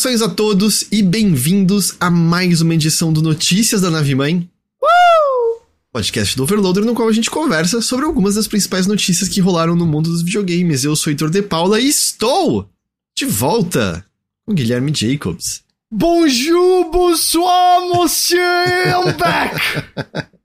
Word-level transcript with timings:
Saudações 0.00 0.22
a 0.22 0.30
todos 0.30 0.86
e 0.90 1.02
bem-vindos 1.02 1.94
a 2.00 2.10
mais 2.10 2.62
uma 2.62 2.74
edição 2.74 3.12
do 3.12 3.20
Notícias 3.20 3.82
da 3.82 3.90
Nave 3.90 4.14
Mãe. 4.14 4.48
Uh! 4.82 5.60
Podcast 5.92 6.34
do 6.38 6.42
Overloader, 6.42 6.86
no 6.86 6.94
qual 6.94 7.06
a 7.06 7.12
gente 7.12 7.28
conversa 7.28 7.82
sobre 7.82 8.06
algumas 8.06 8.36
das 8.36 8.48
principais 8.48 8.86
notícias 8.86 9.28
que 9.28 9.42
rolaram 9.42 9.76
no 9.76 9.84
mundo 9.84 10.08
dos 10.08 10.22
videogames. 10.22 10.84
Eu 10.84 10.96
sou 10.96 11.10
Heitor 11.10 11.28
de 11.28 11.42
Paula 11.42 11.78
e 11.78 11.86
estou 11.86 12.66
de 13.14 13.26
volta 13.26 14.02
com 14.46 14.54
Guilherme 14.54 14.90
Jacobs. 14.94 15.62
Bonjour, 15.92 16.90
bonsoir, 16.90 17.82
monsieur, 17.94 18.88
I'm 18.88 19.12
back! 19.18 20.30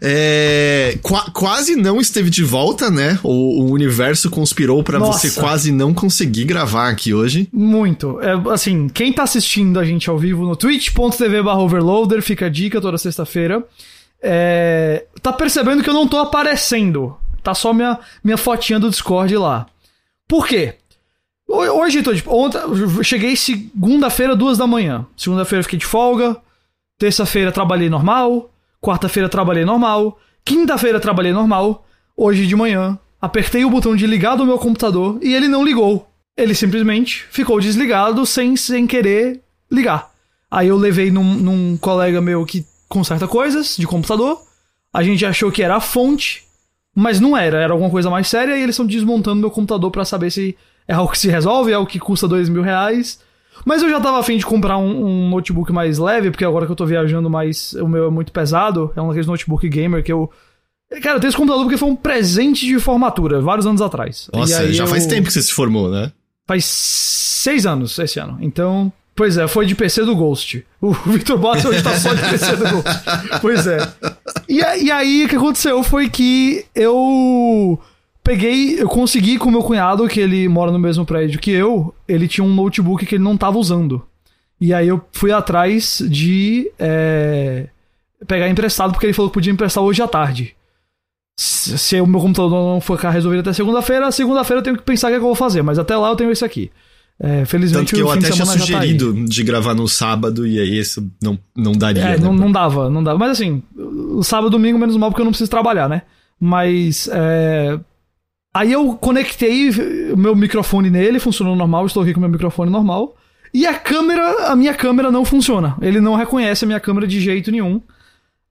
É, 0.00 0.98
qu 1.02 1.32
quase 1.32 1.74
não 1.74 2.00
esteve 2.00 2.30
de 2.30 2.44
volta, 2.44 2.90
né? 2.90 3.18
O, 3.22 3.62
o 3.62 3.72
universo 3.72 4.30
conspirou 4.30 4.82
para 4.82 4.98
você 4.98 5.30
quase 5.30 5.72
não 5.72 5.94
conseguir 5.94 6.44
gravar 6.44 6.88
aqui 6.88 7.14
hoje. 7.14 7.48
Muito. 7.52 8.20
É, 8.20 8.32
assim, 8.52 8.88
quem 8.88 9.12
tá 9.12 9.22
assistindo 9.22 9.80
a 9.80 9.84
gente 9.84 10.08
ao 10.08 10.18
vivo 10.18 10.44
no 10.44 10.54
twitch.tv 10.54 11.40
overloader, 11.40 12.22
fica 12.22 12.46
a 12.46 12.48
dica 12.48 12.80
toda 12.80 12.98
sexta-feira, 12.98 13.64
é, 14.22 15.06
tá 15.22 15.32
percebendo 15.32 15.82
que 15.82 15.90
eu 15.90 15.94
não 15.94 16.06
tô 16.06 16.18
aparecendo. 16.18 17.16
Tá 17.42 17.54
só 17.54 17.72
minha, 17.72 17.98
minha 18.22 18.36
fotinha 18.36 18.78
do 18.78 18.90
Discord 18.90 19.34
lá. 19.36 19.66
Por 20.26 20.46
quê? 20.46 20.74
Hoje, 21.48 22.02
tô, 22.02 22.14
tipo, 22.14 22.30
ontem, 22.30 22.60
cheguei 23.02 23.34
segunda-feira, 23.34 24.36
duas 24.36 24.58
da 24.58 24.66
manhã. 24.66 25.06
Segunda-feira 25.16 25.62
fiquei 25.62 25.78
de 25.78 25.86
folga. 25.86 26.36
Terça-feira 26.98 27.50
trabalhei 27.50 27.88
normal. 27.88 28.50
Quarta-feira 28.80 29.28
trabalhei 29.28 29.64
normal. 29.64 30.18
Quinta-feira 30.44 31.00
trabalhei 31.00 31.32
normal. 31.32 31.84
Hoje 32.16 32.46
de 32.46 32.56
manhã, 32.56 32.98
apertei 33.20 33.64
o 33.64 33.70
botão 33.70 33.94
de 33.94 34.06
ligar 34.06 34.36
do 34.36 34.46
meu 34.46 34.58
computador 34.58 35.18
e 35.22 35.34
ele 35.34 35.48
não 35.48 35.64
ligou. 35.64 36.08
Ele 36.36 36.54
simplesmente 36.54 37.26
ficou 37.30 37.60
desligado 37.60 38.24
sem, 38.24 38.56
sem 38.56 38.86
querer 38.86 39.42
ligar. 39.70 40.10
Aí 40.50 40.68
eu 40.68 40.76
levei 40.76 41.10
num, 41.10 41.34
num 41.34 41.76
colega 41.76 42.20
meu 42.20 42.44
que 42.46 42.64
conserta 42.88 43.28
coisas 43.28 43.76
de 43.76 43.86
computador. 43.86 44.40
A 44.92 45.02
gente 45.02 45.24
achou 45.26 45.52
que 45.52 45.62
era 45.62 45.76
a 45.76 45.80
fonte, 45.80 46.44
mas 46.94 47.20
não 47.20 47.36
era. 47.36 47.60
Era 47.60 47.72
alguma 47.72 47.90
coisa 47.90 48.08
mais 48.08 48.28
séria 48.28 48.56
e 48.56 48.62
eles 48.62 48.74
estão 48.74 48.86
desmontando 48.86 49.40
meu 49.40 49.50
computador 49.50 49.90
para 49.90 50.04
saber 50.04 50.30
se 50.30 50.56
é 50.86 50.94
algo 50.94 51.12
que 51.12 51.18
se 51.18 51.28
resolve, 51.28 51.72
é 51.72 51.74
algo 51.74 51.90
que 51.90 51.98
custa 51.98 52.26
dois 52.26 52.48
mil 52.48 52.62
reais. 52.62 53.20
Mas 53.68 53.82
eu 53.82 53.90
já 53.90 54.00
tava 54.00 54.18
afim 54.18 54.38
de 54.38 54.46
comprar 54.46 54.78
um, 54.78 55.04
um, 55.04 55.28
notebook 55.28 55.70
mais 55.74 55.98
leve, 55.98 56.30
porque 56.30 56.42
agora 56.42 56.64
que 56.64 56.72
eu 56.72 56.76
tô 56.76 56.86
viajando 56.86 57.28
mais, 57.28 57.74
o 57.74 57.86
meu 57.86 58.06
é 58.06 58.10
muito 58.10 58.32
pesado. 58.32 58.90
É 58.96 59.02
um 59.02 59.08
daqueles 59.08 59.26
notebook 59.26 59.68
gamer 59.68 60.02
que 60.02 60.10
eu. 60.10 60.30
Cara, 61.02 61.16
eu 61.16 61.20
tenho 61.20 61.28
esse 61.28 61.36
computador 61.36 61.64
porque 61.64 61.76
foi 61.76 61.90
um 61.90 61.94
presente 61.94 62.64
de 62.64 62.80
formatura, 62.80 63.42
vários 63.42 63.66
anos 63.66 63.82
atrás. 63.82 64.30
Nossa, 64.32 64.72
já 64.72 64.84
eu... 64.84 64.86
faz 64.86 65.06
tempo 65.06 65.26
que 65.26 65.34
você 65.34 65.42
se 65.42 65.52
formou, 65.52 65.90
né? 65.90 66.10
Faz 66.46 66.64
seis 66.64 67.66
anos 67.66 67.98
esse 67.98 68.18
ano. 68.18 68.38
Então, 68.40 68.90
pois 69.14 69.36
é, 69.36 69.46
foi 69.46 69.66
de 69.66 69.74
PC 69.74 70.02
do 70.06 70.16
Ghost. 70.16 70.64
O 70.80 70.94
Victor 70.94 71.36
Boss 71.36 71.62
hoje 71.62 71.82
tá 71.82 71.94
só 71.94 72.14
de 72.14 72.22
PC 72.22 72.56
do 72.56 72.70
Ghost. 72.70 73.00
Pois 73.42 73.66
é. 73.66 73.86
E, 74.48 74.60
e 74.60 74.90
aí, 74.90 75.26
o 75.26 75.28
que 75.28 75.36
aconteceu 75.36 75.82
foi 75.82 76.08
que 76.08 76.64
eu 76.74 77.78
peguei, 78.28 78.78
eu 78.78 78.86
consegui 78.86 79.38
com 79.38 79.50
meu 79.50 79.62
cunhado, 79.62 80.06
que 80.06 80.20
ele 80.20 80.46
mora 80.48 80.70
no 80.70 80.78
mesmo 80.78 81.06
prédio 81.06 81.40
que 81.40 81.50
eu, 81.50 81.94
ele 82.06 82.28
tinha 82.28 82.44
um 82.44 82.54
notebook 82.54 83.06
que 83.06 83.14
ele 83.14 83.24
não 83.24 83.38
tava 83.38 83.56
usando. 83.56 84.04
E 84.60 84.74
aí 84.74 84.86
eu 84.86 85.00
fui 85.12 85.32
atrás 85.32 86.02
de 86.06 86.70
é, 86.78 87.68
pegar 88.26 88.46
emprestado, 88.50 88.92
porque 88.92 89.06
ele 89.06 89.14
falou 89.14 89.30
que 89.30 89.34
podia 89.34 89.50
emprestar 89.50 89.82
hoje 89.82 90.02
à 90.02 90.06
tarde. 90.06 90.54
Se, 91.38 91.78
se 91.78 92.00
o 92.00 92.06
meu 92.06 92.20
computador 92.20 92.50
não 92.50 92.80
for 92.82 92.98
resolvido 92.98 93.40
até 93.40 93.54
segunda-feira, 93.54 94.12
segunda-feira 94.12 94.58
eu 94.60 94.64
tenho 94.64 94.76
que 94.76 94.82
pensar 94.82 95.06
o 95.06 95.10
que, 95.10 95.16
é 95.16 95.18
que 95.18 95.24
eu 95.24 95.28
vou 95.28 95.34
fazer, 95.34 95.62
mas 95.62 95.78
até 95.78 95.96
lá 95.96 96.10
eu 96.10 96.16
tenho 96.16 96.30
esse 96.30 96.44
aqui. 96.44 96.70
É, 97.18 97.46
felizmente 97.46 97.92
Tanto 97.92 97.94
que 97.96 98.02
eu 98.02 98.10
até 98.10 98.30
tinha 98.30 98.46
tá 98.46 98.52
sugerido 98.52 99.14
tá 99.14 99.20
de 99.24 99.42
gravar 99.42 99.74
no 99.74 99.88
sábado 99.88 100.46
e 100.46 100.60
aí 100.60 100.78
isso 100.78 101.10
não, 101.22 101.38
não 101.56 101.72
daria. 101.72 102.02
É, 102.02 102.18
né? 102.18 102.18
não, 102.18 102.34
não 102.34 102.52
dava, 102.52 102.90
não 102.90 103.02
dava. 103.02 103.18
Mas 103.18 103.30
assim, 103.30 103.62
sábado 104.22 104.48
e 104.48 104.50
domingo 104.50 104.78
menos 104.78 104.96
mal 104.98 105.10
porque 105.10 105.22
eu 105.22 105.24
não 105.24 105.32
preciso 105.32 105.50
trabalhar, 105.50 105.88
né? 105.88 106.02
Mas 106.38 107.08
é, 107.10 107.80
Aí 108.54 108.72
eu 108.72 108.94
conectei 108.96 109.70
o 110.12 110.16
meu 110.16 110.34
microfone 110.34 110.90
nele, 110.90 111.20
funcionou 111.20 111.54
normal, 111.54 111.86
estou 111.86 112.02
aqui 112.02 112.12
com 112.12 112.18
o 112.18 112.22
meu 112.22 112.30
microfone 112.30 112.70
normal. 112.70 113.14
E 113.52 113.66
a 113.66 113.74
câmera, 113.74 114.50
a 114.50 114.56
minha 114.56 114.74
câmera 114.74 115.10
não 115.10 115.24
funciona. 115.24 115.76
Ele 115.80 116.00
não 116.00 116.14
reconhece 116.14 116.64
a 116.64 116.66
minha 116.66 116.80
câmera 116.80 117.06
de 117.06 117.20
jeito 117.20 117.50
nenhum. 117.50 117.76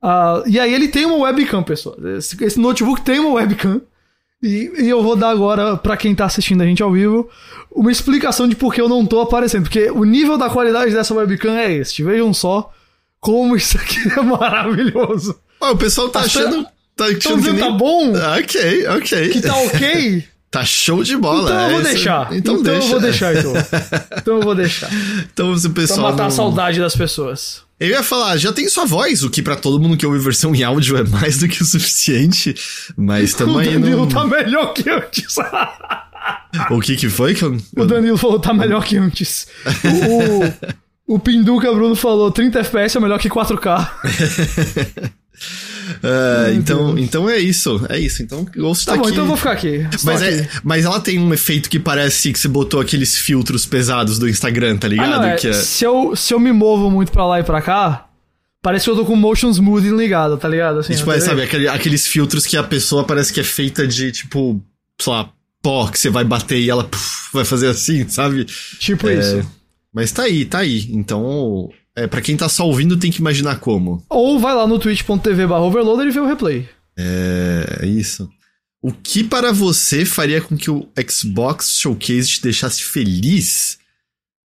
Uh, 0.01 0.47
e 0.47 0.59
aí 0.59 0.73
ele 0.73 0.87
tem 0.87 1.05
uma 1.05 1.17
webcam, 1.17 1.63
pessoal. 1.63 1.95
Esse, 2.17 2.41
esse 2.43 2.59
notebook 2.59 3.01
tem 3.01 3.19
uma 3.19 3.33
webcam. 3.33 3.81
E, 4.41 4.71
e, 4.79 4.89
eu 4.89 5.01
vou 5.01 5.15
dar 5.15 5.29
agora, 5.29 5.77
para 5.77 5.97
quem 5.97 6.13
tá 6.13 6.25
assistindo 6.25 6.61
a 6.61 6.65
gente 6.65 6.83
ao 6.83 6.91
vivo, 6.91 7.27
uma 7.71 7.91
explicação 7.91 8.47
de 8.47 8.55
por 8.55 8.73
que 8.73 8.79
eu 8.79 8.87
não 8.87 9.05
tô 9.05 9.19
aparecendo. 9.19 9.63
Porque 9.63 9.89
o 9.89 10.03
nível 10.03 10.37
da 10.37 10.49
qualidade 10.49 10.93
dessa 10.93 11.13
webcam 11.13 11.57
é 11.57 11.71
este. 11.73 12.03
Vejam 12.03 12.33
só 12.33 12.71
como 13.19 13.55
isso 13.55 13.77
aqui 13.77 13.99
é 14.17 14.21
maravilhoso. 14.21 15.39
o 15.59 15.75
pessoal 15.75 16.09
tá 16.09 16.21
achando 16.21 16.67
Tá, 16.97 17.11
então 17.11 17.37
dizendo, 17.37 17.53
nem... 17.53 17.63
tá 17.63 17.69
bom? 17.69 18.11
Ok, 18.39 18.87
ok. 18.87 19.29
Que 19.29 19.41
tá 19.41 19.55
ok? 19.55 20.23
Tá 20.49 20.63
show 20.63 21.03
de 21.03 21.17
bola. 21.17 21.41
Então 21.43 21.61
eu 21.61 21.69
vou 21.71 21.79
é 21.81 21.83
deixar. 21.83 22.33
Então, 22.33 22.55
então 22.55 22.63
deixa. 22.63 22.87
eu 22.87 22.91
vou 22.91 22.99
deixar, 23.01 23.35
então. 23.35 23.53
Então 24.17 24.35
eu 24.37 24.41
vou 24.41 24.55
deixar. 24.55 24.89
Então 25.33 25.53
o 25.53 25.69
pessoal. 25.71 25.99
Pra 25.99 26.11
matar 26.11 26.23
não... 26.23 26.27
a 26.27 26.31
saudade 26.31 26.79
das 26.79 26.95
pessoas. 26.95 27.63
Eu 27.77 27.89
ia 27.89 28.01
falar, 28.01 28.37
já 28.37 28.51
tem 28.53 28.67
sua 28.69 28.85
voz, 28.85 29.23
o 29.23 29.29
que 29.29 29.41
para 29.41 29.57
todo 29.57 29.79
mundo 29.79 29.97
que 29.97 30.05
ouve 30.05 30.17
versão 30.19 30.55
em 30.55 30.63
áudio 30.63 30.97
é 30.97 31.03
mais 31.03 31.37
do 31.39 31.49
que 31.49 31.61
o 31.61 31.65
suficiente. 31.65 32.55
Mas 32.95 33.37
no. 33.37 33.57
O 33.57 33.61
Danilo 33.61 34.07
tá 34.07 34.25
melhor 34.25 34.73
que 34.73 34.89
antes. 34.89 35.35
o 36.71 36.79
que 36.79 36.95
que 36.95 37.09
foi 37.09 37.35
que 37.35 37.43
eu... 37.43 37.57
O 37.75 37.85
Danilo 37.85 38.17
falou 38.17 38.39
tá 38.39 38.53
melhor 38.53 38.85
que 38.85 38.97
antes. 38.97 39.47
O, 39.83 41.13
o, 41.13 41.15
o 41.15 41.19
Pinduca 41.19 41.71
Bruno 41.73 41.95
falou 41.95 42.31
30 42.31 42.61
FPS 42.61 42.97
é 42.97 43.01
melhor 43.01 43.19
que 43.19 43.29
4K. 43.29 43.91
Uh, 46.03 46.53
então, 46.55 46.97
então 46.97 47.29
é 47.29 47.37
isso, 47.37 47.85
é 47.89 47.99
isso. 47.99 48.21
Então 48.21 48.45
Ghost 48.55 48.85
tá, 48.85 48.93
tá 48.93 48.97
bom, 48.97 49.03
aqui. 49.03 49.11
então 49.13 49.23
eu 49.23 49.27
vou 49.27 49.37
ficar 49.37 49.51
aqui. 49.51 49.87
Mas, 50.03 50.21
é, 50.21 50.41
aqui. 50.41 50.59
mas 50.63 50.85
ela 50.85 50.99
tem 50.99 51.19
um 51.19 51.33
efeito 51.33 51.69
que 51.69 51.79
parece 51.79 52.31
que 52.33 52.39
você 52.39 52.47
botou 52.47 52.79
aqueles 52.79 53.17
filtros 53.17 53.65
pesados 53.65 54.19
do 54.19 54.27
Instagram, 54.27 54.77
tá 54.77 54.87
ligado? 54.87 55.13
Ah, 55.13 55.19
não, 55.19 55.27
é, 55.29 55.35
que 55.35 55.47
é... 55.47 55.53
se, 55.53 55.85
eu, 55.85 56.15
se 56.15 56.33
eu 56.33 56.39
me 56.39 56.51
movo 56.51 56.89
muito 56.89 57.11
pra 57.11 57.25
lá 57.25 57.39
e 57.39 57.43
pra 57.43 57.61
cá, 57.61 58.07
Parece 58.59 58.85
que 58.85 58.91
eu 58.91 58.95
tô 58.97 59.05
com 59.05 59.15
motion 59.15 59.49
smoothing 59.49 59.95
ligado, 59.95 60.37
tá 60.37 60.49
ligado? 60.49 60.79
Assim, 60.79 60.93
tipo, 60.93 61.09
é, 61.09 61.19
sabe, 61.21 61.43
aquele, 61.43 61.69
aqueles 61.69 62.05
filtros 62.05 62.45
que 62.45 62.57
a 62.57 62.63
pessoa 62.63 63.05
parece 63.05 63.31
que 63.31 63.39
é 63.39 63.43
feita 63.43 63.87
de, 63.87 64.11
tipo, 64.11 64.61
sei 64.99 65.13
lá, 65.13 65.31
pó, 65.61 65.87
que 65.87 65.97
você 65.97 66.09
vai 66.09 66.25
bater 66.25 66.59
e 66.59 66.69
ela 66.69 66.83
puf, 66.83 67.29
vai 67.31 67.45
fazer 67.45 67.67
assim, 67.67 68.07
sabe? 68.09 68.45
Tipo 68.45 69.07
é, 69.07 69.19
isso. 69.19 69.51
Mas 69.93 70.11
tá 70.11 70.23
aí, 70.23 70.43
tá 70.43 70.59
aí. 70.59 70.87
Então, 70.91 71.69
é, 71.97 72.05
pra 72.05 72.21
quem 72.21 72.37
tá 72.37 72.47
só 72.47 72.63
ouvindo, 72.67 72.95
tem 72.95 73.11
que 73.11 73.19
imaginar 73.19 73.59
como. 73.59 74.05
Ou 74.07 74.39
vai 74.39 74.53
lá 74.53 74.67
no 74.67 74.77
twitch.tv 74.77 75.45
overloader 75.45 76.07
e 76.07 76.11
vê 76.11 76.19
o 76.19 76.27
replay. 76.27 76.69
É, 76.95 77.83
isso. 77.87 78.29
O 78.79 78.91
que 78.91 79.23
para 79.23 79.51
você 79.51 80.05
faria 80.05 80.39
com 80.39 80.55
que 80.55 80.69
o 80.69 80.87
Xbox 81.09 81.79
Showcase 81.79 82.29
te 82.29 82.43
deixasse 82.43 82.83
feliz? 82.83 83.79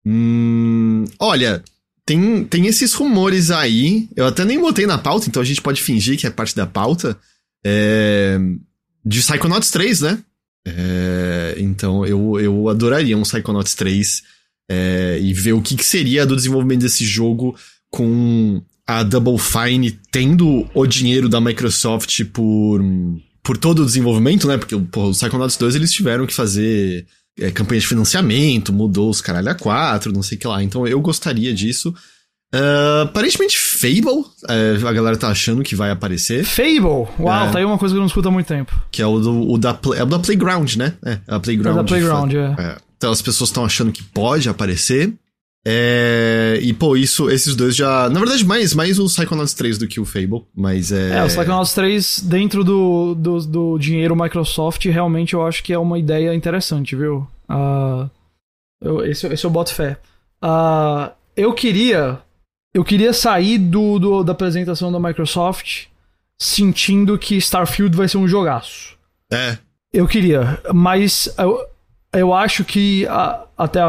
Hum, 0.05 1.03
olha, 1.19 1.61
tem, 2.05 2.45
tem 2.45 2.67
esses 2.67 2.93
rumores 2.93 3.51
aí. 3.51 4.07
Eu 4.15 4.25
até 4.25 4.45
nem 4.45 4.57
botei 4.57 4.85
na 4.85 4.97
pauta, 4.97 5.27
então 5.27 5.41
a 5.41 5.45
gente 5.45 5.61
pode 5.61 5.81
fingir 5.81 6.17
que 6.17 6.25
é 6.25 6.29
parte 6.29 6.55
da 6.55 6.65
pauta. 6.65 7.19
É, 7.65 8.39
de 9.03 9.19
Psychonauts 9.19 9.69
3, 9.71 9.99
né? 9.99 10.23
É, 10.65 11.55
então 11.57 12.05
eu, 12.05 12.39
eu 12.39 12.69
adoraria 12.69 13.17
um 13.17 13.23
Psychonauts 13.23 13.75
3 13.75 14.23
é, 14.71 15.19
e 15.19 15.33
ver 15.33 15.51
o 15.51 15.61
que, 15.61 15.75
que 15.75 15.83
seria 15.83 16.25
do 16.25 16.33
desenvolvimento 16.33 16.79
desse 16.79 17.03
jogo 17.05 17.53
com 17.89 18.61
a 18.87 19.03
Double 19.03 19.37
Fine 19.37 19.99
tendo 20.09 20.65
o 20.73 20.85
dinheiro 20.85 21.27
da 21.27 21.41
Microsoft 21.41 22.23
por, 22.31 22.81
por 23.43 23.57
todo 23.57 23.81
o 23.81 23.85
desenvolvimento, 23.85 24.47
né? 24.47 24.57
Porque 24.57 24.77
porra, 24.77 25.07
o 25.07 25.11
Psychonauts 25.11 25.57
2 25.57 25.75
eles 25.75 25.91
tiveram 25.91 26.25
que 26.25 26.33
fazer 26.33 27.05
é, 27.37 27.51
campanha 27.51 27.81
de 27.81 27.87
financiamento, 27.87 28.71
mudou 28.71 29.09
os 29.09 29.19
caralho 29.19 29.49
a 29.49 29.55
4, 29.55 30.13
não 30.13 30.23
sei 30.23 30.37
o 30.37 30.39
que 30.39 30.47
lá. 30.47 30.63
Então 30.63 30.87
eu 30.87 31.01
gostaria 31.01 31.53
disso. 31.53 31.93
Uh, 32.53 33.03
aparentemente 33.03 33.57
Fable, 33.57 34.25
uh, 34.43 34.87
a 34.87 34.93
galera 34.93 35.17
tá 35.17 35.27
achando 35.27 35.63
que 35.63 35.75
vai 35.75 35.91
aparecer. 35.91 36.45
Fable? 36.45 37.07
Uau, 37.19 37.47
é, 37.47 37.51
tá 37.51 37.59
aí 37.59 37.65
uma 37.65 37.77
coisa 37.77 37.93
que 37.93 37.97
eu 37.97 38.01
não 38.01 38.07
escuto 38.07 38.29
há 38.29 38.31
muito 38.31 38.47
tempo. 38.47 38.73
Que 38.89 39.01
é 39.01 39.05
o, 39.05 39.19
do, 39.19 39.51
o 39.51 39.57
da, 39.57 39.77
é 39.95 40.03
o 40.03 40.05
da 40.05 40.19
Playground, 40.19 40.75
né? 40.75 40.93
É, 41.05 41.19
a 41.27 41.39
Playground. 41.39 41.77
É 41.77 41.81
da 41.81 41.83
Playground, 41.83 42.33
é. 42.33 42.55
é. 42.57 42.90
Então 43.01 43.11
as 43.11 43.19
pessoas 43.19 43.49
estão 43.49 43.65
achando 43.65 43.91
que 43.91 44.03
pode 44.03 44.47
aparecer. 44.47 45.11
É, 45.65 46.59
e, 46.61 46.71
pô, 46.71 46.95
isso, 46.95 47.31
esses 47.31 47.55
dois 47.55 47.75
já. 47.75 48.07
Na 48.09 48.19
verdade, 48.19 48.45
mais, 48.45 48.75
mais 48.75 48.99
o 48.99 49.05
Psychonauts 49.05 49.55
3 49.55 49.79
do 49.79 49.87
que 49.87 49.99
o 49.99 50.05
Fable, 50.05 50.43
mas 50.55 50.91
é. 50.91 51.17
É, 51.17 51.23
o 51.23 51.27
Psychonauts 51.27 51.73
3, 51.73 52.19
dentro 52.21 52.63
do, 52.63 53.15
do, 53.15 53.39
do 53.39 53.77
dinheiro 53.79 54.15
Microsoft, 54.15 54.85
realmente 54.85 55.33
eu 55.33 55.45
acho 55.45 55.63
que 55.63 55.73
é 55.73 55.79
uma 55.79 55.97
ideia 55.97 56.31
interessante, 56.35 56.95
viu? 56.95 57.27
Uh, 57.49 58.07
eu, 58.79 59.03
esse, 59.03 59.25
esse 59.25 59.45
eu 59.45 59.49
boto 59.49 59.73
fé. 59.73 59.97
Uh, 60.43 61.11
eu 61.35 61.53
queria. 61.53 62.19
Eu 62.71 62.83
queria 62.83 63.13
sair 63.13 63.57
do, 63.57 63.97
do, 63.97 64.23
da 64.23 64.31
apresentação 64.31 64.91
da 64.91 64.99
Microsoft 64.99 65.85
sentindo 66.39 67.17
que 67.17 67.35
Starfield 67.37 67.97
vai 67.97 68.07
ser 68.07 68.19
um 68.19 68.27
jogaço. 68.27 68.95
É. 69.31 69.57
Eu 69.91 70.07
queria, 70.07 70.61
mas 70.71 71.33
eu, 71.37 71.67
eu 72.13 72.33
acho 72.33 72.63
que 72.63 73.07
a, 73.07 73.45
até 73.57 73.81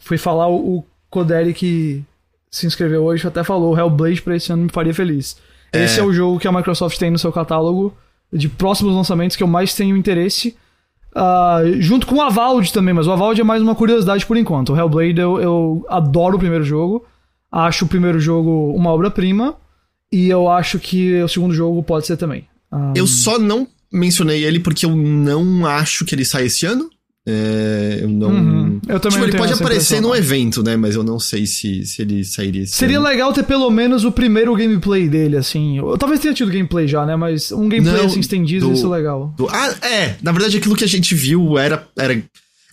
fui 0.00 0.18
falar 0.18 0.48
o, 0.48 0.84
Coderi 1.10 1.54
que 1.54 2.02
se 2.50 2.66
inscreveu 2.66 3.04
hoje 3.04 3.26
até 3.26 3.44
falou, 3.44 3.78
Hellblade 3.78 4.20
pra 4.20 4.34
esse 4.34 4.52
ano 4.52 4.64
me 4.64 4.68
faria 4.68 4.92
feliz. 4.92 5.36
Esse 5.72 6.00
é 6.00 6.02
o 6.02 6.12
jogo 6.12 6.38
que 6.38 6.46
a 6.46 6.52
Microsoft 6.52 6.98
tem 6.98 7.10
no 7.10 7.18
seu 7.18 7.32
catálogo 7.32 7.96
de 8.32 8.48
próximos 8.48 8.94
lançamentos 8.94 9.36
que 9.36 9.42
eu 9.42 9.46
mais 9.46 9.74
tenho 9.74 9.96
interesse. 9.96 10.56
Uh, 11.14 11.80
junto 11.80 12.06
com 12.06 12.16
o 12.16 12.22
Avald 12.22 12.72
também, 12.72 12.92
mas 12.92 13.06
o 13.06 13.12
Avald 13.12 13.40
é 13.40 13.44
mais 13.44 13.62
uma 13.62 13.74
curiosidade 13.74 14.26
por 14.26 14.36
enquanto. 14.36 14.72
O 14.72 14.76
Hellblade 14.76 15.20
eu, 15.20 15.40
eu 15.40 15.86
adoro 15.88 16.36
o 16.36 16.38
primeiro 16.38 16.64
jogo, 16.64 17.04
acho 17.50 17.84
o 17.84 17.88
primeiro 17.88 18.18
jogo 18.18 18.72
uma 18.74 18.90
obra-prima, 18.90 19.56
e 20.10 20.28
eu 20.28 20.48
acho 20.48 20.78
que 20.80 21.22
o 21.22 21.28
segundo 21.28 21.54
jogo 21.54 21.82
pode 21.82 22.06
ser 22.06 22.16
também. 22.16 22.46
Um... 22.72 22.92
Eu 22.96 23.06
só 23.06 23.38
não 23.38 23.68
mencionei 23.92 24.44
ele 24.44 24.58
porque 24.58 24.84
eu 24.84 24.94
não 24.94 25.64
acho 25.66 26.04
que 26.04 26.14
ele 26.14 26.24
sai 26.24 26.46
esse 26.46 26.66
ano. 26.66 26.90
É, 27.26 28.00
eu 28.02 28.08
não. 28.08 28.28
Uhum. 28.28 28.80
Eu 28.86 29.00
também 29.00 29.18
tipo, 29.18 29.30
ele 29.30 29.38
pode 29.38 29.52
aparecer 29.54 30.00
num 30.00 30.14
evento, 30.14 30.62
né? 30.62 30.76
Mas 30.76 30.94
eu 30.94 31.02
não 31.02 31.18
sei 31.18 31.46
se, 31.46 31.86
se 31.86 32.02
ele 32.02 32.22
sairia 32.22 32.66
Seria 32.66 32.98
ano. 32.98 33.08
legal 33.08 33.32
ter 33.32 33.44
pelo 33.44 33.70
menos 33.70 34.04
o 34.04 34.12
primeiro 34.12 34.54
gameplay 34.54 35.08
dele, 35.08 35.38
assim. 35.38 35.78
Eu, 35.78 35.96
talvez 35.96 36.20
tenha 36.20 36.34
tido 36.34 36.50
gameplay 36.50 36.86
já, 36.86 37.06
né? 37.06 37.16
Mas 37.16 37.50
um 37.50 37.66
gameplay 37.66 37.96
não, 37.96 38.06
assim 38.06 38.20
estendido, 38.20 38.68
do, 38.68 38.74
isso 38.74 38.86
é 38.86 38.96
legal. 38.96 39.34
Do, 39.38 39.48
ah, 39.48 39.74
é. 39.80 40.16
Na 40.22 40.32
verdade, 40.32 40.58
aquilo 40.58 40.76
que 40.76 40.84
a 40.84 40.88
gente 40.88 41.14
viu 41.14 41.56
era. 41.56 41.86
era 41.96 42.22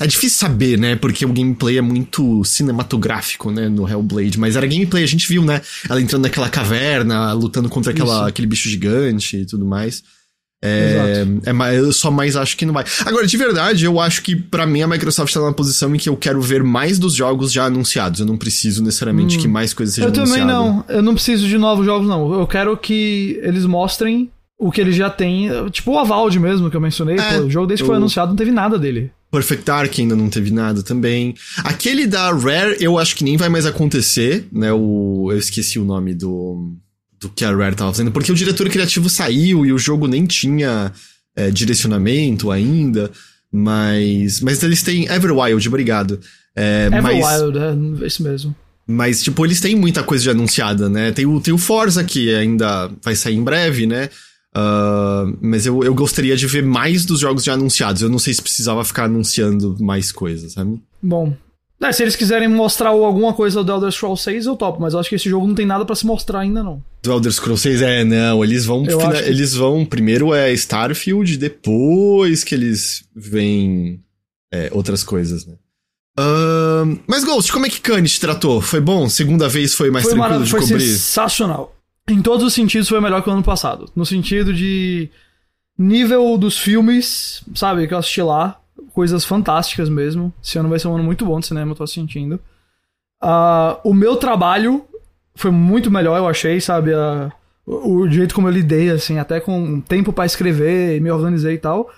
é 0.02 0.08
difícil 0.08 0.40
saber, 0.40 0.78
né? 0.78 0.96
Porque 0.96 1.24
o 1.26 1.32
gameplay 1.32 1.78
é 1.78 1.82
muito 1.82 2.44
cinematográfico, 2.44 3.52
né? 3.52 3.70
No 3.70 3.88
Hellblade. 3.88 4.38
Mas 4.38 4.56
era 4.58 4.68
gameplay, 4.68 5.04
a 5.04 5.08
gente 5.08 5.30
viu, 5.30 5.46
né? 5.46 5.62
Ela 5.88 6.02
entrando 6.02 6.24
naquela 6.24 6.50
caverna, 6.50 7.32
lutando 7.34 7.70
contra 7.70 7.92
aquela, 7.94 8.28
aquele 8.28 8.48
bicho 8.48 8.68
gigante 8.68 9.38
e 9.38 9.46
tudo 9.46 9.64
mais. 9.64 10.04
É, 10.64 11.26
é, 11.46 11.80
eu 11.80 11.92
só 11.92 12.12
mais 12.12 12.36
acho 12.36 12.56
que 12.56 12.66
não 12.66 12.74
vai. 12.74 12.86
Agora, 13.06 13.26
de 13.26 13.36
verdade, 13.36 13.86
eu 13.86 14.00
acho 14.00 14.22
que 14.22 14.36
para 14.36 14.66
mim 14.66 14.82
a 14.82 14.88
Microsoft 14.88 15.34
tá 15.34 15.40
numa 15.40 15.54
posição 15.54 15.94
em 15.96 15.98
que 15.98 16.08
eu 16.08 16.16
quero 16.16 16.40
ver 16.42 16.64
mais 16.64 17.00
dos 17.00 17.16
jogos 17.16 17.52
já 17.52 17.66
anunciados. 17.66 18.20
Eu 18.20 18.26
não 18.26 18.38
preciso 18.38 18.84
necessariamente 18.84 19.38
hum. 19.38 19.42
que 19.42 19.48
mais 19.48 19.74
coisas 19.74 19.96
sejam 19.96 20.10
anunciadas. 20.10 20.32
Eu 20.32 20.38
também 20.38 20.54
não. 20.54 20.86
Eu 20.88 21.02
não 21.02 21.14
preciso 21.16 21.48
de 21.48 21.58
novos 21.58 21.86
jogos, 21.86 22.08
não. 22.08 22.40
Eu 22.40 22.46
quero 22.46 22.78
que 22.78 23.40
eles 23.42 23.66
mostrem 23.66 24.30
o 24.58 24.72
que 24.72 24.80
eles 24.80 24.96
já 24.96 25.10
têm. 25.10 25.50
Tipo 25.72 25.94
o 25.94 26.00
Avald 26.00 26.40
mesmo, 26.40 26.70
que 26.70 26.78
eu 26.78 26.82
mencionei. 26.82 27.18
É, 27.18 27.40
Pô, 27.40 27.46
o 27.46 27.50
jogo 27.50 27.66
desde 27.66 27.84
que 27.84 27.88
foi 27.88 27.98
anunciado 27.98 28.30
não 28.30 28.36
teve 28.36 28.52
nada 28.52 28.78
dele. 28.78 29.12
Perfect 29.32 29.66
Dark 29.66 29.94
ainda 29.98 30.16
não 30.16 30.30
teve 30.30 30.52
nada 30.52 30.84
também. 30.84 31.34
Aquele 31.64 32.06
da 32.06 32.32
Rare, 32.32 32.76
eu 32.80 33.00
acho 33.00 33.16
que 33.16 33.24
nem 33.24 33.38
vai 33.38 33.50
mais 33.50 33.66
acontecer, 33.66 34.46
né? 34.52 34.72
O, 34.74 35.30
eu 35.32 35.38
esqueci 35.38 35.80
o 35.80 35.86
nome 35.86 36.14
do 36.14 36.76
do 37.22 37.30
que 37.30 37.46
a 37.46 37.56
Rare 37.56 37.76
tava 37.76 37.94
fazendo, 37.94 38.12
porque 38.12 38.32
o 38.32 38.36
diretor 38.36 38.68
criativo 38.70 39.08
saiu 39.10 39.66
e 39.66 39.72
o 39.72 39.78
jogo 39.78 40.08
nem 40.08 40.26
tinha 40.26 40.92
é, 41.36 41.52
direcionamento 41.52 42.50
ainda, 42.50 43.12
mas 43.52 44.42
mas 44.42 44.62
eles 44.64 44.82
têm 44.82 45.06
Everwild, 45.06 45.68
obrigado. 45.68 46.20
É, 46.56 46.88
Everwild, 46.88 47.60
mas, 47.60 48.02
é 48.02 48.08
isso 48.08 48.24
mesmo. 48.24 48.56
Mas, 48.88 49.24
tipo, 49.24 49.46
eles 49.46 49.62
têm 49.62 49.76
muita 49.76 50.04
coisa 50.04 50.26
já 50.26 50.32
anunciada, 50.32 50.90
né? 50.90 51.12
Tem 51.12 51.26
o, 51.26 51.40
tem 51.40 51.54
o 51.54 51.58
Forza, 51.58 52.04
que 52.04 52.34
ainda 52.34 52.92
vai 53.02 53.16
sair 53.16 53.36
em 53.36 53.44
breve, 53.44 53.86
né? 53.86 54.10
Uh, 54.54 55.38
mas 55.40 55.66
eu, 55.66 55.82
eu 55.82 55.94
gostaria 55.96 56.36
de 56.36 56.46
ver 56.46 56.64
mais 56.64 57.06
dos 57.06 57.20
jogos 57.22 57.44
já 57.44 57.54
anunciados. 57.54 58.02
Eu 58.02 58.10
não 58.10 58.20
sei 58.20 58.34
se 58.34 58.42
precisava 58.42 58.84
ficar 58.84 59.06
anunciando 59.06 59.78
mais 59.80 60.12
coisas, 60.12 60.54
sabe? 60.54 60.82
Bom, 61.02 61.34
é, 61.82 61.92
se 61.92 62.04
eles 62.04 62.16
quiserem 62.16 62.48
mostrar 62.48 62.90
alguma 62.90 63.34
coisa 63.34 63.64
do 63.64 63.72
Elder 63.72 63.92
Scrolls 63.92 64.24
6, 64.24 64.46
eu 64.46 64.56
topo, 64.56 64.80
mas 64.80 64.94
eu 64.94 65.00
acho 65.00 65.10
que 65.10 65.16
esse 65.16 65.30
jogo 65.30 65.48
não 65.48 65.56
tem 65.56 65.66
nada 65.66 65.84
para 65.84 65.96
se 65.96 66.06
mostrar 66.06 66.42
ainda, 66.42 66.62
não. 66.62 66.84
Do 67.02 67.12
Elder 67.12 67.32
Scrolls 67.32 67.64
6, 67.64 67.82
é, 67.82 68.04
não, 68.04 68.44
eles 68.44 68.66
vão. 68.66 68.86
Fina, 68.86 69.14
que... 69.14 69.30
Eles 69.30 69.56
vão. 69.56 69.84
Primeiro 69.86 70.34
é 70.34 70.54
Starfield, 70.54 71.38
depois 71.38 72.44
que 72.44 72.54
eles 72.54 73.04
veem 73.16 74.00
é, 74.54 74.70
outras 74.72 75.04
coisas, 75.04 75.46
né? 75.46 75.56
Mas 77.08 77.24
Ghost, 77.24 77.52
como 77.52 77.66
é 77.66 77.70
que 77.70 77.82
Kanye 77.82 78.08
te 78.08 78.20
tratou? 78.20 78.62
Foi 78.62 78.80
bom? 78.80 79.10
Segunda 79.10 79.50
vez 79.50 79.74
foi 79.74 79.90
mais 79.90 80.06
foi 80.06 80.14
tranquilo 80.14 80.44
de 80.44 80.52
foi 80.52 80.60
cobrir? 80.60 80.78
Foi 80.78 80.88
sensacional. 80.88 81.76
Em 82.08 82.22
todos 82.22 82.46
os 82.46 82.54
sentidos 82.54 82.90
foi 82.90 83.00
melhor 83.00 83.24
que 83.24 83.30
o 83.30 83.34
ano 83.34 83.44
passado. 83.44 83.90
No 83.96 84.06
sentido 84.06 84.54
de 84.54 85.10
nível 85.78 86.38
dos 86.38 86.60
filmes, 86.60 87.42
sabe, 87.56 87.88
que 87.88 87.94
eu 87.94 87.98
assisti 87.98 88.22
lá 88.22 88.61
coisas 88.94 89.24
fantásticas 89.24 89.90
mesmo. 89.90 90.34
Esse 90.44 90.58
ano 90.58 90.70
vai 90.70 90.80
ser 90.80 90.88
um 90.88 90.96
ano 90.96 91.04
muito 91.04 91.26
bom 91.26 91.40
de 91.40 91.48
cinema, 91.48 91.72
eu 91.72 91.76
tô 91.76 91.88
sentindo. 91.88 92.40
Uh, 93.24 93.78
o 93.84 93.94
meu 93.94 94.16
trabalho 94.16 94.86
foi 95.36 95.52
muito 95.52 95.92
melhor, 95.92 96.18
eu 96.18 96.28
achei, 96.28 96.60
sabe? 96.60 96.94
Uh, 96.94 97.32
o, 97.66 98.00
o, 98.00 98.10
jeito 98.10 98.34
como 98.34 98.48
eu 98.48 98.52
lidei, 98.52 98.90
assim, 98.90 99.20
até 99.20 99.40
com 99.40 99.80
tempo 99.82 100.12
para 100.12 100.26
escrever, 100.26 101.00
me 101.00 101.12
organizei 101.12 101.56
e 101.56 101.60
tal. 101.60 101.90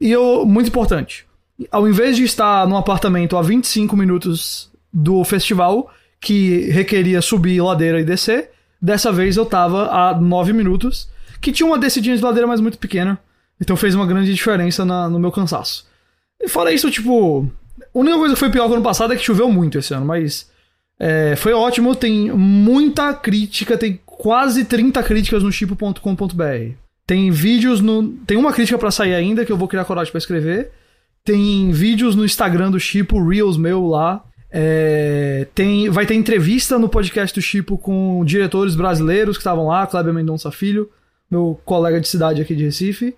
E 0.00 0.10
eu, 0.10 0.44
muito 0.44 0.68
importante, 0.68 1.26
ao 1.70 1.88
invés 1.88 2.16
de 2.16 2.24
estar 2.24 2.66
num 2.66 2.76
apartamento 2.76 3.36
a 3.36 3.42
25 3.42 3.96
minutos 3.96 4.70
do 4.92 5.22
festival, 5.24 5.90
que 6.20 6.70
requeria 6.70 7.22
subir 7.22 7.60
ladeira 7.60 8.00
e 8.00 8.04
descer, 8.04 8.50
dessa 8.80 9.12
vez 9.12 9.36
eu 9.36 9.46
tava 9.46 9.88
a 9.88 10.20
9 10.20 10.52
minutos, 10.52 11.08
que 11.40 11.52
tinha 11.52 11.66
uma 11.66 11.78
descidinha 11.78 12.16
de 12.16 12.22
ladeira, 12.22 12.46
mas 12.46 12.60
muito 12.60 12.78
pequena. 12.78 13.18
Então 13.60 13.76
fez 13.76 13.94
uma 13.94 14.06
grande 14.06 14.32
diferença 14.32 14.84
na, 14.84 15.08
no 15.08 15.18
meu 15.18 15.30
cansaço. 15.30 15.86
E 16.42 16.48
fora 16.48 16.72
isso, 16.72 16.90
tipo. 16.90 17.48
A 17.94 17.98
única 17.98 18.16
coisa 18.16 18.34
que 18.34 18.40
foi 18.40 18.50
pior 18.50 18.68
que 18.68 18.74
ano 18.74 18.82
passado 18.82 19.12
é 19.12 19.16
que 19.16 19.24
choveu 19.24 19.50
muito 19.50 19.78
esse 19.78 19.94
ano, 19.94 20.04
mas. 20.04 20.50
É, 20.98 21.34
foi 21.36 21.52
ótimo, 21.52 21.96
tem 21.96 22.30
muita 22.30 23.12
crítica, 23.14 23.76
tem 23.76 23.98
quase 24.04 24.64
30 24.64 25.02
críticas 25.02 25.42
no 25.42 25.50
chipo.com.br. 25.50 26.74
Tem 27.06 27.30
vídeos 27.30 27.80
no. 27.80 28.08
Tem 28.26 28.36
uma 28.36 28.52
crítica 28.52 28.78
para 28.78 28.90
sair 28.90 29.14
ainda 29.14 29.44
que 29.44 29.52
eu 29.52 29.56
vou 29.56 29.68
criar 29.68 29.84
coragem 29.84 30.10
para 30.10 30.18
escrever. 30.18 30.70
Tem 31.24 31.70
vídeos 31.70 32.16
no 32.16 32.24
Instagram 32.24 32.70
do 32.70 32.80
Chipo, 32.80 33.22
Reels 33.22 33.56
meu 33.56 33.86
lá. 33.86 34.24
É, 34.50 35.46
tem, 35.54 35.88
vai 35.88 36.04
ter 36.04 36.14
entrevista 36.14 36.78
no 36.78 36.88
podcast 36.88 37.38
do 37.38 37.42
Chipo 37.42 37.78
com 37.78 38.24
diretores 38.24 38.74
brasileiros 38.74 39.36
que 39.36 39.40
estavam 39.40 39.68
lá, 39.68 39.86
Kleber 39.86 40.12
Mendonça 40.12 40.50
Filho, 40.50 40.90
meu 41.30 41.58
colega 41.64 41.98
de 42.00 42.06
cidade 42.06 42.42
aqui 42.42 42.54
de 42.54 42.64
Recife. 42.64 43.14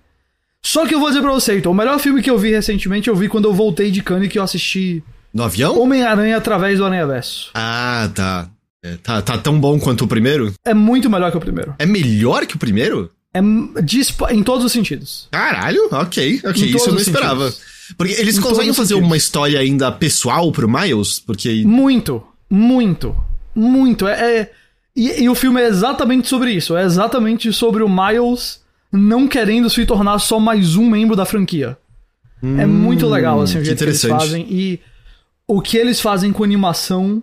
Só 0.65 0.83
que 0.87 0.95
eu 0.95 0.99
vou 0.99 1.09
dizer 1.09 1.21
pra 1.21 1.31
você, 1.31 1.59
então, 1.59 1.71
o 1.71 1.75
melhor 1.75 1.99
filme 1.99 2.23
que 2.23 2.29
eu 2.29 2.39
vi 2.39 2.49
recentemente, 2.49 3.07
eu 3.07 3.15
vi 3.15 3.29
quando 3.29 3.45
eu 3.45 3.53
voltei 3.53 3.91
de 3.91 4.01
Cannes 4.01 4.31
que 4.31 4.39
eu 4.39 4.43
assisti. 4.43 5.03
No 5.31 5.43
avião? 5.43 5.79
Homem-Aranha 5.79 6.35
através 6.35 6.79
do 6.79 6.85
Aranha 6.85 7.05
Verso. 7.05 7.51
Ah, 7.53 8.09
tá. 8.15 8.49
É, 8.83 8.97
tá. 8.97 9.21
Tá 9.21 9.37
tão 9.37 9.59
bom 9.59 9.79
quanto 9.79 10.05
o 10.05 10.07
primeiro? 10.07 10.51
É 10.65 10.73
muito 10.73 11.07
melhor 11.07 11.29
que 11.29 11.37
o 11.37 11.39
primeiro. 11.39 11.75
É 11.77 11.85
melhor 11.85 12.47
que 12.47 12.55
o 12.55 12.57
primeiro? 12.57 13.11
É 13.31 13.39
em 14.33 14.41
todos 14.41 14.65
os 14.65 14.71
sentidos. 14.71 15.27
Caralho, 15.29 15.87
ok, 15.91 16.41
ok. 16.43 16.65
Isso 16.65 16.89
eu 16.89 16.93
não 16.93 17.01
esperava. 17.01 17.53
Porque 17.95 18.13
eles 18.13 18.39
em 18.39 18.41
conseguem 18.41 18.73
fazer 18.73 18.95
uma 18.95 19.15
história 19.15 19.59
ainda 19.59 19.91
pessoal 19.91 20.51
pro 20.51 20.67
Miles? 20.67 21.19
Porque. 21.19 21.63
Muito, 21.63 22.23
muito, 22.49 23.15
muito. 23.53 24.07
É, 24.07 24.39
é... 24.39 24.51
E, 24.95 25.25
e 25.25 25.29
o 25.29 25.35
filme 25.35 25.61
é 25.61 25.67
exatamente 25.67 26.27
sobre 26.27 26.53
isso. 26.53 26.75
É 26.75 26.83
exatamente 26.83 27.53
sobre 27.53 27.83
o 27.83 27.87
Miles 27.87 28.64
não 28.91 29.27
querendo 29.27 29.69
se 29.69 29.85
tornar 29.85 30.19
só 30.19 30.39
mais 30.39 30.75
um 30.75 30.89
membro 30.89 31.15
da 31.15 31.25
franquia. 31.25 31.77
É 32.41 32.45
hum, 32.45 32.59
é 32.59 32.65
muito 32.65 33.07
legal 33.07 33.41
assim, 33.41 33.59
o 33.59 33.63
jeito 33.65 33.77
que, 33.77 33.83
que 33.83 33.89
eles 33.89 34.01
fazem. 34.01 34.47
E 34.49 34.79
o 35.47 35.61
que 35.61 35.77
eles 35.77 36.01
fazem 36.01 36.31
com 36.31 36.43
animação 36.43 37.21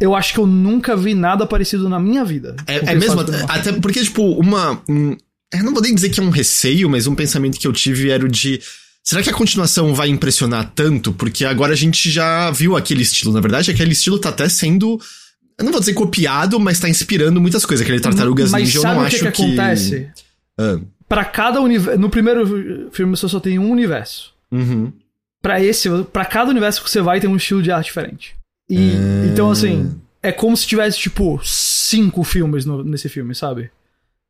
eu 0.00 0.14
acho 0.14 0.32
que 0.32 0.40
eu 0.40 0.46
nunca 0.46 0.96
vi 0.96 1.14
nada 1.14 1.46
parecido 1.46 1.88
na 1.88 2.00
minha 2.00 2.24
vida. 2.24 2.56
É, 2.66 2.92
é 2.92 2.94
mesmo, 2.94 3.20
até 3.48 3.72
porque, 3.74 4.02
tipo, 4.02 4.22
uma. 4.32 4.82
Um, 4.88 5.14
eu 5.52 5.62
não 5.62 5.74
vou 5.74 5.82
nem 5.82 5.94
dizer 5.94 6.08
que 6.08 6.18
é 6.18 6.22
um 6.22 6.30
receio, 6.30 6.88
mas 6.88 7.06
um 7.06 7.14
pensamento 7.14 7.58
que 7.58 7.66
eu 7.66 7.72
tive 7.72 8.08
era 8.08 8.24
o 8.24 8.28
de. 8.28 8.60
Será 9.04 9.22
que 9.22 9.28
a 9.28 9.34
continuação 9.34 9.94
vai 9.94 10.08
impressionar 10.08 10.72
tanto? 10.74 11.12
Porque 11.12 11.44
agora 11.44 11.74
a 11.74 11.76
gente 11.76 12.10
já 12.10 12.50
viu 12.50 12.76
aquele 12.76 13.02
estilo. 13.02 13.32
Na 13.32 13.40
verdade, 13.40 13.70
aquele 13.70 13.92
estilo 13.92 14.18
tá 14.18 14.30
até 14.30 14.48
sendo. 14.48 14.98
Eu 15.58 15.64
não 15.64 15.72
vou 15.72 15.80
dizer 15.80 15.92
copiado, 15.92 16.58
mas 16.58 16.80
tá 16.80 16.88
inspirando 16.88 17.38
muitas 17.38 17.66
coisas. 17.66 17.84
Aquele 17.84 18.00
Tartarugas 18.00 18.50
mas 18.50 18.64
Ninja 18.64 18.78
eu 18.78 18.82
não 18.82 19.00
acho 19.02 19.18
que. 19.18 19.24
Mas 19.24 19.36
sabe 19.36 19.50
o 19.50 19.54
que 19.54 19.60
acontece? 19.60 20.08
Ah. 20.60 20.80
Para 21.08 21.24
cada 21.24 21.60
universo. 21.60 21.98
No 21.98 22.10
primeiro 22.10 22.90
filme 22.92 23.16
você 23.16 23.28
só 23.28 23.40
tem 23.40 23.58
um 23.58 23.70
universo. 23.70 24.34
Uhum. 24.52 24.92
Para 25.42 25.62
esse, 25.62 25.88
para 26.12 26.24
cada 26.24 26.50
universo 26.50 26.84
que 26.84 26.90
você 26.90 27.00
vai 27.00 27.18
tem 27.18 27.30
um 27.30 27.36
estilo 27.36 27.62
de 27.62 27.72
arte 27.72 27.86
diferente. 27.86 28.36
E 28.68 28.92
é... 28.92 29.26
então 29.32 29.50
assim, 29.50 29.98
é 30.22 30.30
como 30.30 30.56
se 30.56 30.66
tivesse 30.66 30.98
tipo 30.98 31.40
cinco 31.42 32.22
filmes 32.22 32.64
no, 32.64 32.84
nesse 32.84 33.08
filme, 33.08 33.34
sabe? 33.34 33.70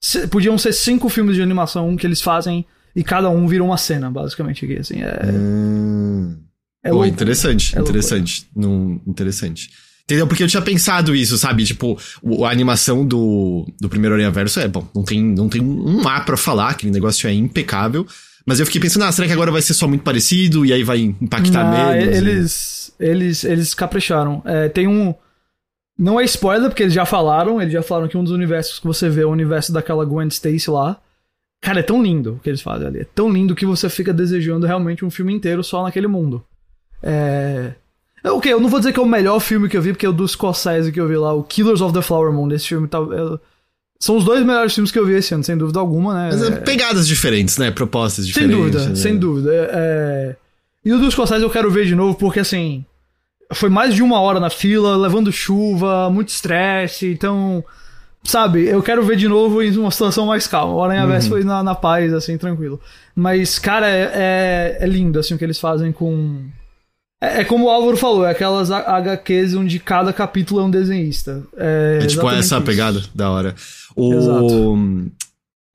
Se, 0.00 0.26
podiam 0.28 0.56
ser 0.56 0.72
cinco 0.72 1.08
filmes 1.08 1.37
de 1.37 1.42
animação 1.42 1.94
que 1.96 2.06
eles 2.06 2.22
fazem 2.22 2.64
e 2.94 3.04
cada 3.04 3.28
um 3.28 3.46
vira 3.46 3.62
uma 3.62 3.76
cena, 3.76 4.10
basicamente 4.10 4.64
aqui, 4.64 4.78
assim, 4.78 5.02
é. 5.02 5.32
Hum... 5.32 6.37
É 6.82 6.90
Pô, 6.90 7.04
interessante, 7.04 7.76
é 7.76 7.80
interessante, 7.80 8.49
interessante. 9.06 9.70
Entendeu? 10.10 10.26
Porque 10.26 10.42
eu 10.42 10.48
tinha 10.48 10.60
pensado 10.60 11.14
isso, 11.14 11.38
sabe? 11.38 11.64
Tipo, 11.64 11.96
a 12.44 12.50
animação 12.50 13.06
do, 13.06 13.64
do 13.80 13.88
primeiro 13.88 14.16
Aranha 14.16 14.32
Verso 14.32 14.58
é, 14.58 14.66
bom, 14.66 14.84
não 14.92 15.04
tem, 15.04 15.22
não 15.22 15.48
tem 15.48 15.62
um 15.62 16.06
A 16.08 16.20
pra 16.20 16.36
falar, 16.36 16.70
aquele 16.70 16.90
negócio 16.90 17.28
é 17.28 17.32
impecável. 17.32 18.04
Mas 18.44 18.58
eu 18.58 18.66
fiquei 18.66 18.80
pensando, 18.80 19.04
ah, 19.04 19.12
será 19.12 19.28
que 19.28 19.32
agora 19.32 19.52
vai 19.52 19.62
ser 19.62 19.72
só 19.72 19.86
muito 19.86 20.02
parecido 20.02 20.66
e 20.66 20.72
aí 20.72 20.82
vai 20.82 20.98
impactar 20.98 21.62
não, 21.62 21.92
menos? 21.92 22.16
Eles, 22.16 22.92
e... 22.98 23.04
eles, 23.04 23.44
eles 23.44 23.72
capricharam. 23.72 24.42
É, 24.44 24.68
tem 24.68 24.88
um. 24.88 25.14
Não 25.96 26.18
é 26.18 26.24
spoiler, 26.24 26.68
porque 26.68 26.82
eles 26.82 26.94
já 26.94 27.06
falaram, 27.06 27.62
eles 27.62 27.72
já 27.72 27.82
falaram 27.82 28.08
que 28.08 28.16
um 28.16 28.24
dos 28.24 28.32
universos 28.32 28.80
que 28.80 28.86
você 28.88 29.08
vê 29.08 29.22
é 29.22 29.26
o 29.26 29.30
universo 29.30 29.72
daquela 29.72 30.04
Gwen 30.04 30.26
Stacy 30.26 30.68
lá. 30.68 31.00
Cara, 31.62 31.78
é 31.78 31.84
tão 31.84 32.02
lindo 32.02 32.32
o 32.32 32.38
que 32.40 32.50
eles 32.50 32.62
fazem 32.62 32.88
ali. 32.88 33.00
É 33.00 33.06
tão 33.14 33.30
lindo 33.30 33.54
que 33.54 33.66
você 33.66 33.88
fica 33.88 34.12
desejando 34.12 34.66
realmente 34.66 35.04
um 35.04 35.10
filme 35.10 35.32
inteiro 35.32 35.62
só 35.62 35.84
naquele 35.84 36.08
mundo. 36.08 36.44
É. 37.00 37.74
Ok, 38.24 38.52
eu 38.52 38.60
não 38.60 38.68
vou 38.68 38.78
dizer 38.80 38.92
que 38.92 39.00
é 39.00 39.02
o 39.02 39.06
melhor 39.06 39.40
filme 39.40 39.68
que 39.68 39.76
eu 39.76 39.82
vi, 39.82 39.92
porque 39.92 40.04
é 40.04 40.08
o 40.08 40.12
do 40.12 40.26
Scorsese 40.28 40.92
que 40.92 41.00
eu 41.00 41.08
vi 41.08 41.16
lá, 41.16 41.32
o 41.32 41.42
Killers 41.42 41.80
of 41.80 41.94
the 41.94 42.02
Flower 42.02 42.32
Moon. 42.32 42.50
Esse 42.52 42.68
filme 42.68 42.86
tá. 42.86 42.98
é- 42.98 43.38
são 43.98 44.16
os 44.16 44.24
dois 44.24 44.44
melhores 44.44 44.74
filmes 44.74 44.90
que 44.90 44.98
eu 44.98 45.04
vi 45.06 45.14
esse 45.14 45.34
ano, 45.34 45.44
sem 45.44 45.56
dúvida 45.56 45.78
alguma, 45.78 46.14
né? 46.14 46.28
Mas 46.32 46.42
é 46.42 46.48
É- 46.48 46.56
pegadas 46.56 47.06
diferentes, 47.06 47.56
né? 47.58 47.70
Propostas 47.70 48.24
sem 48.24 48.32
diferentes. 48.32 48.56
dúvida, 48.58 48.86
né? 48.88 48.94
sem 48.94 49.18
dúvida. 49.18 49.52
É, 49.54 49.70
é, 49.72 50.36
E 50.84 50.92
o 50.92 50.98
do 50.98 51.10
Scorsese 51.10 51.42
eu 51.42 51.50
quero 51.50 51.70
ver 51.70 51.84
de 51.86 51.94
novo, 51.94 52.14
porque 52.16 52.40
assim. 52.40 52.84
Foi 53.52 53.68
mais 53.68 53.94
de 53.94 54.02
uma 54.02 54.20
hora 54.20 54.38
na 54.38 54.48
fila, 54.48 54.96
levando 54.96 55.32
chuva, 55.32 56.08
muito 56.08 56.28
estresse, 56.28 57.06
então. 57.12 57.64
Sabe, 58.22 58.66
eu 58.66 58.82
quero 58.82 59.02
ver 59.02 59.16
de 59.16 59.26
novo 59.26 59.62
em 59.62 59.76
uma 59.78 59.90
situação 59.90 60.26
mais 60.26 60.46
calma. 60.46 60.74
O 60.74 60.84
Aranha 60.84 61.06
Verso 61.06 61.28
foi 61.30 61.42
na, 61.42 61.62
na 61.62 61.74
paz, 61.74 62.12
assim, 62.12 62.36
tranquilo. 62.38 62.78
Mas, 63.16 63.58
cara, 63.58 63.88
é, 63.88 64.10
é, 64.14 64.78
é 64.80 64.86
lindo, 64.86 65.18
assim, 65.18 65.34
o 65.34 65.38
que 65.38 65.44
eles 65.44 65.58
fazem 65.58 65.90
com. 65.90 66.44
É, 67.22 67.40
é 67.40 67.44
como 67.44 67.66
o 67.66 67.70
Álvaro 67.70 67.96
falou, 67.96 68.24
é 68.24 68.30
aquelas 68.30 68.70
HQs 68.70 69.54
onde 69.54 69.78
cada 69.78 70.12
capítulo 70.12 70.60
é 70.60 70.64
um 70.64 70.70
desenhista. 70.70 71.42
É, 71.56 72.00
É 72.02 72.06
tipo 72.06 72.28
essa 72.30 72.56
isso. 72.56 72.64
pegada 72.64 73.02
da 73.14 73.30
hora. 73.30 73.54
O. 73.94 74.12
Exato. 74.14 75.10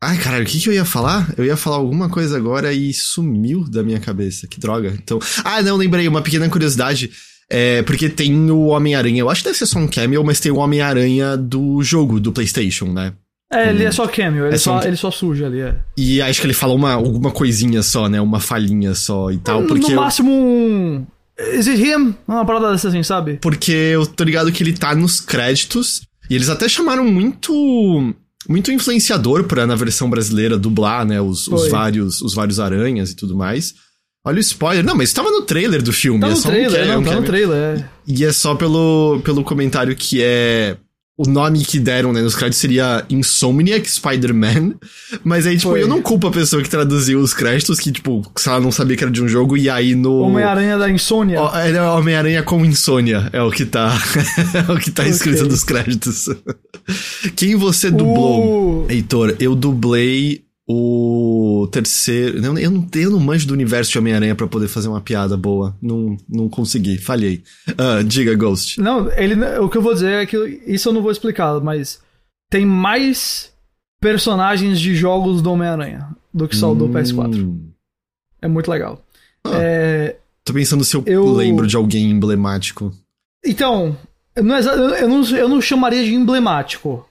Ai, 0.03 0.17
caralho, 0.17 0.43
o 0.43 0.47
que, 0.47 0.59
que 0.59 0.69
eu 0.69 0.73
ia 0.73 0.85
falar? 0.85 1.33
Eu 1.37 1.45
ia 1.45 1.57
falar 1.57 1.77
alguma 1.77 2.09
coisa 2.09 2.37
agora 2.37 2.71
e 2.73 2.93
sumiu 2.93 3.63
da 3.69 3.81
minha 3.81 3.99
cabeça. 3.99 4.45
Que 4.47 4.59
droga. 4.59 4.93
Então. 5.01 5.19
Ah, 5.43 5.61
não, 5.61 5.77
lembrei, 5.77 6.07
uma 6.07 6.21
pequena 6.21 6.47
curiosidade. 6.49 7.09
É, 7.49 7.81
porque 7.83 8.09
tem 8.09 8.49
o 8.51 8.65
Homem-Aranha. 8.67 9.19
Eu 9.21 9.29
acho 9.29 9.41
que 9.41 9.49
deve 9.49 9.57
ser 9.57 9.65
só 9.67 9.77
um 9.79 9.87
cameo, 9.87 10.23
mas 10.23 10.39
tem 10.39 10.51
o 10.51 10.57
Homem-Aranha 10.57 11.37
do 11.37 11.81
jogo, 11.83 12.19
do 12.19 12.31
PlayStation, 12.31 12.85
né? 12.85 13.13
É, 13.53 13.69
ele 13.69 13.83
é 13.83 13.91
só 13.91 14.07
cameo, 14.07 14.45
ele, 14.47 14.55
É 14.55 14.57
só 14.57 14.79
só, 14.79 14.83
um- 14.83 14.87
ele 14.87 14.97
só 14.97 15.11
suja 15.11 15.45
ali, 15.45 15.61
é. 15.61 15.75
E 15.95 16.19
acho 16.21 16.41
que 16.41 16.47
ele 16.47 16.53
fala 16.53 16.73
uma, 16.73 16.93
alguma 16.93 17.31
coisinha 17.31 17.81
só, 17.83 18.09
né? 18.09 18.19
Uma 18.19 18.39
falhinha 18.39 18.93
só 18.95 19.31
e 19.31 19.37
tal. 19.37 19.63
Porque 19.63 19.89
no 19.91 20.01
máximo 20.01 20.31
um. 20.31 21.05
Is 21.39 21.67
it 21.67 21.81
him? 21.83 22.15
Uma 22.27 22.45
parada 22.45 22.71
dessa 22.71 22.87
assim, 22.89 23.03
sabe? 23.03 23.37
porque 23.41 23.71
eu 23.71 24.05
tô 24.05 24.23
ligado 24.23 24.51
que 24.51 24.63
ele 24.63 24.73
tá 24.73 24.95
nos 24.95 25.19
créditos. 25.19 26.01
E 26.29 26.35
eles 26.35 26.49
até 26.49 26.67
chamaram 26.67 27.03
muito. 27.05 28.13
Muito 28.47 28.71
influenciador 28.71 29.43
pra, 29.45 29.65
na 29.65 29.75
versão 29.75 30.09
brasileira, 30.09 30.57
dublar, 30.57 31.03
né? 31.05 31.19
Os, 31.19 31.47
os 31.47 31.67
vários, 31.69 32.21
os 32.21 32.33
vários 32.35 32.59
aranhas 32.59 33.11
e 33.11 33.15
tudo 33.15 33.35
mais. 33.35 33.73
Olha 34.23 34.37
o 34.37 34.39
spoiler. 34.39 34.83
Não, 34.83 34.95
mas 34.95 35.11
tava 35.13 35.29
no 35.29 35.41
trailer 35.41 35.81
do 35.81 35.91
filme. 35.91 36.19
Tá 36.19 36.27
é 36.27 36.29
no 36.31 36.35
só 36.35 36.47
um 36.49 36.51
trailer, 36.51 36.79
ca- 36.87 36.93
não, 36.93 37.01
um 37.01 37.03
tá 37.03 37.15
no 37.15 37.23
trailer, 37.23 37.57
é. 37.57 37.89
E 38.07 38.23
é 38.25 38.31
só 38.31 38.55
pelo, 38.55 39.19
pelo 39.23 39.43
comentário 39.43 39.95
que 39.95 40.21
é. 40.21 40.77
O 41.17 41.23
nome 41.29 41.63
que 41.63 41.79
deram, 41.79 42.11
né, 42.11 42.21
nos 42.21 42.35
créditos 42.35 42.59
seria 42.59 43.05
Insomniac 43.09 43.89
Spider-Man. 43.89 44.73
Mas 45.23 45.47
aí, 45.47 45.55
tipo, 45.57 45.69
Foi. 45.69 45.81
eu 45.81 45.87
não 45.87 46.01
culpo 46.01 46.27
a 46.27 46.31
pessoa 46.31 46.61
que 46.61 46.69
traduziu 46.69 47.19
os 47.19 47.33
créditos, 47.33 47.79
que, 47.79 47.89
tipo, 47.91 48.21
se 48.35 48.49
ela 48.49 48.59
não 48.59 48.69
sabia 48.71 48.97
que 48.97 49.03
era 49.03 49.11
de 49.11 49.23
um 49.23 49.27
jogo, 49.27 49.55
e 49.55 49.69
aí 49.69 49.95
no. 49.95 50.19
Homem-Aranha 50.19 50.77
da 50.77 50.89
Insônia. 50.91 51.39
Ele 51.65 51.77
é 51.77 51.81
Homem-Aranha 51.81 52.43
com 52.43 52.65
insônia, 52.65 53.29
é 53.31 53.41
o 53.41 53.49
que 53.49 53.65
tá. 53.65 53.97
é 54.67 54.71
o 54.71 54.77
que 54.77 54.91
tá 54.91 55.07
escrito 55.07 55.39
Ok. 55.39 55.49
nos 55.51 55.63
créditos. 55.63 56.25
Quem 57.35 57.55
você 57.55 57.89
dublou? 57.89 58.83
O- 58.83 58.87
Heitor, 58.89 59.35
eu 59.39 59.55
dublei 59.55 60.44
o 60.67 61.67
terceiro. 61.71 62.37
Eu, 62.43 62.57
eu, 62.57 62.71
não, 62.71 62.87
eu 62.93 63.11
não 63.11 63.19
manjo 63.19 63.47
do 63.47 63.53
universo 63.53 63.91
de 63.91 63.99
Homem-Aranha 63.99 64.35
pra 64.35 64.47
poder 64.47 64.67
fazer 64.67 64.87
uma 64.87 65.01
piada 65.01 65.37
boa. 65.37 65.75
Não, 65.81 66.17
não 66.27 66.49
consegui, 66.49 66.97
falhei. 66.97 67.43
Ah, 67.77 68.01
diga, 68.03 68.33
Ghost. 68.35 68.79
Não, 68.81 69.11
ele, 69.13 69.35
o 69.59 69.69
que 69.69 69.77
eu 69.77 69.81
vou 69.81 69.93
dizer 69.93 70.23
é 70.23 70.25
que 70.25 70.37
isso 70.65 70.89
eu 70.89 70.93
não 70.93 71.01
vou 71.01 71.11
explicar, 71.11 71.59
mas 71.61 71.99
tem 72.49 72.65
mais 72.65 73.51
personagens 74.01 74.79
de 74.79 74.95
jogos 74.95 75.41
do 75.41 75.51
Homem-Aranha 75.51 76.09
do 76.33 76.47
que 76.47 76.55
só 76.55 76.71
o 76.71 76.75
do 76.75 76.89
PS4. 76.89 77.35
Hum, 77.43 77.69
É 78.41 78.47
muito 78.47 78.69
legal. 78.69 79.03
Ah. 79.43 79.51
É, 79.55 80.17
tô 80.43 80.53
pensando 80.53 80.83
se 80.83 80.95
eu, 80.95 81.03
Eu- 81.05 81.31
lembro 81.33 81.65
de 81.67 81.75
alguém 81.75 82.09
emblemático. 82.11 82.91
Então, 83.45 83.95
não 84.35 84.55
é 84.55 84.59
eu, 85.03 85.07
não, 85.07 85.23
eu 85.37 85.47
não 85.49 85.61
chamaria 85.61 86.03
de 86.03 86.13
emblemático. 86.13 87.07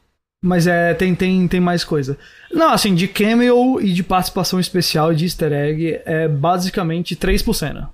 Mas 0.46 0.66
é, 0.66 0.92
tem, 0.92 1.14
tem, 1.14 1.48
tem 1.48 1.58
mais 1.58 1.84
coisa. 1.84 2.18
Não, 2.52 2.70
assim, 2.70 2.94
de 2.94 3.08
cameo 3.08 3.80
e 3.80 3.94
de 3.94 4.02
participação 4.02 4.60
especial 4.60 5.10
e 5.10 5.16
de 5.16 5.24
easter 5.24 5.50
egg 5.50 6.00
é 6.04 6.28
basicamente 6.28 7.16
3 7.16 7.40
por 7.40 7.54
cena. 7.54 7.88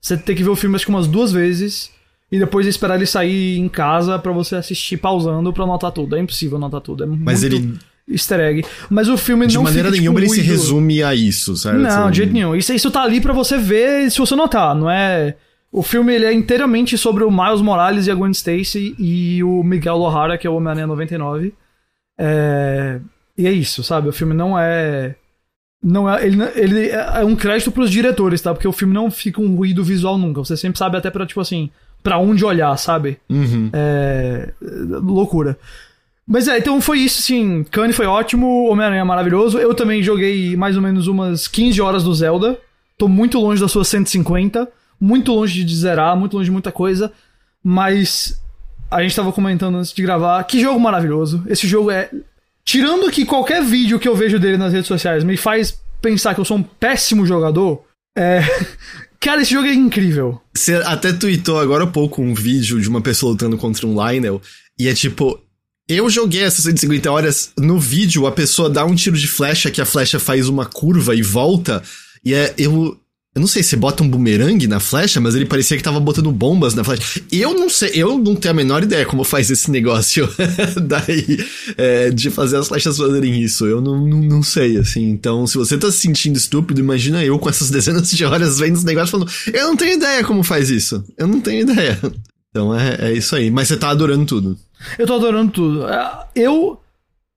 Você 0.00 0.16
tem 0.16 0.34
que 0.34 0.42
ver 0.42 0.48
o 0.48 0.56
filme 0.56 0.76
acho 0.76 0.86
que 0.86 0.90
umas 0.90 1.06
duas 1.06 1.30
vezes 1.30 1.90
e 2.32 2.38
depois 2.38 2.66
esperar 2.66 2.94
ele 2.96 3.04
sair 3.04 3.58
em 3.58 3.68
casa 3.68 4.18
pra 4.18 4.32
você 4.32 4.56
assistir 4.56 4.96
pausando 4.96 5.52
pra 5.52 5.64
anotar 5.64 5.92
tudo. 5.92 6.16
É 6.16 6.20
impossível 6.20 6.56
anotar 6.56 6.80
tudo. 6.80 7.04
É 7.04 7.06
Mas 7.06 7.42
muito 7.42 7.56
ele, 7.56 7.78
easter 8.08 8.40
egg. 8.40 8.64
Mas 8.88 9.06
o 9.06 9.18
filme 9.18 9.46
de 9.46 9.56
não 9.56 9.64
maneira 9.64 9.90
fica, 9.90 10.00
tipo, 10.00 10.02
nenhuma, 10.14 10.20
ele 10.20 10.28
se 10.30 10.36
muito- 10.36 10.50
resume 10.50 11.02
a 11.02 11.14
isso, 11.14 11.54
certo? 11.54 11.80
não, 11.80 12.10
de 12.10 12.16
jeito 12.16 12.32
nenhum. 12.32 12.56
Isso, 12.56 12.72
isso 12.72 12.90
tá 12.90 13.02
ali 13.02 13.20
pra 13.20 13.34
você 13.34 13.58
ver 13.58 14.10
se 14.10 14.18
você 14.18 14.34
notar, 14.34 14.74
não 14.74 14.90
é... 14.90 15.36
O 15.70 15.82
filme 15.82 16.14
ele 16.14 16.24
é 16.24 16.32
inteiramente 16.32 16.96
sobre 16.96 17.24
o 17.24 17.30
Miles 17.30 17.60
Morales 17.60 18.06
e 18.06 18.10
a 18.10 18.14
Gwen 18.14 18.32
Stacy 18.32 18.96
e 18.98 19.44
o 19.44 19.62
Miguel 19.62 19.98
O'Hara, 19.98 20.38
que 20.38 20.46
é 20.46 20.50
o 20.50 20.54
Homem-Aranha 20.56 20.86
99. 20.86 21.52
É... 22.20 23.00
E 23.36 23.46
é 23.46 23.52
isso, 23.52 23.82
sabe? 23.82 24.08
O 24.08 24.12
filme 24.12 24.34
não 24.34 24.58
é... 24.58 25.14
Não 25.82 26.08
é, 26.12 26.26
ele, 26.26 26.42
ele 26.54 26.88
é 26.90 27.24
um 27.24 27.34
crédito 27.34 27.72
pros 27.72 27.90
diretores, 27.90 28.42
tá? 28.42 28.52
Porque 28.52 28.68
o 28.68 28.72
filme 28.72 28.92
não 28.92 29.10
fica 29.10 29.40
um 29.40 29.56
ruído 29.56 29.82
visual 29.82 30.18
nunca. 30.18 30.40
Você 30.40 30.54
sempre 30.54 30.78
sabe 30.78 30.98
até 30.98 31.10
pra, 31.10 31.24
tipo 31.24 31.40
assim, 31.40 31.70
pra 32.02 32.18
onde 32.18 32.44
olhar, 32.44 32.76
sabe? 32.76 33.18
Uhum. 33.30 33.70
É. 33.72 34.52
Loucura. 34.60 35.58
Mas 36.26 36.46
é, 36.48 36.58
então 36.58 36.80
foi 36.80 37.00
isso, 37.00 37.22
sim. 37.22 37.64
Kanye 37.64 37.92
foi 37.92 38.06
ótimo, 38.06 38.68
Homem-Aranha 38.68 39.00
é 39.00 39.04
maravilhoso. 39.04 39.58
Eu 39.58 39.74
também 39.74 40.02
joguei 40.02 40.54
mais 40.54 40.76
ou 40.76 40.82
menos 40.82 41.08
umas 41.08 41.48
15 41.48 41.80
horas 41.80 42.04
do 42.04 42.14
Zelda. 42.14 42.58
Tô 42.96 43.08
muito 43.08 43.38
longe 43.40 43.60
das 43.60 43.72
suas 43.72 43.88
150. 43.88 44.68
Muito 45.00 45.32
longe 45.32 45.64
de 45.64 45.76
zerar, 45.76 46.16
muito 46.16 46.34
longe 46.34 46.44
de 46.44 46.52
muita 46.52 46.70
coisa. 46.70 47.10
Mas 47.64 48.39
a 48.90 49.02
gente 49.02 49.14
tava 49.14 49.32
comentando 49.32 49.76
antes 49.76 49.92
de 49.92 50.02
gravar. 50.02 50.42
Que 50.44 50.60
jogo 50.60 50.80
maravilhoso. 50.80 51.44
Esse 51.46 51.66
jogo 51.66 51.90
é. 51.90 52.10
Tirando 52.64 53.10
que 53.10 53.24
qualquer 53.24 53.62
vídeo 53.62 53.98
que 53.98 54.08
eu 54.08 54.14
vejo 54.14 54.38
dele 54.38 54.56
nas 54.56 54.72
redes 54.72 54.88
sociais 54.88 55.24
me 55.24 55.36
faz 55.36 55.78
pensar 56.00 56.34
que 56.34 56.40
eu 56.40 56.44
sou 56.44 56.56
um 56.56 56.62
péssimo 56.62 57.24
jogador. 57.26 57.84
É. 58.16 58.42
Cara, 59.20 59.42
esse 59.42 59.52
jogo 59.52 59.66
é 59.66 59.74
incrível. 59.74 60.40
Você 60.54 60.74
até 60.76 61.12
tweetou 61.12 61.60
agora 61.60 61.84
há 61.84 61.86
pouco 61.86 62.22
um 62.22 62.34
vídeo 62.34 62.80
de 62.80 62.88
uma 62.88 63.02
pessoa 63.02 63.32
lutando 63.32 63.58
contra 63.58 63.86
um 63.86 63.92
Lionel, 63.92 64.40
e 64.78 64.88
é 64.88 64.94
tipo. 64.94 65.38
Eu 65.86 66.08
joguei 66.08 66.42
essas 66.42 66.64
150 66.64 67.10
horas, 67.10 67.52
no 67.58 67.78
vídeo 67.78 68.24
a 68.24 68.30
pessoa 68.32 68.70
dá 68.70 68.84
um 68.84 68.94
tiro 68.94 69.16
de 69.16 69.26
flecha 69.26 69.72
que 69.72 69.80
a 69.80 69.84
flecha 69.84 70.20
faz 70.20 70.48
uma 70.48 70.64
curva 70.64 71.14
e 71.14 71.22
volta, 71.22 71.82
e 72.24 72.32
é. 72.32 72.54
Eu. 72.56 72.98
Eu 73.32 73.40
não 73.40 73.46
sei 73.46 73.62
se 73.62 73.76
bota 73.76 74.02
um 74.02 74.08
bumerangue 74.08 74.66
na 74.66 74.80
flecha, 74.80 75.20
mas 75.20 75.36
ele 75.36 75.46
parecia 75.46 75.76
que 75.76 75.82
tava 75.84 76.00
botando 76.00 76.32
bombas 76.32 76.74
na 76.74 76.82
flecha. 76.82 77.22
Eu 77.30 77.54
não 77.54 77.70
sei, 77.70 77.92
eu 77.94 78.18
não 78.18 78.34
tenho 78.34 78.50
a 78.50 78.56
menor 78.56 78.82
ideia 78.82 79.06
como 79.06 79.22
faz 79.22 79.48
esse 79.52 79.70
negócio 79.70 80.28
daí, 80.82 81.38
é, 81.76 82.10
de 82.10 82.28
fazer 82.28 82.56
as 82.56 82.66
flechas 82.66 82.98
fazerem 82.98 83.40
isso. 83.40 83.66
Eu 83.66 83.80
não, 83.80 84.04
não, 84.04 84.20
não 84.20 84.42
sei, 84.42 84.78
assim. 84.78 85.08
Então, 85.08 85.46
se 85.46 85.56
você 85.56 85.78
tá 85.78 85.92
se 85.92 85.98
sentindo 85.98 86.36
estúpido, 86.36 86.80
imagina 86.80 87.24
eu 87.24 87.38
com 87.38 87.48
essas 87.48 87.70
dezenas 87.70 88.10
de 88.10 88.24
horas 88.24 88.58
vendo 88.58 88.74
esse 88.74 88.84
negócio 88.84 89.12
falando, 89.12 89.30
eu 89.52 89.68
não 89.68 89.76
tenho 89.76 89.94
ideia 89.94 90.24
como 90.24 90.42
faz 90.42 90.68
isso. 90.68 91.04
Eu 91.16 91.28
não 91.28 91.40
tenho 91.40 91.62
ideia. 91.62 91.98
Então 92.52 92.76
é, 92.76 93.10
é 93.10 93.12
isso 93.12 93.36
aí. 93.36 93.48
Mas 93.48 93.68
você 93.68 93.76
tá 93.76 93.90
adorando 93.90 94.26
tudo. 94.26 94.58
Eu 94.98 95.06
tô 95.06 95.14
adorando 95.14 95.52
tudo. 95.52 95.86
É, 95.86 96.26
Eu 96.34 96.80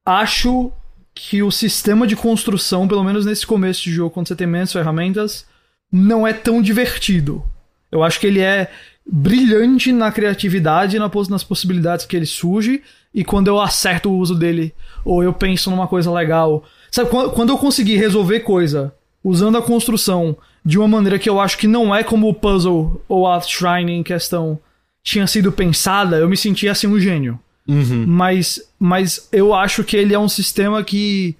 acho 0.03 0.71
que 1.13 1.43
o 1.43 1.51
sistema 1.51 2.07
de 2.07 2.15
construção, 2.15 2.87
pelo 2.87 3.03
menos 3.03 3.23
nesse 3.23 3.45
começo 3.45 3.83
de 3.83 3.91
jogo, 3.91 4.09
quando 4.09 4.27
você 4.27 4.35
tem 4.35 4.47
menos 4.47 4.71
ferramentas, 4.73 5.45
não 5.93 6.25
é 6.25 6.33
tão 6.33 6.59
divertido. 6.59 7.43
Eu 7.91 8.01
acho 8.01 8.19
que 8.19 8.25
ele 8.25 8.39
é 8.39 8.71
brilhante 9.05 9.91
na 9.91 10.11
criatividade 10.11 10.97
na 10.97 11.11
nas 11.29 11.43
possibilidades 11.43 12.05
que 12.07 12.15
ele 12.15 12.25
surge, 12.25 12.81
e 13.13 13.23
quando 13.23 13.47
eu 13.47 13.61
acerto 13.61 14.09
o 14.09 14.17
uso 14.17 14.33
dele, 14.33 14.73
ou 15.05 15.23
eu 15.23 15.31
penso 15.31 15.69
numa 15.69 15.87
coisa 15.87 16.11
legal. 16.11 16.63
Sabe, 16.89 17.11
quan- 17.11 17.29
quando 17.29 17.49
eu 17.49 17.57
conseguir 17.59 17.97
resolver 17.97 18.39
coisa 18.39 18.91
usando 19.23 19.57
a 19.57 19.61
construção 19.61 20.35
de 20.65 20.79
uma 20.79 20.87
maneira 20.87 21.19
que 21.19 21.29
eu 21.29 21.39
acho 21.39 21.57
que 21.57 21.67
não 21.67 21.93
é 21.93 22.03
como 22.03 22.27
o 22.27 22.33
puzzle 22.33 23.03
ou 23.07 23.27
a 23.27 23.39
shrine 23.39 23.91
em 23.91 24.03
questão 24.03 24.59
tinha 25.03 25.27
sido 25.27 25.51
pensada, 25.51 26.17
eu 26.17 26.27
me 26.29 26.37
senti 26.37 26.67
assim 26.67 26.87
um 26.87 26.99
gênio. 26.99 27.37
Uhum. 27.67 28.05
Mas, 28.07 28.61
mas 28.79 29.27
eu 29.31 29.53
acho 29.53 29.83
que 29.83 29.95
ele 29.95 30.13
é 30.13 30.19
um 30.19 30.29
sistema 30.29 30.83
que 30.83 31.35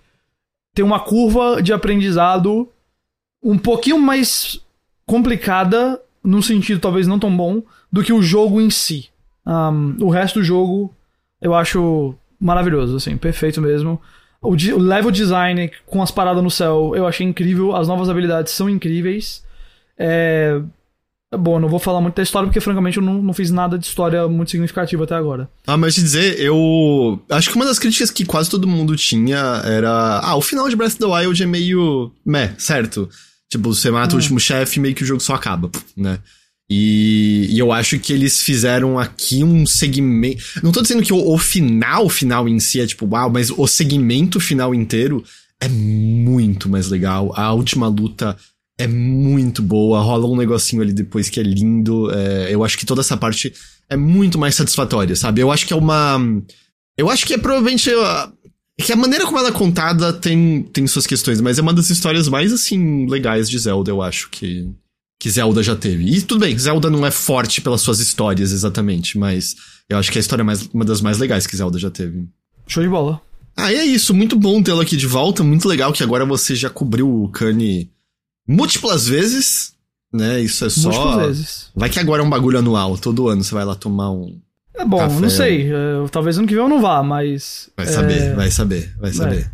tem 0.76 0.84
uma 0.84 1.00
curva 1.00 1.62
de 1.62 1.72
aprendizado 1.74 2.70
um 3.44 3.58
pouquinho 3.58 4.00
mais 4.00 4.60
complicada, 5.06 6.00
num 6.24 6.42
sentido 6.42 6.80
talvez 6.80 7.08
não 7.08 7.20
tão 7.20 7.36
bom, 7.36 7.62
do 7.92 8.04
que 8.04 8.14
o 8.14 8.22
jogo 8.22 8.62
em 8.62 8.70
si. 8.70 9.10
Um, 9.46 9.98
o 10.00 10.10
resto 10.10 10.40
do 10.40 10.46
jogo 10.46 10.94
eu 11.42 11.54
acho 11.54 12.16
maravilhoso, 12.40 12.96
assim, 12.96 13.18
perfeito 13.18 13.62
mesmo. 13.62 14.02
O, 14.42 14.52
o 14.52 14.80
level 14.80 15.12
design 15.12 15.72
com 15.86 16.02
as 16.02 16.12
paradas 16.12 16.44
no 16.44 16.50
céu 16.50 16.94
eu 16.96 17.06
achei 17.06 17.26
incrível, 17.26 17.76
as 17.76 17.88
novas 17.88 18.10
habilidades 18.10 18.54
são 18.54 18.70
incríveis. 18.70 19.44
É. 19.98 20.60
Bom, 21.36 21.56
eu 21.56 21.60
não 21.62 21.70
vou 21.70 21.80
falar 21.80 22.00
muito 22.00 22.16
da 22.16 22.22
história 22.22 22.48
porque, 22.48 22.60
francamente, 22.60 22.98
eu 22.98 23.04
não, 23.04 23.16
não 23.16 23.34
fiz 23.34 23.50
nada 23.50 23.76
de 23.76 23.88
história 23.88 24.28
muito 24.28 24.52
significativa 24.52 25.04
até 25.04 25.16
agora. 25.16 25.50
Ah, 25.66 25.76
mas 25.76 25.96
te 25.96 26.02
dizer, 26.02 26.40
eu. 26.40 27.20
Acho 27.28 27.50
que 27.50 27.56
uma 27.56 27.66
das 27.66 27.80
críticas 27.80 28.12
que 28.12 28.24
quase 28.24 28.52
todo 28.52 28.68
mundo 28.68 28.96
tinha 28.96 29.62
era. 29.66 30.20
Ah, 30.20 30.36
o 30.36 30.42
final 30.42 30.70
de 30.70 30.76
Breath 30.76 30.92
of 30.94 31.00
the 31.00 31.06
Wild 31.08 31.42
é 31.42 31.46
meio. 31.48 32.12
meh, 32.24 32.54
certo? 32.60 33.10
Tipo, 33.54 33.74
você 33.74 33.90
mata 33.92 34.14
o 34.14 34.18
Hum. 34.18 34.22
último 34.22 34.40
chefe 34.40 34.78
e 34.78 34.82
meio 34.82 34.96
que 34.96 35.04
o 35.04 35.06
jogo 35.06 35.22
só 35.22 35.36
acaba, 35.36 35.70
né? 35.96 36.20
E, 36.70 37.48
e, 37.52 37.60
eu 37.60 37.72
acho 37.72 38.00
que 38.00 38.12
eles 38.12 38.42
fizeram 38.42 38.98
aqui 38.98 39.44
um 39.44 39.66
segmento. 39.66 40.44
Não 40.64 40.72
tô 40.72 40.82
dizendo 40.82 41.04
que 41.04 41.14
o, 41.14 41.30
o 41.32 41.38
final 41.38 42.10
final 42.10 42.48
em 42.50 42.60
si 42.60 42.80
é 42.80 42.88
tipo, 42.88 43.06
uau, 43.06 43.30
mas 43.30 43.52
o 43.52 43.68
segmento 43.68 44.40
final 44.40 44.74
inteiro 44.74 45.24
é 45.62 45.68
muito 45.68 46.68
mais 46.68 46.88
legal. 46.90 47.32
A 47.36 47.54
última 47.54 47.88
luta 47.88 48.36
é 48.78 48.88
muito 48.88 49.62
boa, 49.62 50.02
rola 50.02 50.26
um 50.26 50.36
negocinho 50.36 50.82
ali 50.82 50.94
depois 50.94 51.30
que 51.30 51.40
é 51.40 51.44
lindo. 51.44 52.10
É, 52.12 52.48
eu 52.50 52.64
acho 52.64 52.78
que 52.78 52.86
toda 52.86 53.02
essa 53.02 53.16
parte 53.18 53.54
é 53.90 53.96
muito 53.96 54.40
mais 54.40 54.56
satisfatória, 54.56 55.16
sabe? 55.16 55.42
Eu 55.42 55.52
acho 55.52 55.68
que 55.68 55.74
é 55.74 55.76
uma. 55.76 56.18
Eu 56.98 57.10
acho 57.10 57.26
que 57.26 57.34
é 57.36 57.38
provavelmente. 57.38 57.90
É 58.84 58.86
que 58.86 58.92
a 58.92 58.98
maneira 58.98 59.26
como 59.26 59.40
ela 59.40 59.48
é 59.48 59.52
contada 59.52 60.12
tem, 60.12 60.62
tem 60.62 60.86
suas 60.86 61.08
questões, 61.08 61.40
mas 61.40 61.58
é 61.58 61.62
uma 61.62 61.74
das 61.74 61.90
histórias 61.90 62.28
mais, 62.28 62.52
assim, 62.52 63.08
legais 63.08 63.50
de 63.50 63.58
Zelda, 63.58 63.90
eu 63.90 64.02
acho 64.02 64.30
que, 64.30 64.70
que 65.18 65.30
Zelda 65.30 65.64
já 65.64 65.74
teve. 65.74 66.04
E 66.04 66.22
tudo 66.22 66.42
bem, 66.42 66.58
Zelda 66.60 66.90
não 66.90 67.06
é 67.06 67.10
forte 67.10 67.62
pelas 67.62 67.80
suas 67.80 68.02
histórias 68.02 68.52
exatamente, 68.52 69.18
mas 69.18 69.56
eu 69.88 69.98
acho 69.98 70.12
que 70.12 70.18
a 70.18 70.22
história 70.22 70.42
é 70.42 70.46
mais, 70.46 70.70
uma 70.74 70.84
das 70.84 71.00
mais 71.00 71.18
legais 71.18 71.48
que 71.48 71.56
Zelda 71.56 71.80
já 71.80 71.90
teve. 71.90 72.28
Show 72.68 72.84
de 72.84 72.90
bola. 72.90 73.22
Ah, 73.56 73.72
e 73.72 73.76
é 73.76 73.86
isso, 73.86 74.14
muito 74.14 74.36
bom 74.36 74.62
tê-lo 74.62 74.82
aqui 74.82 74.98
de 74.98 75.08
volta, 75.08 75.44
muito 75.44 75.66
legal 75.68 75.94
que 75.94 76.04
agora 76.04 76.26
você 76.26 76.54
já 76.54 76.70
cobriu 76.70 77.10
o 77.10 77.30
Kanye 77.30 77.90
múltiplas 78.46 79.08
vezes, 79.08 79.74
né? 80.12 80.42
Isso 80.42 80.66
é 80.66 80.70
só. 80.70 80.92
Múltiplas 80.92 81.28
vezes. 81.28 81.72
Vai 81.74 81.90
que 81.90 82.00
agora 82.00 82.22
é 82.22 82.26
um 82.26 82.30
bagulho 82.30 82.60
anual, 82.60 82.98
todo 82.98 83.30
ano 83.30 83.46
você 83.46 83.54
vai 83.54 83.64
lá 83.64 83.76
tomar 83.76 84.12
um. 84.12 84.42
É 84.76 84.86
bom, 84.86 84.98
café. 84.98 85.20
não 85.20 85.30
sei. 85.30 85.72
É, 85.72 86.08
talvez 86.12 86.38
ano 86.38 86.48
que 86.48 86.54
vem 86.54 86.64
eu 86.64 86.70
não 86.70 86.82
vá, 86.82 87.04
mas. 87.04 87.70
Vai 87.76 87.86
saber, 87.88 88.22
é... 88.22 88.34
vai 88.34 88.52
saber, 88.52 88.94
vai 89.00 89.12
saber. 89.14 89.42
É. 89.42 89.52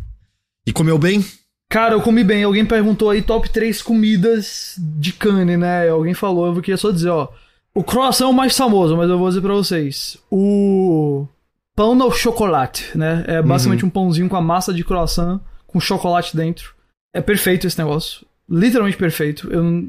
E 0.66 0.72
comeu 0.72 0.98
bem? 0.98 1.24
Cara, 1.68 1.94
eu 1.94 2.00
comi 2.00 2.24
bem. 2.24 2.42
Alguém 2.42 2.64
perguntou 2.64 3.10
aí 3.10 3.22
top 3.22 3.48
3 3.48 3.80
comidas 3.82 4.74
de 4.78 5.12
cane, 5.12 5.56
né? 5.56 5.88
Alguém 5.88 6.14
falou, 6.14 6.46
eu 6.46 6.62
queria 6.62 6.76
só 6.76 6.90
dizer, 6.90 7.10
ó. 7.10 7.28
O 7.72 7.84
croissant 7.84 8.26
é 8.26 8.30
o 8.30 8.34
mais 8.34 8.56
famoso, 8.56 8.96
mas 8.96 9.08
eu 9.08 9.18
vou 9.18 9.28
dizer 9.28 9.40
pra 9.40 9.54
vocês. 9.54 10.16
O 10.30 11.28
pão 11.76 11.94
no 11.94 12.10
chocolate, 12.10 12.90
né? 12.96 13.24
É 13.28 13.40
basicamente 13.40 13.84
uhum. 13.84 13.88
um 13.88 13.92
pãozinho 13.92 14.28
com 14.28 14.36
a 14.36 14.40
massa 14.40 14.74
de 14.74 14.82
croissant 14.82 15.40
com 15.68 15.78
chocolate 15.78 16.36
dentro. 16.36 16.74
É 17.14 17.20
perfeito 17.20 17.66
esse 17.66 17.78
negócio 17.78 18.26
literalmente 18.50 18.96
perfeito. 18.96 19.48
Eu 19.50 19.62
não... 19.62 19.88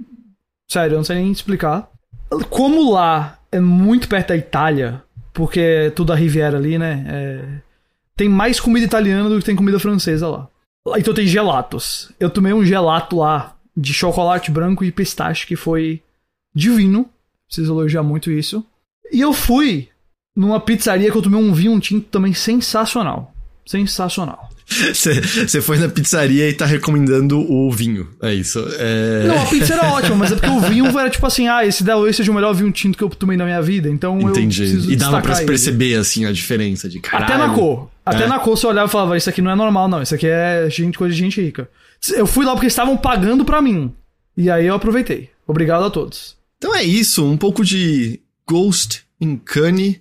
Sério, 0.69 0.93
eu 0.93 0.97
não 0.97 1.03
sei 1.03 1.17
nem 1.17 1.31
explicar. 1.31 1.89
Como 2.49 2.91
lá 2.91 3.39
é 3.51 3.59
muito 3.59 4.07
perto 4.07 4.29
da 4.29 4.37
Itália, 4.37 5.03
porque 5.33 5.59
é 5.59 5.89
tudo 5.89 6.13
a 6.13 6.15
Riviera 6.15 6.57
ali, 6.57 6.77
né? 6.77 7.05
É... 7.07 7.61
Tem 8.15 8.29
mais 8.29 8.59
comida 8.59 8.85
italiana 8.85 9.29
do 9.29 9.39
que 9.39 9.45
tem 9.45 9.55
comida 9.55 9.79
francesa 9.79 10.27
lá. 10.27 10.47
Então 10.97 11.13
tem 11.13 11.25
gelatos. 11.25 12.11
Eu 12.19 12.29
tomei 12.29 12.53
um 12.53 12.65
gelato 12.65 13.17
lá 13.17 13.55
de 13.75 13.93
chocolate 13.93 14.51
branco 14.51 14.83
e 14.83 14.91
pistache 14.91 15.47
que 15.47 15.55
foi 15.55 16.01
divino. 16.53 17.09
Preciso 17.47 17.73
elogiar 17.73 18.03
muito 18.03 18.31
isso. 18.31 18.65
E 19.11 19.19
eu 19.19 19.33
fui 19.33 19.89
numa 20.35 20.59
pizzaria 20.59 21.11
que 21.11 21.17
eu 21.17 21.21
tomei 21.21 21.39
um 21.39 21.53
vinho 21.53 21.79
tinto 21.79 22.07
também 22.09 22.33
sensacional. 22.33 23.33
Sensacional. 23.65 24.49
Você 24.93 25.61
foi 25.61 25.77
na 25.77 25.89
pizzaria 25.89 26.49
e 26.49 26.53
tá 26.53 26.65
recomendando 26.65 27.39
o 27.39 27.71
vinho. 27.71 28.07
É 28.21 28.33
isso. 28.33 28.65
É... 28.79 29.25
Não, 29.27 29.41
a 29.41 29.45
pizza 29.45 29.73
era 29.73 29.91
ótima, 29.91 30.15
mas 30.15 30.31
é 30.31 30.35
porque 30.35 30.49
o 30.49 30.59
vinho 30.61 30.85
era 30.97 31.09
tipo 31.09 31.25
assim, 31.25 31.47
ah, 31.47 31.65
esse 31.65 31.83
talvez 31.83 32.15
seja 32.15 32.31
o 32.31 32.35
melhor 32.35 32.53
vinho 32.53 32.71
tinto 32.71 32.97
que 32.97 33.03
eu 33.03 33.09
tomei 33.09 33.35
na 33.35 33.43
minha 33.43 33.61
vida. 33.61 33.89
Então 33.89 34.19
Entendi. 34.21 34.63
eu 34.63 34.69
preciso 34.69 34.91
E 34.91 34.95
dava 34.95 35.21
pra 35.21 35.35
se 35.35 35.45
perceber, 35.45 35.95
assim, 35.95 36.25
a 36.25 36.31
diferença 36.31 36.87
de 36.87 36.99
caralho. 36.99 37.25
Até 37.25 37.37
na 37.37 37.53
cor. 37.53 37.89
Até 38.05 38.23
é. 38.23 38.27
na 38.27 38.39
cor 38.39 38.57
você 38.57 38.65
olhava 38.65 38.87
e 38.87 38.91
falava, 38.91 39.17
isso 39.17 39.29
aqui 39.29 39.41
não 39.41 39.51
é 39.51 39.55
normal, 39.55 39.87
não. 39.87 40.01
Isso 40.01 40.15
aqui 40.15 40.27
é 40.27 40.67
gente, 40.69 40.97
coisa 40.97 41.13
de 41.13 41.19
gente 41.19 41.41
rica. 41.41 41.69
Eu 42.13 42.25
fui 42.25 42.45
lá 42.45 42.53
porque 42.53 42.67
estavam 42.67 42.97
pagando 42.97 43.45
pra 43.45 43.61
mim. 43.61 43.93
E 44.35 44.49
aí 44.49 44.65
eu 44.65 44.75
aproveitei. 44.75 45.29
Obrigado 45.45 45.83
a 45.83 45.89
todos. 45.89 46.35
Então 46.57 46.75
é 46.75 46.83
isso, 46.83 47.25
um 47.25 47.37
pouco 47.37 47.63
de 47.63 48.19
Ghost 48.47 49.03
in 49.19 49.35
Cannes. 49.37 49.99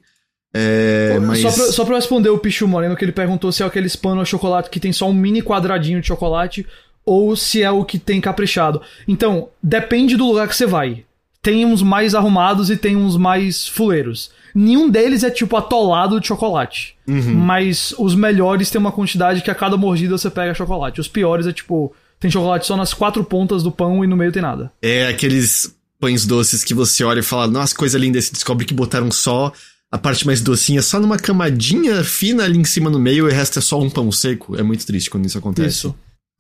É, 0.53 1.19
mas... 1.21 1.41
só, 1.41 1.53
pra, 1.53 1.73
só 1.73 1.85
pra 1.85 1.97
responder 1.97 2.29
o 2.29 2.39
Pichu 2.39 2.67
Moreno, 2.67 2.97
que 2.97 3.05
ele 3.05 3.13
perguntou 3.13 3.53
se 3.53 3.63
é 3.63 3.67
aquele 3.67 3.89
pano 3.91 4.21
a 4.21 4.25
chocolate 4.25 4.71
que 4.71 4.81
tem 4.81 4.93
só 4.93 5.09
um 5.09 5.15
mini 5.15 5.43
quadradinho 5.43 6.01
de 6.01 6.07
chocolate 6.07 6.67
ou 7.05 7.35
se 7.37 7.63
é 7.63 7.71
o 7.71 7.85
que 7.85 7.99
tem 7.99 8.21
caprichado. 8.21 8.83
Então, 9.07 9.49
depende 9.63 10.17
do 10.17 10.27
lugar 10.27 10.49
que 10.49 10.57
você 10.57 10.67
vai. 10.67 11.05
Tem 11.43 11.65
uns 11.65 11.83
mais 11.83 12.15
arrumados 12.15 12.69
e 12.69 12.77
tem 12.77 12.97
uns 12.97 13.17
mais 13.17 13.67
fuleiros. 13.67 14.31
Nenhum 14.55 14.91
deles 14.91 15.25
é 15.25 15.31
tipo 15.31 15.57
atolado 15.57 16.21
de 16.21 16.27
chocolate. 16.27 16.97
Uhum. 17.09 17.35
Mas 17.35 17.95
os 17.99 18.15
melhores 18.15 18.71
tem 18.71 18.79
uma 18.79 18.93
quantidade 18.93 19.41
que 19.41 19.51
a 19.51 19.55
cada 19.55 19.77
mordida 19.77 20.19
você 20.19 20.29
pega 20.29 20.53
chocolate. 20.53 21.01
Os 21.01 21.09
piores 21.09 21.47
é 21.47 21.53
tipo, 21.53 21.95
tem 22.19 22.31
chocolate 22.31 22.67
só 22.67 22.77
nas 22.77 22.93
quatro 22.93 23.25
pontas 23.25 23.63
do 23.63 23.73
pão 23.73 24.05
e 24.05 24.07
no 24.07 24.17
meio 24.17 24.33
tem 24.33 24.43
nada. 24.43 24.71
É 24.83 25.07
aqueles 25.07 25.75
pães 25.99 26.27
doces 26.27 26.65
que 26.65 26.75
você 26.75 27.05
olha 27.05 27.21
e 27.21 27.23
fala, 27.23 27.47
nossa, 27.47 27.75
coisa 27.75 27.99
linda, 27.99 28.19
e 28.19 28.23
você 28.23 28.33
descobre 28.33 28.67
que 28.67 28.75
botaram 28.75 29.11
só 29.11 29.53
a 29.91 29.99
parte 29.99 30.25
mais 30.25 30.41
docinha 30.41 30.83
só 30.83 31.01
numa 31.01 31.19
camadinha 31.19 32.05
fina 32.05 32.45
ali 32.45 32.59
em 32.59 32.65
cima 32.65 32.89
no 32.89 32.99
meio 32.99 33.29
e 33.29 33.33
o 33.33 33.35
resto 33.35 33.59
é 33.59 33.63
só 33.63 33.81
um 33.81 33.91
pão 33.91 34.11
seco. 34.13 34.57
É 34.57 34.63
muito 34.63 34.87
triste 34.87 35.11
quando 35.11 35.27
isso 35.27 35.39
acontece. 35.39 35.79
Isso. 35.79 35.95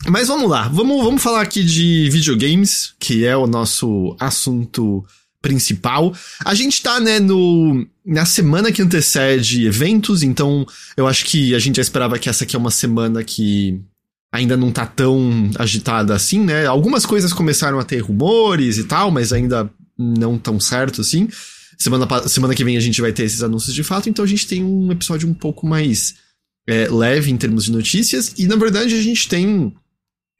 Mas 0.06 0.28
vamos 0.28 0.48
lá, 0.48 0.68
vamos, 0.68 1.02
vamos 1.04 1.22
falar 1.22 1.42
aqui 1.42 1.62
de 1.62 2.08
videogames, 2.10 2.94
que 2.98 3.24
é 3.24 3.36
o 3.36 3.46
nosso 3.46 4.16
assunto 4.18 5.04
principal. 5.42 6.14
A 6.44 6.54
gente 6.54 6.82
tá, 6.82 7.00
né, 7.00 7.18
no, 7.18 7.86
na 8.04 8.24
semana 8.24 8.72
que 8.72 8.80
antecede 8.80 9.66
eventos, 9.66 10.22
então 10.22 10.66
eu 10.96 11.06
acho 11.06 11.24
que 11.24 11.54
a 11.54 11.58
gente 11.58 11.76
já 11.76 11.82
esperava 11.82 12.18
que 12.18 12.28
essa 12.28 12.44
aqui 12.44 12.56
é 12.56 12.58
uma 12.58 12.70
semana 12.70 13.22
que 13.24 13.80
ainda 14.32 14.56
não 14.56 14.70
tá 14.70 14.86
tão 14.86 15.50
agitada 15.58 16.14
assim, 16.14 16.40
né? 16.40 16.66
Algumas 16.66 17.04
coisas 17.04 17.32
começaram 17.32 17.78
a 17.78 17.84
ter 17.84 17.98
rumores 17.98 18.78
e 18.78 18.84
tal, 18.84 19.10
mas 19.10 19.32
ainda 19.32 19.68
não 19.98 20.38
tão 20.38 20.60
certo 20.60 21.00
assim. 21.00 21.28
Semana, 21.80 22.28
semana 22.28 22.54
que 22.54 22.62
vem 22.62 22.76
a 22.76 22.80
gente 22.80 23.00
vai 23.00 23.10
ter 23.10 23.24
esses 23.24 23.42
anúncios 23.42 23.74
de 23.74 23.82
fato, 23.82 24.08
então 24.10 24.22
a 24.22 24.28
gente 24.28 24.46
tem 24.46 24.62
um 24.62 24.92
episódio 24.92 25.26
um 25.26 25.32
pouco 25.32 25.66
mais 25.66 26.16
é, 26.68 26.86
leve 26.88 27.30
em 27.30 27.38
termos 27.38 27.64
de 27.64 27.72
notícias. 27.72 28.34
E 28.36 28.46
na 28.46 28.56
verdade 28.56 28.94
a 28.94 29.02
gente 29.02 29.26
tem 29.26 29.72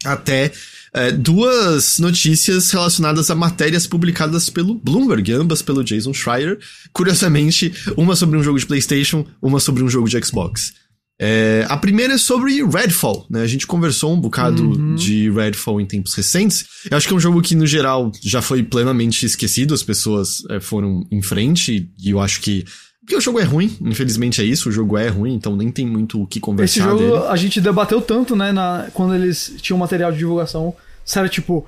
até 0.05 0.53
é, 0.92 1.11
duas 1.11 1.98
notícias 1.98 2.70
relacionadas 2.70 3.31
a 3.31 3.35
matérias 3.35 3.87
publicadas 3.87 4.50
pelo 4.50 4.74
Bloomberg, 4.74 5.33
ambas 5.33 5.62
pelo 5.62 5.83
Jason 5.83 6.12
Schreier. 6.12 6.59
Curiosamente, 6.92 7.72
uma 7.96 8.14
sobre 8.14 8.37
um 8.37 8.42
jogo 8.42 8.59
de 8.59 8.66
PlayStation, 8.66 9.24
uma 9.40 9.61
sobre 9.61 9.83
um 9.83 9.88
jogo 9.88 10.11
de 10.11 10.22
Xbox. 10.22 10.74
É, 11.22 11.66
a 11.68 11.76
primeira 11.76 12.14
é 12.14 12.18
sobre 12.18 12.64
Redfall, 12.64 13.26
né? 13.28 13.42
A 13.42 13.46
gente 13.46 13.66
conversou 13.66 14.14
um 14.14 14.18
bocado 14.18 14.62
uhum. 14.70 14.94
de 14.94 15.30
Redfall 15.30 15.78
em 15.78 15.85
tempos 15.85 16.14
recentes. 16.14 16.64
Eu 16.90 16.96
acho 16.96 17.06
que 17.06 17.12
é 17.12 17.16
um 17.16 17.20
jogo 17.20 17.42
que, 17.42 17.54
no 17.54 17.66
geral, 17.66 18.11
já 18.22 18.40
foi 18.40 18.62
plenamente 18.62 19.26
esquecido, 19.26 19.74
as 19.74 19.83
pessoas 19.83 20.42
é, 20.48 20.61
foram 20.61 21.06
em 21.12 21.20
frente, 21.20 21.90
e 22.02 22.11
eu 22.11 22.20
acho 22.20 22.40
que. 22.40 22.64
Porque 23.00 23.16
o 23.16 23.20
jogo 23.20 23.38
é 23.38 23.42
ruim, 23.42 23.76
infelizmente 23.83 24.40
é 24.40 24.44
isso, 24.44 24.70
o 24.70 24.72
jogo 24.72 24.96
é 24.96 25.09
ruim, 25.09 25.35
então 25.35 25.54
nem 25.54 25.70
tem 25.70 25.87
muito 25.87 26.22
o 26.22 26.26
que 26.26 26.40
conversar. 26.40 26.80
Esse 26.80 26.88
jogo 26.88 27.18
dele. 27.18 27.26
a 27.28 27.37
gente 27.37 27.61
debateu 27.61 28.00
tanto, 28.00 28.35
né, 28.35 28.50
na, 28.50 28.88
quando 28.94 29.14
eles 29.14 29.56
tinham 29.61 29.78
material 29.78 30.12
de 30.12 30.18
divulgação. 30.18 30.74
Sério, 31.04 31.28
tipo, 31.28 31.66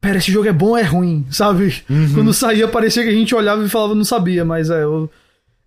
pera, 0.00 0.16
esse 0.16 0.32
jogo 0.32 0.48
é 0.48 0.52
bom 0.52 0.68
ou 0.68 0.78
é 0.78 0.82
ruim, 0.82 1.26
sabe? 1.30 1.82
Uhum. 1.90 2.14
Quando 2.14 2.32
saía, 2.32 2.68
parecia 2.68 3.02
que 3.02 3.10
a 3.10 3.14
gente 3.14 3.34
olhava 3.34 3.62
e 3.62 3.68
falava, 3.68 3.94
não 3.94 4.04
sabia, 4.04 4.46
mas 4.46 4.70
é. 4.70 4.82
Eu 4.82 5.10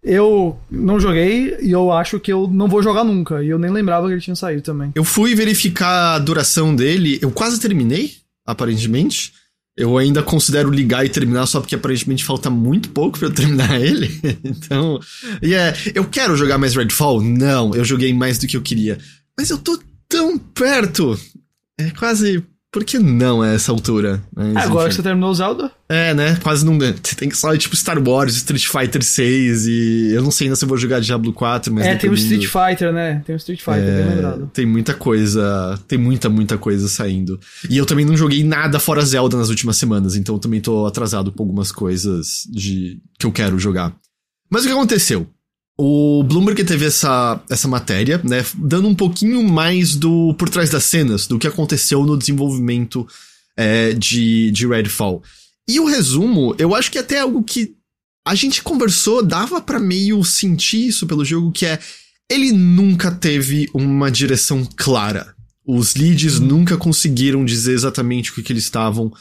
eu 0.08 0.58
não 0.72 1.00
joguei 1.00 1.58
e 1.62 1.72
eu 1.72 1.92
acho 1.92 2.20
que 2.20 2.32
eu 2.32 2.48
não 2.48 2.68
vou 2.68 2.82
jogar 2.82 3.04
nunca. 3.04 3.44
E 3.44 3.50
eu 3.50 3.60
nem 3.60 3.70
lembrava 3.70 4.08
que 4.08 4.14
ele 4.14 4.22
tinha 4.22 4.36
saído 4.36 4.62
também. 4.62 4.92
Eu 4.96 5.04
fui 5.04 5.36
verificar 5.36 6.16
a 6.16 6.20
duração 6.20 6.74
dele, 6.74 7.20
eu 7.22 7.30
quase 7.30 7.60
terminei, 7.60 8.14
aparentemente. 8.46 9.34
Eu 9.76 9.98
ainda 9.98 10.24
considero 10.24 10.72
ligar 10.72 11.06
e 11.06 11.10
terminar 11.10 11.46
só 11.46 11.60
porque 11.60 11.76
aparentemente 11.76 12.24
falta 12.24 12.50
muito 12.50 12.90
pouco 12.90 13.20
para 13.20 13.28
eu 13.28 13.34
terminar 13.34 13.78
ele. 13.80 14.10
então, 14.44 15.00
e 15.42 15.50
yeah, 15.50 15.78
é, 15.86 15.92
eu 15.94 16.06
quero 16.06 16.36
jogar 16.36 16.58
mais 16.58 16.76
Redfall? 16.76 17.22
Não, 17.22 17.76
eu 17.76 17.84
joguei 17.84 18.14
mais 18.14 18.40
do 18.40 18.48
que 18.48 18.58
eu 18.58 18.62
queria. 18.62 18.98
Mas 19.38 19.50
eu 19.50 19.58
tô 19.58 19.78
tão 20.10 20.38
perto. 20.38 21.20
É 21.80 21.92
quase 21.92 22.44
por 22.78 22.86
que 22.86 23.00
não 23.00 23.42
a 23.42 23.48
essa 23.48 23.72
altura? 23.72 24.22
Mas, 24.36 24.56
é, 24.56 24.60
Agora 24.60 24.88
que 24.88 24.94
você 24.94 25.02
terminou 25.02 25.32
o 25.32 25.34
Zelda? 25.34 25.72
É, 25.90 26.14
né? 26.14 26.38
Quase 26.44 26.64
não. 26.64 26.78
Você 26.78 27.16
tem 27.16 27.28
que 27.28 27.36
só 27.36 27.58
tipo 27.58 27.76
Star 27.76 27.98
Wars, 28.08 28.36
Street 28.36 28.68
Fighter 28.68 29.04
6 29.04 29.66
e. 29.66 30.12
Eu 30.14 30.22
não 30.22 30.30
sei 30.30 30.46
ainda 30.46 30.56
se 30.56 30.64
eu 30.64 30.70
vou 30.70 30.78
jogar 30.78 31.00
Diablo 31.00 31.34
4, 31.34 31.74
mas. 31.74 31.88
É, 31.88 31.96
tem 31.96 32.08
o 32.08 32.14
Street 32.14 32.46
Fighter, 32.46 32.94
né? 32.94 33.24
Tem 33.26 33.34
o 33.34 33.38
Street 33.38 33.60
Fighter, 33.60 33.84
é, 33.84 34.04
bem 34.04 34.16
lembrado. 34.16 34.52
Tem 34.54 34.64
muita 34.68 34.94
coisa. 34.94 35.80
Tem 35.88 35.98
muita, 35.98 36.30
muita 36.30 36.56
coisa 36.56 36.88
saindo. 36.88 37.40
E 37.68 37.76
eu 37.76 37.86
também 37.88 38.06
não 38.06 38.16
joguei 38.16 38.44
nada 38.44 38.80
fora 38.80 39.04
Zelda 39.04 39.38
nas 39.38 39.50
últimas 39.50 39.76
semanas, 39.78 40.16
então 40.16 40.36
eu 40.36 40.40
também 40.40 40.62
tô 40.62 40.86
atrasado 40.86 41.32
por 41.32 41.42
algumas 41.42 41.72
coisas 41.72 42.44
de 42.48 43.02
que 43.18 43.26
eu 43.26 43.32
quero 43.32 43.58
jogar. 43.58 43.92
Mas 44.52 44.66
o 44.66 44.68
que 44.68 44.74
aconteceu? 44.74 45.28
O 45.78 46.24
Bloomberg 46.24 46.64
teve 46.64 46.86
essa, 46.86 47.40
essa 47.50 47.68
matéria, 47.68 48.20
né, 48.24 48.44
dando 48.56 48.88
um 48.88 48.96
pouquinho 48.96 49.44
mais 49.44 49.96
do 49.96 50.34
por 50.34 50.50
trás 50.50 50.72
das 50.72 50.84
cenas, 50.86 51.28
do 51.28 51.38
que 51.38 51.46
aconteceu 51.46 52.04
no 52.04 52.18
desenvolvimento 52.18 53.08
é, 53.56 53.94
de, 53.94 54.50
de 54.52 54.66
Redfall. 54.66 55.22
E 55.70 55.80
o 55.80 55.86
resumo, 55.86 56.56
eu 56.58 56.74
acho 56.74 56.92
que 56.92 56.98
até 56.98 57.20
algo 57.20 57.44
que 57.44 57.76
a 58.26 58.34
gente 58.36 58.62
conversou, 58.64 59.24
dava 59.24 59.62
para 59.62 59.80
meio 59.80 60.24
sentir 60.24 60.88
isso 60.88 61.06
pelo 61.06 61.24
jogo, 61.24 61.52
que 61.52 61.66
é 61.66 61.80
ele 62.30 62.52
nunca 62.52 63.10
teve 63.10 63.70
uma 63.74 64.12
direção 64.12 64.68
clara. 64.76 65.34
Os 65.66 65.96
leads 65.96 66.40
hum. 66.40 66.46
nunca 66.46 66.78
conseguiram 66.78 67.46
dizer 67.46 67.74
exatamente 67.74 68.32
o 68.32 68.34
que, 68.36 68.44
que 68.44 68.52
eles 68.52 68.64
estavam 68.64 69.12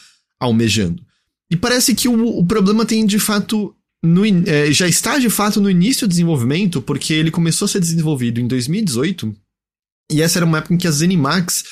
almejando. 0.40 1.02
E 1.50 1.56
parece 1.56 1.94
que 1.94 2.08
o, 2.08 2.38
o 2.38 2.44
problema 2.44 2.84
tem 2.84 3.06
de 3.06 3.18
fato. 3.18 3.74
No, 4.04 4.24
é, 4.24 4.70
já 4.72 4.86
está 4.86 5.18
de 5.18 5.30
fato 5.30 5.60
no 5.60 5.70
início 5.70 6.06
do 6.06 6.10
desenvolvimento, 6.10 6.80
porque 6.80 7.12
ele 7.12 7.30
começou 7.30 7.66
a 7.66 7.68
ser 7.68 7.80
desenvolvido 7.80 8.40
em 8.40 8.46
2018. 8.46 9.34
E 10.12 10.22
essa 10.22 10.38
era 10.38 10.46
uma 10.46 10.58
época 10.58 10.74
em 10.74 10.78
que 10.78 10.86
a 10.86 10.90
Zenimax 10.90 11.64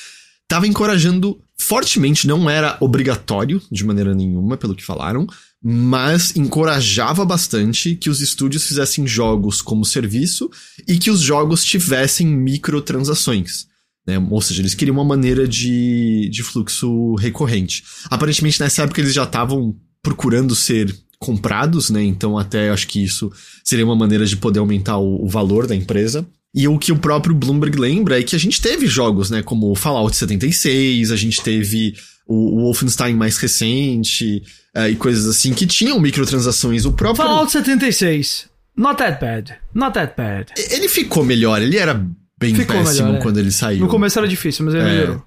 estava 0.43 0.67
encorajando 0.67 1.39
fortemente, 1.57 2.27
não 2.27 2.49
era 2.49 2.77
obrigatório 2.81 3.61
de 3.71 3.83
maneira 3.83 4.13
nenhuma, 4.13 4.57
pelo 4.57 4.75
que 4.75 4.83
falaram, 4.83 5.25
mas 5.63 6.35
encorajava 6.35 7.25
bastante 7.25 7.95
que 7.95 8.09
os 8.09 8.21
estúdios 8.21 8.67
fizessem 8.67 9.07
jogos 9.07 9.61
como 9.61 9.85
serviço 9.85 10.49
e 10.87 10.97
que 10.97 11.09
os 11.09 11.21
jogos 11.21 11.63
tivessem 11.63 12.27
microtransações. 12.27 13.67
Né? 14.05 14.19
Ou 14.29 14.41
seja, 14.41 14.61
eles 14.61 14.75
queriam 14.75 14.95
uma 14.95 15.03
maneira 15.03 15.47
de, 15.47 16.29
de 16.31 16.43
fluxo 16.43 17.15
recorrente. 17.15 17.83
Aparentemente, 18.05 18.59
nessa 18.59 18.83
época, 18.83 19.01
eles 19.01 19.13
já 19.13 19.23
estavam 19.23 19.75
procurando 20.03 20.53
ser 20.53 20.95
comprados, 21.19 21.89
né? 21.89 22.03
Então, 22.03 22.37
até 22.37 22.69
acho 22.69 22.87
que 22.87 23.03
isso 23.03 23.31
seria 23.63 23.85
uma 23.85 23.95
maneira 23.95 24.25
de 24.25 24.35
poder 24.37 24.59
aumentar 24.59 24.97
o, 24.97 25.23
o 25.23 25.27
valor 25.27 25.67
da 25.67 25.75
empresa. 25.75 26.25
E 26.53 26.67
o 26.67 26.79
que 26.79 26.91
o 26.91 26.97
próprio 26.97 27.35
Bloomberg 27.35 27.77
lembra 27.77 28.19
é 28.19 28.23
que 28.23 28.35
a 28.35 28.39
gente 28.39 28.61
teve 28.61 28.87
jogos, 28.87 29.29
né? 29.29 29.41
Como 29.41 29.75
Fallout 29.75 30.15
76, 30.15 31.11
a 31.11 31.15
gente 31.15 31.41
teve 31.41 31.93
o, 32.25 32.59
o 32.59 32.61
Wolfenstein 32.63 33.13
mais 33.13 33.37
recente 33.37 34.41
uh, 34.75 34.87
e 34.89 34.95
coisas 34.95 35.27
assim 35.27 35.53
que 35.53 35.67
tinham 35.67 35.99
microtransações. 35.99 36.85
O 36.85 36.93
próprio. 36.93 37.25
Fallout 37.25 37.51
76. 37.51 38.47
Not 38.77 38.97
that 38.97 39.19
bad. 39.19 39.53
Not 39.73 39.93
that 39.93 40.13
bad. 40.17 40.53
Ele 40.57 40.87
ficou 40.87 41.23
melhor, 41.23 41.61
ele 41.61 41.77
era 41.77 41.93
bem 42.39 42.53
Ficou 42.55 42.75
péssimo 42.77 43.07
melhor, 43.07 43.19
é. 43.19 43.21
quando 43.21 43.37
ele 43.37 43.51
saiu. 43.51 43.79
No 43.79 43.87
começo 43.87 44.17
era 44.19 44.27
difícil, 44.27 44.65
mas 44.65 44.73
ele 44.75 44.83
É. 44.83 44.93
melhorou. 44.93 45.23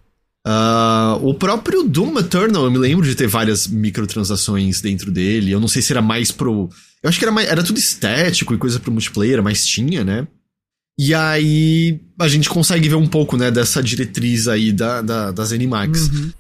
Ah, 0.50 1.18
o 1.20 1.34
próprio 1.34 1.84
Doom 1.84 2.18
Eternal, 2.18 2.64
eu 2.64 2.70
me 2.70 2.78
lembro 2.78 3.04
de 3.04 3.14
ter 3.14 3.26
várias 3.26 3.66
microtransações 3.66 4.80
dentro 4.80 5.11
dele. 5.12 5.52
Eu 5.52 5.61
não 5.61 5.68
sei 5.68 5.82
se 5.82 5.92
era 5.92 6.00
mais 6.00 6.30
pro. 6.30 6.70
Eu 7.02 7.11
acho 7.11 7.18
que 7.18 7.24
era, 7.26 7.30
mais, 7.30 7.46
era 7.46 7.62
tudo 7.62 7.78
estético 7.78 8.54
e 8.54 8.58
coisa 8.58 8.80
pro 8.80 8.90
multiplayer, 8.90 9.42
mas 9.42 9.66
tinha, 9.66 10.02
né? 10.02 10.26
E 10.98 11.12
aí 11.12 12.00
a 12.18 12.26
gente 12.28 12.48
consegue 12.48 12.88
ver 12.88 12.94
um 12.94 13.06
pouco, 13.06 13.37
né, 13.37 13.50
dessa 13.50 13.82
diretriz 13.82 14.48
aí 14.48 14.72
da, 14.72 15.02
da, 15.02 15.30
das 15.32 15.52
Animax. 15.52 16.08
Uhum. 16.08 16.32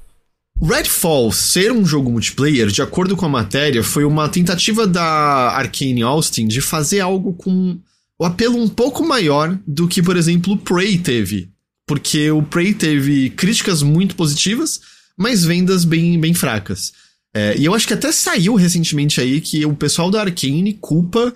Redfall 0.62 1.30
ser 1.30 1.70
um 1.70 1.84
jogo 1.84 2.10
multiplayer, 2.10 2.68
de 2.68 2.80
acordo 2.80 3.14
com 3.14 3.26
a 3.26 3.28
matéria, 3.28 3.84
foi 3.84 4.06
uma 4.06 4.26
tentativa 4.26 4.86
da 4.86 5.50
Arkane 5.50 6.02
Austin 6.02 6.48
de 6.48 6.62
fazer 6.62 7.00
algo 7.00 7.34
com 7.34 7.78
o 8.18 8.24
apelo 8.24 8.56
um 8.56 8.68
pouco 8.68 9.06
maior 9.06 9.56
do 9.66 9.86
que, 9.86 10.02
por 10.02 10.16
exemplo, 10.16 10.54
o 10.54 10.56
Prey 10.56 10.96
teve. 10.96 11.50
Porque 11.88 12.30
o 12.30 12.42
Prey 12.42 12.74
teve 12.74 13.30
críticas 13.30 13.82
muito 13.82 14.14
positivas, 14.14 14.80
mas 15.16 15.44
vendas 15.44 15.84
bem, 15.84 16.20
bem 16.20 16.34
fracas. 16.34 16.92
É, 17.34 17.56
e 17.58 17.64
eu 17.64 17.74
acho 17.74 17.86
que 17.86 17.94
até 17.94 18.12
saiu 18.12 18.54
recentemente 18.54 19.20
aí 19.20 19.40
que 19.40 19.64
o 19.64 19.74
pessoal 19.74 20.10
da 20.10 20.20
Arkane 20.20 20.74
culpa 20.74 21.34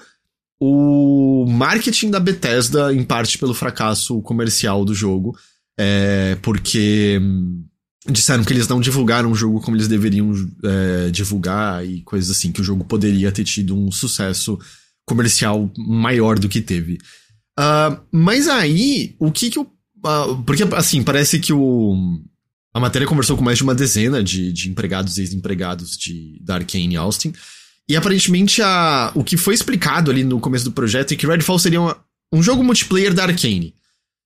o 0.61 1.45
marketing 1.49 2.11
da 2.11 2.21
Bethesda, 2.21 2.95
em 2.95 3.03
parte 3.03 3.37
pelo 3.37 3.53
fracasso 3.53 4.23
comercial 4.23 4.85
do 4.85 4.95
jogo. 4.95 5.37
É, 5.77 6.37
porque 6.41 7.19
hum, 7.21 7.65
disseram 8.09 8.45
que 8.45 8.53
eles 8.53 8.69
não 8.69 8.81
divulgaram 8.81 9.33
o 9.33 9.35
jogo 9.35 9.61
como 9.61 9.77
eles 9.77 9.89
deveriam 9.89 10.33
é, 10.63 11.11
divulgar 11.11 11.85
e 11.85 12.03
coisas 12.03 12.31
assim, 12.31 12.53
que 12.53 12.61
o 12.61 12.65
jogo 12.65 12.85
poderia 12.85 13.33
ter 13.33 13.43
tido 13.43 13.77
um 13.77 13.91
sucesso 13.91 14.59
comercial 15.05 15.69
maior 15.77 16.39
do 16.39 16.49
que 16.49 16.61
teve. 16.61 16.99
Ah, 17.59 18.01
mas 18.11 18.49
aí, 18.49 19.15
o 19.19 19.31
que 19.31 19.51
que 19.51 19.59
o. 19.59 19.67
ah, 20.05 20.27
porque, 20.47 20.65
assim, 20.75 21.03
parece 21.03 21.39
que 21.39 21.53
o. 21.53 22.21
A 22.75 22.81
matéria 22.81 23.07
conversou 23.07 23.37
com 23.37 23.45
mais 23.45 23.59
de 23.59 23.65
uma 23.65 23.75
dezena 23.75 24.23
de, 24.25 24.51
de 24.53 24.71
empregados 24.71 25.19
e 25.19 25.21
ex-empregados 25.21 25.97
de, 25.97 26.39
da 26.43 26.55
Arkane 26.55 26.97
Austin. 26.97 27.33
E 27.89 27.95
aparentemente 27.97 28.63
a, 28.63 29.13
o 29.15 29.23
que 29.23 29.37
foi 29.37 29.53
explicado 29.55 30.11
ali 30.11 30.25
no 30.25 30.41
começo 30.41 30.65
do 30.65 30.73
projeto 30.73 31.13
é 31.13 31.17
que 31.17 31.27
Redfall 31.27 31.59
seria 31.59 31.81
uma- 31.81 31.97
um 32.33 32.43
jogo 32.43 32.65
multiplayer 32.65 33.13
da 33.13 33.25
Arkane. 33.25 33.75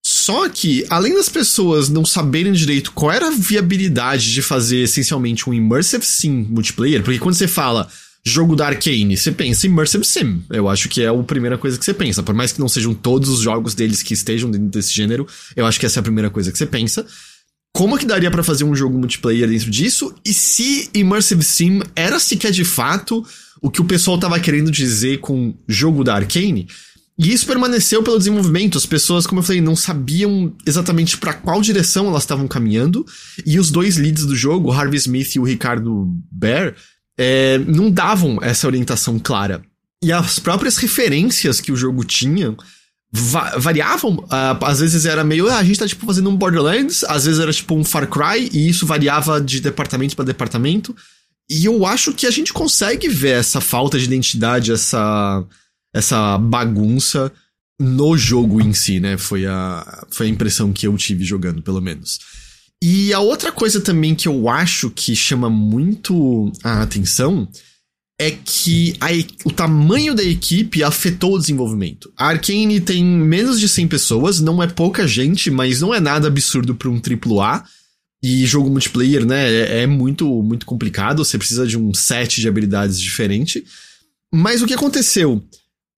Só 0.05 0.49
que, 0.49 0.87
além 0.89 1.15
das 1.15 1.29
pessoas 1.29 1.89
não 1.89 2.05
saberem 2.05 2.53
direito 2.53 2.93
qual 2.93 3.11
era 3.11 3.27
a 3.27 3.33
viabilidade 3.33 4.33
de 4.33 4.41
fazer 4.41 4.83
essencialmente 4.85 5.51
um 5.51 5.53
Immersive 5.53 6.05
Sim 6.07 6.47
multiplayer, 6.49 7.03
porque 7.03 7.19
quando 7.19 7.35
você 7.35 7.49
fala 7.49 7.89
jogo 8.27 8.57
da 8.57 8.67
Arkane, 8.67 9.17
você 9.17 9.31
pensa 9.31 9.69
em 9.69 9.71
Immersive 9.71 10.05
Sim. 10.05 10.43
Eu 10.51 10.69
acho 10.69 10.89
que 10.89 11.01
é 11.01 11.07
a 11.07 11.15
primeira 11.23 11.57
coisa 11.57 11.79
que 11.79 11.85
você 11.85 11.95
pensa. 11.95 12.25
Por 12.25 12.35
mais 12.35 12.51
que 12.51 12.59
não 12.59 12.69
sejam 12.69 12.93
todos 12.93 13.29
os 13.29 13.41
jogos 13.41 13.73
deles 13.73 14.03
que 14.03 14.13
estejam 14.13 14.51
dentro 14.51 14.67
desse 14.67 14.93
gênero, 14.93 15.29
eu 15.55 15.65
acho 15.65 15.79
que 15.79 15.87
essa 15.87 16.01
é 16.01 16.01
a 16.01 16.03
primeira 16.03 16.29
coisa 16.29 16.51
que 16.51 16.59
você 16.59 16.67
pensa. 16.67 17.07
Como 17.73 17.97
que 17.97 18.05
daria 18.05 18.31
pra 18.31 18.43
fazer 18.43 18.65
um 18.65 18.75
jogo 18.75 18.99
multiplayer 18.99 19.49
dentro 19.49 19.71
disso? 19.71 20.13
E 20.25 20.35
se 20.35 20.91
Immersive 20.93 21.45
Sim 21.45 21.83
era 21.95 22.19
sequer 22.19 22.51
de 22.51 22.65
fato 22.65 23.25
o 23.63 23.71
que 23.71 23.81
o 23.81 23.85
pessoal 23.85 24.19
tava 24.19 24.41
querendo 24.41 24.73
dizer 24.73 25.19
com 25.21 25.55
jogo 25.69 26.03
da 26.03 26.17
Arkane? 26.17 26.67
E 27.17 27.33
isso 27.33 27.47
permaneceu 27.47 28.03
pelo 28.03 28.19
desenvolvimento. 28.19 28.77
As 28.77 28.85
pessoas, 28.85 29.25
como 29.25 29.39
eu 29.39 29.45
falei, 29.45 29.61
não 29.61 29.77
sabiam 29.77 30.53
exatamente 30.67 31.17
pra 31.17 31.33
qual 31.33 31.61
direção 31.63 32.09
elas 32.09 32.25
estavam 32.25 32.49
caminhando. 32.49 33.07
E 33.47 33.59
os 33.59 33.71
dois 33.71 33.97
leads 33.97 34.27
do 34.27 34.35
jogo, 34.35 34.73
Harvey 34.73 34.99
Smith 34.99 35.37
e 35.37 35.39
o 35.39 35.45
Ricardo 35.45 36.13
Bear, 36.31 36.75
é, 37.19 37.59
não 37.59 37.91
davam 37.91 38.39
essa 38.43 38.67
orientação 38.67 39.19
clara. 39.19 39.63
E 40.03 40.13
as 40.13 40.39
próprias 40.39 40.77
referências 40.77 41.61
que 41.61 41.73
o 41.73 41.77
jogo 41.77 42.05
tinha 42.05 42.55
va- 43.11 43.57
variavam. 43.59 44.25
Ah, 44.31 44.59
às 44.63 44.81
vezes 44.81 45.07
era 45.07 45.25
meio, 45.25 45.49
ah, 45.49 45.59
a 45.59 45.65
gente 45.65 45.79
tá 45.79 45.87
tipo 45.89 46.05
fazendo 46.07 46.29
um 46.29 46.37
Borderlands, 46.37 47.03
às 47.05 47.25
vezes 47.25 47.41
era 47.41 47.53
tipo 47.53 47.75
um 47.75 47.85
Far 47.85 48.07
Cry, 48.09 48.51
e 48.53 48.69
isso 48.69 48.87
variava 48.87 49.41
de 49.41 49.61
departamento 49.61 50.15
para 50.15 50.25
departamento. 50.25 50.95
E 51.49 51.65
eu 51.65 51.87
acho 51.87 52.13
que 52.13 52.27
a 52.27 52.31
gente 52.31 52.53
consegue 52.53 53.09
ver 53.09 53.39
essa 53.39 53.61
falta 53.61 53.99
de 53.99 54.05
identidade, 54.05 54.73
essa, 54.73 55.45
essa 55.95 56.37
bagunça 56.39 57.33
no 57.79 58.17
jogo 58.17 58.61
em 58.61 58.73
si, 58.73 58.99
né? 59.01 59.17
Foi 59.17 59.47
a, 59.47 60.07
foi 60.11 60.27
a 60.27 60.31
impressão 60.31 60.73
que 60.73 60.87
eu 60.87 60.97
tive 60.97 61.25
jogando, 61.25 61.63
pelo 61.63 61.81
menos. 61.81 62.19
E 62.83 63.13
a 63.13 63.21
outra 63.21 63.51
coisa 63.51 63.81
também 63.81 64.15
que 64.15 64.29
eu 64.29 64.49
acho 64.49 64.91
que 64.91 65.17
chama 65.17 65.49
muito 65.49 66.53
a 66.63 66.83
atenção 66.83 67.49
é 68.19 68.31
que 68.31 68.95
a 69.01 69.09
o 69.45 69.51
tamanho 69.51 70.15
da 70.15 70.23
equipe 70.23 70.83
afetou 70.83 71.35
o 71.35 71.39
desenvolvimento. 71.39 72.13
A 72.17 72.29
Arkane 72.29 72.81
tem 72.81 73.05
menos 73.05 73.61
de 73.61 73.69
100 73.69 73.89
pessoas, 73.89 74.41
não 74.41 74.63
é 74.63 74.67
pouca 74.67 75.07
gente, 75.07 75.51
mas 75.51 75.81
não 75.81 75.95
é 75.95 76.01
nada 76.01 76.29
absurdo 76.29 76.75
para 76.75 76.89
um 76.89 77.01
AAA. 77.01 77.65
E 78.23 78.47
jogo 78.47 78.71
multiplayer, 78.71 79.27
né, 79.27 79.53
é, 79.53 79.83
é 79.83 79.87
muito, 79.87 80.27
muito 80.43 80.65
complicado, 80.65 81.25
você 81.25 81.37
precisa 81.37 81.67
de 81.67 81.79
um 81.79 81.93
set 81.93 82.41
de 82.41 82.49
habilidades 82.49 82.99
diferente. 82.99 83.65
Mas 84.33 84.63
o 84.63 84.67
que 84.67 84.75
aconteceu? 84.75 85.43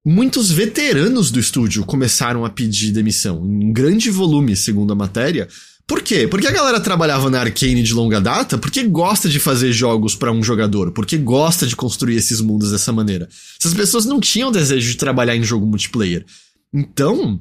Muitos 0.04 0.50
veteranos 0.50 1.30
do 1.30 1.38
estúdio 1.38 1.84
começaram 1.84 2.44
a 2.44 2.50
pedir 2.50 2.92
demissão, 2.92 3.46
em 3.46 3.72
grande 3.72 4.10
volume, 4.10 4.56
segundo 4.56 4.92
a 4.92 4.96
matéria. 4.96 5.48
Por 5.88 6.03
quê? 6.03 6.29
Porque 6.29 6.46
a 6.46 6.53
galera 6.53 6.79
trabalhava 6.79 7.31
na 7.31 7.40
Arcane 7.40 7.83
de 7.83 7.94
longa 7.94 8.20
data, 8.20 8.59
porque 8.59 8.85
gosta 8.85 9.27
de 9.27 9.40
fazer 9.40 9.72
jogos 9.72 10.14
pra 10.14 10.31
um 10.31 10.42
jogador, 10.42 10.92
porque 10.92 11.16
gosta 11.16 11.66
de 11.66 11.74
construir 11.74 12.16
esses 12.16 12.42
mundos 12.42 12.70
dessa 12.70 12.92
maneira. 12.92 13.27
Essas 13.59 13.72
pessoas 13.72 14.05
não 14.05 14.20
tinham 14.20 14.53
desejo 14.53 14.87
de 14.87 14.98
trabalhar 14.98 15.35
em 15.35 15.42
jogo 15.42 15.64
multiplayer. 15.64 16.27
Então, 16.74 17.40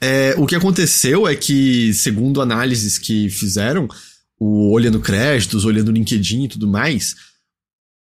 é, 0.00 0.36
o 0.38 0.46
que 0.46 0.54
aconteceu 0.54 1.26
é 1.26 1.34
que, 1.34 1.92
segundo 1.92 2.40
análises 2.40 2.96
que 2.96 3.28
fizeram, 3.28 3.88
o 4.38 4.70
olhando 4.70 5.00
créditos, 5.00 5.64
olhando 5.64 5.90
LinkedIn 5.90 6.44
e 6.44 6.48
tudo 6.48 6.68
mais, 6.68 7.16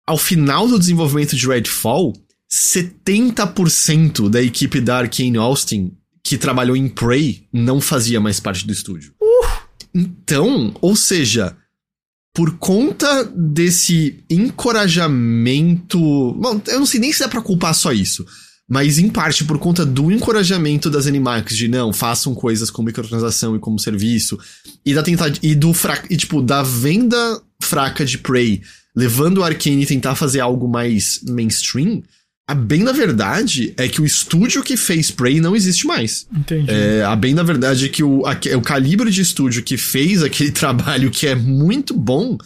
ao 0.07 0.17
final 0.17 0.67
do 0.67 0.79
desenvolvimento 0.79 1.37
de 1.37 1.47
Redfall, 1.47 2.15
70% 2.51 4.31
da 4.31 4.43
equipe 4.43 4.81
da 4.81 4.97
Arkane 4.97 5.37
Austin 5.37 5.93
que 6.27 6.37
trabalhou 6.37 6.77
em 6.77 6.89
Prey 6.89 7.47
não 7.53 7.81
fazia 7.81 8.21
mais 8.21 8.41
parte 8.41 8.67
do 8.67 8.73
estúdio. 8.73 9.15
Então, 9.96 10.74
ou 10.82 10.94
seja, 10.94 11.56
por 12.35 12.59
conta 12.59 13.24
desse 13.35 14.22
encorajamento. 14.28 15.98
Bom, 16.35 16.61
eu 16.66 16.80
não 16.80 16.85
sei 16.85 17.00
nem 17.00 17.11
se 17.11 17.20
dá 17.20 17.28
pra 17.28 17.40
culpar 17.40 17.74
só 17.74 17.92
isso. 17.92 18.26
Mas 18.68 18.98
em 18.98 19.09
parte 19.09 19.42
por 19.44 19.59
conta 19.59 19.87
do 19.87 20.12
encorajamento 20.12 20.90
das 20.90 21.06
Animax 21.06 21.56
de 21.56 21.66
não, 21.66 21.94
façam 21.94 22.35
coisas 22.35 22.68
com 22.68 22.82
microtransação 22.82 23.56
e 23.56 23.59
como 23.59 23.78
serviço. 23.78 24.38
E 24.85 24.92
da 24.92 25.02
tentad 25.02 25.38
e 25.42 25.54
do 25.54 25.72
fra 25.72 26.02
e 26.11 26.16
tipo, 26.16 26.42
da 26.42 26.62
venda 26.62 27.40
fraca 27.62 28.04
de 28.04 28.18
Prey, 28.18 28.61
levando 28.94 29.38
o 29.38 29.44
Arkane 29.44 29.85
a 29.85 29.87
tentar 29.87 30.14
fazer 30.14 30.40
algo 30.40 30.68
mais 30.68 31.20
mainstream. 31.26 32.02
A 32.48 32.54
bem 32.54 32.85
da 32.85 32.92
verdade 32.92 33.74
é 33.76 33.88
que 33.88 34.00
o 34.00 34.04
estúdio 34.06 34.62
que 34.62 34.76
fez 34.76 35.11
Prey 35.11 35.40
não 35.40 35.56
existe 35.56 35.85
mais. 35.87 36.26
Entendi. 36.32 36.70
É, 36.70 37.02
a 37.02 37.16
bem 37.16 37.35
da 37.35 37.42
verdade 37.42 37.87
é 37.87 37.88
que 37.88 38.04
o, 38.04 38.24
aque- 38.24 38.54
o 38.54 38.61
calibre 38.62 39.11
de 39.11 39.20
estúdio 39.20 39.62
que 39.64 39.76
fez 39.76 40.22
aquele 40.22 40.52
trabalho 40.52 41.11
que 41.11 41.26
é 41.26 41.35
muito 41.35 41.92
bom 41.92 42.38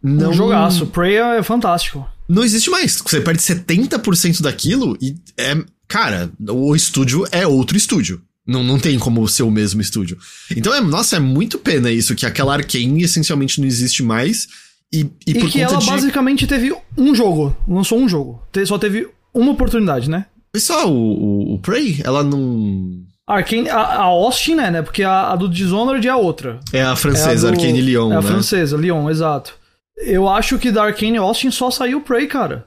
não, 0.00 0.30
Um 0.30 0.32
jogaço. 0.32 0.86
Prey 0.86 1.16
é 1.16 1.42
fantástico. 1.42 2.08
não 2.28 2.44
existe 2.44 2.70
mais. 2.70 3.02
Você 3.04 3.20
perde 3.20 3.42
70% 3.42 4.40
daquilo 4.42 4.96
e 5.00 5.16
é. 5.36 5.56
Cara, 5.88 6.30
o 6.48 6.76
estúdio 6.76 7.26
é 7.32 7.46
outro 7.46 7.76
estúdio. 7.76 8.22
Não, 8.46 8.62
não 8.62 8.78
tem 8.78 8.98
como 8.98 9.26
ser 9.26 9.42
o 9.42 9.50
mesmo 9.50 9.80
estúdio. 9.80 10.16
Então, 10.54 10.72
é, 10.74 10.80
nossa, 10.80 11.16
é 11.16 11.18
muito 11.18 11.58
pena 11.58 11.90
isso, 11.90 12.14
que 12.14 12.24
aquela 12.26 12.54
Arkane 12.54 13.02
essencialmente 13.02 13.60
não 13.60 13.66
existe 13.66 14.02
mais. 14.02 14.46
E, 14.92 15.00
e, 15.26 15.32
e 15.32 15.46
que 15.48 15.60
ela 15.60 15.78
de... 15.78 15.86
basicamente 15.86 16.46
teve 16.46 16.74
um 16.96 17.14
jogo, 17.14 17.56
lançou 17.66 17.98
um 17.98 18.08
jogo. 18.08 18.42
Só 18.66 18.78
teve 18.78 19.08
uma 19.32 19.52
oportunidade, 19.52 20.08
né? 20.08 20.26
Foi 20.52 20.60
só 20.60 20.88
o, 20.88 20.92
o, 20.92 21.54
o 21.54 21.58
Prey? 21.58 22.00
Ela 22.04 22.22
não. 22.22 23.02
Arkane, 23.26 23.68
a, 23.68 23.78
a 23.78 24.02
Austin, 24.04 24.54
né, 24.54 24.70
né? 24.70 24.82
Porque 24.82 25.02
a, 25.02 25.32
a, 25.32 25.36
do 25.36 25.48
Dishonored 25.48 26.06
é 26.06 26.10
a 26.10 26.16
outra. 26.16 26.60
É 26.72 26.82
a 26.82 26.96
francesa, 26.96 27.48
é 27.48 27.50
a 27.50 27.54
do, 27.54 27.60
Arkane 27.60 27.80
Lyon, 27.80 28.12
É 28.12 28.16
a 28.16 28.22
né? 28.22 28.26
francesa, 28.26 28.76
Lyon, 28.76 29.10
exato. 29.10 29.54
Eu 29.98 30.28
acho 30.28 30.58
que 30.58 30.70
da 30.70 30.84
Arkane 30.84 31.18
Austin 31.18 31.50
só 31.50 31.70
saiu 31.70 31.98
o 31.98 32.00
Prey, 32.02 32.26
cara. 32.26 32.66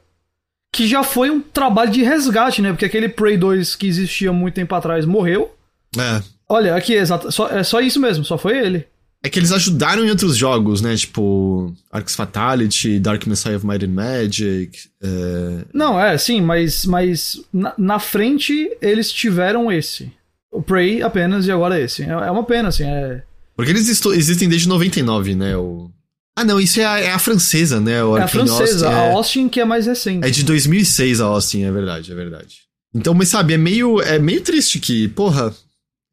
Que 0.74 0.88
já 0.88 1.04
foi 1.04 1.30
um 1.30 1.42
trabalho 1.42 1.92
de 1.92 2.04
resgate, 2.04 2.62
né? 2.62 2.72
Porque 2.72 2.86
aquele 2.86 3.10
Prey 3.10 3.38
2 3.38 3.76
que 3.76 3.88
existia 3.88 4.32
muito 4.32 4.56
tempo 4.56 4.74
atrás 4.76 5.06
morreu. 5.06 5.54
É. 5.98 6.22
Olha, 6.48 6.76
aqui, 6.76 6.94
exato. 6.94 7.32
Só, 7.32 7.50
é 7.50 7.64
só 7.64 7.82
isso 7.82 8.00
mesmo, 8.00 8.24
só 8.24 8.38
foi 8.38 8.58
ele. 8.58 8.88
É 9.24 9.30
que 9.30 9.38
eles 9.38 9.52
ajudaram 9.52 10.04
em 10.04 10.10
outros 10.10 10.36
jogos, 10.36 10.82
né? 10.82 10.96
Tipo, 10.96 11.72
Arx 11.92 12.16
Fatality, 12.16 13.00
Dark 13.00 13.26
Messiah 13.28 13.56
of 13.56 13.66
Might 13.66 13.86
and 13.86 13.90
Magic. 13.90 14.72
É... 15.00 15.66
Não, 15.72 16.00
é, 16.00 16.18
sim, 16.18 16.42
mas, 16.42 16.86
mas 16.86 17.40
na, 17.54 17.74
na, 17.78 18.00
frente 18.00 18.76
eles 18.82 19.12
tiveram 19.12 19.72
esse. 19.72 20.12
O 20.52 20.62
Prey 20.62 21.04
apenas 21.04 21.46
e 21.46 21.52
agora 21.52 21.80
esse. 21.80 22.02
É, 22.02 22.10
é 22.10 22.32
uma 22.32 22.44
pena, 22.44 22.70
assim. 22.70 22.84
É... 22.84 23.22
Porque 23.56 23.72
eles 23.72 23.88
existem 23.88 24.50
desde 24.50 24.68
99, 24.68 25.36
né? 25.36 25.56
O... 25.56 25.92
Ah, 26.36 26.44
não, 26.44 26.60
isso 26.60 26.80
é 26.80 26.86
a, 26.86 27.00
é 27.00 27.12
a 27.12 27.20
francesa, 27.20 27.80
né? 27.80 28.04
O 28.04 28.18
é 28.18 28.24
a 28.24 28.28
francesa, 28.28 28.88
Austin, 28.88 29.00
a 29.00 29.04
é... 29.04 29.12
Austin 29.12 29.50
que 29.50 29.60
é 29.60 29.66
mais 29.66 29.86
recente. 29.86 30.26
É 30.26 30.32
de 30.32 30.44
2006 30.44 31.22
a 31.22 31.26
Austin, 31.26 31.62
é 31.64 31.72
verdade, 31.72 32.12
é 32.12 32.16
verdade. 32.16 32.62
Então, 32.94 33.14
mas 33.14 33.30
sabe, 33.30 33.54
é 33.54 33.58
meio, 33.58 34.02
é 34.02 34.18
meio 34.18 34.42
triste 34.42 34.80
que, 34.80 35.08
porra, 35.10 35.54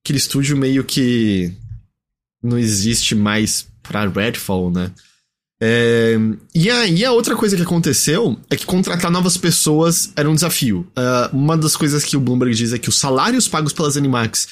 aquele 0.05 0.18
estúdio 0.18 0.59
meio 0.59 0.85
que 0.85 1.55
não 2.42 2.59
existe 2.59 3.14
mais 3.14 3.66
pra 3.83 4.07
Redfall, 4.07 4.70
né? 4.70 4.90
É, 5.61 6.16
e, 6.55 6.70
a, 6.70 6.87
e 6.87 7.05
a 7.05 7.11
outra 7.11 7.35
coisa 7.35 7.57
que 7.57 7.62
aconteceu 7.62 8.38
é 8.48 8.55
que 8.55 8.64
contratar 8.64 9.11
novas 9.11 9.37
pessoas 9.37 10.12
era 10.14 10.31
um 10.31 10.35
desafio. 10.35 10.87
Uh, 10.96 11.37
uma 11.37 11.57
das 11.57 11.74
coisas 11.74 12.05
que 12.05 12.16
o 12.16 12.20
Bloomberg 12.20 12.55
diz 12.55 12.72
é 12.72 12.79
que 12.79 12.88
os 12.88 12.98
salários 12.98 13.48
pagos 13.48 13.72
pelas 13.72 13.96
Animax 13.96 14.46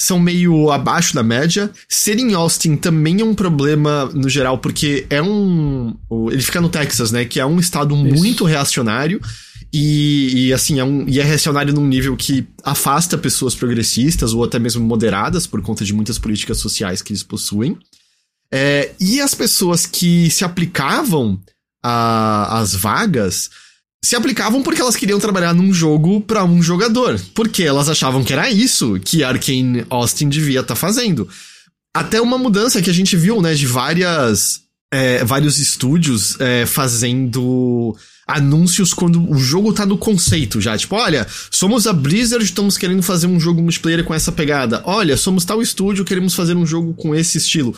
são 0.00 0.18
meio 0.18 0.70
abaixo 0.70 1.14
da 1.14 1.22
média. 1.22 1.70
Ser 1.88 2.18
em 2.18 2.34
Austin 2.34 2.76
também 2.76 3.20
é 3.20 3.24
um 3.24 3.34
problema 3.34 4.06
no 4.14 4.28
geral, 4.28 4.58
porque 4.58 5.06
é 5.10 5.20
um. 5.20 5.96
Ele 6.30 6.42
fica 6.42 6.60
no 6.60 6.68
Texas, 6.68 7.10
né? 7.10 7.24
Que 7.24 7.40
é 7.40 7.46
um 7.46 7.58
estado 7.58 7.94
Isso. 7.94 8.14
muito 8.16 8.44
reacionário. 8.44 9.20
E, 9.72 10.46
e, 10.48 10.52
assim, 10.52 10.80
é, 10.80 10.84
um, 10.84 11.06
e 11.06 11.20
é 11.20 11.22
reacionário 11.22 11.74
num 11.74 11.86
nível 11.86 12.16
que 12.16 12.46
afasta 12.64 13.18
pessoas 13.18 13.54
progressistas 13.54 14.32
ou 14.32 14.42
até 14.42 14.58
mesmo 14.58 14.84
moderadas 14.84 15.46
por 15.46 15.60
conta 15.60 15.84
de 15.84 15.92
muitas 15.92 16.18
políticas 16.18 16.58
sociais 16.58 17.02
que 17.02 17.12
eles 17.12 17.22
possuem. 17.22 17.76
É, 18.52 18.92
e 18.98 19.20
as 19.20 19.34
pessoas 19.34 19.84
que 19.84 20.30
se 20.30 20.44
aplicavam 20.44 21.38
às 21.82 22.74
vagas 22.74 23.50
se 24.02 24.16
aplicavam 24.16 24.62
porque 24.62 24.80
elas 24.80 24.96
queriam 24.96 25.18
trabalhar 25.18 25.52
num 25.52 25.72
jogo 25.72 26.20
para 26.20 26.44
um 26.44 26.62
jogador. 26.62 27.20
Porque 27.34 27.62
elas 27.62 27.88
achavam 27.88 28.24
que 28.24 28.32
era 28.32 28.48
isso 28.48 28.98
que 29.04 29.24
Arkane 29.24 29.84
Austin 29.90 30.28
devia 30.28 30.60
estar 30.60 30.74
tá 30.74 30.80
fazendo. 30.80 31.28
Até 31.94 32.20
uma 32.20 32.38
mudança 32.38 32.80
que 32.80 32.90
a 32.90 32.94
gente 32.94 33.16
viu, 33.16 33.42
né, 33.42 33.54
de 33.54 33.66
várias. 33.66 34.62
É, 34.90 35.22
vários 35.22 35.58
estúdios 35.58 36.40
é, 36.40 36.64
fazendo 36.64 37.94
anúncios 38.28 38.92
quando 38.92 39.28
o 39.30 39.38
jogo 39.38 39.72
tá 39.72 39.86
no 39.86 39.96
conceito 39.96 40.60
já. 40.60 40.76
Tipo, 40.76 40.96
olha, 40.96 41.26
somos 41.50 41.86
a 41.86 41.92
Blizzard, 41.94 42.44
estamos 42.44 42.76
querendo 42.76 43.02
fazer 43.02 43.26
um 43.26 43.40
jogo 43.40 43.62
multiplayer 43.62 44.04
com 44.04 44.12
essa 44.12 44.30
pegada. 44.30 44.82
Olha, 44.84 45.16
somos 45.16 45.46
tal 45.46 45.62
estúdio, 45.62 46.04
queremos 46.04 46.34
fazer 46.34 46.54
um 46.54 46.66
jogo 46.66 46.92
com 46.92 47.14
esse 47.14 47.38
estilo. 47.38 47.74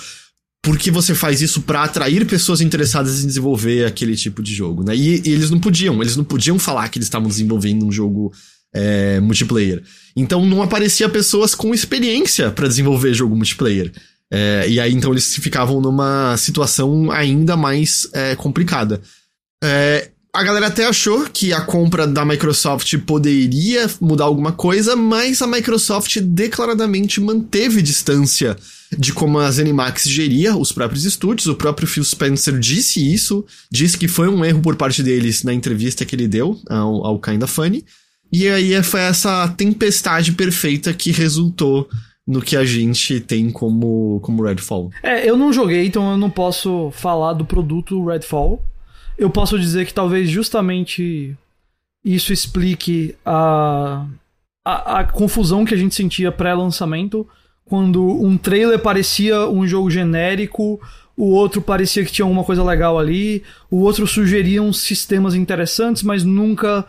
Porque 0.62 0.90
você 0.90 1.14
faz 1.14 1.40
isso 1.40 1.62
para 1.62 1.84
atrair 1.84 2.26
pessoas 2.26 2.60
interessadas 2.60 3.22
em 3.22 3.26
desenvolver 3.28 3.86
aquele 3.86 4.14
tipo 4.14 4.42
de 4.42 4.52
jogo, 4.52 4.84
né? 4.84 4.94
E, 4.94 5.22
e 5.24 5.30
eles 5.30 5.50
não 5.50 5.58
podiam, 5.58 6.02
eles 6.02 6.16
não 6.16 6.24
podiam 6.24 6.58
falar 6.58 6.88
que 6.88 6.98
eles 6.98 7.06
estavam 7.06 7.28
desenvolvendo 7.28 7.86
um 7.86 7.92
jogo 7.92 8.30
é, 8.74 9.20
multiplayer. 9.20 9.82
Então 10.14 10.44
não 10.44 10.62
aparecia 10.62 11.08
pessoas 11.08 11.54
com 11.54 11.72
experiência 11.72 12.50
para 12.50 12.68
desenvolver 12.68 13.14
jogo 13.14 13.36
multiplayer. 13.36 13.92
É, 14.32 14.66
e 14.68 14.78
aí 14.78 14.92
então 14.92 15.12
eles 15.12 15.34
ficavam 15.36 15.80
numa 15.80 16.36
situação 16.36 17.10
ainda 17.10 17.56
mais 17.56 18.08
é, 18.12 18.36
complicada. 18.36 19.00
É, 19.62 20.10
a 20.32 20.42
galera 20.44 20.68
até 20.68 20.86
achou 20.86 21.24
que 21.24 21.52
a 21.52 21.60
compra 21.60 22.06
da 22.06 22.24
Microsoft 22.24 22.96
poderia 22.98 23.90
mudar 24.00 24.24
alguma 24.24 24.52
coisa, 24.52 24.94
mas 24.94 25.42
a 25.42 25.46
Microsoft 25.46 26.18
declaradamente 26.20 27.20
manteve 27.20 27.82
distância 27.82 28.56
de 28.96 29.12
como 29.12 29.38
a 29.38 29.50
ZeniMax 29.50 30.04
geria 30.04 30.56
os 30.56 30.70
próprios 30.70 31.04
estúdios. 31.04 31.46
O 31.48 31.56
próprio 31.56 31.88
Phil 31.88 32.04
Spencer 32.04 32.58
disse 32.58 33.12
isso, 33.12 33.44
disse 33.70 33.98
que 33.98 34.06
foi 34.06 34.28
um 34.28 34.44
erro 34.44 34.60
por 34.60 34.76
parte 34.76 35.02
deles 35.02 35.42
na 35.42 35.52
entrevista 35.52 36.04
que 36.04 36.14
ele 36.14 36.28
deu 36.28 36.60
ao, 36.68 37.04
ao 37.04 37.18
Kinda 37.18 37.46
Funny. 37.46 37.84
E 38.32 38.48
aí 38.48 38.80
foi 38.84 39.00
essa 39.00 39.48
tempestade 39.48 40.32
perfeita 40.32 40.92
que 40.92 41.10
resultou 41.10 41.88
no 42.24 42.40
que 42.40 42.56
a 42.56 42.64
gente 42.64 43.18
tem 43.18 43.50
como, 43.50 44.20
como 44.20 44.44
Redfall. 44.44 44.90
É, 45.02 45.28
eu 45.28 45.36
não 45.36 45.52
joguei, 45.52 45.86
então 45.86 46.12
eu 46.12 46.16
não 46.16 46.30
posso 46.30 46.92
falar 46.92 47.32
do 47.32 47.44
produto 47.44 48.04
Redfall 48.06 48.62
eu 49.20 49.28
posso 49.28 49.58
dizer 49.58 49.86
que 49.86 49.92
talvez 49.92 50.30
justamente 50.30 51.36
isso 52.02 52.32
explique 52.32 53.14
a, 53.24 54.06
a, 54.64 55.00
a 55.00 55.04
confusão 55.04 55.64
que 55.64 55.74
a 55.74 55.76
gente 55.76 55.94
sentia 55.94 56.32
pré-lançamento, 56.32 57.28
quando 57.66 58.02
um 58.02 58.38
trailer 58.38 58.78
parecia 58.78 59.46
um 59.46 59.66
jogo 59.66 59.90
genérico, 59.90 60.80
o 61.14 61.32
outro 61.32 61.60
parecia 61.60 62.02
que 62.02 62.10
tinha 62.10 62.24
alguma 62.24 62.42
coisa 62.42 62.64
legal 62.64 62.98
ali, 62.98 63.42
o 63.70 63.80
outro 63.80 64.06
sugeria 64.06 64.62
uns 64.62 64.80
sistemas 64.80 65.34
interessantes, 65.34 66.02
mas 66.02 66.24
nunca 66.24 66.86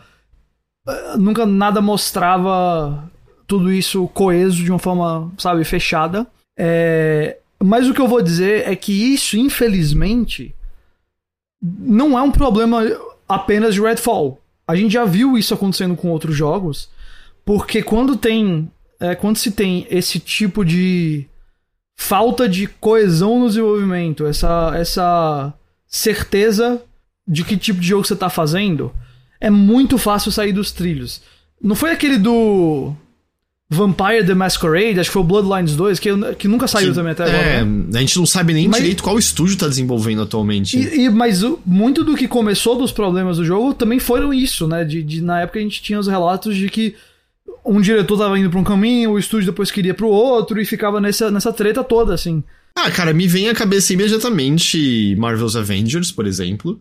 eh, 0.88 1.16
nunca 1.18 1.44
nada 1.44 1.82
mostrava 1.82 3.10
tudo 3.46 3.70
isso 3.70 4.08
coeso 4.08 4.64
de 4.64 4.70
uma 4.70 4.78
forma, 4.78 5.30
sabe, 5.36 5.62
fechada. 5.64 6.26
É, 6.58 7.36
mas 7.62 7.86
o 7.86 7.92
que 7.92 8.00
eu 8.00 8.08
vou 8.08 8.22
dizer 8.22 8.66
é 8.66 8.74
que 8.74 9.12
isso, 9.12 9.36
infelizmente, 9.36 10.54
não 11.62 12.18
é 12.18 12.22
um 12.22 12.32
problema 12.32 12.82
apenas 13.28 13.74
de 13.74 13.80
Redfall. 13.80 14.40
A 14.66 14.74
gente 14.74 14.92
já 14.92 15.04
viu 15.04 15.38
isso 15.38 15.54
acontecendo 15.54 15.94
com 15.94 16.10
outros 16.10 16.34
jogos, 16.34 16.88
porque 17.44 17.82
quando 17.82 18.16
tem. 18.16 18.70
É, 18.98 19.14
quando 19.14 19.36
se 19.36 19.50
tem 19.50 19.86
esse 19.90 20.20
tipo 20.20 20.64
de 20.64 21.26
falta 21.96 22.48
de 22.48 22.66
coesão 22.66 23.40
no 23.40 23.48
desenvolvimento, 23.48 24.26
essa, 24.26 24.72
essa 24.76 25.52
certeza 25.86 26.82
de 27.26 27.44
que 27.44 27.56
tipo 27.56 27.80
de 27.80 27.88
jogo 27.88 28.04
você 28.04 28.14
está 28.14 28.30
fazendo, 28.30 28.92
é 29.40 29.50
muito 29.50 29.98
fácil 29.98 30.30
sair 30.30 30.52
dos 30.52 30.70
trilhos. 30.70 31.20
Não 31.60 31.74
foi 31.74 31.90
aquele 31.90 32.16
do 32.16 32.94
Vampire 33.72 34.24
the 34.24 34.34
Masquerade, 34.34 35.00
acho 35.00 35.08
que 35.08 35.12
foi 35.12 35.22
o 35.22 35.24
Bloodlines 35.24 35.74
2, 35.74 35.98
que, 35.98 36.10
que 36.38 36.46
nunca 36.46 36.68
saiu 36.68 36.88
Sim, 36.88 36.94
também 36.94 37.12
até 37.12 37.24
agora. 37.24 37.38
É, 37.38 37.64
né? 37.64 37.98
a 37.98 38.00
gente 38.00 38.18
não 38.18 38.26
sabe 38.26 38.52
nem 38.52 38.68
mas, 38.68 38.80
direito 38.80 39.02
qual 39.02 39.18
estúdio 39.18 39.56
tá 39.56 39.66
desenvolvendo 39.66 40.22
atualmente. 40.22 40.78
E, 40.78 41.04
e, 41.04 41.10
mas 41.10 41.42
muito 41.64 42.04
do 42.04 42.14
que 42.14 42.28
começou 42.28 42.76
dos 42.76 42.92
problemas 42.92 43.38
do 43.38 43.44
jogo 43.44 43.74
também 43.74 43.98
foram 43.98 44.32
isso, 44.32 44.68
né? 44.68 44.84
De, 44.84 45.02
de, 45.02 45.22
na 45.22 45.40
época 45.40 45.58
a 45.58 45.62
gente 45.62 45.82
tinha 45.82 45.98
os 45.98 46.06
relatos 46.06 46.56
de 46.56 46.68
que 46.68 46.94
um 47.64 47.80
diretor 47.80 48.18
tava 48.18 48.38
indo 48.38 48.50
pra 48.50 48.58
um 48.58 48.64
caminho, 48.64 49.12
o 49.12 49.18
estúdio 49.18 49.46
depois 49.46 49.70
queria 49.70 49.94
pro 49.94 50.08
outro 50.08 50.60
e 50.60 50.64
ficava 50.64 51.00
nessa, 51.00 51.30
nessa 51.30 51.52
treta 51.52 51.82
toda, 51.82 52.14
assim. 52.14 52.42
Ah, 52.74 52.90
cara, 52.90 53.12
me 53.12 53.26
vem 53.26 53.48
à 53.48 53.54
cabeça 53.54 53.92
imediatamente 53.92 55.14
Marvel's 55.16 55.56
Avengers, 55.56 56.10
por 56.10 56.26
exemplo, 56.26 56.80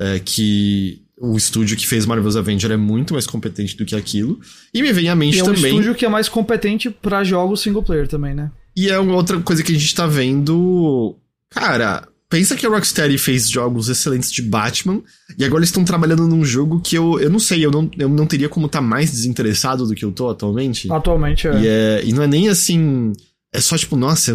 é, 0.00 0.20
que 0.20 1.01
o 1.18 1.36
estúdio 1.36 1.76
que 1.76 1.86
fez 1.86 2.06
Marvel's 2.06 2.36
Avenger 2.36 2.70
é 2.72 2.76
muito 2.76 3.12
mais 3.12 3.26
competente 3.26 3.76
do 3.76 3.84
que 3.84 3.94
aquilo. 3.94 4.40
E 4.72 4.82
me 4.82 4.92
vem 4.92 5.08
à 5.08 5.14
mente 5.14 5.36
e 5.36 5.40
é 5.40 5.44
também. 5.44 5.62
É 5.62 5.66
um 5.66 5.68
estúdio 5.68 5.94
que 5.94 6.04
é 6.04 6.08
mais 6.08 6.28
competente 6.28 6.90
para 6.90 7.22
jogos 7.22 7.60
single 7.60 7.82
player 7.82 8.08
também, 8.08 8.34
né? 8.34 8.50
E 8.74 8.88
é 8.88 8.98
uma 8.98 9.14
outra 9.14 9.38
coisa 9.40 9.62
que 9.62 9.72
a 9.72 9.78
gente 9.78 9.94
tá 9.94 10.06
vendo. 10.06 11.16
Cara, 11.50 12.08
pensa 12.32 12.56
que 12.56 12.64
a 12.64 12.68
Rocksteady 12.70 13.18
fez 13.18 13.50
jogos 13.50 13.90
excelentes 13.90 14.32
de 14.32 14.40
Batman, 14.40 15.02
e 15.38 15.44
agora 15.44 15.60
eles 15.60 15.68
estão 15.68 15.84
trabalhando 15.84 16.26
num 16.26 16.42
jogo 16.42 16.80
que 16.80 16.96
eu, 16.96 17.20
eu 17.20 17.28
não 17.28 17.38
sei, 17.38 17.64
eu 17.64 17.70
não, 17.70 17.90
eu 17.98 18.08
não 18.08 18.26
teria 18.26 18.48
como 18.48 18.64
estar 18.64 18.78
tá 18.78 18.84
mais 18.84 19.10
desinteressado 19.10 19.86
do 19.86 19.94
que 19.94 20.02
eu 20.02 20.10
tô 20.10 20.30
atualmente. 20.30 20.90
Atualmente, 20.90 21.46
é. 21.46 21.60
E, 21.60 21.66
é, 21.66 22.02
e 22.04 22.12
não 22.14 22.22
é 22.22 22.26
nem 22.26 22.48
assim. 22.48 23.12
É 23.52 23.60
só 23.60 23.76
tipo, 23.76 23.96
nossa, 23.96 24.34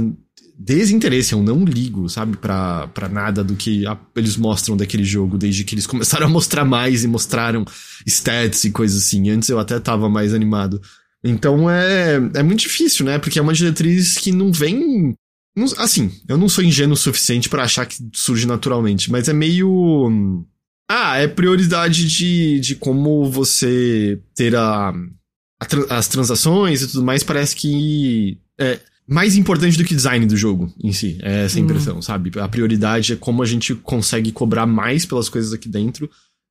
desinteresse, 0.58 1.34
eu 1.34 1.43
não 1.43 1.63
ligo, 1.63 2.10
sabe, 2.10 2.36
pra, 2.36 2.89
nada 3.12 3.43
do 3.43 3.56
que 3.56 3.86
a, 3.86 3.98
eles 4.15 4.36
mostram 4.36 4.76
daquele 4.76 5.04
jogo, 5.04 5.38
desde 5.38 5.63
que 5.63 5.76
eles 5.76 5.86
começaram 5.86 6.26
a 6.26 6.30
mostrar 6.30 6.65
mais 6.65 7.04
e 7.04 7.08
mostraram 7.08 7.63
stats 8.06 8.63
e 8.63 8.72
coisas 8.72 9.04
assim. 9.04 9.30
Antes 9.30 9.50
eu 9.50 9.60
até 9.60 9.80
tava 9.80 10.10
mais 10.10 10.34
animado. 10.34 10.82
Então 11.24 11.70
é, 11.70 12.15
é 12.36 12.43
muito 12.43 12.62
difícil, 12.62 13.06
né? 13.06 13.20
Porque 13.20 13.38
é 13.38 13.41
uma 13.41 13.54
diretriz 13.54 14.17
que 14.17 14.32
não 14.32 14.52
vem. 14.52 15.13
Não, 15.56 15.65
assim, 15.78 16.12
eu 16.28 16.38
não 16.38 16.50
sou 16.50 16.63
ingênuo 16.63 16.93
o 16.93 16.98
suficiente 16.98 17.50
para 17.50 17.63
achar 17.63 17.86
que 17.86 17.98
surge 18.13 18.48
naturalmente, 18.48 19.12
mas 19.12 19.28
é 19.28 19.34
meio. 19.34 20.46
Ah, 20.89 21.17
é 21.17 21.28
prioridade 21.28 22.08
de, 22.08 22.60
de 22.62 22.76
como 22.76 23.30
você 23.30 24.20
ter 24.34 24.56
a, 24.56 24.89
a 24.89 25.98
as 25.98 26.08
transações 26.08 26.82
e 26.82 26.88
tudo 26.88 27.04
mais. 27.04 27.24
Parece 27.24 27.56
que. 27.56 28.39
É, 28.60 28.80
mais 29.08 29.38
importante 29.38 29.78
do 29.78 29.86
que 29.86 29.96
design 29.96 30.26
do 30.26 30.36
jogo 30.36 30.74
em 30.84 30.91
si. 30.91 31.17
É 31.22 31.46
essa 31.46 31.58
a 31.58 31.62
impressão, 31.62 32.00
hum. 32.00 32.02
sabe? 32.02 32.32
A 32.39 32.48
prioridade 32.48 33.13
é 33.13 33.15
como 33.15 33.41
a 33.41 33.46
gente 33.46 33.74
consegue 33.74 34.32
cobrar 34.32 34.65
mais 34.65 35.06
pelas 35.06 35.30
coisas 35.30 35.54
aqui 35.54 35.70
dentro 35.70 36.10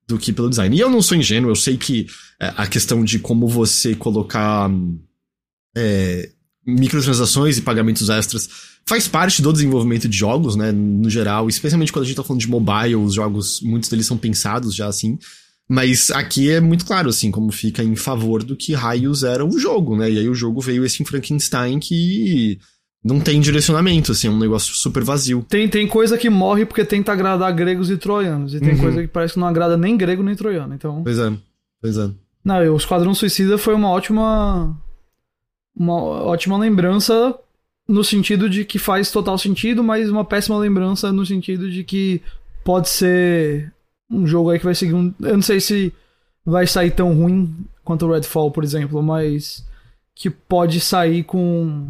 do 0.09 0.19
que 0.19 0.33
pelo 0.33 0.49
design. 0.49 0.75
E 0.75 0.81
eu 0.81 0.88
não 0.88 1.03
sou 1.03 1.16
ingênuo, 1.16 1.51
eu 1.51 1.57
sei 1.57 1.77
que 1.77 2.07
é, 2.40 2.53
a 2.57 2.66
questão 2.66 3.05
de 3.05 3.19
como 3.19 3.47
você 3.47 3.95
colocar 3.95 4.71
é, 5.77 6.31
microtransações 6.66 7.59
e 7.59 7.62
pagamentos 7.62 8.09
extras 8.09 8.49
faz 8.87 9.09
parte 9.09 9.42
do 9.42 9.53
desenvolvimento 9.53 10.09
de 10.09 10.16
jogos, 10.16 10.55
né, 10.55 10.71
no 10.71 11.11
geral, 11.11 11.49
especialmente 11.49 11.92
quando 11.92 12.05
a 12.05 12.07
gente 12.07 12.16
tá 12.16 12.23
falando 12.23 12.40
de 12.40 12.49
mobile, 12.49 12.97
os 12.97 13.14
jogos, 13.14 13.61
muitos 13.61 13.90
deles 13.90 14.07
são 14.07 14.16
pensados 14.16 14.75
já 14.75 14.87
assim. 14.87 15.19
Mas 15.68 16.11
aqui 16.11 16.50
é 16.50 16.61
muito 16.61 16.87
claro, 16.87 17.09
assim, 17.09 17.31
como 17.31 17.50
fica 17.50 17.83
em 17.83 17.96
favor 17.96 18.44
do 18.44 18.55
que 18.55 18.72
raios 18.72 19.24
era 19.24 19.44
o 19.44 19.59
jogo, 19.59 19.96
né? 19.96 20.11
E 20.11 20.18
aí 20.18 20.29
o 20.29 20.35
jogo 20.35 20.61
veio 20.61 20.85
esse 20.85 21.05
Frankenstein 21.05 21.81
que 21.81 22.59
não 23.02 23.20
tem 23.20 23.40
direcionamento, 23.40 24.12
assim, 24.12 24.29
é 24.29 24.31
um 24.31 24.38
negócio 24.38 24.74
super 24.74 25.02
vazio. 25.02 25.44
Tem, 25.48 25.68
tem 25.68 25.87
coisa 25.87 26.16
que 26.16 26.31
morre 26.31 26.64
porque 26.64 26.85
tenta 26.85 27.12
agradar 27.12 27.52
gregos 27.52 27.90
e 27.90 27.96
troianos. 27.96 28.55
E 28.55 28.61
tem 28.61 28.74
uhum. 28.74 28.81
coisa 28.81 29.02
que 29.02 29.09
parece 29.09 29.35
que 29.35 29.40
não 29.40 29.46
agrada 29.48 29.76
nem 29.76 29.96
grego 29.96 30.22
nem 30.22 30.37
troiano, 30.37 30.74
então... 30.74 31.02
Pois 31.02 31.18
é, 31.18 31.33
pois 31.81 31.98
é. 31.98 32.11
Não, 32.44 32.59
o 32.72 32.76
Esquadrão 32.76 33.14
Suicida 33.14 33.59
foi 33.59 33.74
uma 33.74 33.90
ótima... 33.90 34.76
Uma 35.79 35.94
ótima 35.94 36.57
lembrança 36.57 37.38
no 37.88 38.02
sentido 38.02 38.48
de 38.48 38.64
que 38.64 38.79
faz 38.79 39.11
total 39.11 39.37
sentido, 39.37 39.85
mas 39.85 40.11
uma 40.11 40.24
péssima 40.24 40.59
lembrança 40.59 41.12
no 41.12 41.26
sentido 41.26 41.70
de 41.70 41.85
que 41.85 42.22
pode 42.64 42.88
ser 42.88 43.72
um 44.11 44.27
jogo 44.27 44.51
aí 44.51 44.59
que 44.59 44.64
vai 44.64 44.75
seguir 44.75 44.95
um. 44.95 45.12
Eu 45.21 45.35
não 45.35 45.42
sei 45.42 45.61
se 45.61 45.92
vai 46.45 46.66
sair 46.66 46.92
tão 46.92 47.12
ruim 47.14 47.66
quanto 47.85 48.07
o 48.07 48.12
Redfall, 48.12 48.51
por 48.51 48.62
exemplo, 48.62 49.03
mas 49.03 49.66
que 50.14 50.31
pode 50.31 50.81
sair 50.81 51.25
com 51.25 51.88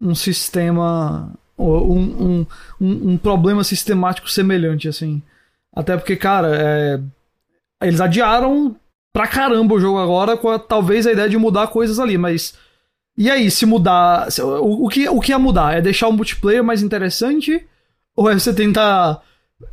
um 0.00 0.14
sistema. 0.14 1.32
Um, 1.56 1.66
um, 1.66 2.46
um, 2.80 3.12
um 3.12 3.16
problema 3.16 3.62
sistemático 3.62 4.30
semelhante, 4.30 4.88
assim. 4.88 5.22
Até 5.72 5.96
porque, 5.96 6.16
cara, 6.16 6.48
é, 6.52 7.00
eles 7.82 8.00
adiaram 8.00 8.76
pra 9.12 9.28
caramba 9.28 9.74
o 9.74 9.80
jogo 9.80 9.98
agora 9.98 10.36
com 10.36 10.48
a, 10.48 10.58
talvez 10.58 11.06
a 11.06 11.12
ideia 11.12 11.28
de 11.28 11.38
mudar 11.38 11.68
coisas 11.68 11.98
ali, 11.98 12.18
mas. 12.18 12.54
E 13.16 13.30
aí, 13.30 13.50
se 13.50 13.64
mudar. 13.64 14.28
O, 14.40 14.86
o, 14.86 14.88
que, 14.88 15.08
o 15.08 15.20
que 15.20 15.30
ia 15.30 15.38
mudar? 15.38 15.76
É 15.76 15.80
deixar 15.80 16.08
o 16.08 16.12
multiplayer 16.12 16.64
mais 16.64 16.82
interessante? 16.82 17.64
Ou 18.16 18.30
é 18.30 18.34
você 18.34 18.52
tentar 18.52 19.22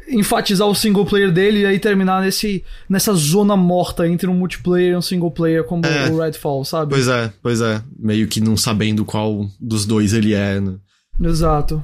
enfatizar 0.07 0.67
o 0.67 0.75
single 0.75 1.05
player 1.05 1.31
dele 1.31 1.61
e 1.61 1.65
aí 1.65 1.79
terminar 1.79 2.21
nesse, 2.21 2.63
nessa 2.89 3.13
zona 3.13 3.55
morta 3.55 4.07
entre 4.07 4.27
um 4.27 4.33
multiplayer 4.33 4.93
e 4.93 4.95
um 4.95 5.01
single 5.01 5.31
player 5.31 5.63
como 5.63 5.85
é, 5.85 6.09
o 6.09 6.19
Redfall, 6.19 6.63
sabe? 6.63 6.91
Pois 6.91 7.07
é, 7.07 7.33
pois 7.41 7.61
é. 7.61 7.81
Meio 7.97 8.27
que 8.27 8.41
não 8.41 8.55
sabendo 8.55 9.05
qual 9.05 9.49
dos 9.59 9.85
dois 9.85 10.13
ele 10.13 10.33
é, 10.33 10.59
né? 10.59 10.75
Exato. 11.21 11.83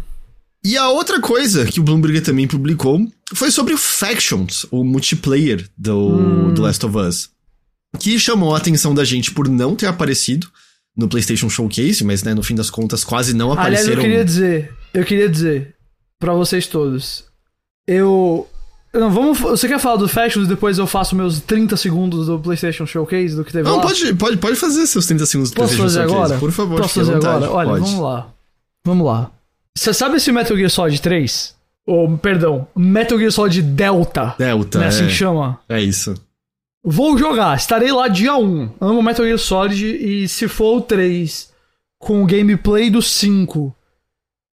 E 0.63 0.77
a 0.77 0.89
outra 0.89 1.21
coisa 1.21 1.65
que 1.65 1.79
o 1.79 1.83
Bloomberg 1.83 2.21
também 2.21 2.47
publicou 2.47 3.05
foi 3.33 3.51
sobre 3.51 3.73
o 3.73 3.77
Factions, 3.77 4.65
o 4.71 4.83
multiplayer 4.83 5.67
do, 5.77 5.97
hum. 5.97 6.53
do 6.53 6.61
Last 6.61 6.85
of 6.85 6.97
Us. 6.97 7.29
Que 7.99 8.19
chamou 8.19 8.53
a 8.53 8.57
atenção 8.57 8.93
da 8.93 9.03
gente 9.03 9.31
por 9.31 9.47
não 9.47 9.75
ter 9.75 9.87
aparecido 9.87 10.47
no 10.95 11.07
PlayStation 11.07 11.49
Showcase, 11.49 12.03
mas 12.03 12.23
né, 12.23 12.33
no 12.33 12.43
fim 12.43 12.55
das 12.55 12.69
contas 12.69 13.03
quase 13.03 13.33
não 13.33 13.51
apareceram. 13.51 13.93
Aliás, 13.93 13.97
eu 13.97 14.03
queria 14.03 14.25
dizer, 14.25 14.73
eu 14.93 15.05
queria 15.05 15.29
dizer 15.29 15.75
para 16.19 16.33
vocês 16.33 16.67
todos, 16.67 17.23
eu. 17.87 18.47
Não, 18.93 19.09
vamos. 19.09 19.39
Você 19.39 19.67
quer 19.67 19.79
falar 19.79 19.97
do 19.97 20.07
Factions 20.07 20.45
e 20.45 20.49
depois 20.49 20.77
eu 20.77 20.87
faço 20.87 21.15
meus 21.15 21.39
30 21.39 21.77
segundos 21.77 22.27
do 22.27 22.39
PlayStation 22.39 22.85
Showcase, 22.85 23.35
do 23.35 23.45
que 23.45 23.51
teve 23.51 23.67
não, 23.67 23.77
lá? 23.77 23.83
Pode, 23.83 24.13
pode, 24.15 24.37
pode 24.37 24.55
fazer 24.55 24.85
seus 24.87 25.05
30 25.05 25.25
segundos 25.25 25.51
do 25.51 25.55
Posso 25.55 25.75
PlayStation 25.75 25.83
fazer 25.83 26.09
Showcase, 26.09 26.33
agora? 26.33 26.39
por 26.39 26.51
favor. 26.51 26.81
Posso 26.81 26.93
fazer 26.95 27.13
vontade, 27.13 27.45
agora? 27.45 27.51
Olha, 27.51 27.69
pode. 27.69 27.81
vamos 27.81 27.99
lá. 27.99 28.27
Vamos 28.85 29.05
lá. 29.05 29.31
Você 29.75 29.93
sabe 29.93 30.17
esse 30.17 30.31
Metal 30.31 30.57
Gear 30.57 30.69
Solid 30.69 31.01
3? 31.01 31.55
Ou, 31.85 32.17
perdão, 32.17 32.67
Metal 32.75 33.17
Gear 33.17 33.31
Solid 33.31 33.61
Delta. 33.61 34.35
Delta, 34.37 34.79
é 34.79 34.83
é 34.83 34.87
assim 34.87 35.05
que 35.05 35.13
chama? 35.13 35.59
É 35.69 35.81
isso. 35.81 36.15
Vou 36.83 37.17
jogar, 37.17 37.55
estarei 37.57 37.91
lá 37.91 38.07
dia 38.07 38.35
1. 38.35 38.71
Amo 38.79 39.03
Metal 39.03 39.25
Gear 39.25 39.37
Solid 39.37 39.85
e 39.85 40.27
se 40.27 40.47
for 40.47 40.77
o 40.77 40.81
3 40.81 41.49
com 41.99 42.23
o 42.23 42.25
gameplay 42.25 42.89
do 42.89 43.01
5 43.01 43.75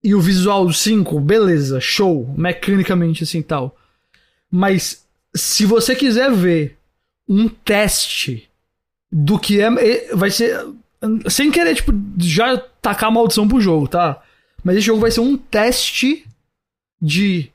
e 0.04 0.14
o 0.14 0.20
visual 0.20 0.66
do 0.66 0.72
5, 0.72 1.18
beleza, 1.18 1.80
show, 1.80 2.32
mecanicamente 2.36 3.24
assim 3.24 3.40
tal. 3.40 3.74
Mas 4.50 5.04
se 5.34 5.64
você 5.64 5.96
quiser 5.96 6.30
ver 6.30 6.78
um 7.26 7.48
teste 7.48 8.48
do 9.10 9.38
que 9.38 9.60
é. 9.60 10.14
Vai 10.14 10.30
ser. 10.30 10.64
Sem 11.28 11.50
querer, 11.50 11.74
tipo, 11.74 11.92
já 12.18 12.56
tacar 12.80 13.10
maldição 13.10 13.46
pro 13.46 13.60
jogo, 13.60 13.88
tá? 13.88 14.22
Mas 14.62 14.76
esse 14.76 14.86
jogo 14.86 15.00
vai 15.00 15.10
ser 15.10 15.20
um 15.20 15.36
teste 15.36 16.24
de 17.00 17.50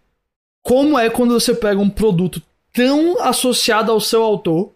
como 0.62 0.97
é 0.97 1.09
quando 1.09 1.33
você 1.33 1.53
pega 1.53 1.79
um 1.79 1.89
produto 1.89 2.41
tão 2.71 3.19
associado 3.21 3.91
ao 3.91 3.99
seu 3.99 4.21
autor 4.21 4.71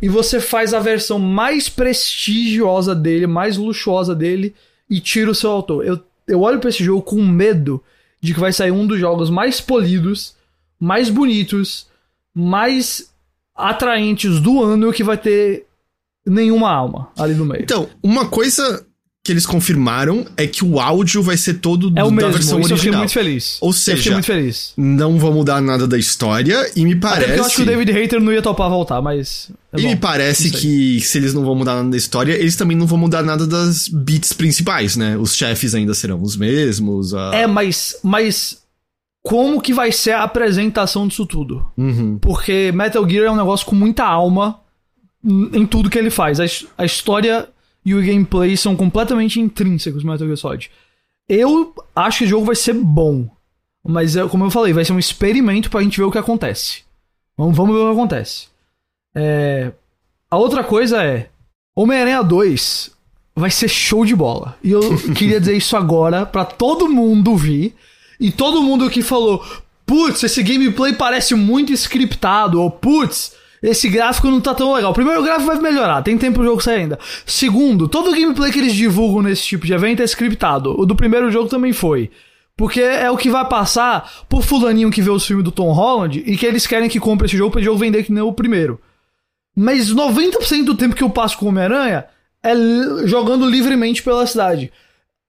e 0.00 0.08
você 0.08 0.40
faz 0.40 0.72
a 0.72 0.80
versão 0.80 1.18
mais 1.18 1.68
prestigiosa 1.68 2.94
dele, 2.94 3.26
mais 3.26 3.58
luxuosa 3.58 4.14
dele 4.14 4.54
e 4.88 5.00
tira 5.00 5.30
o 5.30 5.34
seu 5.34 5.50
autor. 5.50 5.84
Eu, 5.84 6.00
eu 6.26 6.40
olho 6.40 6.60
para 6.60 6.70
esse 6.70 6.82
jogo 6.82 7.02
com 7.02 7.22
medo 7.22 7.82
de 8.20 8.32
que 8.32 8.40
vai 8.40 8.52
sair 8.52 8.70
um 8.70 8.86
dos 8.86 8.98
jogos 8.98 9.30
mais 9.30 9.60
polidos 9.60 10.34
mais 10.84 11.08
bonitos, 11.08 11.86
mais 12.34 13.10
atraentes 13.54 14.40
do 14.40 14.62
ano 14.62 14.92
que 14.92 15.04
vai 15.04 15.16
ter 15.16 15.66
nenhuma 16.26 16.70
alma 16.70 17.10
ali 17.18 17.34
no 17.34 17.44
meio. 17.44 17.62
Então, 17.62 17.88
uma 18.02 18.28
coisa 18.28 18.86
que 19.24 19.32
eles 19.32 19.46
confirmaram 19.46 20.26
é 20.36 20.46
que 20.46 20.62
o 20.62 20.78
áudio 20.78 21.22
vai 21.22 21.38
ser 21.38 21.54
todo 21.54 21.90
é 21.96 22.04
o 22.04 22.10
da 22.10 22.10
mesmo, 22.10 22.32
versão 22.32 22.60
isso 22.60 22.74
original. 22.74 22.74
Eu 22.74 22.76
fiquei 22.76 22.92
muito 22.92 23.12
feliz. 23.12 23.56
Ou 23.58 23.72
seja, 23.72 23.92
eu 23.92 23.96
fiquei 23.96 24.12
muito 24.12 24.26
feliz. 24.26 24.72
não 24.76 25.18
vão 25.18 25.32
mudar 25.32 25.62
nada 25.62 25.86
da 25.86 25.96
história 25.96 26.70
e 26.76 26.84
me 26.84 26.94
parece. 26.94 27.30
Até 27.30 27.38
eu 27.38 27.44
acho 27.44 27.56
que 27.56 27.62
o 27.62 27.64
David 27.64 27.90
Hater 27.90 28.20
não 28.20 28.30
ia 28.30 28.42
topar 28.42 28.68
voltar, 28.68 29.00
mas. 29.00 29.50
É 29.72 29.80
e 29.80 29.82
bom, 29.82 29.88
me 29.88 29.96
parece 29.96 30.50
que 30.50 31.00
se 31.00 31.16
eles 31.16 31.32
não 31.32 31.42
vão 31.42 31.54
mudar 31.54 31.76
nada 31.76 31.88
da 31.88 31.96
história, 31.96 32.34
eles 32.34 32.54
também 32.54 32.76
não 32.76 32.86
vão 32.86 32.98
mudar 32.98 33.22
nada 33.22 33.46
das 33.46 33.88
beats 33.88 34.34
principais, 34.34 34.94
né? 34.94 35.16
Os 35.16 35.34
chefes 35.34 35.74
ainda 35.74 35.94
serão 35.94 36.20
os 36.20 36.36
mesmos. 36.36 37.14
A... 37.14 37.30
É, 37.34 37.46
mas, 37.46 37.96
mas 38.02 38.58
como 39.22 39.58
que 39.58 39.72
vai 39.72 39.90
ser 39.90 40.10
a 40.10 40.22
apresentação 40.22 41.08
disso 41.08 41.24
tudo. 41.24 41.66
Uhum. 41.78 42.18
Porque 42.18 42.70
Metal 42.72 43.08
Gear 43.08 43.24
é 43.24 43.30
um 43.30 43.36
negócio 43.36 43.64
com 43.64 43.74
muita 43.74 44.04
alma 44.04 44.60
em 45.24 45.64
tudo 45.64 45.88
que 45.88 45.98
ele 45.98 46.10
faz. 46.10 46.38
A, 46.38 46.44
a 46.76 46.84
história 46.84 47.48
e 47.84 47.94
o 47.94 48.00
gameplay 48.00 48.56
são 48.56 48.74
completamente 48.74 49.40
intrínsecos 49.40 50.02
no 50.02 50.10
Metal 50.10 50.26
Gear 50.26 50.36
Solid. 50.36 50.70
Eu 51.28 51.74
acho 51.94 52.18
que 52.18 52.24
o 52.24 52.28
jogo 52.28 52.46
vai 52.46 52.56
ser 52.56 52.74
bom. 52.74 53.28
Mas, 53.86 54.16
é, 54.16 54.26
como 54.26 54.44
eu 54.44 54.50
falei, 54.50 54.72
vai 54.72 54.84
ser 54.84 54.92
um 54.92 54.98
experimento 54.98 55.70
pra 55.70 55.82
gente 55.82 55.98
ver 55.98 56.04
o 56.04 56.10
que 56.10 56.18
acontece. 56.18 56.82
Vamos, 57.36 57.56
vamos 57.56 57.74
ver 57.74 57.82
o 57.82 57.86
que 57.86 57.92
acontece. 57.92 58.48
É... 59.14 59.72
A 60.30 60.36
outra 60.36 60.64
coisa 60.64 61.02
é... 61.02 61.28
Homem-Aranha 61.76 62.22
2 62.22 62.90
vai 63.36 63.50
ser 63.50 63.68
show 63.68 64.06
de 64.06 64.16
bola. 64.16 64.56
E 64.62 64.70
eu 64.70 64.80
queria 65.14 65.40
dizer 65.40 65.56
isso 65.56 65.76
agora 65.76 66.24
para 66.24 66.44
todo 66.44 66.88
mundo 66.88 67.36
vir 67.36 67.74
e 68.18 68.30
todo 68.30 68.62
mundo 68.62 68.88
que 68.88 69.02
falou, 69.02 69.44
putz, 69.84 70.22
esse 70.22 70.42
gameplay 70.42 70.92
parece 70.94 71.34
muito 71.34 71.72
scriptado, 71.72 72.60
ou 72.60 72.70
putz, 72.70 73.34
esse 73.64 73.88
gráfico 73.88 74.30
não 74.30 74.42
tá 74.42 74.54
tão 74.54 74.74
legal. 74.74 74.92
Primeiro, 74.92 75.20
o 75.20 75.24
gráfico 75.24 75.46
vai 75.46 75.58
melhorar, 75.58 76.02
tem 76.02 76.18
tempo 76.18 76.42
o 76.42 76.44
jogo 76.44 76.62
sair 76.62 76.80
ainda. 76.80 76.98
Segundo, 77.24 77.88
todo 77.88 78.12
gameplay 78.12 78.52
que 78.52 78.58
eles 78.58 78.74
divulgam 78.74 79.22
nesse 79.22 79.42
tipo 79.42 79.64
de 79.64 79.72
evento 79.72 80.02
é 80.02 80.04
scriptado. 80.04 80.78
O 80.78 80.84
do 80.84 80.94
primeiro 80.94 81.30
jogo 81.30 81.48
também 81.48 81.72
foi. 81.72 82.10
Porque 82.56 82.80
é 82.80 83.10
o 83.10 83.16
que 83.16 83.30
vai 83.30 83.48
passar 83.48 84.26
por 84.28 84.42
fulaninho 84.42 84.90
que 84.90 85.00
vê 85.00 85.10
os 85.10 85.26
filmes 85.26 85.44
do 85.44 85.50
Tom 85.50 85.72
Holland 85.72 86.22
e 86.26 86.36
que 86.36 86.44
eles 86.44 86.66
querem 86.66 86.90
que 86.90 87.00
compre 87.00 87.26
esse 87.26 87.36
jogo 87.36 87.52
pra 87.52 87.60
o 87.60 87.64
jogo 87.64 87.78
vender 87.78 88.04
que 88.04 88.12
nem 88.12 88.22
o 88.22 88.32
primeiro. 88.32 88.78
Mas 89.56 89.92
90% 89.92 90.64
do 90.64 90.74
tempo 90.74 90.94
que 90.94 91.02
eu 91.02 91.10
passo 91.10 91.38
com 91.38 91.46
o 91.46 91.48
Homem-Aranha 91.48 92.04
é 92.42 92.54
jogando 93.06 93.48
livremente 93.48 94.02
pela 94.02 94.26
cidade. 94.26 94.70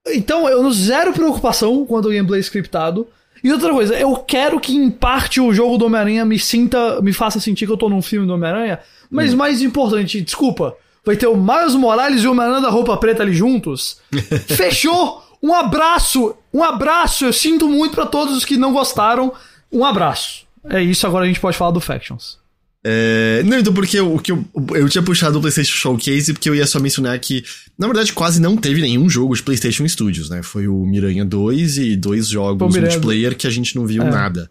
Então, 0.08 0.46
eu 0.46 0.62
não 0.62 0.70
zero 0.70 1.12
preocupação 1.12 1.86
quanto 1.86 2.08
ao 2.08 2.14
gameplay 2.14 2.40
scriptado. 2.40 3.08
E 3.46 3.52
outra 3.52 3.72
coisa, 3.72 3.94
eu 3.94 4.16
quero 4.16 4.58
que 4.58 4.74
em 4.74 4.90
parte 4.90 5.40
o 5.40 5.54
jogo 5.54 5.78
do 5.78 5.86
Homem-Aranha 5.86 6.24
me 6.24 6.36
sinta, 6.36 7.00
me 7.00 7.12
faça 7.12 7.38
sentir 7.38 7.64
que 7.64 7.70
eu 7.70 7.76
tô 7.76 7.88
num 7.88 8.02
filme 8.02 8.26
do 8.26 8.34
Homem-Aranha. 8.34 8.80
Mas 9.08 9.32
hum. 9.32 9.36
mais 9.36 9.62
importante, 9.62 10.20
desculpa, 10.20 10.76
vai 11.04 11.14
ter 11.14 11.28
o 11.28 11.36
Miles 11.36 11.76
Morales 11.76 12.24
e 12.24 12.26
o 12.26 12.32
Homem-Aranha 12.32 12.62
da 12.62 12.70
roupa 12.70 12.96
preta 12.96 13.22
ali 13.22 13.32
juntos. 13.32 14.00
Fechou! 14.50 15.22
Um 15.40 15.54
abraço! 15.54 16.34
Um 16.52 16.60
abraço! 16.60 17.24
Eu 17.24 17.32
sinto 17.32 17.68
muito 17.68 17.94
para 17.94 18.04
todos 18.04 18.36
os 18.36 18.44
que 18.44 18.56
não 18.56 18.72
gostaram. 18.72 19.32
Um 19.70 19.84
abraço. 19.84 20.44
É 20.68 20.82
isso, 20.82 21.06
agora 21.06 21.24
a 21.24 21.28
gente 21.28 21.38
pode 21.38 21.56
falar 21.56 21.70
do 21.70 21.80
Factions. 21.80 22.40
É, 22.88 23.42
não, 23.44 23.58
então 23.58 23.74
porque 23.74 23.98
o 24.00 24.16
que 24.16 24.30
eu, 24.30 24.44
eu 24.76 24.88
tinha 24.88 25.02
puxado 25.02 25.38
o 25.38 25.40
PlayStation 25.40 25.74
Showcase 25.74 26.32
porque 26.32 26.48
eu 26.48 26.54
ia 26.54 26.64
só 26.68 26.78
mencionar 26.78 27.18
que, 27.18 27.42
na 27.76 27.88
verdade, 27.88 28.12
quase 28.12 28.40
não 28.40 28.56
teve 28.56 28.80
nenhum 28.80 29.10
jogo 29.10 29.34
de 29.34 29.42
PlayStation 29.42 29.88
Studios, 29.88 30.30
né? 30.30 30.40
Foi 30.40 30.68
o 30.68 30.86
Miranha 30.86 31.24
2 31.24 31.78
e 31.78 31.96
dois 31.96 32.28
jogos 32.28 32.76
multiplayer 32.76 33.36
que 33.36 33.44
a 33.44 33.50
gente 33.50 33.74
não 33.74 33.88
viu 33.88 34.04
é. 34.04 34.08
nada. 34.08 34.48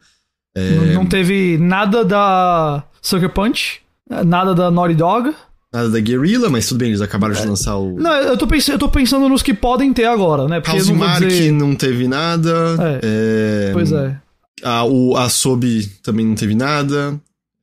É... 0.54 0.70
Não, 0.72 0.86
não, 0.96 1.06
teve 1.06 1.58
nada 1.58 2.04
da 2.04 2.84
Sucker 3.02 3.30
Punch, 3.30 3.80
nada 4.26 4.54
da 4.54 4.70
Naughty 4.70 4.96
Dog. 4.96 5.34
nada 5.72 5.90
da 5.90 6.00
Guerrilla, 6.02 6.50
mas 6.50 6.68
tudo 6.68 6.80
bem, 6.80 6.90
eles 6.90 7.00
acabaram 7.00 7.34
de 7.34 7.48
lançar 7.48 7.78
o. 7.78 7.96
Não, 7.96 8.12
eu 8.12 8.36
tô, 8.36 8.48
pensando, 8.48 8.76
eu 8.76 8.80
tô 8.80 8.90
pensando 8.90 9.30
nos 9.30 9.42
que 9.42 9.54
podem 9.54 9.94
ter 9.94 10.08
agora, 10.08 10.46
né? 10.46 10.60
Porque 10.60 10.76
Housemark 10.76 11.22
não, 11.22 11.28
dizer... 11.30 11.52
não 11.54 11.74
teve 11.74 12.06
nada. 12.06 12.76
É. 13.02 13.70
é... 13.70 13.70
Pois 13.72 13.94
é. 13.94 14.18
A, 14.62 14.84
o, 14.84 15.16
a 15.16 15.30
Sob 15.30 15.90
também 16.04 16.26
não 16.26 16.36
teve 16.36 16.54
nada. 16.54 17.18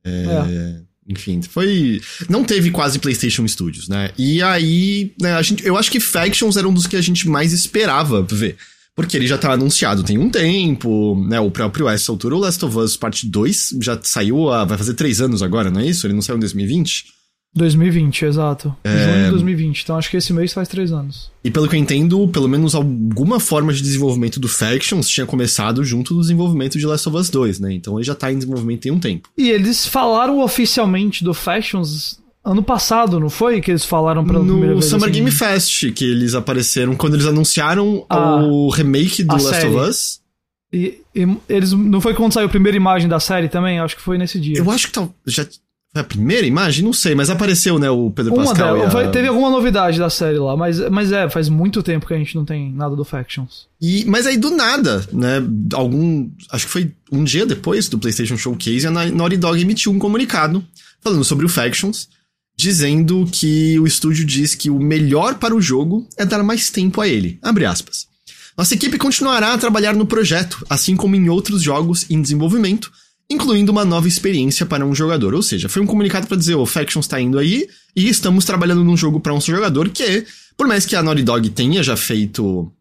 É... 0.05 0.81
Enfim, 1.07 1.41
foi. 1.41 2.01
Não 2.29 2.43
teve 2.43 2.71
quase 2.71 2.97
PlayStation 2.97 3.45
Studios, 3.47 3.89
né? 3.89 4.11
E 4.17 4.41
aí, 4.41 5.13
né, 5.21 5.33
a 5.33 5.41
gente, 5.41 5.65
eu 5.65 5.77
acho 5.77 5.91
que 5.91 5.99
Factions 5.99 6.55
era 6.55 6.67
um 6.67 6.73
dos 6.73 6.87
que 6.87 6.95
a 6.95 7.01
gente 7.01 7.27
mais 7.27 7.51
esperava 7.51 8.21
ver. 8.21 8.55
Porque 8.95 9.17
ele 9.17 9.25
já 9.25 9.39
tá 9.39 9.51
anunciado 9.51 10.03
tem 10.03 10.19
um 10.19 10.29
tempo, 10.29 11.15
né? 11.27 11.39
O 11.39 11.49
próprio 11.49 11.89
essa 11.89 12.11
altura, 12.11 12.35
o 12.35 12.39
Last 12.39 12.63
of 12.63 12.77
Us 12.77 12.95
Parte 12.95 13.27
2 13.27 13.77
já 13.81 13.99
saiu 14.01 14.49
há. 14.51 14.63
vai 14.63 14.77
fazer 14.77 14.93
três 14.93 15.19
anos 15.19 15.41
agora, 15.41 15.71
não 15.71 15.81
é 15.81 15.87
isso? 15.87 16.05
Ele 16.05 16.13
não 16.13 16.21
saiu 16.21 16.37
em 16.37 16.41
2020? 16.41 17.05
2020, 17.55 18.25
exato. 18.25 18.75
É... 18.83 18.89
Junho 18.89 19.23
de 19.25 19.29
2020. 19.31 19.81
Então 19.81 19.97
acho 19.97 20.09
que 20.09 20.17
esse 20.17 20.33
mês 20.33 20.51
faz 20.53 20.67
três 20.67 20.91
anos. 20.91 21.31
E 21.43 21.51
pelo 21.51 21.67
que 21.67 21.75
eu 21.75 21.79
entendo, 21.79 22.27
pelo 22.29 22.47
menos 22.47 22.73
alguma 22.73 23.39
forma 23.39 23.71
de 23.71 23.81
desenvolvimento 23.81 24.39
do 24.39 24.47
Factions 24.47 25.07
tinha 25.07 25.25
começado 25.25 25.83
junto 25.83 26.13
do 26.13 26.21
desenvolvimento 26.21 26.79
de 26.79 26.85
Last 26.85 27.07
of 27.07 27.17
Us 27.17 27.29
2, 27.29 27.59
né? 27.59 27.73
Então 27.73 27.97
ele 27.97 28.05
já 28.05 28.15
tá 28.15 28.31
em 28.31 28.35
desenvolvimento 28.35 28.81
tem 28.81 28.91
um 28.91 28.99
tempo. 28.99 29.29
E 29.37 29.49
eles 29.49 29.85
falaram 29.85 30.39
oficialmente 30.39 31.23
do 31.23 31.33
Factions 31.33 32.19
ano 32.43 32.61
passado, 32.61 33.19
não 33.19 33.29
foi? 33.29 33.61
Que 33.61 33.71
eles 33.71 33.85
falaram 33.85 34.25
pela 34.25 34.39
no 34.39 34.45
primeira 34.45 34.73
vez? 34.73 34.85
No 34.85 34.89
Summer 34.89 35.09
assim? 35.09 35.19
Game 35.19 35.31
Fest, 35.31 35.91
que 35.93 36.05
eles 36.05 36.35
apareceram 36.35 36.95
quando 36.95 37.13
eles 37.13 37.25
anunciaram 37.25 38.05
a, 38.09 38.43
o 38.43 38.69
remake 38.69 39.23
do 39.23 39.33
Last 39.33 39.49
série. 39.49 39.67
of 39.67 39.89
Us. 39.89 40.21
E, 40.73 41.01
e, 41.15 41.37
eles 41.47 41.71
não 41.71 42.01
foi 42.01 42.15
quando 42.15 42.33
saiu 42.33 42.47
a 42.47 42.49
primeira 42.49 42.75
imagem 42.75 43.07
da 43.07 43.19
série 43.19 43.47
também? 43.47 43.79
Acho 43.79 43.95
que 43.95 44.01
foi 44.01 44.17
nesse 44.17 44.39
dia. 44.39 44.57
Eu 44.57 44.69
acho 44.71 44.87
que 44.87 44.93
tá, 44.93 45.07
já 45.27 45.45
foi 45.93 46.01
a 46.01 46.03
primeira 46.03 46.45
imagem? 46.47 46.83
Não 46.83 46.91
sei, 46.91 47.13
mas 47.13 47.29
apareceu, 47.29 47.77
né, 47.77 47.87
o 47.87 48.09
Pedro 48.09 48.33
Uma 48.33 48.45
Pascal. 48.45 48.89
Dela, 48.89 49.09
a... 49.09 49.11
Teve 49.11 49.27
alguma 49.27 49.51
novidade 49.51 49.99
da 49.99 50.09
série 50.09 50.39
lá, 50.39 50.57
mas, 50.57 50.79
mas 50.89 51.11
é, 51.11 51.29
faz 51.29 51.47
muito 51.47 51.83
tempo 51.83 52.07
que 52.07 52.13
a 52.15 52.17
gente 52.17 52.35
não 52.35 52.43
tem 52.43 52.73
nada 52.73 52.95
do 52.95 53.05
Factions. 53.05 53.67
E, 53.79 54.03
mas 54.05 54.25
aí 54.25 54.35
do 54.35 54.49
nada, 54.49 55.07
né, 55.13 55.43
algum. 55.73 56.29
Acho 56.51 56.65
que 56.65 56.71
foi 56.71 56.91
um 57.11 57.23
dia 57.23 57.45
depois 57.45 57.87
do 57.87 57.99
PlayStation 57.99 58.35
Showcase, 58.35 58.87
a 58.87 58.91
Naughty 58.91 59.37
Dog 59.37 59.61
emitiu 59.61 59.91
um 59.91 59.99
comunicado 59.99 60.65
falando 60.99 61.23
sobre 61.23 61.45
o 61.45 61.49
Factions, 61.49 62.09
dizendo 62.57 63.27
que 63.31 63.77
o 63.79 63.85
estúdio 63.85 64.25
diz 64.25 64.55
que 64.55 64.71
o 64.71 64.79
melhor 64.79 65.35
para 65.35 65.55
o 65.55 65.61
jogo 65.61 66.07
é 66.17 66.25
dar 66.25 66.41
mais 66.41 66.71
tempo 66.71 67.01
a 67.01 67.07
ele. 67.07 67.37
Abre 67.39 67.65
aspas. 67.65 68.07
Nossa 68.57 68.73
equipe 68.73 68.97
continuará 68.97 69.53
a 69.53 69.57
trabalhar 69.57 69.93
no 69.93 70.05
projeto, 70.05 70.65
assim 70.69 70.95
como 70.95 71.15
em 71.15 71.29
outros 71.29 71.61
jogos 71.61 72.09
em 72.09 72.21
desenvolvimento 72.21 72.91
incluindo 73.29 73.71
uma 73.71 73.85
nova 73.85 74.07
experiência 74.07 74.65
para 74.65 74.85
um 74.85 74.93
jogador. 74.93 75.33
Ou 75.33 75.41
seja, 75.41 75.69
foi 75.69 75.81
um 75.81 75.85
comunicado 75.85 76.27
para 76.27 76.37
dizer, 76.37 76.55
o 76.55 76.65
Factions 76.65 77.05
está 77.05 77.19
indo 77.19 77.39
aí 77.39 77.67
e 77.95 78.07
estamos 78.07 78.45
trabalhando 78.45 78.83
num 78.83 78.97
jogo 78.97 79.19
para 79.19 79.33
um 79.33 79.41
jogador 79.41 79.89
que, 79.89 80.25
por 80.57 80.67
mais 80.67 80.85
que 80.85 80.95
a 80.95 81.03
Naughty 81.03 81.23
Dog 81.23 81.49
tenha 81.49 81.81
já 81.81 81.95
feito 81.95 82.71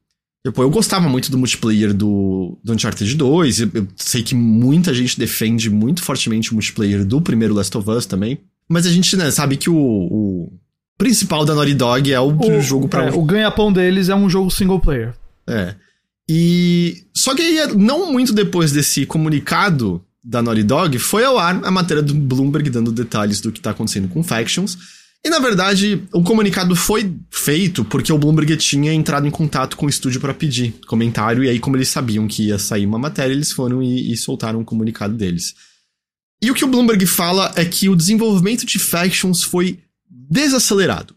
Tipo, 0.45 0.61
eu 0.61 0.71
gostava 0.71 1.09
muito 1.09 1.31
do 1.31 1.39
multiplayer 1.39 1.95
do, 1.95 2.59
do 2.65 2.73
Uncharted 2.73 3.15
2. 3.15 3.61
Eu, 3.61 3.71
eu, 3.75 3.89
sei 3.95 4.25
que 4.25 4.35
muita 4.35 4.93
gente 4.93 5.17
defende 5.17 5.71
muito 5.71 6.03
fortemente 6.03 6.51
o 6.51 6.55
multiplayer 6.55 7.05
do 7.05 7.21
primeiro 7.21 7.55
Last 7.55 7.77
of 7.79 7.89
Us 7.89 8.07
também. 8.07 8.41
Mas 8.69 8.85
a 8.85 8.91
gente, 8.91 9.17
né, 9.17 9.31
sabe 9.31 9.57
que 9.57 9.71
o, 9.71 9.77
o 9.77 10.53
principal 10.99 11.45
da 11.45 11.55
Naughty 11.55 11.75
Dog 11.75 12.13
é 12.13 12.19
o, 12.19 12.37
o 12.37 12.61
jogo 12.61 12.89
para 12.89 13.07
é. 13.07 13.13
O 13.13 13.23
ganha-pão 13.23 13.73
deles 13.73 14.09
é 14.09 14.17
um 14.17 14.29
jogo 14.29 14.51
single 14.51 14.81
player. 14.81 15.15
É. 15.47 15.77
E. 16.29 17.05
Só 17.15 17.37
que 17.37 17.43
aí, 17.43 17.77
não 17.77 18.13
muito 18.13 18.33
depois 18.33 18.73
desse 18.73 19.07
comunicado 19.07 20.05
da 20.23 20.43
Naughty 20.43 20.63
Dog, 20.63 20.99
foi 20.99 21.25
ao 21.25 21.39
ar 21.39 21.65
a 21.65 21.71
matéria 21.71 22.03
do 22.03 22.15
Bloomberg 22.15 22.69
dando 22.71 22.93
detalhes 22.93 23.41
do 23.41 23.51
que 23.51 23.59
está 23.59 23.71
acontecendo 23.71 24.09
com 24.09 24.23
Factions. 24.23 24.79
E 25.25 25.31
na 25.31 25.39
verdade, 25.39 26.03
o 26.13 26.23
comunicado 26.23 26.75
foi 26.75 27.15
feito 27.31 27.85
porque 27.85 28.13
o 28.13 28.19
Bloomberg 28.19 28.57
tinha 28.57 28.93
entrado 28.93 29.27
em 29.27 29.31
contato 29.31 29.77
com 29.77 29.87
o 29.87 29.89
estúdio 29.89 30.21
para 30.21 30.35
pedir 30.35 30.75
comentário, 30.87 31.45
e 31.45 31.49
aí, 31.49 31.61
como 31.61 31.77
eles 31.77 31.89
sabiam 31.89 32.27
que 32.27 32.49
ia 32.49 32.59
sair 32.59 32.87
uma 32.87 32.99
matéria, 32.99 33.33
eles 33.33 33.53
foram 33.53 33.83
e, 33.83 34.13
e 34.13 34.17
soltaram 34.17 34.61
o 34.61 34.65
comunicado 34.65 35.15
deles. 35.15 35.55
E 36.43 36.51
o 36.51 36.55
que 36.55 36.65
o 36.65 36.69
Bloomberg 36.69 37.07
fala 37.07 37.53
é 37.55 37.65
que 37.65 37.89
o 37.89 37.95
desenvolvimento 37.95 38.67
de 38.67 38.81
Factions 38.81 39.45
foi 39.45 39.79
desacelerado. 40.11 41.15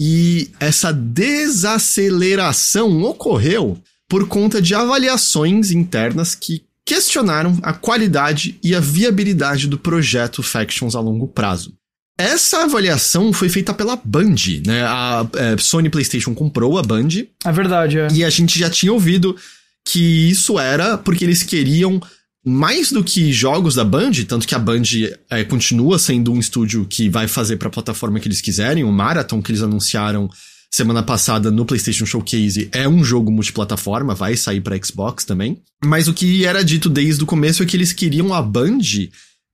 E 0.00 0.50
essa 0.58 0.92
desaceleração 0.92 3.02
ocorreu 3.02 3.80
por 4.08 4.26
conta 4.26 4.60
de 4.60 4.74
avaliações 4.74 5.70
internas 5.70 6.34
que 6.34 6.64
questionaram 6.88 7.58
a 7.62 7.74
qualidade 7.74 8.58
e 8.64 8.74
a 8.74 8.80
viabilidade 8.80 9.68
do 9.68 9.76
projeto 9.76 10.42
Factions 10.42 10.96
a 10.96 11.00
longo 11.00 11.28
prazo. 11.28 11.74
Essa 12.16 12.62
avaliação 12.62 13.30
foi 13.30 13.50
feita 13.50 13.74
pela 13.74 13.94
Band, 14.02 14.36
né? 14.64 14.84
A 14.84 15.28
é, 15.36 15.58
Sony 15.58 15.90
PlayStation 15.90 16.34
comprou 16.34 16.78
a 16.78 16.82
Band. 16.82 17.08
É 17.44 17.52
verdade, 17.52 17.98
é. 17.98 18.08
E 18.10 18.24
a 18.24 18.30
gente 18.30 18.58
já 18.58 18.70
tinha 18.70 18.90
ouvido 18.90 19.36
que 19.84 20.30
isso 20.30 20.58
era 20.58 20.96
porque 20.96 21.24
eles 21.26 21.42
queriam 21.42 22.00
mais 22.42 22.90
do 22.90 23.04
que 23.04 23.34
jogos 23.34 23.74
da 23.74 23.84
Band, 23.84 24.12
tanto 24.26 24.48
que 24.48 24.54
a 24.54 24.58
Band 24.58 24.82
é, 25.28 25.44
continua 25.44 25.98
sendo 25.98 26.32
um 26.32 26.40
estúdio 26.40 26.86
que 26.86 27.10
vai 27.10 27.28
fazer 27.28 27.58
para 27.58 27.68
a 27.68 27.72
plataforma 27.72 28.18
que 28.18 28.28
eles 28.28 28.40
quiserem. 28.40 28.82
O 28.82 28.90
Marathon 28.90 29.42
que 29.42 29.50
eles 29.50 29.62
anunciaram 29.62 30.30
semana 30.70 31.02
passada 31.02 31.50
no 31.50 31.64
PlayStation 31.64 32.06
Showcase 32.06 32.68
é 32.72 32.88
um 32.88 33.02
jogo 33.02 33.30
multiplataforma, 33.30 34.14
vai 34.14 34.36
sair 34.36 34.60
para 34.60 34.78
Xbox 34.82 35.24
também. 35.24 35.58
Mas 35.84 36.08
o 36.08 36.14
que 36.14 36.44
era 36.44 36.64
dito 36.64 36.88
desde 36.88 37.22
o 37.22 37.26
começo 37.26 37.62
é 37.62 37.66
que 37.66 37.76
eles 37.76 37.92
queriam 37.92 38.34
a 38.34 38.42
Band 38.42 38.80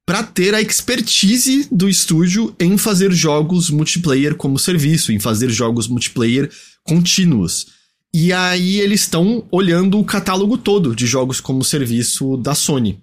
para 0.06 0.22
ter 0.22 0.54
a 0.54 0.60
expertise 0.60 1.66
do 1.72 1.88
estúdio 1.88 2.54
em 2.60 2.76
fazer 2.76 3.10
jogos 3.12 3.70
multiplayer 3.70 4.34
como 4.34 4.58
serviço, 4.58 5.12
em 5.12 5.18
fazer 5.18 5.48
jogos 5.50 5.88
multiplayer 5.88 6.50
contínuos. 6.82 7.66
E 8.12 8.32
aí 8.32 8.80
eles 8.80 9.00
estão 9.00 9.44
olhando 9.50 9.98
o 9.98 10.04
catálogo 10.04 10.58
todo 10.58 10.94
de 10.94 11.06
jogos 11.06 11.40
como 11.40 11.64
serviço 11.64 12.36
da 12.36 12.54
Sony. 12.54 13.00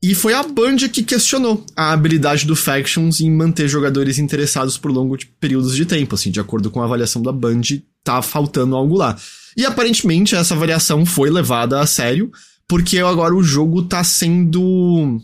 E 0.00 0.14
foi 0.14 0.32
a 0.32 0.44
Band 0.44 0.76
que 0.92 1.02
questionou 1.02 1.64
a 1.76 1.92
habilidade 1.92 2.46
do 2.46 2.54
Factions 2.54 3.20
em 3.20 3.30
manter 3.30 3.66
jogadores 3.66 4.18
interessados 4.18 4.78
por 4.78 4.92
longos 4.92 5.24
períodos 5.40 5.74
de 5.74 5.84
tempo, 5.84 6.14
assim, 6.14 6.30
de 6.30 6.38
acordo 6.38 6.70
com 6.70 6.80
a 6.80 6.84
avaliação 6.84 7.20
da 7.20 7.32
Band, 7.32 7.62
tá 8.04 8.22
faltando 8.22 8.76
algo 8.76 8.96
lá. 8.96 9.16
E 9.56 9.66
aparentemente 9.66 10.36
essa 10.36 10.54
avaliação 10.54 11.04
foi 11.04 11.30
levada 11.30 11.80
a 11.80 11.86
sério, 11.86 12.30
porque 12.68 12.98
agora 12.98 13.34
o 13.34 13.42
jogo 13.42 13.82
tá 13.82 14.04
sendo 14.04 15.20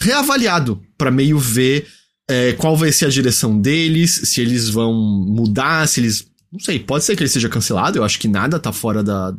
reavaliado 0.00 0.82
para 0.98 1.10
meio 1.10 1.38
ver 1.38 1.86
é, 2.28 2.52
qual 2.54 2.76
vai 2.76 2.90
ser 2.90 3.06
a 3.06 3.10
direção 3.10 3.56
deles, 3.60 4.22
se 4.24 4.40
eles 4.40 4.68
vão 4.68 4.92
mudar, 4.92 5.86
se 5.86 6.00
eles. 6.00 6.26
Não 6.52 6.58
sei, 6.58 6.80
pode 6.80 7.04
ser 7.04 7.14
que 7.14 7.22
ele 7.22 7.30
seja 7.30 7.48
cancelado, 7.48 7.98
eu 7.98 8.04
acho 8.04 8.18
que 8.18 8.26
nada 8.26 8.58
tá 8.58 8.72
fora 8.72 9.04
da, 9.04 9.30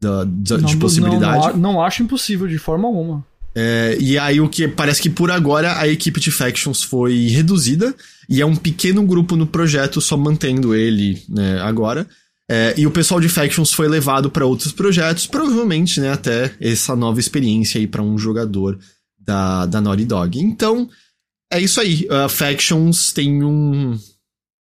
da, 0.00 0.24
da 0.24 0.58
não, 0.58 0.64
de 0.64 0.76
possibilidade. 0.76 1.48
Não, 1.48 1.72
não 1.74 1.82
acho 1.82 2.02
impossível 2.04 2.46
de 2.46 2.58
forma 2.58 2.86
alguma. 2.86 3.24
É, 3.54 3.96
e 4.00 4.16
aí 4.16 4.40
o 4.40 4.48
que 4.48 4.68
parece 4.68 5.02
que 5.02 5.10
por 5.10 5.30
agora 5.30 5.78
a 5.78 5.88
equipe 5.88 6.20
de 6.20 6.30
Factions 6.30 6.82
foi 6.82 7.26
reduzida 7.28 7.94
e 8.28 8.40
é 8.40 8.46
um 8.46 8.54
pequeno 8.54 9.02
grupo 9.02 9.34
no 9.34 9.46
projeto 9.46 10.00
só 10.00 10.16
mantendo 10.16 10.74
ele 10.74 11.22
né, 11.28 11.60
agora. 11.60 12.06
É, 12.48 12.74
e 12.76 12.86
o 12.86 12.90
pessoal 12.90 13.20
de 13.20 13.28
Factions 13.28 13.72
foi 13.72 13.88
levado 13.88 14.30
para 14.30 14.46
outros 14.46 14.72
projetos, 14.72 15.26
provavelmente 15.26 16.00
né, 16.00 16.12
até 16.12 16.52
essa 16.60 16.96
nova 16.96 17.20
experiência 17.20 17.78
aí 17.78 17.86
para 17.86 18.02
um 18.02 18.18
jogador 18.18 18.78
da, 19.18 19.66
da 19.66 19.80
Naughty 19.80 20.04
Dog. 20.04 20.40
Então 20.40 20.88
é 21.52 21.60
isso 21.60 21.80
aí. 21.80 22.06
Uh, 22.10 22.28
Factions 22.28 23.12
tem 23.12 23.42
um 23.42 23.98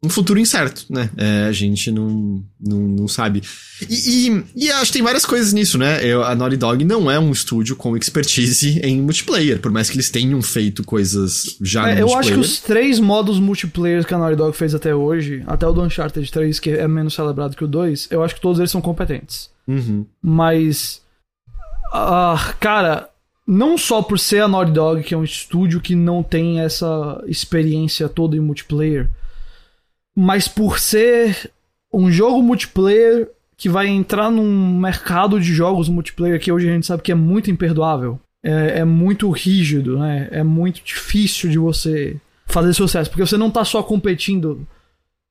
um 0.04 0.08
futuro 0.08 0.38
incerto, 0.38 0.84
né? 0.90 1.08
É, 1.16 1.46
a 1.48 1.52
gente 1.52 1.90
não, 1.90 2.44
não, 2.60 2.78
não 2.80 3.08
sabe. 3.08 3.42
E, 3.88 4.28
e, 4.28 4.44
e, 4.54 4.70
acho 4.70 4.86
que 4.86 4.98
tem 4.98 5.02
várias 5.02 5.24
coisas 5.24 5.52
nisso, 5.52 5.78
né? 5.78 6.04
Eu, 6.04 6.22
a 6.22 6.34
Naughty 6.34 6.56
Dog 6.56 6.84
não 6.84 7.10
é 7.10 7.18
um 7.18 7.32
estúdio 7.32 7.74
com 7.74 7.96
expertise 7.96 8.80
em 8.84 9.00
multiplayer, 9.00 9.60
por 9.60 9.72
mais 9.72 9.88
que 9.88 9.96
eles 9.96 10.10
tenham 10.10 10.40
feito 10.42 10.84
coisas 10.84 11.56
já 11.62 11.88
é, 11.88 11.94
no 11.94 12.00
Eu 12.00 12.16
acho 12.16 12.32
que 12.32 12.38
os 12.38 12.60
três 12.60 13.00
modos 13.00 13.40
multiplayer 13.40 14.04
que 14.06 14.12
a 14.12 14.18
Naughty 14.18 14.36
Dog 14.36 14.56
fez 14.56 14.74
até 14.74 14.94
hoje, 14.94 15.42
até 15.46 15.66
o 15.66 15.72
do 15.72 15.82
Uncharted 15.82 16.30
3, 16.30 16.60
que 16.60 16.70
é 16.70 16.86
menos 16.86 17.14
celebrado 17.14 17.56
que 17.56 17.64
o 17.64 17.68
2, 17.68 18.08
eu 18.10 18.22
acho 18.22 18.34
que 18.34 18.40
todos 18.40 18.58
eles 18.58 18.70
são 18.70 18.82
competentes. 18.82 19.50
Uhum. 19.66 20.04
Mas. 20.22 21.00
Uh, 21.94 22.54
cara, 22.60 23.08
não 23.46 23.78
só 23.78 24.02
por 24.02 24.18
ser 24.18 24.42
a 24.42 24.48
Naughty 24.48 24.72
Dog, 24.72 25.02
que 25.02 25.14
é 25.14 25.16
um 25.16 25.24
estúdio 25.24 25.80
que 25.80 25.94
não 25.94 26.22
tem 26.22 26.60
essa 26.60 27.22
experiência 27.26 28.08
toda 28.08 28.36
em 28.36 28.40
multiplayer 28.40 29.08
mas 30.14 30.46
por 30.46 30.78
ser 30.78 31.50
um 31.92 32.10
jogo 32.10 32.42
multiplayer 32.42 33.30
que 33.56 33.68
vai 33.68 33.86
entrar 33.86 34.30
num 34.30 34.78
mercado 34.78 35.40
de 35.40 35.54
jogos 35.54 35.88
multiplayer 35.88 36.40
que 36.40 36.50
hoje 36.50 36.68
a 36.68 36.72
gente 36.72 36.86
sabe 36.86 37.02
que 37.02 37.12
é 37.12 37.14
muito 37.14 37.50
imperdoável, 37.50 38.18
é, 38.42 38.80
é 38.80 38.84
muito 38.84 39.30
rígido, 39.30 39.98
né? 39.98 40.28
É 40.30 40.42
muito 40.42 40.82
difícil 40.84 41.50
de 41.50 41.58
você 41.58 42.20
fazer 42.46 42.74
sucesso, 42.74 43.10
porque 43.10 43.24
você 43.24 43.36
não 43.36 43.50
tá 43.50 43.64
só 43.64 43.82
competindo. 43.82 44.66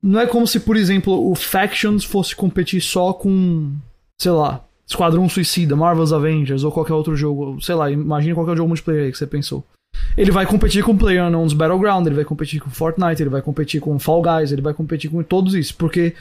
Não 0.01 0.19
é 0.19 0.25
como 0.25 0.47
se, 0.47 0.59
por 0.59 0.75
exemplo, 0.75 1.31
o 1.31 1.35
Factions 1.35 2.03
fosse 2.03 2.35
competir 2.35 2.81
só 2.81 3.13
com, 3.13 3.71
sei 4.19 4.31
lá, 4.31 4.65
Esquadrão 4.85 5.29
Suicida, 5.29 5.75
Marvel's 5.75 6.11
Avengers 6.11 6.63
ou 6.63 6.71
qualquer 6.71 6.93
outro 6.93 7.15
jogo. 7.15 7.61
Sei 7.61 7.75
lá, 7.75 7.89
imagine 7.89 8.33
qualquer 8.33 8.57
jogo 8.57 8.67
multiplayer 8.67 9.05
aí 9.05 9.11
que 9.11 9.17
você 9.17 9.27
pensou. 9.27 9.63
Ele 10.17 10.31
vai 10.31 10.45
competir 10.45 10.83
com 10.83 10.95
PlayerUnknown's 10.97 11.53
Battleground, 11.53 12.05
ele 12.05 12.15
vai 12.15 12.25
competir 12.25 12.59
com 12.61 12.69
Fortnite, 12.69 13.21
ele 13.21 13.29
vai 13.29 13.41
competir 13.41 13.81
com 13.81 13.97
Fall 13.99 14.21
Guys, 14.21 14.51
ele 14.51 14.61
vai 14.61 14.73
competir 14.73 15.09
com 15.09 15.21
todos 15.23 15.55
isso, 15.55 15.75
porque 15.75 16.13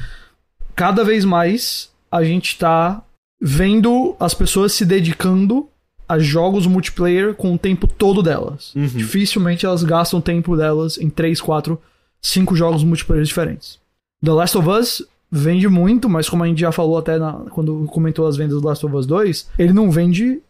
cada 0.74 1.04
vez 1.04 1.24
mais 1.24 1.90
a 2.10 2.22
gente 2.24 2.58
tá 2.58 3.02
vendo 3.40 4.14
as 4.20 4.34
pessoas 4.34 4.72
se 4.72 4.84
dedicando 4.84 5.68
a 6.08 6.18
jogos 6.18 6.66
multiplayer 6.66 7.34
com 7.34 7.54
o 7.54 7.58
tempo 7.58 7.86
todo 7.86 8.22
delas. 8.22 8.74
Uhum. 8.74 8.86
Dificilmente 8.86 9.64
elas 9.66 9.82
gastam 9.82 10.18
o 10.18 10.22
tempo 10.22 10.56
delas 10.56 10.98
em 10.98 11.08
3, 11.08 11.40
4, 11.40 11.80
5 12.20 12.54
jogos 12.54 12.84
multiplayer 12.84 13.24
diferentes. 13.24 13.78
The 14.24 14.30
Last 14.32 14.56
of 14.58 14.68
Us 14.68 15.02
vende 15.30 15.66
muito, 15.68 16.08
mas 16.08 16.28
como 16.28 16.44
a 16.44 16.46
gente 16.46 16.60
já 16.60 16.70
falou 16.70 16.98
até 16.98 17.18
na- 17.18 17.44
quando 17.50 17.84
comentou 17.90 18.26
as 18.26 18.36
vendas 18.36 18.60
do 18.60 18.66
Last 18.66 18.84
of 18.84 18.94
Us 18.94 19.06
2, 19.06 19.48
ele 19.58 19.72
não 19.72 19.90
vende 19.90 20.40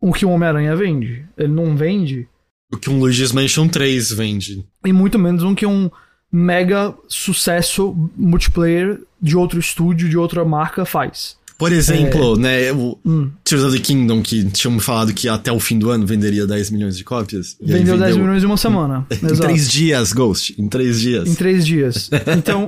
o 0.00 0.12
que 0.12 0.24
o 0.24 0.30
Homem-Aranha 0.30 0.74
vende. 0.74 1.24
Ele 1.36 1.52
não 1.52 1.76
vende 1.76 2.26
O 2.72 2.76
que 2.76 2.88
um 2.90 2.98
Luigi's 2.98 3.32
Mansion 3.32 3.66
3 3.68 4.12
vende. 4.12 4.64
e 4.86 4.92
muito 4.92 5.18
menos 5.18 5.42
um 5.42 5.54
que 5.54 5.66
um 5.66 5.90
mega 6.32 6.94
sucesso 7.08 7.94
multiplayer 8.16 9.00
de 9.20 9.36
outro 9.36 9.58
estúdio, 9.58 10.08
de 10.08 10.16
outra 10.16 10.44
marca 10.44 10.84
faz. 10.84 11.36
Por 11.58 11.72
exemplo, 11.72 12.36
né, 12.38 12.72
o 12.72 12.96
Hum. 13.04 13.30
Tears 13.44 13.64
of 13.64 13.76
the 13.76 13.82
Kingdom, 13.82 14.22
que 14.22 14.44
tinham 14.50 14.72
me 14.72 14.80
falado 14.80 15.12
que 15.12 15.28
até 15.28 15.52
o 15.52 15.60
fim 15.60 15.78
do 15.78 15.90
ano 15.90 16.06
venderia 16.06 16.46
10 16.46 16.70
milhões 16.70 16.96
de 16.96 17.04
cópias. 17.04 17.54
Aí 17.60 17.66
Vendeu 17.66 17.98
10 17.98 18.16
milhões 18.16 18.42
em 18.42 18.46
uma 18.46 18.56
semana. 18.56 19.06
Em 19.12 19.26
Exato. 19.26 19.40
três 19.42 19.68
dias, 19.70 20.12
Ghost. 20.12 20.54
Em 20.58 20.68
três 20.68 20.98
dias. 21.00 21.28
Em 21.28 21.34
três 21.34 21.66
dias. 21.66 22.08
Então, 22.38 22.64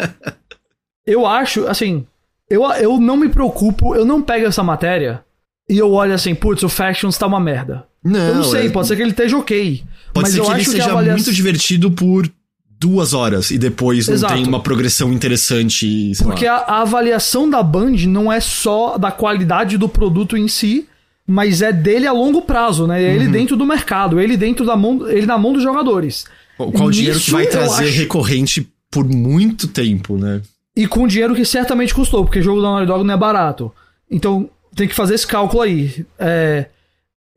eu 1.07 1.27
acho, 1.27 1.67
assim, 1.69 2.05
eu, 2.51 2.65
eu 2.73 3.01
não 3.01 3.17
me 3.17 3.29
preocupo, 3.31 3.95
eu 3.95 4.05
não 4.05 4.21
pego 4.21 4.45
essa 4.47 4.63
matéria 4.63 5.25
e 5.71 5.79
eu 5.79 5.91
olho 5.93 6.13
assim, 6.13 6.35
putz, 6.35 6.63
o 6.63 6.69
Factions 6.69 7.17
tá 7.17 7.27
uma 7.27 7.41
merda. 7.41 7.87
Não, 8.05 8.21
eu 8.21 8.35
não 8.35 8.45
sei, 8.45 8.67
é- 8.67 8.71
pode 8.71 8.89
ser 8.89 8.97
que 8.97 9.03
ele 9.03 9.13
esteja 9.13 9.39
ok. 9.39 9.83
Pode 10.13 10.25
mas 10.27 10.33
ser 10.35 10.41
eu 10.41 10.45
que 10.45 10.51
ele 10.51 10.61
acho 10.61 10.65
que 10.67 10.77
seja 10.77 10.85
a 10.89 10.93
avaliação... 10.93 11.17
muito 11.17 11.33
divertido 11.33 11.91
por 11.91 12.31
duas 12.79 13.15
horas 13.15 13.51
e 13.51 13.59
depois 13.59 14.09
não 14.09 14.15
Exato. 14.15 14.35
tem 14.35 14.47
uma 14.47 14.61
progressão 14.61 15.13
interessante. 15.13 16.13
Porque 16.23 16.47
a, 16.47 16.57
a 16.57 16.83
avaliação 16.83 17.49
da 17.49 17.63
Band 17.63 17.93
não 18.09 18.31
é 18.33 18.41
só 18.41 18.99
da 18.99 19.11
qualidade 19.11 19.79
do 19.79 19.89
produto 19.89 20.37
em 20.37 20.49
si, 20.49 20.89
mas 21.27 21.63
é 21.63 21.73
dele 21.73 22.07
a 22.07 22.13
longo 22.13 22.43
prazo, 22.43 22.87
né? 22.87 23.03
É 23.03 23.15
ele 23.15 23.27
Uhum. 23.27 23.33
dentro 23.33 23.57
do 23.57 23.65
mercado, 23.65 24.21
ele 24.21 24.37
dentro 24.37 24.67
da 24.67 24.77
mão, 24.77 25.09
ele 25.09 25.27
na 25.27 25.39
mão 25.39 25.53
dos 25.53 25.63
jogadores. 25.63 26.25
Qual 26.57 26.87
o 26.89 26.91
dinheiro 26.91 27.19
que 27.19 27.31
vai 27.31 27.47
trazer 27.47 27.85
acho- 27.85 27.99
recorrente 27.99 28.69
por 28.91 29.05
muito 29.09 29.69
tempo, 29.69 30.17
né? 30.19 30.43
E 30.77 30.87
com 30.87 31.07
dinheiro 31.07 31.35
que 31.35 31.45
certamente 31.45 31.95
custou, 31.95 32.25
porque 32.25 32.43
jogo 32.43 32.61
da 32.61 32.69
Naughty 32.69 32.87
Dog 32.87 33.05
não 33.05 33.15
é 33.15 33.17
barato. 33.17 33.73
Então 34.11 34.49
tem 34.75 34.89
que 34.89 34.95
fazer 34.95 35.15
esse 35.15 35.27
cálculo 35.27 35.63
aí. 35.63 36.05
É, 36.19 36.67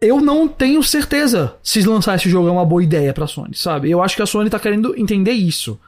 eu 0.06 0.22
não 0.22 0.48
tenho 0.48 0.82
certeza 0.84 1.56
se 1.64 1.82
lançar 1.82 2.16
esse 2.16 2.30
jogo 2.30 2.48
é 2.48 2.52
uma 2.52 2.66
boa 2.66 2.84
ideia 2.84 3.14
pra 3.14 3.28
Sony, 3.28 3.56
sabe? 3.56 3.90
Eu 3.90 4.02
acho 4.02 4.16
que 4.16 4.22
a 4.22 4.26
Sony 4.26 4.50
tá 4.50 4.60
querendo 4.60 4.98
entender 4.98 5.32
isso. 5.32 5.80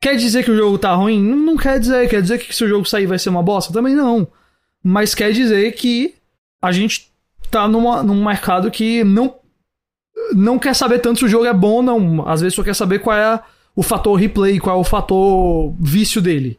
Quer 0.00 0.16
dizer 0.16 0.44
que 0.44 0.50
o 0.50 0.56
jogo 0.56 0.78
tá 0.78 0.94
ruim? 0.94 1.22
Não, 1.22 1.56
quer 1.56 1.78
dizer. 1.78 2.08
Quer 2.08 2.22
dizer 2.22 2.38
que 2.38 2.54
se 2.54 2.64
o 2.64 2.68
jogo 2.68 2.86
sair 2.86 3.06
vai 3.06 3.18
ser 3.18 3.28
uma 3.28 3.42
bosta? 3.42 3.72
Também 3.72 3.94
não. 3.94 4.26
Mas 4.82 5.14
quer 5.14 5.30
dizer 5.32 5.72
que 5.72 6.14
a 6.62 6.72
gente 6.72 7.10
tá 7.50 7.68
numa, 7.68 8.02
num 8.02 8.24
mercado 8.24 8.70
que 8.70 9.04
não, 9.04 9.34
não 10.34 10.58
quer 10.58 10.74
saber 10.74 11.00
tanto 11.00 11.18
se 11.18 11.24
o 11.26 11.28
jogo 11.28 11.44
é 11.44 11.52
bom 11.52 11.74
ou 11.74 11.82
não. 11.82 12.26
Às 12.26 12.40
vezes 12.40 12.54
só 12.54 12.62
quer 12.62 12.74
saber 12.74 13.00
qual 13.00 13.16
é 13.16 13.40
o 13.76 13.82
fator 13.82 14.18
replay, 14.18 14.58
qual 14.58 14.78
é 14.78 14.80
o 14.80 14.84
fator 14.84 15.74
vício 15.78 16.22
dele. 16.22 16.58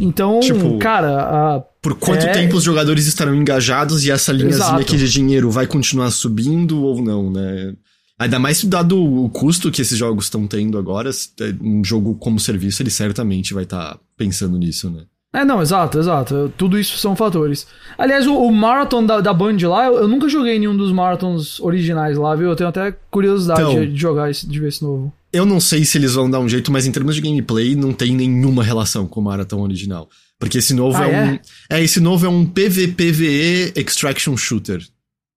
Então, 0.00 0.40
Tipo, 0.40 0.78
cara, 0.78 1.56
a- 1.56 1.60
Por 1.82 1.94
quanto 1.94 2.26
É. 2.26 2.32
tempo 2.32 2.56
os 2.56 2.64
jogadores 2.64 3.06
estarão 3.06 3.34
engajados 3.34 4.04
e 4.04 4.10
essa 4.10 4.32
linhazinha 4.32 4.78
aqui 4.78 4.96
de 4.96 5.08
dinheiro 5.08 5.50
vai 5.50 5.66
continuar 5.66 6.10
subindo 6.10 6.82
ou 6.82 7.00
não, 7.00 7.30
né? 7.30 7.74
Ainda 8.18 8.38
mais 8.38 8.64
dado 8.64 8.98
o 9.00 9.28
custo 9.28 9.70
que 9.70 9.82
esses 9.82 9.96
jogos 9.96 10.24
estão 10.24 10.46
tendo 10.46 10.78
agora, 10.78 11.10
é, 11.10 11.54
um 11.60 11.84
jogo 11.84 12.14
como 12.16 12.40
serviço, 12.40 12.82
ele 12.82 12.90
certamente 12.90 13.52
vai 13.54 13.64
estar 13.64 13.98
pensando 14.16 14.58
nisso, 14.58 14.90
né? 14.90 15.02
É, 15.36 15.44
não, 15.44 15.60
exato, 15.60 15.98
exato. 15.98 16.50
Tudo 16.56 16.78
isso 16.78 16.96
são 16.96 17.14
fatores. 17.14 17.66
Aliás, 17.98 18.26
o, 18.26 18.34
o 18.34 18.50
Marathon 18.50 19.04
da, 19.04 19.20
da 19.20 19.34
Band 19.34 19.56
lá, 19.68 19.84
eu, 19.86 19.96
eu 19.96 20.08
nunca 20.08 20.28
joguei 20.30 20.58
nenhum 20.58 20.74
dos 20.74 20.90
Marathons 20.92 21.60
originais 21.60 22.16
lá, 22.16 22.34
viu? 22.34 22.48
Eu 22.48 22.56
tenho 22.56 22.70
até 22.70 22.92
curiosidade 23.10 23.60
Então. 23.60 23.74
de, 23.84 23.92
de 23.92 24.00
jogar 24.00 24.30
esse, 24.30 24.46
de 24.48 24.58
ver 24.58 24.68
esse 24.68 24.82
novo. 24.82 25.12
Eu 25.30 25.44
não 25.44 25.60
sei 25.60 25.84
se 25.84 25.98
eles 25.98 26.14
vão 26.14 26.30
dar 26.30 26.40
um 26.40 26.48
jeito, 26.48 26.72
mas 26.72 26.86
em 26.86 26.92
termos 26.92 27.14
de 27.14 27.20
gameplay, 27.20 27.76
não 27.76 27.92
tem 27.92 28.14
nenhuma 28.16 28.64
relação 28.64 29.06
com 29.06 29.20
o 29.20 29.24
Marathon 29.24 29.60
original. 29.60 30.08
Porque 30.38 30.56
esse 30.58 30.72
novo 30.72 30.96
Ah, 30.96 31.06
é, 31.06 31.12
é? 31.12 31.24
um. 31.24 31.38
É, 31.76 31.82
esse 31.82 32.00
novo 32.00 32.24
é 32.24 32.28
um 32.30 32.46
PVPVE 32.46 33.72
Extraction 33.76 34.36
Shooter. 34.38 34.82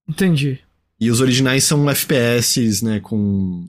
Entendi. 0.07 0.59
E 0.99 1.09
os 1.11 1.19
originais 1.21 1.63
são 1.65 1.89
FPS, 1.89 2.83
né? 2.83 2.99
Com 3.01 3.67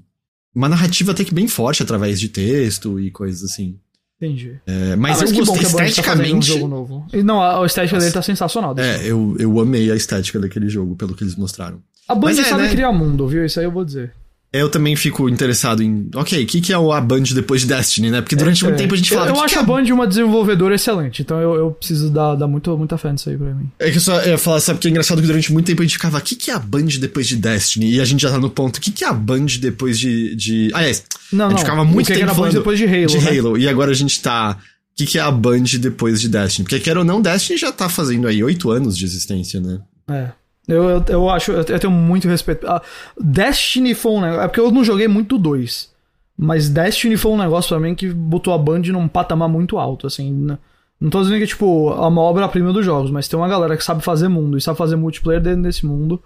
uma 0.54 0.68
narrativa 0.68 1.12
até 1.12 1.24
que 1.24 1.34
bem 1.34 1.48
forte 1.48 1.82
através 1.82 2.20
de 2.20 2.28
texto 2.28 3.00
e 3.00 3.10
coisas 3.10 3.42
assim. 3.50 3.78
Entendi. 4.20 4.60
É, 4.66 4.96
mas 4.96 5.22
Ah, 5.22 5.24
eu 5.24 5.28
que 5.32 5.40
bom 5.40 5.46
gostei 5.46 5.60
que 5.60 5.66
a 5.66 5.68
Band 5.70 5.76
tá 5.78 5.82
um 5.82 5.86
esteticamente. 5.86 6.46
jogo 6.46 6.68
novo. 6.68 7.06
E, 7.10 7.22
não, 7.22 7.40
a, 7.40 7.62
a 7.62 7.66
estética 7.66 7.94
Nossa. 7.96 8.04
dele 8.06 8.14
tá 8.14 8.22
sensacional. 8.22 8.74
É, 8.78 9.00
eu, 9.06 9.34
eu 9.38 9.58
amei 9.58 9.90
a 9.90 9.96
estética 9.96 10.38
daquele 10.38 10.68
jogo, 10.68 10.94
pelo 10.94 11.14
que 11.14 11.24
eles 11.24 11.36
mostraram. 11.36 11.80
A 12.06 12.14
mas 12.14 12.38
é, 12.38 12.44
sabe 12.44 12.64
né? 12.64 12.70
criar 12.70 12.92
mundo, 12.92 13.26
viu? 13.26 13.44
Isso 13.46 13.58
aí 13.58 13.64
eu 13.66 13.70
vou 13.72 13.84
dizer. 13.84 14.12
Eu 14.52 14.68
também 14.68 14.96
fico 14.96 15.28
interessado 15.28 15.80
em. 15.80 16.10
Ok, 16.12 16.42
o 16.42 16.46
que, 16.46 16.60
que 16.60 16.72
é 16.72 16.78
o 16.78 16.90
a 16.92 17.00
Band 17.00 17.22
depois 17.32 17.60
de 17.60 17.68
Destiny, 17.68 18.10
né? 18.10 18.20
Porque 18.20 18.34
durante 18.34 18.64
muito 18.64 18.74
É. 18.74 18.78
tempo 18.78 18.94
a 18.94 18.96
gente 18.96 19.08
Eu, 19.12 19.16
falava. 19.18 19.30
eu 19.30 19.38
"Que 19.38 19.44
acho 19.44 19.54
que 19.54 19.60
a 19.60 19.62
é 19.62 19.66
Band 19.66 19.94
uma 19.94 20.06
desenvolvedora 20.08 20.74
excelente, 20.74 21.22
então 21.22 21.40
eu, 21.40 21.54
eu 21.54 21.70
preciso 21.70 22.10
dar, 22.10 22.34
dar 22.34 22.48
muito, 22.48 22.76
muita 22.76 22.98
fé 22.98 23.12
nisso 23.12 23.30
aí 23.30 23.36
pra 23.38 23.54
mim. 23.54 23.70
É 23.78 23.90
que 23.92 23.98
eu 23.98 24.00
só 24.00 24.20
ia 24.24 24.36
falar, 24.36 24.58
sabe 24.58 24.80
que 24.80 24.88
é 24.88 24.90
engraçado 24.90 25.20
que 25.20 25.26
durante 25.28 25.52
muito 25.52 25.66
tempo 25.66 25.82
a 25.82 25.84
gente 25.84 25.92
ficava, 25.94 26.18
o 26.18 26.20
que, 26.20 26.34
que 26.34 26.50
é 26.50 26.54
a 26.54 26.58
Band 26.58 26.86
depois 26.98 27.28
de 27.28 27.36
Destiny? 27.36 27.92
E 27.94 28.00
a 28.00 28.04
gente 28.04 28.22
já 28.22 28.30
tá 28.32 28.38
no 28.38 28.50
ponto, 28.50 28.78
o 28.78 28.80
que, 28.80 28.90
que 28.90 29.04
é 29.04 29.06
a 29.06 29.12
Band 29.12 29.46
depois 29.60 29.96
de. 29.96 30.34
de... 30.34 30.70
Aliás, 30.74 31.04
Não, 31.32 31.44
a 31.44 31.48
não. 31.48 31.50
gente 31.56 31.60
ficava 31.64 31.84
muito 31.84 32.08
que 32.08 32.12
tempo 32.14 32.24
era 32.24 32.32
a 32.32 32.34
Band 32.34 32.40
falando 32.40 32.54
depois 32.54 32.76
de 32.76 32.86
Halo, 32.86 33.06
de 33.06 33.18
né? 33.18 33.38
Halo. 33.38 33.56
E 33.56 33.68
agora 33.68 33.92
a 33.92 33.94
gente 33.94 34.20
tá. 34.20 34.58
O 34.92 34.96
que, 34.96 35.06
que 35.06 35.18
é 35.18 35.22
a 35.22 35.30
Band 35.30 35.62
depois 35.78 36.20
de 36.20 36.28
Destiny? 36.28 36.64
Porque 36.64 36.80
quer 36.80 36.98
ou 36.98 37.04
não, 37.04 37.22
Destiny 37.22 37.56
já 37.56 37.70
tá 37.70 37.88
fazendo 37.88 38.26
aí 38.26 38.42
oito 38.42 38.68
anos 38.72 38.98
de 38.98 39.04
existência, 39.04 39.60
né? 39.60 39.78
É. 40.10 40.39
Eu, 40.70 40.88
eu, 40.90 41.04
eu 41.08 41.30
acho, 41.30 41.52
eu 41.52 41.64
tenho 41.64 41.90
muito 41.92 42.28
respeito. 42.28 42.66
Ah, 42.66 42.80
Destiny 43.20 43.94
foi 43.94 44.12
um 44.12 44.20
negócio. 44.20 44.40
É 44.42 44.48
porque 44.48 44.60
eu 44.60 44.70
não 44.70 44.84
joguei 44.84 45.08
muito 45.08 45.36
2. 45.38 45.90
Mas 46.36 46.68
Destiny 46.70 47.16
foi 47.16 47.32
um 47.32 47.36
negócio 47.38 47.68
pra 47.68 47.80
mim 47.80 47.94
que 47.94 48.08
botou 48.12 48.54
a 48.54 48.58
Band 48.58 48.80
num 48.86 49.06
patamar 49.08 49.48
muito 49.48 49.78
alto, 49.78 50.06
assim. 50.06 50.30
n- 50.30 50.58
Não 51.00 51.10
tô 51.10 51.20
dizendo 51.20 51.38
que, 51.40 51.46
tipo, 51.46 51.92
é 51.92 52.06
uma 52.06 52.22
obra-prima 52.22 52.72
dos 52.72 52.84
jogos, 52.84 53.10
mas 53.10 53.28
tem 53.28 53.38
uma 53.38 53.48
galera 53.48 53.76
que 53.76 53.84
sabe 53.84 54.02
fazer 54.02 54.28
mundo 54.28 54.56
e 54.56 54.60
sabe 54.60 54.78
fazer 54.78 54.96
multiplayer 54.96 55.42
dentro 55.42 55.62
desse 55.62 55.84
mundo. 55.84 56.22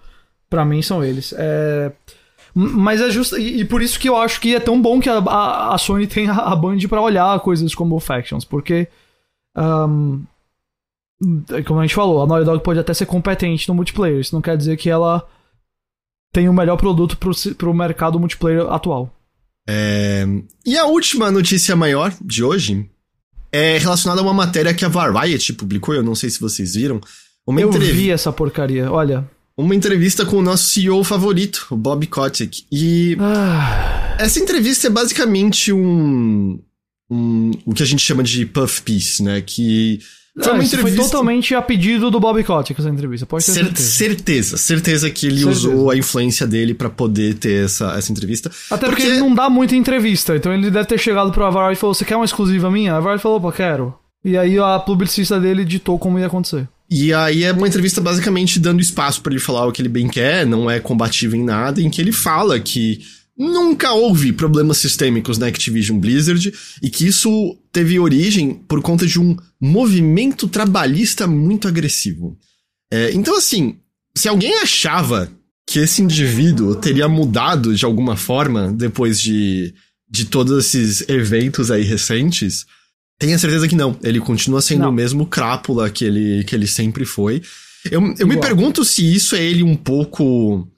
Pra 0.49 0.65
mim 0.65 0.83
são 0.83 1.03
eles. 1.03 1.35
É. 1.37 1.91
Mas 2.55 3.01
é 3.01 3.11
justo. 3.11 3.37
E, 3.37 3.61
e 3.61 3.65
por 3.65 3.83
isso 3.83 3.99
que 3.99 4.09
eu 4.09 4.17
acho 4.17 4.41
que 4.41 4.55
é 4.55 4.61
tão 4.61 4.81
bom 4.81 5.01
que 5.01 5.09
a, 5.11 5.19
a, 5.19 5.75
a 5.75 5.79
Sony 5.79 6.07
tem 6.09 6.29
a, 6.29 6.35
a 6.37 6.55
Band 6.55 6.79
pra 6.89 7.01
olhar 7.03 7.41
coisas 7.41 7.75
como 7.75 7.99
Factions, 7.99 8.45
porque. 8.45 8.87
ahn, 9.57 10.21
como 11.67 11.81
a 11.81 11.83
gente 11.83 11.95
falou, 11.95 12.23
a 12.23 12.27
Naughty 12.27 12.45
Dog 12.45 12.63
pode 12.63 12.79
até 12.81 12.93
ser 12.95 13.07
competente 13.07 13.69
no 13.69 13.75
multiplayer. 13.75 14.21
Isso 14.21 14.35
não 14.35 14.43
quer 14.43 14.57
dizer 14.57 14.77
que 14.77 14.91
ela 14.91 15.27
tem 16.33 16.49
o 16.49 16.53
melhor 16.53 16.77
produto 16.77 17.17
pro, 17.17 17.33
pro 17.57 17.73
mercado 17.75 18.19
multiplayer 18.19 18.63
atual. 18.71 19.15
É, 19.69 20.27
E 20.67 20.77
a 20.77 20.87
última 20.87 21.31
notícia 21.31 21.75
maior 21.77 22.13
de 22.21 22.43
hoje 22.45 22.89
é 23.53 23.79
relacionada 23.79 24.21
a 24.21 24.25
uma 24.25 24.35
matéria 24.35 24.75
que 24.75 24.85
a 24.85 24.89
Variety 24.89 25.53
publicou, 25.53 25.95
eu 25.95 26.03
não 26.03 26.15
sei 26.15 26.29
se 26.29 26.41
vocês 26.41 26.75
viram. 26.75 27.01
Uma, 27.47 27.61
Eu 27.61 27.69
entrev- 27.69 27.93
vi 27.95 28.11
essa 28.11 28.33
porcaria. 28.33 28.91
Olha. 28.91 29.29
uma 29.57 29.75
entrevista 29.75 30.27
com 30.27 30.37
o 30.39 30.43
nosso 30.43 30.65
CEO 30.71 31.05
favorito, 31.05 31.69
o 31.71 31.77
Bob 31.77 32.05
Kotick. 32.09 32.65
E 32.73 33.17
Ah, 33.21 34.17
essa 34.19 34.41
entrevista 34.41 34.89
é 34.89 34.91
basicamente 34.91 35.73
um, 35.73 36.59
um- 37.09 37.53
o 37.65 37.73
que 37.73 37.83
a 37.83 37.87
gente 37.87 38.03
chama 38.03 38.23
de 38.25 38.45
puff 38.45 38.83
piece, 38.83 39.23
né? 39.23 39.41
Que 39.41 40.01
foi 40.43 40.51
ah, 40.51 40.55
uma 40.55 40.65
isso 40.65 40.73
foi 40.77 40.91
entrevista 40.91 41.11
totalmente 41.13 41.55
a 41.55 41.63
pedido 41.63 42.11
do 42.11 42.19
Bob 42.19 42.43
Kotick 42.43 42.79
essa 42.81 42.89
entrevista. 42.89 43.25
Pode 43.25 43.47
ter 43.47 43.53
Cer- 43.53 43.65
certeza. 43.65 43.89
certeza, 43.89 44.57
certeza 44.57 45.11
que 45.11 45.27
ele 45.27 45.39
Certeza. 45.39 45.69
usou 45.69 45.91
a 45.91 45.97
influência 45.97 46.47
dele 46.47 46.75
pra 46.75 46.91
poder 46.91 47.35
ter 47.35 47.65
essa, 47.65 47.93
essa 47.97 48.11
entrevista. 48.11 48.51
Até 48.71 48.89
porque... 48.89 49.03
ele 49.03 49.19
não 49.21 49.33
dá 49.35 49.49
muita 49.49 49.77
entrevista. 49.77 50.35
Então 50.35 50.53
ele 50.53 50.71
deve 50.71 50.87
ter 50.89 50.99
chegado 50.99 51.31
pra 51.33 51.51
Variety 51.51 51.79
e 51.79 51.81
falou: 51.81 51.95
Você 51.95 52.05
quer 52.05 52.17
uma 52.17 52.25
exclusiva 52.25 52.71
minha? 52.71 52.97
A 52.97 53.01
Variety 53.01 53.23
falou: 53.23 53.41
Pô, 53.41 53.53
quero. 53.53 53.95
E 54.25 54.37
aí 54.37 54.59
a 54.59 54.79
publicista 54.79 55.39
dele 55.39 55.65
ditou 55.65 55.99
como 55.99 56.19
ia 56.19 56.27
acontecer. 56.27 56.67
E 56.91 57.13
aí 57.13 57.45
é 57.45 57.53
uma 57.53 57.69
entrevista 57.69 58.01
basicamente 58.01 58.59
dando 58.59 58.81
espaço 58.81 59.21
pra 59.23 59.33
ele 59.33 59.41
falar 59.41 59.67
o 59.67 59.73
que 59.73 59.81
ele 59.83 59.89
bem 59.89 60.09
quer, 60.09 60.47
não 60.47 60.71
é 60.71 60.81
combativo 60.81 61.37
em 61.37 61.45
nada, 61.45 61.81
em 61.81 61.89
que 61.91 62.01
ele 62.01 62.13
fala 62.13 62.59
que 62.59 63.01
nunca 63.37 63.93
houve 63.93 64.33
problemas 64.33 64.79
sistêmicos 64.79 65.39
na 65.39 65.47
Activision 65.47 65.99
Blizzard 65.99 66.53
e 66.83 66.89
que 66.89 67.07
isso 67.07 67.57
teve 67.73 67.99
origem 67.99 68.55
por 68.55 68.81
conta 68.81 69.07
de 69.07 69.19
um 69.19 69.37
movimento 69.65 70.49
trabalhista 70.49 71.27
muito 71.27 71.67
agressivo. 71.67 72.39
É, 72.93 73.13
então, 73.13 73.37
assim, 73.37 73.79
se 74.17 74.29
alguém 74.29 74.55
achava 74.61 75.31
que 75.67 75.79
esse 75.79 76.03
indivíduo 76.03 76.75
teria 76.75 77.09
mudado 77.09 77.75
de 77.75 77.85
alguma 77.85 78.17
forma 78.17 78.73
depois 78.73 79.21
de, 79.21 79.75
de 80.09 80.27
todos 80.27 80.67
esses 80.67 81.09
eventos 81.09 81.71
aí 81.71 81.83
recentes, 81.83 82.67
tenha 83.19 83.39
certeza 83.39 83.67
que 83.67 83.75
não. 83.75 83.97
Ele 84.03 84.21
continua 84.21 84.61
sendo 84.61 84.83
Não. 84.83 84.91
o 84.91 84.93
mesmo 84.93 85.27
crápula 85.27 85.91
que 85.91 86.05
ele, 86.05 86.45
que 86.45 86.55
ele 86.55 86.67
sempre 86.67 87.05
foi. 87.05 87.43
Eu, 87.91 88.15
eu 88.19 88.27
me 88.27 88.41
pergunto 88.41 88.85
se 88.85 89.15
isso 89.15 89.35
é 89.37 89.43
ele 89.43 89.63
um 89.63 89.77
pouco. 89.77 90.69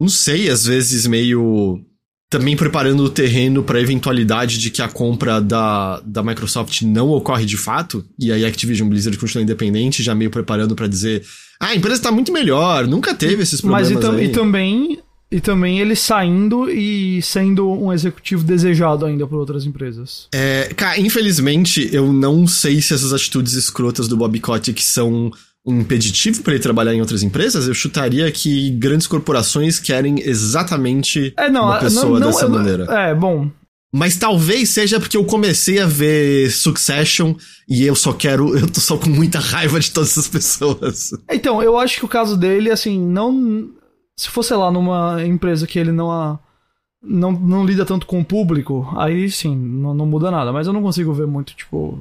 Não 0.00 0.08
sei, 0.08 0.48
às 0.48 0.64
vezes 0.64 1.06
meio. 1.06 1.84
Também 2.30 2.56
preparando 2.56 3.04
o 3.04 3.08
terreno 3.08 3.62
para 3.62 3.78
a 3.78 3.80
eventualidade 3.80 4.58
de 4.58 4.70
que 4.70 4.82
a 4.82 4.88
compra 4.88 5.40
da, 5.40 6.00
da 6.04 6.22
Microsoft 6.22 6.82
não 6.82 7.08
ocorre 7.08 7.46
de 7.46 7.56
fato, 7.56 8.04
e 8.18 8.30
aí 8.30 8.44
a 8.44 8.48
Activision 8.48 8.88
Blizzard 8.88 9.16
continua 9.18 9.42
independente, 9.42 10.02
já 10.02 10.14
meio 10.14 10.30
preparando 10.30 10.74
para 10.74 10.86
dizer: 10.86 11.24
ah, 11.58 11.68
a 11.68 11.74
empresa 11.74 11.96
está 11.96 12.12
muito 12.12 12.32
melhor, 12.32 12.86
nunca 12.86 13.14
teve 13.14 13.42
esses 13.42 13.60
problemas. 13.60 13.92
Mas 13.92 14.04
e, 14.04 14.06
aí. 14.06 14.24
e 14.26 14.28
também. 14.28 14.98
E 15.30 15.40
também 15.40 15.78
ele 15.78 15.94
saindo 15.94 16.70
e 16.70 17.20
sendo 17.20 17.70
um 17.70 17.92
executivo 17.92 18.42
desejado 18.42 19.04
ainda 19.04 19.26
por 19.26 19.38
outras 19.38 19.66
empresas. 19.66 20.26
É, 20.32 20.72
cara, 20.74 20.98
infelizmente, 20.98 21.86
eu 21.92 22.10
não 22.10 22.46
sei 22.46 22.80
se 22.80 22.94
essas 22.94 23.12
atitudes 23.12 23.52
escrotas 23.52 24.08
do 24.08 24.16
Bob 24.16 24.40
Kotick 24.40 24.82
são 24.82 25.30
impeditivo 25.72 26.42
para 26.42 26.54
ele 26.54 26.62
trabalhar 26.62 26.94
em 26.94 27.00
outras 27.00 27.22
empresas, 27.22 27.68
eu 27.68 27.74
chutaria 27.74 28.30
que 28.30 28.70
grandes 28.70 29.06
corporações 29.06 29.78
querem 29.78 30.20
exatamente 30.20 31.32
é, 31.36 31.50
não, 31.50 31.64
uma 31.64 31.78
pessoa 31.78 32.18
não, 32.18 32.26
não, 32.26 32.26
dessa 32.28 32.48
maneira. 32.48 32.84
É, 32.84 33.14
bom. 33.14 33.50
Mas 33.92 34.16
talvez 34.16 34.68
seja 34.68 35.00
porque 35.00 35.16
eu 35.16 35.24
comecei 35.24 35.80
a 35.80 35.86
ver 35.86 36.50
Succession 36.50 37.34
e 37.66 37.84
eu 37.84 37.94
só 37.94 38.12
quero. 38.12 38.56
Eu 38.56 38.70
tô 38.70 38.80
só 38.80 38.98
com 38.98 39.08
muita 39.08 39.38
raiva 39.38 39.80
de 39.80 39.90
todas 39.90 40.10
essas 40.10 40.28
pessoas. 40.28 41.10
Então, 41.30 41.62
eu 41.62 41.78
acho 41.78 41.98
que 41.98 42.04
o 42.04 42.08
caso 42.08 42.36
dele, 42.36 42.70
assim, 42.70 43.00
não. 43.00 43.70
Se 44.14 44.28
fosse 44.28 44.52
lá 44.52 44.70
numa 44.70 45.24
empresa 45.24 45.66
que 45.66 45.78
ele 45.78 45.92
não. 45.92 46.38
Não, 47.00 47.30
não 47.30 47.64
lida 47.64 47.86
tanto 47.86 48.06
com 48.06 48.18
o 48.20 48.24
público, 48.24 48.92
aí 48.96 49.30
sim, 49.30 49.56
não, 49.56 49.94
não 49.94 50.04
muda 50.04 50.32
nada. 50.32 50.52
Mas 50.52 50.66
eu 50.66 50.72
não 50.72 50.82
consigo 50.82 51.14
ver 51.14 51.28
muito, 51.28 51.54
tipo 51.54 51.98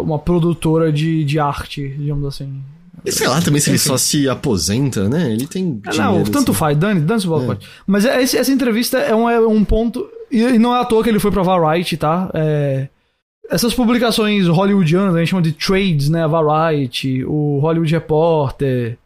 uma 0.00 0.18
produtora 0.18 0.92
de, 0.92 1.24
de 1.24 1.38
arte, 1.38 1.88
digamos 1.88 2.26
assim. 2.26 2.62
E 3.04 3.12
sei 3.12 3.28
lá 3.28 3.40
também 3.42 3.60
se 3.60 3.70
ele 3.70 3.78
só 3.78 3.98
se 3.98 4.28
aposenta, 4.28 5.08
né? 5.08 5.30
Ele 5.30 5.46
tem. 5.46 5.80
É, 5.86 5.96
não, 5.98 6.24
tanto 6.24 6.52
assim. 6.52 6.58
faz, 6.58 6.76
dane, 6.76 7.00
dane 7.00 7.26
o 7.26 7.52
é. 7.52 7.58
Mas 7.86 8.06
é, 8.06 8.22
essa 8.22 8.50
entrevista 8.50 8.98
é 8.98 9.14
um, 9.14 9.28
é 9.28 9.38
um 9.46 9.62
ponto. 9.64 10.08
E 10.30 10.58
não 10.58 10.74
é 10.74 10.80
à 10.80 10.84
toa 10.84 11.02
que 11.02 11.10
ele 11.10 11.18
foi 11.18 11.30
pra 11.30 11.42
Variety, 11.42 11.98
tá? 11.98 12.30
É, 12.32 12.88
essas 13.50 13.74
publicações 13.74 14.46
hollywoodianas, 14.46 15.14
a 15.14 15.18
gente 15.18 15.28
chama 15.28 15.42
de 15.42 15.52
trades, 15.52 16.08
né? 16.08 16.24
A 16.24 16.26
Variety, 16.26 17.22
o 17.26 17.58
Hollywood 17.60 17.92
Reporter, 17.92 18.96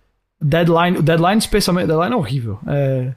Deadline. 0.41 0.99
O 0.99 1.03
Deadline, 1.03 1.39
especialmente. 1.39 1.89
Deadline 1.89 2.15
é 2.15 2.17
horrível. 2.17 2.59
É, 2.69 3.13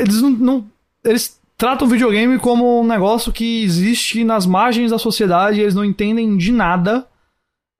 eles 0.00 0.20
não, 0.20 0.30
não. 0.30 0.64
Eles 1.04 1.37
tratam 1.58 1.88
o 1.88 1.90
videogame 1.90 2.38
como 2.38 2.80
um 2.80 2.86
negócio 2.86 3.32
que 3.32 3.64
existe 3.64 4.22
nas 4.22 4.46
margens 4.46 4.92
da 4.92 4.98
sociedade, 4.98 5.60
eles 5.60 5.74
não 5.74 5.84
entendem 5.84 6.36
de 6.36 6.52
nada. 6.52 7.04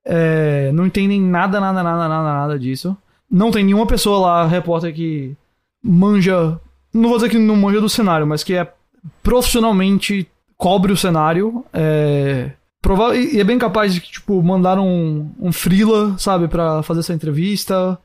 É, 0.05 0.69
não 0.73 0.85
entendem 0.85 1.21
nada, 1.21 1.59
nada, 1.59 1.81
nada, 1.81 2.07
nada, 2.09 2.33
nada 2.33 2.59
disso. 2.59 2.95
Não 3.31 3.51
tem 3.51 3.63
nenhuma 3.63 3.87
pessoa 3.87 4.19
lá, 4.19 4.47
repórter, 4.47 4.93
que 4.93 5.35
manja. 5.81 6.59
Não 6.93 7.07
vou 7.09 7.17
dizer 7.17 7.29
que 7.29 7.37
não 7.37 7.55
manja 7.55 7.79
do 7.79 7.87
cenário, 7.87 8.27
mas 8.27 8.43
que 8.43 8.53
é 8.53 8.71
profissionalmente 9.23 10.27
cobre 10.57 10.91
o 10.91 10.97
cenário. 10.97 11.63
É, 11.71 12.51
e 13.31 13.39
é 13.39 13.43
bem 13.43 13.57
capaz 13.57 13.93
de 13.93 14.01
tipo, 14.01 14.41
mandaram 14.43 14.85
um, 14.85 15.31
um 15.39 15.51
freela, 15.53 16.17
sabe, 16.17 16.49
para 16.49 16.83
fazer 16.83 16.99
essa 16.99 17.13
entrevista. 17.13 17.97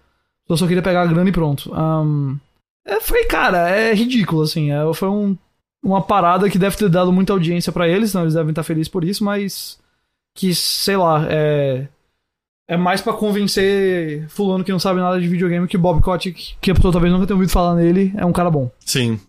Eu 0.49 0.57
só 0.57 0.67
queria 0.69 0.83
pegar 0.83 1.03
a 1.03 1.07
grana 1.07 1.31
e 1.31 1.33
pronto. 1.33 1.73
Um, 1.75 2.39
é, 2.87 3.01
foi, 3.01 3.25
cara, 3.25 3.71
é 3.71 3.95
ridículo, 3.95 4.43
assim. 4.43 4.71
É, 4.71 4.95
foi 4.95 5.09
um 5.09 5.37
uma 5.85 6.03
parada 6.03 6.49
que 6.49 6.59
deve 6.59 6.77
ter 6.77 6.89
dado 6.89 7.13
muita 7.13 7.33
audiência 7.33 7.71
para 7.71 7.87
eles, 7.87 8.15
não, 8.15 8.23
eles 8.23 8.35
devem 8.35 8.51
estar 8.51 8.63
felizes 8.63 8.89
por 8.89 9.05
isso, 9.05 9.23
mas 9.23 9.79
que, 10.35 10.55
sei 10.55 10.97
lá, 10.97 11.27
é 11.29 11.87
é 12.67 12.77
mais 12.77 13.01
para 13.01 13.13
convencer 13.13 14.27
fulano 14.29 14.65
que 14.65 14.73
não 14.73 14.79
sabe 14.79 15.01
nada 15.01 15.21
de 15.21 15.29
videogame 15.29 15.69
que 15.69 15.77
Bob 15.77 16.03
Kotick, 16.03 16.55
que 16.61 16.71
a 16.71 16.75
pessoa 16.75 16.93
talvez 16.93 17.13
nunca 17.13 17.27
tenha 17.27 17.37
ouvido 17.37 17.53
falar 17.53 17.75
nele, 17.75 18.13
é 18.17 18.25
um 18.25 18.33
cara 18.33 18.51
bom. 18.51 18.71
Sim. 18.85 19.21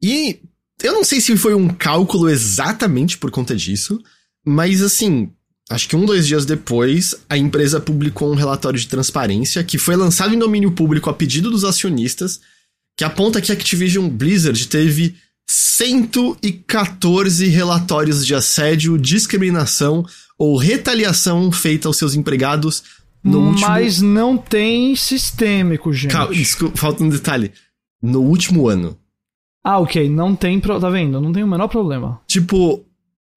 E 0.00 0.38
eu 0.82 0.92
não 0.92 1.02
sei 1.02 1.20
se 1.20 1.36
foi 1.36 1.54
um 1.54 1.68
cálculo 1.68 2.28
exatamente 2.28 3.18
por 3.18 3.30
conta 3.30 3.56
disso, 3.56 4.00
mas 4.46 4.80
assim, 4.80 5.30
acho 5.68 5.88
que 5.88 5.96
um, 5.96 6.06
dois 6.06 6.26
dias 6.26 6.46
depois, 6.46 7.16
a 7.28 7.36
empresa 7.36 7.80
publicou 7.80 8.30
um 8.30 8.36
relatório 8.36 8.78
de 8.78 8.86
transparência 8.86 9.64
que 9.64 9.76
foi 9.76 9.96
lançado 9.96 10.32
em 10.32 10.38
domínio 10.38 10.70
público 10.70 11.10
a 11.10 11.14
pedido 11.14 11.50
dos 11.50 11.64
acionistas, 11.64 12.40
que 12.96 13.04
aponta 13.04 13.40
que 13.40 13.50
a 13.50 13.54
Activision 13.54 14.08
Blizzard 14.08 14.68
teve 14.68 15.16
114 15.48 17.46
relatórios 17.48 18.26
de 18.26 18.34
assédio, 18.34 18.98
discriminação 18.98 20.04
ou 20.38 20.58
retaliação 20.58 21.50
feita 21.50 21.88
aos 21.88 21.96
seus 21.96 22.14
empregados 22.14 22.82
no 23.24 23.48
último... 23.48 23.66
Mas 23.66 24.02
não 24.02 24.36
tem 24.36 24.94
sistêmico, 24.94 25.92
gente. 25.92 26.12
Calma, 26.12 26.34
desculpa, 26.34 26.76
falta 26.76 27.02
um 27.02 27.08
detalhe. 27.08 27.50
No 28.00 28.20
último 28.20 28.68
ano. 28.68 28.96
Ah, 29.64 29.78
ok. 29.78 30.08
Não 30.08 30.36
tem. 30.36 30.60
Pro... 30.60 30.78
Tá 30.78 30.88
vendo? 30.88 31.20
Não 31.20 31.32
tem 31.32 31.42
o 31.42 31.48
menor 31.48 31.68
problema. 31.68 32.20
Tipo, 32.26 32.84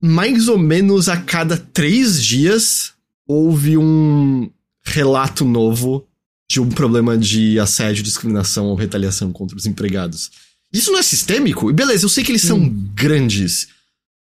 mais 0.01 0.47
ou 0.47 0.57
menos 0.57 1.09
a 1.09 1.18
cada 1.18 1.57
três 1.57 2.24
dias 2.24 2.93
houve 3.28 3.78
um 3.78 4.49
relato 4.84 5.45
novo 5.45 6.05
de 6.49 6.59
um 6.59 6.70
problema 6.70 7.18
de 7.18 7.59
assédio, 7.59 8.03
discriminação 8.03 8.68
ou 8.68 8.76
retaliação 8.76 9.32
contra 9.32 9.57
os 9.57 9.66
empregados. 9.66 10.30
Isso 10.74 10.91
não 10.91 10.99
é 10.99 11.03
sistêmico? 11.03 11.72
Beleza, 11.74 12.05
eu 12.05 12.09
sei 12.09 12.24
que 12.24 12.32
eles 12.32 12.41
são 12.41 12.57
hum. 12.57 12.89
grandes. 12.93 13.67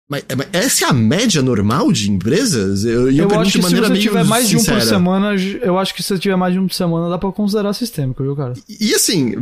Mas, 0.10 0.24
mas, 0.36 0.48
essa 0.52 0.86
é 0.86 0.88
a 0.90 0.94
média 0.94 1.42
normal 1.42 1.92
de 1.92 2.12
empresas? 2.12 2.84
Eu, 2.84 3.10
eu, 3.10 3.30
eu 3.30 3.40
acho 3.40 3.54
que 3.54 3.64
se 3.64 3.76
você 3.76 4.00
tiver 4.00 4.24
mais 4.26 4.48
sincera. 4.48 4.78
de 4.78 4.78
um 4.78 4.80
por 4.80 4.90
semana, 4.90 5.36
eu 5.36 5.80
acho 5.80 5.94
que 5.94 6.04
se 6.04 6.10
você 6.10 6.20
tiver 6.20 6.36
mais 6.36 6.54
de 6.54 6.60
um 6.60 6.68
por 6.68 6.74
semana, 6.74 7.10
dá 7.10 7.18
pra 7.18 7.32
considerar 7.32 7.74
sistêmico, 7.74 8.22
viu, 8.22 8.36
cara? 8.36 8.54
E, 8.68 8.90
e 8.90 8.94
assim, 8.94 9.34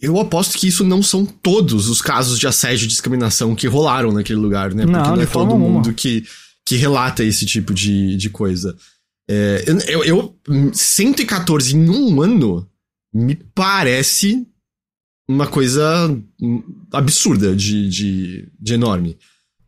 eu 0.00 0.18
aposto 0.20 0.56
que 0.56 0.68
isso 0.68 0.84
não 0.84 1.02
são 1.02 1.26
todos 1.26 1.88
os 1.88 2.00
casos 2.00 2.38
de 2.38 2.46
assédio 2.46 2.84
e 2.84 2.88
discriminação 2.88 3.54
que 3.54 3.66
rolaram 3.66 4.12
naquele 4.12 4.38
lugar, 4.38 4.72
né? 4.72 4.84
Porque 4.84 4.98
não, 4.98 5.16
não 5.16 5.22
é 5.22 5.26
todo 5.26 5.58
mundo 5.58 5.92
que, 5.92 6.24
que 6.64 6.76
relata 6.76 7.24
esse 7.24 7.44
tipo 7.44 7.74
de, 7.74 8.16
de 8.16 8.30
coisa. 8.30 8.76
É, 9.28 9.64
eu, 9.88 10.04
eu, 10.04 10.36
114 10.72 11.76
em 11.76 11.88
um 11.88 12.20
ano 12.20 12.68
me 13.12 13.34
parece 13.34 14.46
uma 15.28 15.46
coisa 15.46 15.82
absurda 16.92 17.54
de, 17.54 17.88
de, 17.88 18.48
de 18.60 18.74
enorme. 18.74 19.16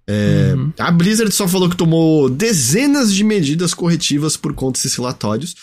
É, 0.07 0.55
uhum. 0.55 0.73
A 0.79 0.91
Blizzard 0.91 1.33
só 1.33 1.49
falou 1.49 1.69
que 1.69 1.77
tomou 1.77 2.29
dezenas 2.29 3.13
de 3.13 3.25
medidas 3.25 3.75
corretivas 3.75 4.37
por 4.37 4.55
conta 4.55 4.79
desses 4.79 4.95
relatórios. 4.95 5.55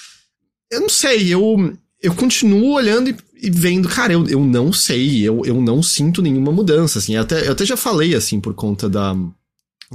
Eu 0.70 0.82
não 0.82 0.90
sei, 0.90 1.34
eu, 1.34 1.74
eu 2.02 2.14
continuo 2.14 2.74
olhando 2.74 3.10
e, 3.10 3.16
e 3.42 3.50
vendo, 3.50 3.88
cara, 3.88 4.12
eu, 4.12 4.28
eu 4.28 4.44
não 4.44 4.74
sei, 4.74 5.22
eu, 5.22 5.44
eu 5.46 5.62
não 5.62 5.82
sinto 5.82 6.22
nenhuma 6.22 6.52
mudança, 6.52 7.00
assim. 7.00 7.16
Eu 7.16 7.22
até, 7.22 7.48
eu 7.48 7.54
até 7.54 7.66
já 7.66 7.78
falei, 7.78 8.16
assim, 8.16 8.42
por 8.42 8.54
conta 8.54 8.90
da, 8.90 9.14
do 9.14 9.32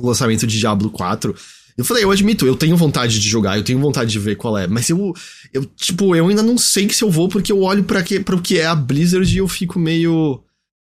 lançamento 0.07 0.46
de 0.46 0.59
Diablo 0.59 0.90
4. 0.90 1.34
Eu 1.78 1.84
falei, 1.84 2.02
eu 2.02 2.10
admito, 2.10 2.44
eu 2.44 2.56
tenho 2.56 2.76
vontade 2.76 3.20
de 3.20 3.28
jogar, 3.28 3.56
eu 3.56 3.62
tenho 3.62 3.78
vontade 3.78 4.10
de 4.10 4.18
ver 4.18 4.36
qual 4.36 4.58
é, 4.58 4.66
mas 4.66 4.90
eu, 4.90 5.14
eu 5.54 5.64
tipo, 5.64 6.16
eu 6.16 6.26
ainda 6.26 6.42
não 6.42 6.58
sei 6.58 6.90
se 6.90 7.04
eu 7.04 7.10
vou 7.10 7.28
porque 7.28 7.52
eu 7.52 7.62
olho 7.62 7.84
para 7.84 8.02
que, 8.02 8.18
o 8.18 8.42
que 8.42 8.58
é 8.58 8.66
a 8.66 8.74
Blizzard 8.74 9.32
e 9.32 9.38
eu 9.38 9.46
fico 9.46 9.78
meio. 9.78 10.42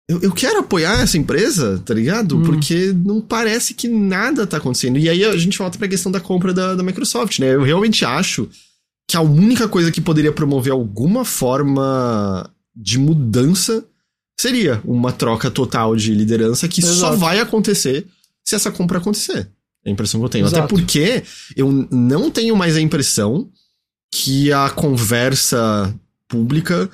Eu, 0.09 0.21
eu 0.21 0.33
quero 0.33 0.61
apoiar 0.61 1.01
essa 1.01 1.19
empresa, 1.19 1.83
tá 1.85 1.93
ligado? 1.93 2.37
Hum. 2.37 2.43
Porque 2.45 2.93
não 2.93 3.21
parece 3.21 3.75
que 3.75 3.89
nada 3.89 4.47
tá 4.47 4.59
acontecendo. 4.59 4.97
E 4.97 5.09
aí 5.09 5.25
a 5.25 5.37
gente 5.37 5.59
volta 5.59 5.77
pra 5.79 5.89
questão 5.89 6.13
da 6.13 6.21
compra 6.21 6.55
da, 6.55 6.77
da 6.77 6.83
Microsoft, 6.83 7.41
né? 7.41 7.53
Eu 7.53 7.63
realmente 7.65 8.05
acho 8.05 8.49
que 9.09 9.17
a 9.17 9.21
única 9.21 9.67
coisa 9.67 9.91
que 9.91 10.01
poderia 10.01 10.31
promover 10.31 10.73
alguma 10.73 11.25
forma 11.25 12.49
de 12.77 12.99
mudança 12.99 13.85
seria 14.39 14.81
uma 14.85 15.11
troca 15.11 15.51
total 15.51 15.97
de 15.97 16.15
liderança 16.15 16.69
que 16.69 16.81
Exato. 16.81 16.99
só 16.99 17.17
vai 17.17 17.41
acontecer 17.41 18.07
se 18.45 18.55
essa 18.55 18.71
compra 18.71 18.99
acontecer. 18.99 19.49
É 19.85 19.91
a 19.91 19.93
impressão 19.93 20.21
que 20.21 20.27
eu 20.27 20.31
tenho. 20.31 20.47
Exato. 20.47 20.65
Até 20.65 20.69
porque 20.69 21.23
eu 21.57 21.71
não 21.91 22.31
tenho 22.31 22.57
mais 22.57 22.77
a 22.77 22.81
impressão 22.81 23.49
que 24.13 24.53
a 24.53 24.71
conversa 24.71 25.95
pública 26.29 26.89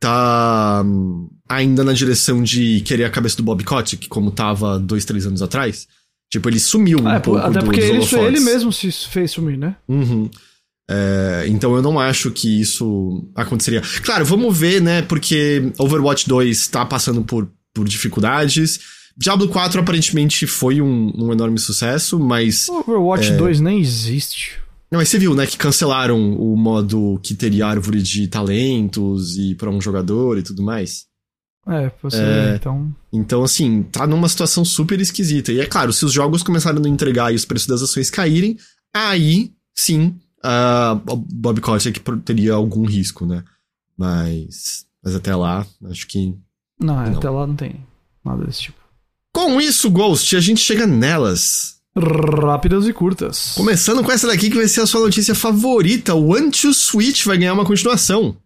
tá 0.00 0.82
hum, 0.84 1.28
ainda 1.48 1.84
na 1.84 1.92
direção 1.92 2.42
de 2.42 2.80
querer 2.80 3.04
a 3.04 3.10
cabeça 3.10 3.36
do 3.36 3.42
Bob 3.42 3.62
Kotick, 3.62 4.08
como 4.08 4.30
tava 4.30 4.78
dois, 4.78 5.04
três 5.04 5.26
anos 5.26 5.42
atrás. 5.42 5.86
Tipo, 6.30 6.48
ele 6.48 6.58
sumiu 6.58 6.98
um 6.98 7.08
é, 7.08 7.20
pouco 7.20 7.38
Até 7.38 7.60
porque 7.60 7.80
ele, 7.80 8.02
ele, 8.02 8.40
mesmo 8.40 8.72
se 8.72 8.90
fez 8.90 9.30
sumir, 9.30 9.58
né? 9.58 9.76
Uhum. 9.86 10.30
É, 10.90 11.44
então 11.46 11.76
eu 11.76 11.82
não 11.82 12.00
acho 12.00 12.30
que 12.30 12.60
isso 12.60 13.30
aconteceria. 13.34 13.82
Claro, 14.02 14.24
vamos 14.24 14.56
ver, 14.56 14.80
né? 14.80 15.02
Porque 15.02 15.70
Overwatch 15.78 16.26
2 16.26 16.68
tá 16.68 16.84
passando 16.84 17.22
por, 17.22 17.48
por 17.74 17.86
dificuldades. 17.86 18.80
Diablo 19.16 19.48
4 19.48 19.80
aparentemente 19.80 20.46
foi 20.46 20.80
um, 20.80 21.12
um 21.16 21.32
enorme 21.32 21.58
sucesso, 21.58 22.18
mas. 22.18 22.68
Overwatch 22.68 23.32
é... 23.32 23.36
2 23.36 23.60
nem 23.60 23.80
existe. 23.80 24.60
Não, 24.90 24.98
mas 24.98 25.08
você 25.08 25.18
viu, 25.18 25.34
né, 25.34 25.46
que 25.46 25.56
cancelaram 25.56 26.36
o 26.36 26.54
modo 26.54 27.18
que 27.22 27.34
teria 27.34 27.66
árvore 27.66 28.02
de 28.02 28.28
talentos 28.28 29.38
e 29.38 29.54
para 29.54 29.70
um 29.70 29.80
jogador 29.80 30.36
e 30.36 30.42
tudo 30.42 30.62
mais. 30.62 31.06
É, 31.66 31.90
você, 32.02 32.20
é, 32.20 32.56
então. 32.56 32.94
Então, 33.12 33.42
assim, 33.42 33.84
tá 33.84 34.06
numa 34.06 34.28
situação 34.28 34.64
super 34.64 35.00
esquisita. 35.00 35.52
E 35.52 35.60
é 35.60 35.66
claro, 35.66 35.92
se 35.92 36.04
os 36.04 36.12
jogos 36.12 36.42
começarem 36.42 36.78
a 36.78 36.82
não 36.82 36.90
entregar 36.90 37.32
e 37.32 37.36
os 37.36 37.44
preços 37.44 37.68
das 37.68 37.82
ações 37.82 38.10
caírem, 38.10 38.58
aí 38.92 39.52
sim 39.74 40.14
a 40.42 41.00
Bob 41.04 41.60
Kotick 41.60 42.00
teria 42.24 42.54
algum 42.54 42.84
risco, 42.84 43.24
né? 43.24 43.44
Mas, 43.96 44.84
mas 45.02 45.14
até 45.14 45.34
lá, 45.34 45.64
acho 45.84 46.06
que. 46.08 46.36
Não, 46.80 46.96
não, 46.96 47.16
até 47.16 47.30
lá 47.30 47.46
não 47.46 47.54
tem 47.54 47.86
nada 48.24 48.44
desse 48.44 48.62
tipo. 48.62 48.81
Com 49.32 49.60
isso, 49.60 49.90
Ghost, 49.90 50.36
a 50.36 50.40
gente 50.40 50.60
chega 50.60 50.86
nelas. 50.86 51.80
Rápidas 51.96 52.86
e 52.86 52.92
curtas. 52.92 53.54
Começando 53.56 54.04
com 54.04 54.12
essa 54.12 54.26
daqui 54.26 54.50
que 54.50 54.56
vai 54.56 54.68
ser 54.68 54.82
a 54.82 54.86
sua 54.86 55.00
notícia 55.00 55.34
favorita. 55.34 56.14
O 56.14 56.34
One 56.34 56.50
Switch 56.52 57.24
vai 57.24 57.38
ganhar 57.38 57.54
uma 57.54 57.64
continuação. 57.64 58.36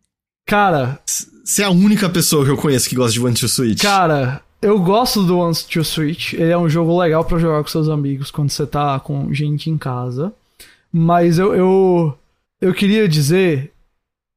Cara. 0.47 1.01
Você 1.45 1.63
é 1.63 1.65
a 1.65 1.71
única 1.71 2.09
pessoa 2.09 2.45
que 2.45 2.51
eu 2.51 2.57
conheço 2.57 2.89
que 2.89 2.97
gosta 2.97 3.13
de 3.13 3.21
One 3.21 3.35
to 3.35 3.49
Switch. 3.49 3.83
Cara, 3.83 4.43
eu 4.63 4.81
gosto 4.81 5.23
do 5.23 5.39
One 5.39 5.55
to 5.55 5.85
Switch. 5.85 6.33
Ele 6.33 6.51
é 6.51 6.59
um 6.59 6.69
jogo 6.69 6.99
legal 6.99 7.25
para 7.25 7.39
jogar 7.39 7.63
com 7.63 7.69
seus 7.69 7.89
amigos 7.89 8.31
quando 8.31 8.51
você 8.51 8.67
tá 8.67 8.99
com 8.99 9.33
gente 9.33 9.71
em 9.71 9.79
casa. 9.79 10.33
Mas 10.93 11.39
eu, 11.39 11.55
eu, 11.55 12.19
eu 12.61 12.75
queria 12.75 13.09
dizer. 13.09 13.73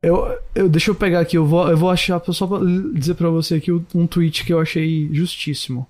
Eu, 0.02 0.36
eu, 0.56 0.70
deixa 0.70 0.92
eu 0.92 0.96
pegar 0.96 1.20
aqui, 1.20 1.38
eu 1.38 1.46
vou, 1.46 1.68
eu 1.68 1.78
vou 1.78 1.90
achar, 1.90 2.22
só 2.32 2.48
pra 2.48 2.60
dizer 2.94 3.16
pra 3.16 3.30
você 3.30 3.56
aqui 3.56 3.72
um 3.94 4.08
tweet 4.08 4.46
que 4.46 4.54
eu 4.54 4.60
achei 4.60 5.10
justíssimo. 5.12 5.88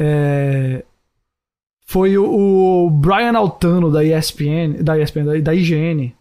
É, 0.00 0.84
foi 1.84 2.16
o, 2.16 2.86
o, 2.86 2.90
Brian 2.90 3.36
Altano 3.36 3.90
da 3.90 4.04
ESPN, 4.04 4.80
da 4.80 4.96
ESPN, 4.96 5.24
da, 5.24 5.40
da 5.40 5.54
IGN, 5.54 6.14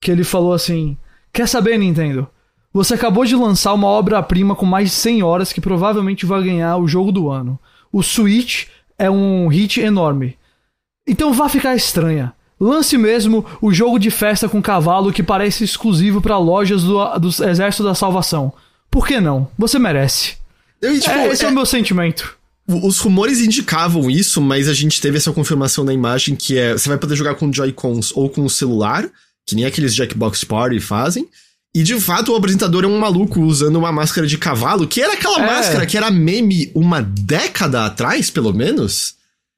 que 0.00 0.10
ele 0.10 0.24
falou 0.24 0.54
assim: 0.54 0.96
Quer 1.30 1.46
saber, 1.46 1.78
Nintendo? 1.78 2.26
Você 2.72 2.94
acabou 2.94 3.26
de 3.26 3.36
lançar 3.36 3.74
uma 3.74 3.86
obra-prima 3.86 4.56
com 4.56 4.64
mais 4.64 4.88
de 4.88 4.94
100 4.94 5.22
horas 5.22 5.52
que 5.52 5.60
provavelmente 5.60 6.24
vai 6.24 6.42
ganhar 6.42 6.78
o 6.78 6.88
jogo 6.88 7.12
do 7.12 7.28
ano. 7.28 7.60
O 7.92 8.02
Switch 8.02 8.68
é 8.98 9.10
um 9.10 9.46
hit 9.48 9.78
enorme. 9.78 10.38
Então 11.06 11.34
vá 11.34 11.50
ficar 11.50 11.76
estranha. 11.76 12.32
Lance 12.58 12.96
mesmo 12.96 13.44
o 13.60 13.74
jogo 13.74 13.98
de 13.98 14.10
festa 14.10 14.48
com 14.48 14.62
cavalo 14.62 15.12
que 15.12 15.22
parece 15.22 15.64
exclusivo 15.64 16.22
para 16.22 16.38
lojas 16.38 16.84
do, 16.84 17.18
do 17.18 17.28
Exército 17.28 17.84
da 17.84 17.94
Salvação. 17.94 18.54
Por 18.90 19.06
que 19.06 19.20
não? 19.20 19.48
Você 19.58 19.78
merece. 19.78 20.36
Eu, 20.80 20.98
tipo, 20.98 21.14
é, 21.14 21.28
esse 21.28 21.44
é, 21.44 21.48
é 21.48 21.50
o 21.50 21.54
meu 21.54 21.66
sentimento. 21.66 22.38
Os 22.66 22.98
rumores 22.98 23.40
indicavam 23.40 24.08
isso, 24.10 24.40
mas 24.40 24.68
a 24.68 24.74
gente 24.74 25.00
teve 25.00 25.16
essa 25.16 25.32
confirmação 25.32 25.84
na 25.84 25.92
imagem 25.92 26.36
que 26.36 26.56
é 26.56 26.72
você 26.72 26.88
vai 26.88 26.98
poder 26.98 27.16
jogar 27.16 27.34
com 27.34 27.52
Joy-Cons 27.52 28.12
ou 28.14 28.30
com 28.30 28.44
o 28.44 28.50
celular, 28.50 29.08
que 29.46 29.54
nem 29.54 29.64
aqueles 29.64 29.94
Jackbox 29.94 30.44
Party 30.44 30.78
fazem. 30.80 31.28
E 31.74 31.82
de 31.82 31.98
fato 31.98 32.32
o 32.32 32.36
apresentador 32.36 32.84
é 32.84 32.86
um 32.86 32.98
maluco 32.98 33.40
usando 33.40 33.76
uma 33.76 33.90
máscara 33.90 34.26
de 34.26 34.38
cavalo, 34.38 34.86
que 34.86 35.00
era 35.00 35.14
aquela 35.14 35.42
é. 35.42 35.46
máscara 35.46 35.86
que 35.86 35.96
era 35.96 36.10
meme 36.10 36.70
uma 36.74 37.00
década 37.02 37.86
atrás, 37.86 38.30
pelo 38.30 38.52
menos. 38.52 39.14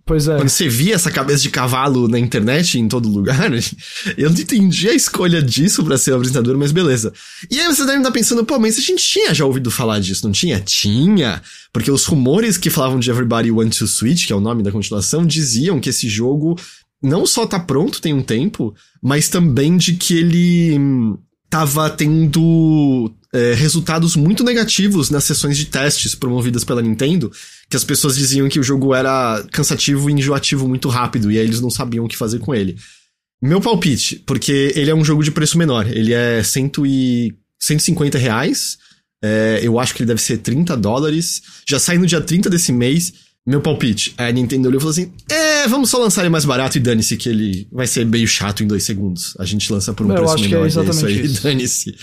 Pois 0.07 0.29
é. 0.29 0.37
Quando 0.37 0.51
você 0.51 0.69
via 0.69 0.95
essa 0.95 1.11
cabeça 1.11 1.43
de 1.43 1.49
cavalo 1.49 2.07
na 2.09 2.19
internet, 2.19 2.79
em 2.79 2.89
todo 2.89 3.09
lugar, 3.09 3.51
eu 4.19 4.31
não 4.31 4.39
entendi 4.39 4.89
a 4.89 4.95
escolha 4.95 5.43
disso 5.43 5.83
para 5.83 5.97
ser 5.97 6.13
o 6.13 6.17
apresentador, 6.17 6.59
mas 6.59 6.73
beleza. 6.73 7.13
E 7.51 7.59
aí 7.59 7.67
você 7.67 7.87
deve 7.87 7.99
estar 7.99 8.13
pensando, 8.13 8.45
pô, 8.45 8.59
mas 8.59 8.77
a 8.77 8.83
gente 8.83 9.03
tinha 9.03 9.33
já 9.33 9.47
ouvido 9.47 9.71
falar 9.71 10.01
disso, 10.01 10.27
não 10.27 10.33
tinha? 10.33 10.61
Tinha! 10.61 11.41
Porque 11.73 11.91
os 11.91 12.05
rumores 12.05 12.59
que 12.59 12.69
falavam 12.69 13.01
de 13.01 13.11
Everybody 13.11 13.51
Want 13.51 13.79
to 13.79 13.87
Switch, 13.87 14.27
que 14.27 14.33
é 14.33 14.37
o 14.37 14.41
nome 14.41 14.63
da 14.63 14.71
continuação, 14.71 15.25
diziam 15.25 15.81
que 15.81 15.89
esse 15.89 16.07
jogo 16.09 16.55
não 17.03 17.27
só 17.27 17.47
tá 17.47 17.59
pronto 17.59 18.01
tem 18.01 18.13
um 18.13 18.23
tempo, 18.23 18.75
mas 19.03 19.29
também 19.29 19.77
de 19.77 19.95
que 19.95 20.17
ele 20.19 20.79
hum, 20.79 21.19
tava 21.49 21.89
tendo 21.89 23.11
é, 23.33 23.53
resultados 23.53 24.17
muito 24.17 24.45
negativos 24.45 25.11
nas 25.11 25.25
sessões 25.25 25.57
de 25.57 25.67
testes 25.67 26.15
promovidas 26.15 26.63
pela 26.63 26.81
Nintendo, 26.81 27.33
que 27.69 27.77
as 27.77 27.85
pessoas 27.85 28.17
diziam 28.17 28.49
que 28.49 28.61
o 28.61 28.63
jogo 28.63 28.95
era 28.95 29.45
cansativo 29.51 30.09
e 30.09 30.13
enjoativo 30.13 30.69
muito 30.69 30.89
rápido, 30.89 31.31
e 31.31 31.39
aí 31.39 31.45
eles 31.45 31.61
não 31.61 31.71
sabiam 31.71 32.05
o 32.05 32.09
que 32.09 32.17
fazer 32.17 32.39
com 32.39 32.55
ele. 32.55 32.77
Meu 33.43 33.61
palpite, 33.61 34.23
porque 34.27 34.73
ele 34.75 34.91
é 34.91 34.95
um 34.95 35.05
jogo 35.05 35.23
de 35.23 35.31
preço 35.31 35.59
menor, 35.59 35.87
ele 35.87 36.13
é 36.13 36.43
cento 36.43 36.87
e, 36.87 37.35
150 37.61 38.19
reais, 38.19 38.79
é, 39.23 39.61
eu 39.63 39.79
acho 39.79 39.95
que 39.95 40.03
ele 40.03 40.09
deve 40.09 40.21
ser 40.21 40.39
30 40.39 40.77
dólares, 40.77 41.43
já 41.67 41.79
sai 41.79 41.99
no 41.99 42.07
dia 42.07 42.21
30 42.21 42.51
desse 42.51 42.73
mês, 42.73 43.13
meu 43.47 43.61
palpite. 43.61 44.15
A 44.17 44.31
Nintendo 44.31 44.69
olhou 44.69 44.79
e 44.79 44.81
falou 44.81 44.91
assim: 44.91 45.13
É, 45.31 45.69
vamos 45.69 45.91
só 45.91 45.99
lançar 45.99 46.23
ele 46.23 46.31
mais 46.31 46.45
barato 46.45 46.79
e 46.79 46.81
dane-se 46.81 47.17
que 47.17 47.29
ele 47.29 47.69
vai 47.71 47.87
ser 47.87 48.07
meio 48.07 48.27
chato 48.27 48.63
em 48.63 48.67
dois 48.67 48.85
segundos. 48.85 49.35
A 49.39 49.45
gente 49.45 49.71
lança 49.71 49.93
por 49.93 50.07
um 50.07 50.11
Eu 50.11 50.17
preço 50.17 50.35
acho 50.35 50.45
menor. 50.45 50.59
Que 50.59 50.65
é 50.65 50.67
exatamente 50.67 51.27
isso 51.27 51.47
aí, 51.47 51.53
dane-se. 51.55 51.97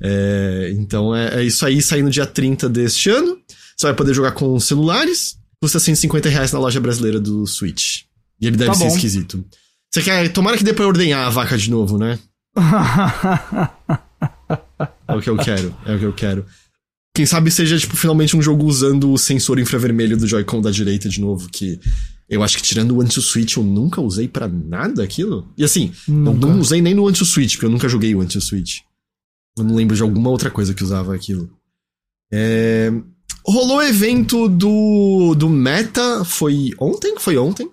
É, 0.00 0.74
então 0.76 1.14
é, 1.14 1.40
é, 1.40 1.44
isso 1.44 1.64
aí, 1.64 1.80
sai 1.80 2.02
no 2.02 2.10
dia 2.10 2.26
30 2.26 2.68
deste 2.68 3.08
ano. 3.08 3.38
Você 3.80 3.86
vai 3.86 3.96
poder 3.96 4.12
jogar 4.12 4.32
com 4.32 4.60
celulares. 4.60 5.38
Custa 5.58 5.80
150 5.80 6.28
reais 6.28 6.52
na 6.52 6.58
loja 6.58 6.78
brasileira 6.78 7.18
do 7.18 7.46
Switch. 7.46 8.02
E 8.38 8.46
ele 8.46 8.58
deve 8.58 8.72
tá 8.72 8.76
ser 8.76 8.84
bom. 8.84 8.94
esquisito. 8.94 9.42
Você 9.90 10.02
quer. 10.02 10.30
Tomara 10.30 10.58
que 10.58 10.64
dê 10.64 10.74
pra 10.74 10.86
ordenhar 10.86 11.26
a 11.26 11.30
vaca 11.30 11.56
de 11.56 11.70
novo, 11.70 11.96
né? 11.96 12.18
é 15.08 15.14
o 15.14 15.22
que 15.22 15.30
eu 15.30 15.36
quero. 15.38 15.74
É 15.86 15.94
o 15.94 15.98
que 15.98 16.04
eu 16.04 16.12
quero. 16.12 16.44
Quem 17.16 17.24
sabe 17.24 17.50
seja, 17.50 17.78
tipo, 17.78 17.96
finalmente 17.96 18.36
um 18.36 18.42
jogo 18.42 18.66
usando 18.66 19.10
o 19.10 19.16
sensor 19.16 19.58
infravermelho 19.58 20.18
do 20.18 20.26
Joy-Con 20.26 20.60
da 20.60 20.70
direita 20.70 21.08
de 21.08 21.18
novo, 21.18 21.48
que 21.48 21.80
eu 22.28 22.42
acho 22.42 22.58
que 22.58 22.62
tirando 22.62 22.94
o 22.94 23.00
Anti-Switch 23.00 23.56
eu 23.56 23.64
nunca 23.64 24.02
usei 24.02 24.28
para 24.28 24.46
nada 24.46 25.02
aquilo. 25.02 25.50
E 25.56 25.64
assim, 25.64 25.90
nunca. 26.06 26.46
não 26.46 26.60
usei 26.60 26.82
nem 26.82 26.92
no 26.92 27.08
Anti-Switch, 27.08 27.54
porque 27.54 27.64
eu 27.64 27.70
nunca 27.70 27.88
joguei 27.88 28.14
o 28.14 28.20
Anti-Switch. 28.20 28.80
Eu 29.56 29.64
não 29.64 29.74
lembro 29.74 29.96
de 29.96 30.02
alguma 30.02 30.28
outra 30.28 30.50
coisa 30.50 30.74
que 30.74 30.84
usava 30.84 31.14
aquilo. 31.14 31.50
É... 32.30 32.92
Rolou 33.50 33.78
o 33.78 33.82
evento 33.82 34.48
do, 34.48 35.34
do 35.34 35.48
Meta, 35.48 36.24
foi 36.24 36.70
ontem? 36.78 37.14
Foi 37.18 37.36
ontem. 37.36 37.68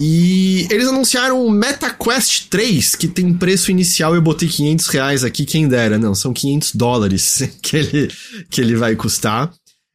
E 0.00 0.66
eles 0.70 0.88
anunciaram 0.88 1.46
o 1.46 1.50
MetaQuest 1.50 2.48
3, 2.50 2.96
que 2.96 3.06
tem 3.06 3.32
preço 3.32 3.70
inicial, 3.70 4.14
eu 4.14 4.20
botei 4.20 4.48
500 4.48 4.86
reais 4.88 5.22
aqui, 5.22 5.44
quem 5.44 5.68
dera, 5.68 5.98
não, 5.98 6.16
são 6.16 6.32
500 6.32 6.74
dólares 6.74 7.48
que 7.62 7.76
ele, 7.76 8.10
que 8.50 8.60
ele 8.60 8.74
vai 8.74 8.96
custar. 8.96 9.52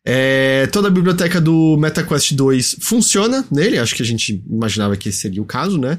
É, 0.08 0.68
toda 0.68 0.88
a 0.88 0.92
biblioteca 0.92 1.42
do 1.42 1.76
MetaQuest 1.78 2.34
2 2.34 2.78
funciona 2.80 3.46
nele, 3.52 3.78
acho 3.78 3.96
que 3.96 4.02
a 4.02 4.06
gente 4.06 4.42
imaginava 4.50 4.96
que 4.96 5.10
esse 5.10 5.20
seria 5.20 5.42
o 5.42 5.46
caso, 5.46 5.78
né? 5.78 5.98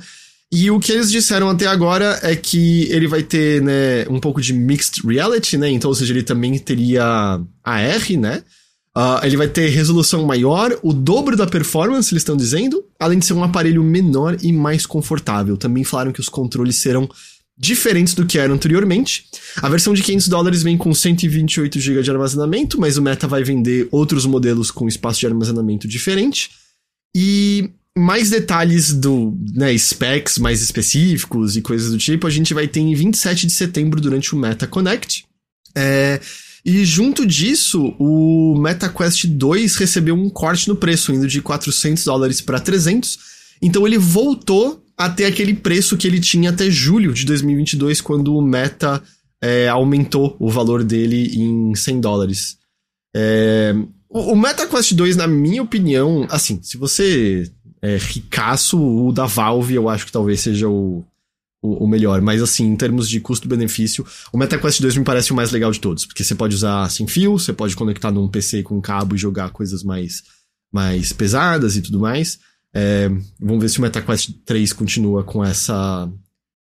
E 0.51 0.71
o 0.71 0.81
que 0.81 0.91
eles 0.91 1.11
disseram 1.13 1.51
até 1.51 1.67
agora 1.67 2.19
é 2.23 2.35
que 2.35 2.91
ele 2.91 3.07
vai 3.07 3.23
ter, 3.23 3.63
né, 3.63 4.07
um 4.09 4.19
pouco 4.19 4.41
de 4.41 4.55
mixed 4.55 5.07
reality, 5.07 5.59
né? 5.59 5.71
Então, 5.71 5.91
ou 5.91 5.95
seja, 5.95 6.13
ele 6.13 6.23
também 6.23 6.59
teria 6.59 7.05
AR, 7.63 8.11
né? 8.19 8.43
Uh, 8.97 9.25
ele 9.25 9.37
vai 9.37 9.47
ter 9.47 9.69
resolução 9.69 10.27
maior, 10.27 10.77
o 10.83 10.93
dobro 10.93 11.37
da 11.37 11.47
performance, 11.47 12.13
eles 12.13 12.23
estão 12.23 12.37
dizendo, 12.37 12.85
além 12.99 13.21
de 13.21 13.27
ser 13.27 13.35
um 13.35 13.45
aparelho 13.45 13.85
menor 13.85 14.37
e 14.43 14.53
mais 14.53 14.85
confortável. 14.85 15.57
Também 15.57 15.85
falaram 15.85 16.13
que 16.13 16.21
os 16.21 16.29
controles 16.29 16.77
serão 16.77 17.09
diferentes 17.57 18.15
do 18.15 18.27
que 18.27 18.39
eram 18.39 18.55
anteriormente. 18.55 19.27
A 19.63 19.69
versão 19.69 19.93
de 19.93 20.03
500 20.03 20.29
dólares 20.29 20.63
vem 20.63 20.79
com 20.79 20.93
128 20.95 21.79
GB 21.79 22.03
de 22.03 22.11
armazenamento, 22.11 22.81
mas 22.81 22.97
o 22.97 23.03
Meta 23.03 23.29
vai 23.29 23.45
vender 23.45 23.87
outros 23.93 24.25
modelos 24.25 24.71
com 24.71 24.89
espaço 24.89 25.21
de 25.21 25.27
armazenamento 25.27 25.87
diferente. 25.87 26.51
E 27.15 27.71
mais 27.97 28.31
detalhes 28.31 28.93
do, 28.93 29.37
né, 29.53 29.77
specs 29.77 30.39
mais 30.39 30.63
específicos 30.63 31.57
e 31.57 31.61
coisas 31.61 31.91
do 31.91 31.99
tipo, 31.99 32.27
a 32.27 32.31
gente 32.31 32.55
vai 32.55 32.67
ter 32.67 32.81
em 32.81 32.95
27 32.95 33.47
de 33.47 33.53
setembro 33.53 34.01
durante 34.01 34.35
o 34.35 34.39
Meta 34.39 34.67
Connect. 34.67 35.25
É, 35.77 36.19
e 36.65 36.85
junto 36.85 37.27
disso, 37.27 37.95
o 37.99 38.55
MetaQuest 38.59 39.27
2 39.27 39.77
recebeu 39.77 40.15
um 40.15 40.29
corte 40.29 40.69
no 40.69 40.77
preço, 40.77 41.13
indo 41.13 41.27
de 41.27 41.41
400 41.41 42.05
dólares 42.05 42.41
para 42.41 42.61
300. 42.61 43.19
Então 43.63 43.87
ele 43.87 43.99
voltou 43.99 44.83
até 44.97 45.27
aquele 45.27 45.55
preço 45.55 45.97
que 45.97 46.07
ele 46.07 46.21
tinha 46.21 46.51
até 46.51 46.71
julho 46.71 47.15
de 47.15 47.25
2022, 47.25 48.01
quando 48.01 48.37
o 48.37 48.43
Meta 48.43 49.03
é, 49.43 49.69
aumentou 49.69 50.37
o 50.39 50.51
valor 50.51 50.85
dele 50.85 51.35
em 51.35 51.75
100 51.75 52.01
dólares. 52.01 52.59
É, 53.17 53.75
o, 54.09 54.33
o 54.33 54.37
MetaQuest 54.37 54.93
2, 54.93 55.17
na 55.17 55.27
minha 55.27 55.63
opinião, 55.63 56.27
assim, 56.31 56.61
se 56.63 56.77
você 56.77 57.51
é 57.81 57.97
ricaço, 57.97 58.79
o 58.79 59.11
da 59.11 59.25
Valve 59.25 59.75
eu 59.75 59.89
acho 59.89 60.05
que 60.05 60.13
talvez 60.13 60.41
seja 60.41 60.69
o, 60.69 61.03
o, 61.63 61.85
o, 61.85 61.89
melhor. 61.89 62.21
Mas 62.21 62.43
assim, 62.43 62.67
em 62.67 62.77
termos 62.77 63.09
de 63.09 63.21
custo-benefício, 63.21 64.07
o 64.33 64.39
MetaQuest 64.39 64.81
2 64.81 64.97
me 64.97 65.05
parece 65.05 65.33
o 65.33 65.37
mais 65.37 65.51
legal 65.51 65.71
de 65.71 65.81
todos. 65.81 66.07
Porque 66.07 66.25
você 66.25 66.35
pode 66.35 66.55
usar 66.55 66.91
sem 66.91 67.07
fio, 67.07 67.39
você 67.39 67.53
pode 67.53 67.77
conectar 67.77 68.11
num 68.11 68.29
PC 68.29 68.63
com 68.63 68.81
cabo 68.81 69.15
e 69.15 69.19
jogar 69.19 69.51
coisas 69.51 69.83
mais, 69.83 70.23
mais 70.73 71.13
pesadas 71.13 71.77
e 71.77 71.83
tudo 71.83 72.01
mais. 72.01 72.39
É, 72.73 73.09
vamos 73.39 73.61
ver 73.61 73.69
se 73.69 73.79
o 73.79 73.83
MetaQuest 73.83 74.33
3 74.45 74.73
continua 74.73 75.25
com 75.25 75.45
essa. 75.45 76.11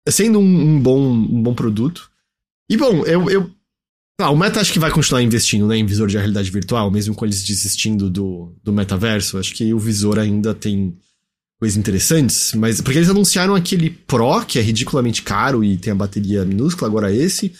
sendo 0.08 0.38
um, 0.38 0.60
um 0.60 0.80
bom, 0.80 1.00
um 1.00 1.42
bom 1.42 1.54
produto. 1.54 2.10
E 2.70 2.76
bom, 2.76 3.04
eu. 3.04 3.30
eu 3.30 3.50
ah, 4.18 4.30
o 4.30 4.36
Meta 4.36 4.62
acho 4.62 4.72
que 4.72 4.78
vai 4.78 4.90
continuar 4.90 5.20
investindo 5.20 5.66
né, 5.66 5.76
em 5.76 5.84
visor 5.84 6.08
de 6.08 6.16
realidade 6.16 6.50
virtual, 6.50 6.90
mesmo 6.90 7.14
com 7.14 7.26
eles 7.26 7.44
desistindo 7.44 8.08
do, 8.08 8.54
do 8.64 8.72
metaverso. 8.72 9.36
Acho 9.36 9.54
que 9.54 9.74
o 9.74 9.78
visor 9.78 10.18
ainda 10.18 10.54
tem 10.54 10.96
coisas 11.58 11.76
interessantes, 11.76 12.52
mas 12.54 12.80
porque 12.80 12.98
eles 12.98 13.08
anunciaram 13.08 13.54
aquele 13.54 13.90
Pro, 13.90 14.44
que 14.44 14.58
é 14.58 14.62
ridiculamente 14.62 15.22
caro 15.22 15.64
e 15.64 15.76
tem 15.76 15.92
a 15.92 15.96
bateria 15.96 16.44
minúscula, 16.44 16.88
agora 16.88 17.12
esse 17.12 17.52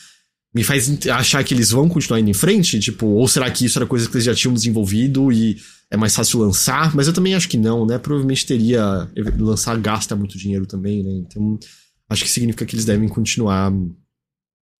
me 0.55 0.65
faz 0.65 1.07
achar 1.09 1.45
que 1.45 1.53
eles 1.53 1.71
vão 1.71 1.87
continuar 1.87 2.19
indo 2.19 2.31
em 2.31 2.35
frente, 2.35 2.81
tipo, 2.81 3.07
ou 3.07 3.29
será 3.29 3.51
que 3.51 3.67
isso 3.67 3.79
era 3.79 3.87
coisa 3.87 4.09
que 4.09 4.15
eles 4.15 4.25
já 4.25 4.35
tinham 4.35 4.55
desenvolvido 4.55 5.31
e 5.31 5.59
é 5.91 5.99
mais 5.99 6.15
fácil 6.15 6.41
lançar? 6.41 6.97
Mas 6.97 7.07
eu 7.07 7.13
também 7.13 7.35
acho 7.35 7.47
que 7.47 7.59
não, 7.59 7.85
né? 7.85 7.99
Provavelmente 7.99 8.47
teria 8.47 9.07
lançar 9.39 9.79
gasta 9.79 10.17
muito 10.17 10.39
dinheiro 10.39 10.65
também, 10.65 11.03
né? 11.03 11.11
Então, 11.13 11.59
acho 12.09 12.25
que 12.25 12.31
significa 12.31 12.65
que 12.65 12.75
eles 12.75 12.87
devem 12.87 13.07
continuar 13.07 13.71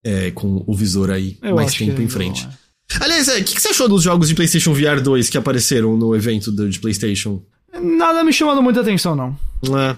é, 0.03 0.31
com 0.31 0.65
o 0.67 0.75
visor 0.75 1.11
aí 1.11 1.37
eu 1.43 1.55
mais 1.55 1.75
tempo 1.75 2.01
em 2.01 2.09
frente. 2.09 2.45
Não, 2.45 2.53
é. 2.53 3.05
Aliás, 3.05 3.29
o 3.29 3.33
é, 3.33 3.43
que, 3.43 3.55
que, 3.55 3.61
você 3.61 3.69
achou 3.69 3.87
dos 3.87 4.03
jogos 4.03 4.29
de 4.29 4.35
PlayStation 4.35 4.73
VR 4.73 5.03
2 5.03 5.29
que 5.29 5.37
apareceram 5.37 5.95
no 5.95 6.17
evento 6.17 6.51
do, 6.51 6.71
de 6.71 6.79
PlayStation? 6.81 7.45
Nada 7.81 8.25
me 8.25 8.33
chamando 8.33 8.63
muita 8.63 8.81
atenção, 8.81 9.15
não. 9.15 9.37
É. 9.79 9.97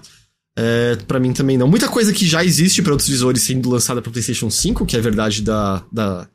É, 0.61 0.95
para 1.07 1.19
mim 1.19 1.31
também 1.31 1.57
não. 1.57 1.67
Muita 1.67 1.87
coisa 1.87 2.11
que 2.11 2.25
já 2.25 2.43
existe 2.43 2.81
para 2.81 2.91
outros 2.91 3.07
visores 3.07 3.41
sendo 3.41 3.69
lançada 3.69 4.01
para 4.01 4.11
PlayStation 4.11 4.49
5, 4.49 4.85
que 4.85 4.97
é 4.97 5.01
verdade 5.01 5.41
da, 5.41 5.81
da, 5.89 6.27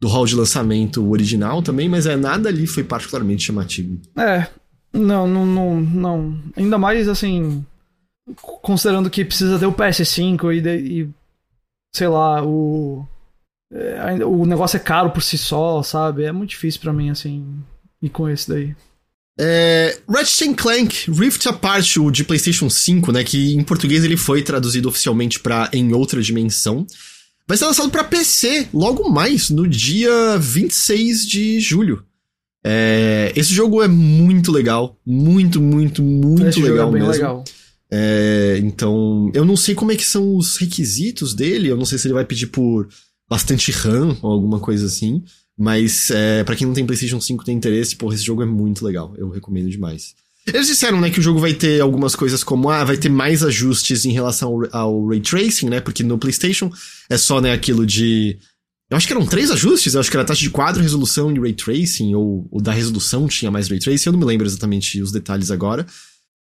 do 0.00 0.06
hall 0.06 0.24
de 0.24 0.36
lançamento 0.36 1.08
original 1.10 1.62
também, 1.62 1.88
mas 1.88 2.06
é 2.06 2.16
nada 2.16 2.48
ali 2.48 2.66
foi 2.66 2.84
particularmente 2.84 3.42
chamativo. 3.44 4.00
É, 4.16 4.46
não, 4.92 5.26
não, 5.26 5.44
não, 5.44 5.80
não. 5.80 6.38
Ainda 6.56 6.78
mais 6.78 7.08
assim, 7.08 7.64
considerando 8.36 9.10
que 9.10 9.24
precisa 9.24 9.58
ter 9.58 9.66
o 9.66 9.72
PS5 9.72 10.54
e, 10.54 11.00
e 11.00 11.08
sei 11.92 12.06
lá, 12.06 12.44
o 12.44 13.04
é, 13.72 14.24
o 14.24 14.44
negócio 14.44 14.76
é 14.76 14.80
caro 14.80 15.10
por 15.10 15.22
si 15.22 15.38
só, 15.38 15.82
sabe? 15.82 16.24
É 16.24 16.32
muito 16.32 16.50
difícil 16.50 16.80
para 16.80 16.92
mim 16.92 17.10
assim 17.10 17.64
ir 18.00 18.10
com 18.10 18.28
esse 18.28 18.48
daí. 18.48 18.76
É, 19.38 19.98
Ratchet 20.08 20.54
Clank 20.54 21.10
Rift 21.10 21.48
Apart, 21.48 21.96
o 21.96 22.10
de 22.10 22.22
PlayStation 22.24 22.68
5, 22.68 23.12
né, 23.12 23.24
que 23.24 23.54
em 23.54 23.62
português 23.62 24.04
ele 24.04 24.16
foi 24.16 24.42
traduzido 24.42 24.88
oficialmente 24.88 25.40
para 25.40 25.70
Em 25.72 25.92
Outra 25.94 26.20
Dimensão, 26.20 26.86
vai 27.48 27.56
ser 27.56 27.64
lançado 27.64 27.90
para 27.90 28.04
PC 28.04 28.68
logo 28.72 29.08
mais, 29.08 29.48
no 29.50 29.66
dia 29.66 30.38
26 30.38 31.26
de 31.26 31.60
julho. 31.60 32.04
É, 32.64 33.32
esse 33.34 33.52
jogo 33.52 33.82
é 33.82 33.88
muito 33.88 34.52
legal, 34.52 34.96
muito, 35.04 35.60
muito, 35.60 36.02
muito 36.02 36.46
esse 36.46 36.62
legal 36.62 36.88
é 36.90 36.92
mesmo. 36.92 37.10
Legal. 37.10 37.44
É, 37.90 38.60
então, 38.62 39.30
eu 39.34 39.44
não 39.44 39.56
sei 39.56 39.74
como 39.74 39.92
é 39.92 39.96
que 39.96 40.04
são 40.04 40.36
os 40.36 40.56
requisitos 40.56 41.34
dele, 41.34 41.68
eu 41.68 41.76
não 41.76 41.84
sei 41.84 41.98
se 41.98 42.06
ele 42.06 42.14
vai 42.14 42.24
pedir 42.24 42.46
por 42.46 42.88
bastante 43.28 43.70
RAM 43.70 44.16
ou 44.22 44.30
alguma 44.30 44.60
coisa 44.60 44.86
assim. 44.86 45.22
Mas 45.58 46.10
é, 46.10 46.42
para 46.44 46.56
quem 46.56 46.66
não 46.66 46.74
tem 46.74 46.86
PlayStation 46.86 47.20
5 47.20 47.44
tem 47.44 47.56
interesse, 47.56 47.96
porra, 47.96 48.14
esse 48.14 48.24
jogo 48.24 48.42
é 48.42 48.46
muito 48.46 48.84
legal. 48.84 49.14
Eu 49.16 49.30
recomendo 49.30 49.70
demais. 49.70 50.14
Eles 50.46 50.66
disseram, 50.66 51.00
né, 51.00 51.08
que 51.08 51.20
o 51.20 51.22
jogo 51.22 51.38
vai 51.38 51.54
ter 51.54 51.80
algumas 51.80 52.16
coisas 52.16 52.42
como, 52.42 52.68
ah, 52.68 52.82
vai 52.82 52.96
ter 52.96 53.08
mais 53.08 53.44
ajustes 53.44 54.04
em 54.04 54.12
relação 54.12 54.60
ao, 54.72 54.76
ao 54.76 55.06
Ray 55.06 55.20
Tracing, 55.20 55.68
né, 55.68 55.80
porque 55.80 56.02
no 56.02 56.18
PlayStation 56.18 56.70
é 57.08 57.16
só, 57.16 57.40
né, 57.40 57.52
aquilo 57.52 57.86
de... 57.86 58.38
Eu 58.90 58.96
acho 58.96 59.06
que 59.06 59.12
eram 59.12 59.24
três 59.24 59.50
ajustes, 59.50 59.94
eu 59.94 60.00
acho 60.00 60.10
que 60.10 60.16
era 60.16 60.26
taxa 60.26 60.40
de 60.40 60.50
quadro, 60.50 60.82
resolução 60.82 61.34
e 61.34 61.38
Ray 61.38 61.54
Tracing, 61.54 62.14
ou 62.14 62.46
o 62.50 62.60
da 62.60 62.72
resolução 62.72 63.28
tinha 63.28 63.50
mais 63.50 63.68
Ray 63.68 63.78
Tracing, 63.78 64.08
eu 64.08 64.12
não 64.12 64.20
me 64.20 64.26
lembro 64.26 64.46
exatamente 64.46 65.00
os 65.00 65.12
detalhes 65.12 65.50
agora. 65.50 65.86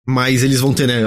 Mas 0.07 0.43
eles 0.43 0.59
vão 0.59 0.73
ter, 0.73 0.87
né, 0.87 1.03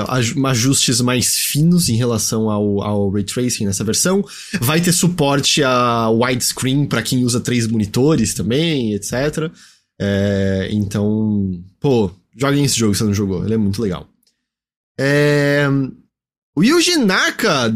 ajustes 0.46 1.00
mais 1.00 1.36
finos 1.36 1.88
em 1.88 1.96
relação 1.96 2.48
ao, 2.48 2.82
ao 2.82 3.10
Ray 3.10 3.24
Tracing 3.24 3.64
nessa 3.66 3.82
versão. 3.82 4.24
Vai 4.60 4.80
ter 4.80 4.92
suporte 4.92 5.62
a 5.62 6.08
widescreen 6.08 6.86
para 6.86 7.02
quem 7.02 7.24
usa 7.24 7.40
três 7.40 7.66
monitores 7.66 8.32
também, 8.32 8.94
etc. 8.94 9.50
É, 10.00 10.68
então, 10.70 11.62
pô, 11.80 12.10
joguem 12.36 12.64
esse 12.64 12.78
jogo 12.78 12.94
se 12.94 13.00
você 13.00 13.04
não 13.04 13.14
jogou, 13.14 13.44
ele 13.44 13.54
é 13.54 13.58
muito 13.58 13.82
legal. 13.82 14.08
É, 14.98 15.66
o 16.54 16.62
Yuji 16.62 16.96
Naka 16.96 17.74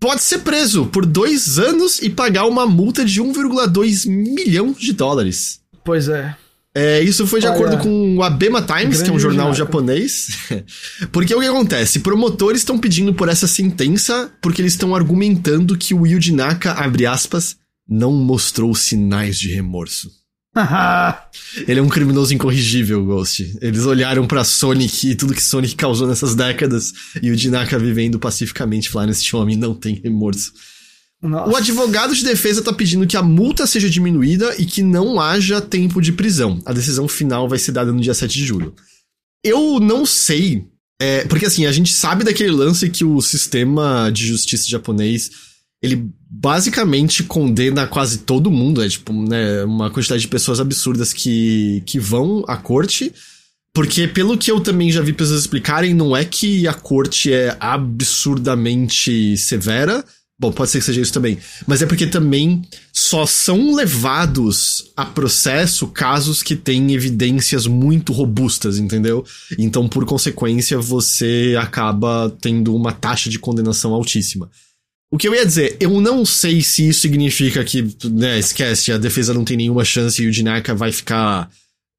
pode 0.00 0.22
ser 0.22 0.38
preso 0.40 0.86
por 0.86 1.04
dois 1.04 1.58
anos 1.58 2.00
e 2.00 2.08
pagar 2.08 2.46
uma 2.46 2.66
multa 2.66 3.04
de 3.04 3.20
1,2 3.22 4.08
milhão 4.08 4.72
de 4.72 4.92
dólares. 4.92 5.60
Pois 5.84 6.08
é. 6.08 6.36
É, 6.78 7.02
isso 7.02 7.26
foi 7.26 7.40
de 7.40 7.46
Olha, 7.46 7.56
acordo 7.56 7.78
com 7.78 8.16
o 8.18 8.22
Abema 8.22 8.62
Times, 8.62 9.02
que 9.02 9.10
é 9.10 9.12
um 9.12 9.18
jornal 9.18 9.52
japonês. 9.52 10.28
porque 11.10 11.34
o 11.34 11.40
que 11.40 11.46
acontece? 11.46 11.98
Promotores 11.98 12.60
estão 12.60 12.78
pedindo 12.78 13.12
por 13.12 13.28
essa 13.28 13.48
sentença 13.48 14.30
porque 14.40 14.62
eles 14.62 14.74
estão 14.74 14.94
argumentando 14.94 15.76
que 15.76 15.92
o 15.92 16.06
Yuji 16.06 16.32
Naka, 16.32 16.70
abre 16.74 17.04
aspas, 17.04 17.56
não 17.88 18.12
mostrou 18.12 18.72
sinais 18.76 19.40
de 19.40 19.52
remorso. 19.52 20.08
Ele 21.66 21.80
é 21.80 21.82
um 21.82 21.88
criminoso 21.88 22.32
incorrigível, 22.32 23.04
Ghost. 23.04 23.58
Eles 23.60 23.84
olharam 23.84 24.24
para 24.24 24.44
Sonic 24.44 25.10
e 25.10 25.14
tudo 25.16 25.34
que 25.34 25.42
Sonic 25.42 25.74
causou 25.74 26.06
nessas 26.06 26.36
décadas 26.36 26.92
e 27.20 27.32
o 27.32 27.36
Dinaka 27.36 27.76
vivendo 27.76 28.20
pacificamente 28.20 28.88
falaram: 28.88 29.10
este 29.10 29.34
homem 29.34 29.56
não 29.56 29.74
tem 29.74 29.96
remorso. 29.96 30.52
Nossa. 31.20 31.52
O 31.52 31.56
advogado 31.56 32.14
de 32.14 32.24
defesa 32.24 32.62
tá 32.62 32.72
pedindo 32.72 33.06
que 33.06 33.16
a 33.16 33.22
multa 33.22 33.66
seja 33.66 33.90
diminuída 33.90 34.54
e 34.56 34.64
que 34.64 34.82
não 34.82 35.20
haja 35.20 35.60
tempo 35.60 36.00
de 36.00 36.12
prisão. 36.12 36.60
A 36.64 36.72
decisão 36.72 37.08
final 37.08 37.48
vai 37.48 37.58
ser 37.58 37.72
dada 37.72 37.92
no 37.92 38.00
dia 38.00 38.14
7 38.14 38.32
de 38.32 38.46
julho. 38.46 38.74
Eu 39.42 39.80
não 39.80 40.06
sei. 40.06 40.64
É, 41.00 41.24
porque 41.24 41.46
assim, 41.46 41.66
a 41.66 41.72
gente 41.72 41.92
sabe 41.92 42.24
daquele 42.24 42.50
lance 42.50 42.88
que 42.88 43.04
o 43.04 43.20
sistema 43.20 44.10
de 44.12 44.26
justiça 44.26 44.68
japonês 44.68 45.30
ele 45.82 46.10
basicamente 46.28 47.22
condena 47.22 47.86
quase 47.86 48.18
todo 48.18 48.50
mundo. 48.50 48.82
É 48.82 48.88
tipo, 48.88 49.12
né, 49.12 49.64
uma 49.64 49.90
quantidade 49.90 50.22
de 50.22 50.28
pessoas 50.28 50.60
absurdas 50.60 51.12
que, 51.12 51.82
que 51.86 51.98
vão 51.98 52.44
à 52.46 52.56
corte. 52.56 53.12
Porque, 53.72 54.08
pelo 54.08 54.36
que 54.36 54.50
eu 54.50 54.60
também 54.60 54.90
já 54.90 55.00
vi 55.00 55.12
pessoas 55.12 55.40
explicarem, 55.40 55.94
não 55.94 56.16
é 56.16 56.24
que 56.24 56.66
a 56.66 56.74
corte 56.74 57.32
é 57.32 57.56
absurdamente 57.60 59.36
severa 59.36 60.04
Bom, 60.40 60.52
pode 60.52 60.70
ser 60.70 60.78
que 60.78 60.84
seja 60.84 61.00
isso 61.00 61.12
também. 61.12 61.36
Mas 61.66 61.82
é 61.82 61.86
porque 61.86 62.06
também 62.06 62.62
só 62.92 63.26
são 63.26 63.74
levados 63.74 64.92
a 64.96 65.04
processo 65.04 65.88
casos 65.88 66.44
que 66.44 66.54
têm 66.54 66.92
evidências 66.92 67.66
muito 67.66 68.12
robustas, 68.12 68.78
entendeu? 68.78 69.24
Então, 69.58 69.88
por 69.88 70.04
consequência, 70.04 70.78
você 70.78 71.56
acaba 71.60 72.32
tendo 72.40 72.74
uma 72.76 72.92
taxa 72.92 73.28
de 73.28 73.38
condenação 73.38 73.92
altíssima. 73.92 74.48
O 75.10 75.18
que 75.18 75.26
eu 75.26 75.34
ia 75.34 75.44
dizer, 75.44 75.76
eu 75.80 76.00
não 76.00 76.24
sei 76.24 76.62
se 76.62 76.88
isso 76.88 77.00
significa 77.00 77.64
que, 77.64 77.82
né, 78.04 78.38
esquece, 78.38 78.92
a 78.92 78.98
defesa 78.98 79.34
não 79.34 79.44
tem 79.44 79.56
nenhuma 79.56 79.84
chance 79.84 80.22
e 80.22 80.26
o 80.28 80.30
Dinaka 80.30 80.72
vai 80.72 80.92
ficar 80.92 81.50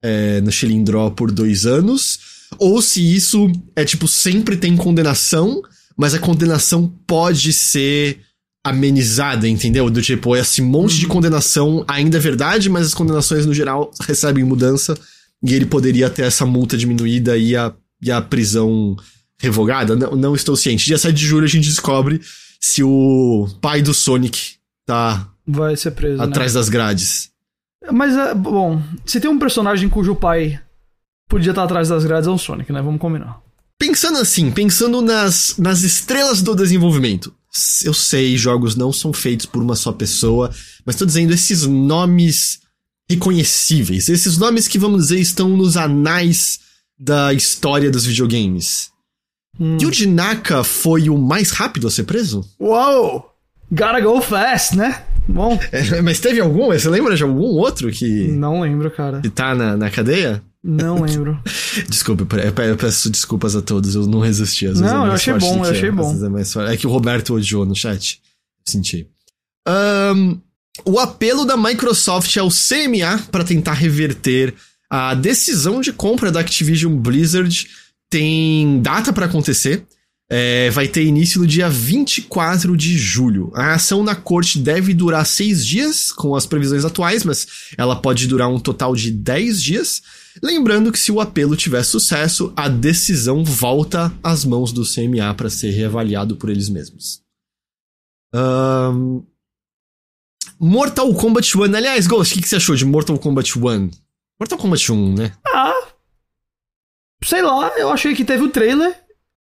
é, 0.01 0.39
no 0.39 0.51
Chilindró 0.51 1.09
por 1.09 1.31
dois 1.31 1.65
anos, 1.65 2.19
ou 2.57 2.81
se 2.81 3.01
isso 3.15 3.51
é 3.75 3.83
tipo, 3.83 4.07
sempre 4.07 4.55
tem 4.55 4.77
condenação, 4.77 5.61
mas 5.97 6.13
a 6.13 6.19
condenação 6.19 6.87
pode 7.05 7.51
ser 7.51 8.21
amenizada, 8.63 9.47
entendeu? 9.47 9.89
Do 9.89 10.01
tipo, 10.01 10.35
esse 10.35 10.61
monte 10.61 10.93
uhum. 10.93 10.99
de 10.99 11.07
condenação 11.07 11.85
ainda 11.87 12.17
é 12.17 12.19
verdade, 12.19 12.69
mas 12.69 12.87
as 12.87 12.93
condenações 12.93 13.45
no 13.45 13.53
geral 13.53 13.91
recebem 14.01 14.43
mudança 14.43 14.97
e 15.41 15.53
ele 15.53 15.65
poderia 15.65 16.09
ter 16.09 16.23
essa 16.23 16.45
multa 16.45 16.77
diminuída 16.77 17.37
e 17.37 17.55
a, 17.55 17.73
e 18.01 18.11
a 18.11 18.21
prisão 18.21 18.97
revogada. 19.39 19.95
Não, 19.95 20.11
não 20.11 20.35
estou 20.35 20.55
ciente. 20.55 20.85
Dia 20.85 20.97
7 20.97 21.13
de 21.13 21.25
julho 21.25 21.45
a 21.45 21.49
gente 21.49 21.67
descobre 21.67 22.21
se 22.59 22.83
o 22.83 23.47
pai 23.61 23.81
do 23.81 23.93
Sonic 23.93 24.55
tá 24.85 25.29
vai 25.47 25.75
ser 25.75 25.91
preso 25.91 26.21
atrás 26.21 26.53
né? 26.53 26.59
das 26.59 26.69
grades. 26.69 27.31
Mas, 27.91 28.15
é, 28.15 28.35
bom, 28.35 28.81
se 29.05 29.19
tem 29.19 29.31
um 29.31 29.39
personagem 29.39 29.89
cujo 29.89 30.13
pai 30.13 30.59
podia 31.27 31.51
estar 31.51 31.63
atrás 31.63 31.89
das 31.89 32.03
grades 32.03 32.27
é 32.27 32.31
o 32.31 32.37
Sonic, 32.37 32.71
né? 32.73 32.81
Vamos 32.81 32.99
combinar. 32.99 33.41
Pensando 33.77 34.17
assim, 34.17 34.51
pensando 34.51 35.01
nas, 35.01 35.55
nas 35.57 35.83
estrelas 35.83 36.41
do 36.41 36.53
desenvolvimento, 36.55 37.33
eu 37.83 37.93
sei, 37.93 38.37
jogos 38.37 38.75
não 38.75 38.93
são 38.93 39.11
feitos 39.11 39.45
por 39.45 39.61
uma 39.61 39.75
só 39.75 39.91
pessoa, 39.91 40.51
mas 40.85 40.95
tô 40.95 41.05
dizendo 41.05 41.33
esses 41.33 41.65
nomes 41.65 42.59
reconhecíveis, 43.09 44.07
esses 44.07 44.37
nomes 44.37 44.67
que, 44.67 44.77
vamos 44.77 45.03
dizer, 45.03 45.19
estão 45.19 45.49
nos 45.49 45.75
anais 45.75 46.59
da 46.97 47.33
história 47.33 47.89
dos 47.89 48.05
videogames. 48.05 48.91
Hum. 49.59 49.77
Yuji 49.81 50.05
Naka 50.05 50.63
foi 50.63 51.09
o 51.09 51.17
mais 51.17 51.51
rápido 51.51 51.87
a 51.87 51.91
ser 51.91 52.03
preso? 52.03 52.45
Uou! 52.59 53.25
Gotta 53.71 53.99
go 53.99 54.21
fast, 54.21 54.75
né? 54.75 55.03
Bom. 55.27 55.59
É, 55.71 56.01
mas 56.01 56.19
teve 56.19 56.39
algum? 56.39 56.67
Você 56.67 56.89
lembra 56.89 57.15
de 57.15 57.23
algum 57.23 57.41
outro 57.41 57.91
que. 57.91 58.27
Não 58.27 58.61
lembro, 58.61 58.89
cara. 58.89 59.21
Que 59.21 59.29
tá 59.29 59.53
na, 59.53 59.77
na 59.77 59.89
cadeia? 59.89 60.41
Não 60.63 61.01
lembro. 61.01 61.41
Desculpa, 61.87 62.27
eu 62.35 62.77
peço 62.77 63.09
desculpas 63.09 63.55
a 63.55 63.61
todos, 63.61 63.95
eu 63.95 64.05
não 64.05 64.19
resisti. 64.19 64.65
Às 64.65 64.79
vezes 64.79 64.93
não, 64.93 65.05
é 65.05 65.09
eu 65.09 65.13
achei 65.13 65.33
bom, 65.33 65.65
eu 65.65 65.71
achei 65.71 65.91
bom. 65.91 66.25
É, 66.25 66.29
mais 66.29 66.55
é 66.55 66.75
que 66.75 66.85
o 66.85 66.89
Roberto 66.89 67.33
odiou 67.33 67.65
no 67.65 67.75
chat. 67.75 68.21
Senti. 68.67 69.07
Um, 69.67 70.39
o 70.85 70.99
apelo 70.99 71.45
da 71.45 71.55
Microsoft 71.55 72.35
ao 72.37 72.49
CMA 72.49 73.25
para 73.31 73.43
tentar 73.43 73.73
reverter 73.73 74.53
a 74.89 75.13
decisão 75.13 75.79
de 75.81 75.93
compra 75.93 76.31
da 76.31 76.39
Activision 76.39 76.95
Blizzard 76.95 77.67
tem 78.09 78.81
data 78.81 79.13
para 79.13 79.27
acontecer. 79.27 79.85
É, 80.31 80.69
vai 80.69 80.87
ter 80.87 81.03
início 81.03 81.41
no 81.41 81.47
dia 81.47 81.69
24 81.69 82.77
de 82.77 82.97
julho. 82.97 83.51
A 83.55 83.73
ação 83.73 84.03
na 84.03 84.13
corte 84.13 84.59
deve 84.59 84.93
durar 84.93 85.25
seis 85.25 85.65
dias, 85.65 86.11
com 86.11 86.35
as 86.35 86.45
previsões 86.45 86.85
atuais, 86.85 87.23
mas 87.23 87.47
ela 87.75 87.95
pode 87.95 88.27
durar 88.27 88.47
um 88.47 88.59
total 88.59 88.95
de 88.95 89.09
10 89.09 89.61
dias. 89.61 90.01
Lembrando 90.41 90.91
que 90.91 90.99
se 90.99 91.11
o 91.11 91.19
apelo 91.19 91.55
tiver 91.55 91.83
sucesso, 91.83 92.53
a 92.55 92.69
decisão 92.69 93.43
volta 93.43 94.11
às 94.23 94.45
mãos 94.45 94.71
do 94.71 94.83
CMA 94.83 95.33
para 95.33 95.49
ser 95.49 95.71
reavaliado 95.71 96.35
por 96.35 96.49
eles 96.49 96.69
mesmos. 96.69 97.21
Um... 98.33 99.23
Mortal 100.59 101.13
Kombat 101.13 101.57
1. 101.57 101.63
Aliás, 101.75 102.07
Ghost, 102.07 102.37
o 102.37 102.41
que, 102.41 102.47
você 102.47 102.57
achou 102.57 102.75
de 102.75 102.85
Mortal 102.85 103.17
Kombat 103.17 103.57
1? 103.57 103.91
Mortal 104.39 104.57
Kombat 104.57 104.91
1, 104.91 105.15
né? 105.15 105.33
Ah. 105.47 105.73
Sei 107.23 107.41
lá, 107.41 107.71
eu 107.77 107.89
achei 107.89 108.15
que 108.15 108.25
teve 108.25 108.43
o 108.43 108.49
trailer 108.49 108.97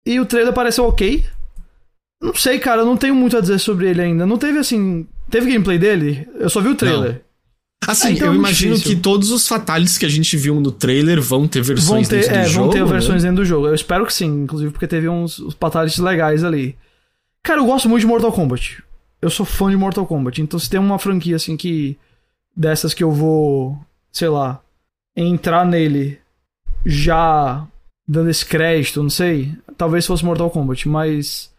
e 0.04 0.20
o 0.20 0.26
trailer 0.26 0.52
pareceu 0.52 0.84
ok. 0.84 1.24
Não 2.20 2.34
sei, 2.34 2.58
cara, 2.58 2.82
eu 2.82 2.86
não 2.86 2.96
tenho 2.96 3.14
muito 3.14 3.36
a 3.36 3.40
dizer 3.40 3.58
sobre 3.58 3.88
ele 3.88 4.02
ainda. 4.02 4.26
Não 4.26 4.36
teve 4.36 4.58
assim. 4.58 5.06
Teve 5.30 5.50
gameplay 5.50 5.78
dele? 5.78 6.28
Eu 6.34 6.50
só 6.50 6.60
vi 6.60 6.68
o 6.68 6.74
trailer. 6.74 7.24
Assim, 7.86 8.08
Ah, 8.08 8.10
então 8.12 8.26
eu 8.28 8.32
é 8.34 8.36
imagino 8.36 8.74
difícil. 8.74 8.96
que 8.96 9.02
todos 9.02 9.30
os 9.30 9.48
fatalities 9.48 9.96
que 9.96 10.04
a 10.04 10.08
gente 10.08 10.36
viu 10.36 10.60
no 10.60 10.70
trailer 10.70 11.20
vão 11.20 11.48
ter 11.48 11.60
Vão 11.62 11.74
versões 11.74 12.08
ter, 12.08 12.16
dentro 12.20 12.32
do 12.34 12.38
é, 12.38 12.44
jogo. 12.46 12.64
vão 12.66 12.74
ter 12.74 12.84
né? 12.84 12.90
versões 12.90 13.22
dentro 13.22 13.36
do 13.38 13.44
jogo. 13.44 13.68
Eu 13.68 13.74
espero 13.74 14.04
que 14.06 14.12
sim, 14.12 14.42
inclusive 14.42 14.70
porque 14.70 14.86
teve 14.86 15.08
uns, 15.08 15.42
fatalities 15.58 15.98
legais 15.98 16.44
ali. 16.44 16.76
Cara, 17.42 17.60
eu 17.60 17.64
gosto 17.66 17.88
muito 17.88 18.02
de 18.02 18.06
Mortal 18.06 18.32
Kombat. 18.32 18.82
Eu 19.22 19.30
sou 19.30 19.46
fã 19.46 19.70
de 19.70 19.76
Mortal 19.76 20.06
Kombat. 20.06 20.42
Então 20.42 20.58
se 20.58 20.68
tem 20.68 20.78
uma 20.78 20.98
franquia 20.98 21.36
assim 21.36 21.56
que. 21.56 21.96
Dessas 22.54 22.92
que 22.92 23.02
eu 23.02 23.10
vou. 23.10 23.78
Sei 24.12 24.28
lá. 24.28 24.60
Entrar 25.16 25.64
nele 25.64 26.18
já 26.84 27.66
dando 28.06 28.28
esse 28.30 28.44
crédito, 28.44 29.02
não 29.02 29.10
sei. 29.10 29.52
Talvez 29.76 30.06
fosse 30.06 30.24
Mortal 30.24 30.50
Kombat, 30.50 30.86
mas. 30.88 31.50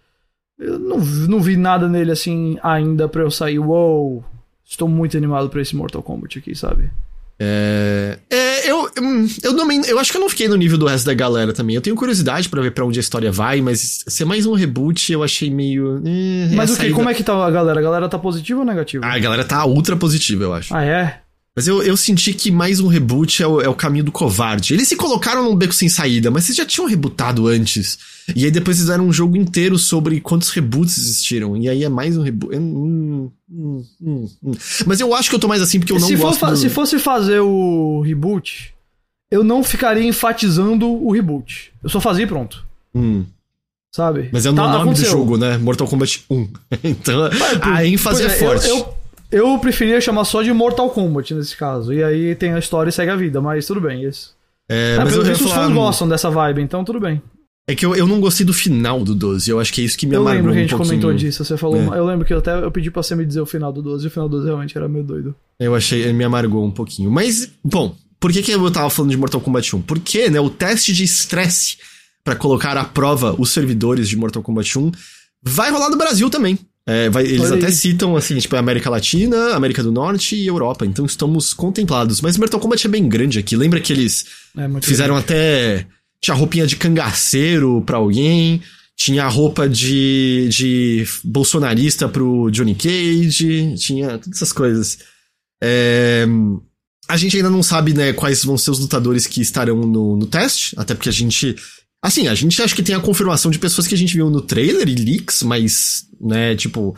Eu 0.60 0.78
não, 0.78 0.98
não 1.00 1.42
vi 1.42 1.58
nada 1.58 1.88
nele 1.90 2.12
assim 2.12 2.58
ainda 2.62 3.08
pra 3.08 3.24
eu 3.24 3.32
sair. 3.32 3.58
Uou! 3.58 4.24
Estou 4.72 4.88
muito 4.88 5.18
animado 5.18 5.50
pra 5.50 5.62
esse 5.62 5.76
Mortal 5.76 6.02
Kombat 6.02 6.40
aqui, 6.40 6.56
sabe? 6.56 6.90
É, 7.38 8.20
é, 8.30 8.72
eu, 8.72 8.90
hum, 9.02 9.28
eu, 9.44 9.56
também, 9.58 9.82
eu 9.86 10.00
acho 10.00 10.12
que 10.12 10.18
eu 10.18 10.22
não 10.22 10.30
fiquei 10.30 10.48
no 10.48 10.56
nível 10.56 10.78
do 10.78 10.86
resto 10.86 11.06
da 11.06 11.14
galera 11.14 11.52
também. 11.52 11.76
Eu 11.76 11.82
tenho 11.82 11.96
curiosidade 11.96 12.48
pra 12.48 12.62
ver 12.62 12.72
pra 12.72 12.86
onde 12.86 12.98
a 12.98 13.02
história 13.02 13.32
vai, 13.32 13.60
mas 13.62 14.04
ser 14.08 14.24
mais 14.26 14.46
um 14.46 14.54
reboot 14.54 15.12
eu 15.12 15.24
achei 15.24 15.50
meio. 15.50 15.98
eh, 16.06 16.56
Mas 16.56 16.70
a 16.70 16.74
o 16.74 16.76
que? 16.78 16.82
saída- 16.84 16.96
Como 16.96 17.10
é 17.10 17.14
que 17.14 17.24
tá 17.24 17.34
a 17.46 17.52
galera? 17.52 17.80
A 17.80 17.84
galera 17.84 18.08
tá 18.08 18.18
positiva 18.18 18.60
ou 18.62 18.66
negativa? 18.66 19.06
Ah, 19.06 19.14
a 19.16 19.20
galera 19.20 19.44
tá 19.44 19.66
ultra 19.66 19.96
positiva, 19.98 20.44
eu 20.44 20.54
acho. 20.54 20.74
Ah, 20.74 20.84
é? 20.86 21.20
Mas 21.56 21.68
eu, 21.68 21.84
eu 21.84 21.98
senti 21.98 22.34
que 22.34 22.50
mais 22.50 22.80
um 22.80 22.88
reboot 22.88 23.44
é 23.44 23.48
o, 23.48 23.60
é 23.60 23.68
o 23.68 23.76
caminho 23.76 24.06
do 24.06 24.12
covarde. 24.12 24.74
Eles 24.74 24.88
se 24.88 24.96
colocaram 24.96 25.44
num 25.44 25.54
beco 25.56 25.74
sem 25.74 25.90
saída, 25.90 26.32
mas 26.32 26.46
vocês 26.46 26.56
já 26.58 26.66
tinham 26.66 26.88
rebutado 26.88 27.46
antes. 27.48 27.98
E 28.34 28.46
aí 28.46 28.52
depois 28.52 28.78
fizeram 28.78 29.06
um 29.06 29.12
jogo 29.12 29.36
inteiro 29.36 29.78
sobre 29.78 30.22
quantos 30.22 30.50
reboots 30.50 30.98
existiram. 30.98 31.58
E 31.58 31.68
aí 31.68 31.84
é 31.84 31.90
mais 31.90 32.16
um 32.18 32.22
reboot. 32.24 32.56
Hum, 32.56 33.30
hum, 33.52 33.84
hum, 34.02 34.30
hum. 34.44 34.52
Mas 34.86 35.02
eu 35.02 35.14
acho 35.14 35.30
que 35.30 35.36
eu 35.36 35.40
tô 35.40 35.50
mais 35.50 35.62
assim 35.62 35.78
porque 35.80 35.92
eu 35.92 36.00
não 36.00 36.08
se, 36.08 36.16
for 36.16 36.28
gosto 36.28 36.40
fa- 36.40 36.52
do... 36.52 36.58
se 36.58 36.70
fosse 36.70 36.98
fazer 37.00 37.42
o 37.42 38.00
reboot, 38.00 38.74
eu 39.30 39.44
não 39.44 39.62
ficaria 39.62 40.06
enfatizando 40.08 40.88
o 40.88 41.12
reboot. 41.12 41.74
Eu 41.84 41.90
só 41.90 42.00
fazia 42.00 42.24
e 42.24 42.28
pronto. 42.28 42.66
Hum. 42.96 43.26
Sabe? 43.94 44.30
Mas 44.32 44.46
é 44.46 44.52
o 44.52 44.56
Tá, 44.56 44.64
nome 44.70 44.84
aconteceu. 44.84 45.10
do 45.12 45.18
jogo, 45.18 45.38
né? 45.38 45.58
Mortal 45.58 45.86
Kombat 45.86 46.24
1. 46.30 46.48
então 46.82 47.30
a 47.62 47.86
ênfase 47.86 48.24
é 48.24 48.28
Pois 48.28 48.40
forte. 48.40 48.68
Eu, 48.70 48.78
eu, 48.78 49.01
eu 49.32 49.58
preferia 49.60 50.02
chamar 50.02 50.26
só 50.26 50.42
de 50.42 50.52
Mortal 50.54 50.90
Kombat 50.90 51.34
nesse 51.34 51.56
caso. 51.56 51.94
E 51.94 52.04
aí 52.04 52.36
tem 52.36 52.54
a 52.54 52.60
história 52.60 52.90
e 52.90 52.94
segue 52.94 53.12
a 53.12 53.16
vida, 53.16 53.40
mas 53.42 53.66
tudo 53.66 53.82
bem. 53.82 54.04
Isso. 54.04 54.36
É, 54.70 54.96
É, 54.96 54.98
mas 54.98 55.10
pelo 55.10 55.22
eu 55.22 55.26
visto 55.26 55.46
os 55.46 55.52
fãs 55.52 55.72
gostam 55.74 56.08
dessa 56.08 56.30
vibe, 56.30 56.62
então 56.62 56.84
tudo 56.84 57.00
bem. 57.00 57.22
É 57.68 57.76
que 57.76 57.86
eu, 57.86 57.96
eu 57.96 58.08
não 58.08 58.20
gostei 58.20 58.46
do 58.46 58.54
final 58.54 59.04
do 59.04 59.14
12. 59.14 59.50
Eu 59.50 59.60
acho 59.60 59.72
que 59.72 59.82
é 59.82 59.84
isso 59.86 59.98
que 59.98 60.06
me 60.08 60.16
Eu 60.16 60.22
amargou 60.22 60.52
lembro 60.52 60.52
que 60.54 60.58
a 60.58 60.60
um 60.60 60.64
gente 60.64 60.70
pouquinho. 60.72 60.90
comentou 61.02 61.14
disso. 61.14 61.46
Você 61.46 61.56
falou. 61.56 61.94
É. 61.94 62.00
Eu 62.00 62.06
lembro 62.06 62.26
que 62.26 62.34
eu 62.34 62.40
até 62.40 62.56
eu 62.56 62.72
pedi 62.72 62.90
pra 62.90 63.04
você 63.04 63.16
me 63.16 63.26
dizer 63.26 63.40
o 63.40 63.46
final 63.46 63.72
do 63.72 63.82
12 63.82 64.04
e 64.04 64.08
o 64.08 64.12
final 64.12 64.28
do 64.28 64.36
12 64.38 64.48
realmente 64.48 64.78
era 64.78 64.90
meio 64.90 65.06
doido. 65.06 65.36
Eu 65.60 65.76
achei, 65.76 66.12
me 66.12 66.24
amargou 66.24 66.66
um 66.66 66.72
pouquinho. 66.72 67.12
Mas, 67.12 67.50
bom, 67.64 67.96
por 68.20 68.32
que, 68.32 68.42
que 68.42 68.52
eu 68.52 68.72
tava 68.72 68.90
falando 68.90 69.12
de 69.12 69.18
Mortal 69.18 69.40
Kombat 69.40 69.76
1? 69.76 69.82
Porque, 69.84 70.30
né, 70.30 70.40
o 70.40 70.50
teste 70.50 70.92
de 70.92 71.04
estresse 71.04 71.78
pra 72.24 72.36
colocar 72.36 72.76
à 72.78 72.84
prova 72.84 73.36
os 73.38 73.52
servidores 73.52 74.10
de 74.10 74.18
Mortal 74.18 74.42
Kombat 74.44 74.78
1 74.78 74.92
vai 75.44 75.72
rolar 75.72 75.90
no 75.90 75.98
Brasil 75.98 76.30
também. 76.30 76.58
É, 76.88 77.10
vai- 77.10 77.26
eles 77.26 77.52
até 77.52 77.70
citam, 77.72 78.16
assim, 78.16 78.38
tipo, 78.40 78.56
América 78.56 78.90
Latina, 78.90 79.54
América 79.54 79.84
do 79.84 79.92
Norte 79.92 80.36
e 80.36 80.48
Europa. 80.48 80.86
Então 80.86 81.06
estamos 81.06 81.54
contemplados. 81.54 82.22
Mas 82.22 82.38
Mortal 82.38 82.60
Kombat 82.60 82.88
é 82.88 82.90
bem 82.90 83.08
grande 83.08 83.38
aqui. 83.40 83.56
Lembra 83.56 83.80
que 83.80 83.94
eles 83.94 84.26
É 84.58 84.68
fizeram 84.82 85.16
até. 85.16 85.86
Tinha 86.20 86.36
roupinha 86.36 86.66
de 86.68 86.76
cangaceiro 86.76 87.82
pra 87.86 87.98
alguém. 87.98 88.62
Tinha 88.98 89.28
roupa 89.28 89.68
de, 89.70 90.48
de 90.52 91.06
bolsonarista 91.24 92.08
pro 92.10 92.50
Johnny 92.52 92.76
Cage. 92.76 93.76
Tinha 93.78 94.18
todas 94.18 94.38
essas 94.38 94.52
coisas. 94.54 95.00
É, 95.64 96.26
a 97.08 97.18
gente 97.18 97.36
ainda 97.38 97.50
não 97.50 97.62
sabe, 97.64 97.94
né, 97.94 98.14
quais 98.14 98.44
vão 98.44 98.58
ser 98.58 98.72
os 98.72 98.80
lutadores 98.80 99.28
que 99.28 99.42
estarão 99.42 99.78
no, 99.82 100.16
no 100.18 100.26
teste. 100.26 100.76
Até 100.78 100.94
porque 100.96 101.10
a 101.10 101.14
gente. 101.14 101.56
Assim, 102.04 102.28
a 102.28 102.34
gente 102.34 102.60
acha 102.62 102.76
que 102.76 102.82
tem 102.82 102.96
a 102.96 103.00
confirmação 103.00 103.52
de 103.52 103.60
pessoas 103.60 103.88
que 103.88 103.94
a 103.94 103.98
gente 103.98 104.14
viu 104.16 104.30
no 104.32 104.42
trailer 104.42 104.88
e 104.90 104.96
leaks, 104.96 105.44
mas, 105.44 106.06
né, 106.22 106.56
tipo. 106.56 106.96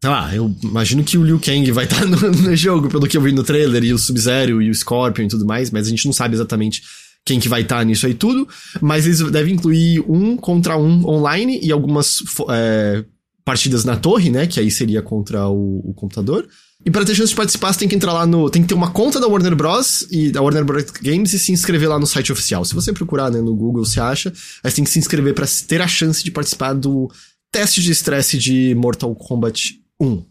Sei 0.00 0.10
lá, 0.10 0.32
eu 0.32 0.54
imagino 0.62 1.02
que 1.02 1.18
o 1.18 1.24
Liu 1.24 1.40
Kang 1.40 1.72
vai 1.72 1.84
estar 1.84 2.06
no, 2.06 2.16
no 2.30 2.54
jogo, 2.54 2.88
pelo 2.88 3.08
que 3.08 3.16
eu 3.16 3.20
vi 3.20 3.32
no 3.32 3.42
trailer, 3.42 3.82
e 3.82 3.92
o 3.92 3.98
Sub-Zero 3.98 4.62
e 4.62 4.70
o 4.70 4.74
Scorpion 4.74 5.24
e 5.24 5.28
tudo 5.28 5.44
mais, 5.44 5.72
mas 5.72 5.88
a 5.88 5.90
gente 5.90 6.06
não 6.06 6.12
sabe 6.12 6.34
exatamente 6.34 6.82
quem 7.24 7.40
que 7.40 7.48
vai 7.48 7.62
estar 7.62 7.84
nisso 7.84 8.06
aí 8.06 8.14
tudo. 8.14 8.48
Mas 8.80 9.06
eles 9.06 9.20
devem 9.30 9.54
incluir 9.54 10.00
um 10.08 10.36
contra 10.36 10.78
um 10.78 11.04
online 11.04 11.58
e 11.62 11.72
algumas 11.72 12.20
é, 12.50 13.04
partidas 13.44 13.84
na 13.84 13.96
torre, 13.96 14.30
né? 14.30 14.46
Que 14.46 14.60
aí 14.60 14.70
seria 14.70 15.02
contra 15.02 15.48
o, 15.48 15.90
o 15.90 15.94
computador. 15.94 16.48
E 16.86 16.90
para 16.90 17.04
ter 17.04 17.14
chance 17.14 17.30
de 17.30 17.36
participar, 17.36 17.72
você 17.72 17.80
tem 17.80 17.88
que 17.88 17.96
entrar 17.96 18.12
lá 18.12 18.26
no. 18.26 18.48
Tem 18.48 18.62
que 18.62 18.68
ter 18.68 18.74
uma 18.74 18.90
conta 18.90 19.18
da 19.20 19.26
Warner 19.26 19.56
Bros. 19.56 20.06
e 20.10 20.30
da 20.30 20.40
Warner 20.40 20.64
Bros. 20.64 20.84
Games 21.02 21.32
e 21.32 21.38
se 21.38 21.50
inscrever 21.50 21.88
lá 21.88 21.98
no 21.98 22.06
site 22.06 22.32
oficial. 22.32 22.64
Se 22.64 22.74
você 22.74 22.92
procurar 22.92 23.30
né, 23.30 23.40
no 23.40 23.54
Google, 23.54 23.84
você 23.84 24.00
acha. 24.00 24.32
Aí 24.62 24.70
você 24.70 24.76
tem 24.76 24.84
que 24.84 24.90
se 24.90 24.98
inscrever 24.98 25.34
para 25.34 25.46
ter 25.66 25.82
a 25.82 25.88
chance 25.88 26.22
de 26.22 26.30
participar 26.30 26.72
do 26.74 27.10
teste 27.52 27.82
de 27.82 27.92
estresse 27.92 28.38
de 28.38 28.74
Mortal 28.74 29.14
Kombat 29.14 29.80
1. 30.00 30.24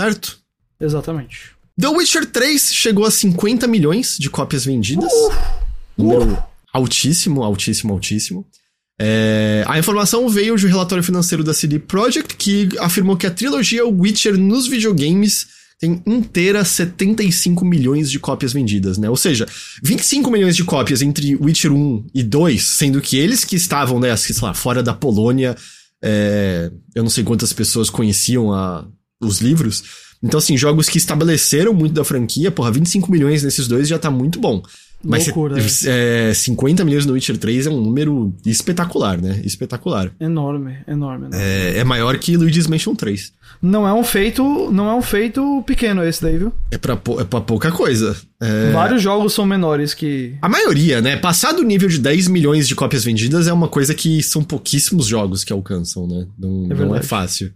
Certo? 0.00 0.38
Exatamente. 0.80 1.52
The 1.78 1.88
Witcher 1.88 2.26
3 2.26 2.74
chegou 2.74 3.04
a 3.04 3.10
50 3.10 3.66
milhões 3.66 4.16
de 4.18 4.28
cópias 4.28 4.64
vendidas. 4.64 5.12
Número 5.96 6.42
altíssimo, 6.72 7.42
altíssimo, 7.42 7.92
altíssimo. 7.92 8.46
É, 9.00 9.64
a 9.66 9.78
informação 9.78 10.28
veio 10.28 10.56
de 10.56 10.66
um 10.66 10.68
relatório 10.68 11.04
financeiro 11.04 11.44
da 11.44 11.54
CD 11.54 11.78
Projekt 11.78 12.34
que 12.36 12.68
afirmou 12.80 13.16
que 13.16 13.26
a 13.26 13.30
trilogia 13.30 13.86
Witcher 13.86 14.36
nos 14.36 14.66
videogames 14.66 15.46
tem 15.78 16.02
inteira 16.04 16.64
75 16.64 17.64
milhões 17.64 18.10
de 18.10 18.18
cópias 18.18 18.52
vendidas, 18.52 18.98
né? 18.98 19.08
Ou 19.08 19.16
seja, 19.16 19.46
25 19.84 20.28
milhões 20.28 20.56
de 20.56 20.64
cópias 20.64 21.02
entre 21.02 21.36
Witcher 21.36 21.72
1 21.72 22.06
e 22.12 22.24
2, 22.24 22.64
sendo 22.64 23.00
que 23.00 23.16
eles 23.16 23.44
que 23.44 23.54
estavam, 23.54 24.00
né, 24.00 24.16
sei 24.16 24.34
lá, 24.42 24.52
fora 24.52 24.82
da 24.82 24.92
Polônia, 24.92 25.54
é, 26.02 26.70
eu 26.94 27.02
não 27.02 27.10
sei 27.10 27.24
quantas 27.24 27.52
pessoas 27.52 27.90
conheciam 27.90 28.52
a- 28.52 28.86
os 29.20 29.40
livros. 29.40 29.82
Então, 30.22 30.38
assim, 30.38 30.56
jogos 30.56 30.88
que 30.88 30.98
estabeleceram 30.98 31.72
muito 31.72 31.94
da 31.94 32.04
franquia, 32.04 32.50
porra, 32.50 32.72
25 32.72 33.10
milhões 33.10 33.42
nesses 33.42 33.68
dois 33.68 33.86
já 33.88 33.98
tá 33.98 34.10
muito 34.10 34.40
bom. 34.40 34.62
Mas 35.04 35.26
Loucura, 35.26 35.60
cê- 35.68 35.88
é, 35.88 36.34
50 36.34 36.84
milhões 36.84 37.06
no 37.06 37.12
Witcher 37.12 37.38
3 37.38 37.68
é 37.68 37.70
um 37.70 37.80
número 37.80 38.34
espetacular, 38.44 39.20
né? 39.20 39.40
Espetacular. 39.44 40.10
Enorme, 40.18 40.78
enorme. 40.88 41.26
enorme. 41.26 41.36
É, 41.36 41.78
é 41.78 41.84
maior 41.84 42.18
que 42.18 42.36
Luigi's 42.36 42.66
Mansion 42.66 42.96
3. 42.96 43.32
Não 43.62 43.86
é 43.86 43.94
um 43.94 44.02
feito, 44.02 44.70
não 44.72 44.88
é 44.88 44.94
um 44.94 45.02
feito 45.02 45.62
pequeno 45.64 46.02
esse 46.02 46.20
daí, 46.20 46.36
viu? 46.38 46.52
É 46.70 46.78
pra, 46.78 46.94
é 46.94 47.24
pra 47.24 47.40
pouca 47.40 47.70
coisa. 47.70 48.16
É, 48.42 48.72
Vários 48.72 49.00
jogos 49.00 49.32
são 49.32 49.46
menores 49.46 49.94
que 49.94 50.34
A 50.42 50.48
maioria, 50.48 51.00
né? 51.00 51.16
Passar 51.16 51.52
do 51.52 51.62
nível 51.62 51.88
de 51.88 51.98
10 51.98 52.26
milhões 52.28 52.66
de 52.66 52.74
cópias 52.74 53.04
vendidas 53.04 53.46
é 53.46 53.52
uma 53.52 53.68
coisa 53.68 53.94
que 53.94 54.20
são 54.22 54.42
pouquíssimos 54.42 55.06
jogos 55.06 55.44
que 55.44 55.52
alcançam, 55.52 56.08
né? 56.08 56.26
Não, 56.36 56.66
não 56.66 56.96
é 56.96 57.02
fácil. 57.02 57.52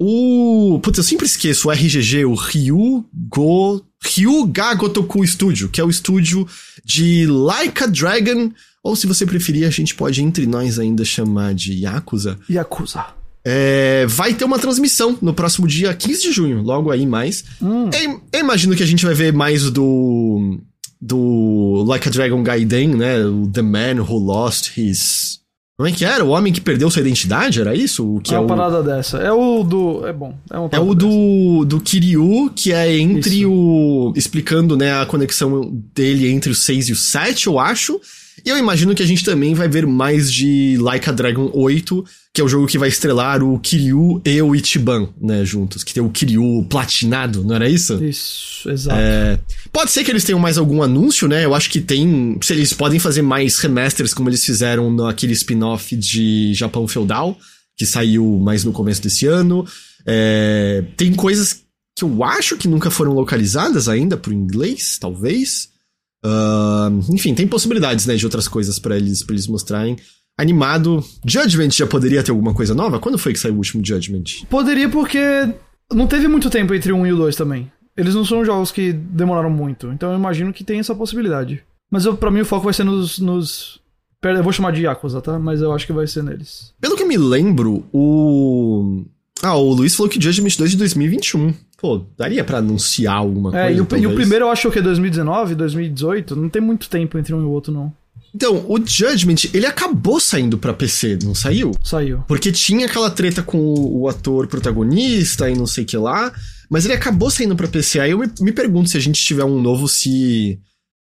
O. 0.00 0.78
Putz, 0.82 0.98
eu 0.98 1.04
sempre 1.04 1.26
esqueço 1.26 1.68
o 1.68 1.72
RGG, 1.72 2.24
o 2.24 2.34
Ryu 2.34 3.04
Go. 3.28 3.82
Ryuga 4.06 4.74
Gotoku 4.74 5.26
Studio, 5.26 5.68
que 5.68 5.80
é 5.80 5.84
o 5.84 5.90
estúdio 5.90 6.46
de 6.84 7.26
Like 7.26 7.82
a 7.82 7.86
Dragon, 7.86 8.50
ou 8.82 8.94
se 8.94 9.06
você 9.06 9.26
preferir, 9.26 9.66
a 9.66 9.70
gente 9.70 9.94
pode 9.94 10.22
entre 10.22 10.46
nós 10.46 10.78
ainda 10.78 11.04
chamar 11.04 11.54
de 11.54 11.72
Yakuza. 11.74 12.38
Yakuza. 12.48 13.04
É, 13.44 14.04
vai 14.08 14.34
ter 14.34 14.44
uma 14.44 14.58
transmissão 14.58 15.16
no 15.22 15.32
próximo 15.32 15.68
dia 15.68 15.94
15 15.94 16.22
de 16.22 16.32
junho, 16.32 16.62
logo 16.62 16.90
aí 16.90 17.06
mais. 17.06 17.44
Hum, 17.62 17.90
Eu, 17.92 18.20
eu 18.32 18.40
imagino 18.40 18.74
que 18.74 18.82
a 18.82 18.86
gente 18.86 19.04
vai 19.04 19.14
ver 19.14 19.32
mais 19.32 19.70
do. 19.70 20.58
Do 21.00 21.84
Like 21.86 22.08
a 22.08 22.10
Dragon 22.10 22.42
Gaiden, 22.42 22.88
né? 22.96 23.24
O 23.24 23.46
The 23.46 23.62
Man 23.62 24.02
Who 24.02 24.18
Lost 24.18 24.76
His. 24.76 25.40
Como 25.78 25.86
é 25.90 25.92
que 25.92 26.06
era? 26.06 26.24
O 26.24 26.30
homem 26.30 26.54
que 26.54 26.60
perdeu 26.60 26.90
sua 26.90 27.02
identidade? 27.02 27.60
Era 27.60 27.74
isso? 27.74 28.16
O 28.16 28.20
que 28.20 28.32
é 28.32 28.36
é, 28.36 28.38
uma 28.38 28.46
o. 28.46 28.48
parada 28.48 28.82
dessa. 28.82 29.18
É 29.18 29.30
o 29.30 29.62
do. 29.62 30.06
É 30.06 30.12
bom. 30.12 30.34
É, 30.50 30.58
uma 30.58 30.70
É 30.72 30.80
o 30.80 30.94
do, 30.94 31.66
do 31.66 31.78
Kiryu, 31.80 32.50
que 32.56 32.72
é 32.72 32.98
entre 32.98 33.40
Isso. 33.40 33.50
o. 33.50 34.12
explicando, 34.16 34.74
né, 34.74 34.98
a 34.98 35.04
conexão 35.04 35.70
dele 35.94 36.28
entre 36.28 36.50
o 36.50 36.54
6 36.54 36.88
e 36.88 36.92
o 36.92 36.96
7, 36.96 37.48
eu 37.48 37.58
acho. 37.58 38.00
E 38.44 38.48
eu 38.48 38.58
imagino 38.58 38.94
que 38.94 39.02
a 39.02 39.06
gente 39.06 39.24
também 39.24 39.54
vai 39.54 39.68
ver 39.68 39.86
mais 39.86 40.32
de 40.32 40.76
Like 40.78 41.08
a 41.08 41.12
Dragon 41.12 41.50
8, 41.52 42.04
que 42.32 42.40
é 42.40 42.44
o 42.44 42.48
jogo 42.48 42.66
que 42.66 42.78
vai 42.78 42.88
estrelar 42.88 43.42
o 43.42 43.58
Kiryu 43.58 44.20
e 44.24 44.42
o 44.42 44.54
Ichiban, 44.54 45.08
né, 45.20 45.44
juntos. 45.44 45.82
Que 45.82 45.94
tem 45.94 46.02
o 46.02 46.10
Kiryu 46.10 46.66
platinado, 46.68 47.42
não 47.42 47.54
era 47.54 47.68
isso? 47.68 48.02
Isso, 48.04 48.68
exato. 48.68 48.98
É, 49.00 49.38
pode 49.72 49.90
ser 49.90 50.04
que 50.04 50.10
eles 50.10 50.24
tenham 50.24 50.38
mais 50.38 50.58
algum 50.58 50.82
anúncio, 50.82 51.26
né? 51.26 51.44
Eu 51.44 51.54
acho 51.54 51.70
que 51.70 51.80
tem. 51.80 52.38
se 52.42 52.52
Eles 52.52 52.72
podem 52.72 52.98
fazer 52.98 53.22
mais 53.22 53.58
remasters 53.58 54.12
como 54.12 54.28
eles 54.28 54.44
fizeram 54.44 54.92
naquele 54.92 55.32
spin-off 55.32 55.96
de 55.96 56.52
Japão 56.52 56.86
Feudal, 56.86 57.38
que 57.76 57.86
saiu 57.86 58.38
mais 58.38 58.64
no 58.64 58.72
começo 58.72 59.02
desse 59.02 59.26
ano. 59.26 59.66
É, 60.04 60.84
tem 60.96 61.12
coisas 61.14 61.62
que 61.96 62.04
eu 62.04 62.22
acho 62.22 62.56
que 62.58 62.68
nunca 62.68 62.90
foram 62.90 63.12
localizadas 63.12 63.88
ainda 63.88 64.16
pro 64.16 64.32
inglês, 64.32 64.98
talvez. 65.00 65.70
Ah, 66.26 66.90
enfim, 67.10 67.34
tem 67.34 67.46
possibilidades, 67.46 68.04
né, 68.06 68.16
de 68.16 68.24
outras 68.24 68.48
coisas 68.48 68.78
pra 68.78 68.96
eles, 68.96 69.22
pra 69.22 69.34
eles 69.34 69.46
mostrarem. 69.46 69.96
Animado. 70.36 71.02
Judgment 71.24 71.70
já 71.70 71.86
poderia 71.86 72.22
ter 72.22 72.30
alguma 72.30 72.52
coisa 72.52 72.74
nova? 72.74 72.98
Quando 72.98 73.16
foi 73.16 73.32
que 73.32 73.38
saiu 73.38 73.54
o 73.54 73.58
último 73.58 73.84
Judgment? 73.84 74.24
Poderia 74.50 74.88
porque 74.88 75.18
não 75.92 76.06
teve 76.06 76.28
muito 76.28 76.50
tempo 76.50 76.74
entre 76.74 76.92
o 76.92 76.96
1 76.96 77.06
e 77.06 77.12
o 77.12 77.16
2 77.16 77.36
também. 77.36 77.70
Eles 77.96 78.14
não 78.14 78.24
são 78.24 78.44
jogos 78.44 78.70
que 78.70 78.92
demoraram 78.92 79.48
muito, 79.48 79.90
então 79.90 80.10
eu 80.10 80.18
imagino 80.18 80.52
que 80.52 80.64
tem 80.64 80.78
essa 80.78 80.94
possibilidade. 80.94 81.62
Mas 81.90 82.04
eu, 82.04 82.16
pra 82.16 82.30
mim 82.30 82.40
o 82.40 82.44
foco 82.44 82.64
vai 82.64 82.74
ser 82.74 82.84
nos. 82.84 83.18
nos... 83.18 83.80
Eu 84.22 84.42
vou 84.42 84.52
chamar 84.52 84.72
de 84.72 84.82
Yakuza, 84.82 85.22
tá? 85.22 85.38
Mas 85.38 85.62
eu 85.62 85.72
acho 85.72 85.86
que 85.86 85.92
vai 85.92 86.06
ser 86.06 86.22
neles. 86.22 86.74
Pelo 86.80 86.96
que 86.96 87.02
eu 87.04 87.08
me 87.08 87.16
lembro, 87.16 87.86
o. 87.92 89.04
Ah, 89.42 89.56
o 89.56 89.72
Luiz 89.72 89.94
falou 89.94 90.10
que 90.10 90.20
Judgment 90.20 90.56
2 90.58 90.72
de 90.72 90.76
2021. 90.76 91.54
Pô, 91.78 92.02
daria 92.16 92.42
pra 92.42 92.58
anunciar 92.58 93.16
alguma 93.16 93.50
É, 93.56 93.66
coisa. 93.74 93.78
e 93.78 93.80
o, 93.80 94.02
e 94.02 94.06
o 94.06 94.14
primeiro 94.14 94.46
eu 94.46 94.50
acho 94.50 94.70
que 94.70 94.78
é 94.78 94.82
2019, 94.82 95.54
2018. 95.54 96.34
Não 96.36 96.48
tem 96.48 96.62
muito 96.62 96.88
tempo 96.88 97.18
entre 97.18 97.34
um 97.34 97.40
e 97.42 97.44
o 97.44 97.50
outro, 97.50 97.72
não. 97.72 97.92
Então, 98.34 98.64
o 98.68 98.78
Judgment, 98.84 99.48
ele 99.54 99.64
acabou 99.66 100.20
saindo 100.20 100.58
pra 100.58 100.74
PC, 100.74 101.18
não 101.24 101.34
saiu? 101.34 101.72
Saiu. 101.82 102.22
Porque 102.28 102.52
tinha 102.52 102.86
aquela 102.86 103.10
treta 103.10 103.42
com 103.42 103.58
o, 103.58 104.00
o 104.02 104.08
ator 104.08 104.46
protagonista 104.46 105.48
e 105.50 105.54
não 105.56 105.66
sei 105.66 105.84
o 105.84 105.86
que 105.86 105.96
lá. 105.96 106.32
Mas 106.68 106.84
ele 106.84 106.94
acabou 106.94 107.30
saindo 107.30 107.56
pra 107.56 107.68
PC. 107.68 108.00
Aí 108.00 108.10
eu 108.10 108.18
me, 108.18 108.26
me 108.40 108.52
pergunto 108.52 108.90
se 108.90 108.96
a 108.96 109.00
gente 109.00 109.22
tiver 109.22 109.44
um 109.44 109.60
novo, 109.60 109.88
se. 109.88 110.58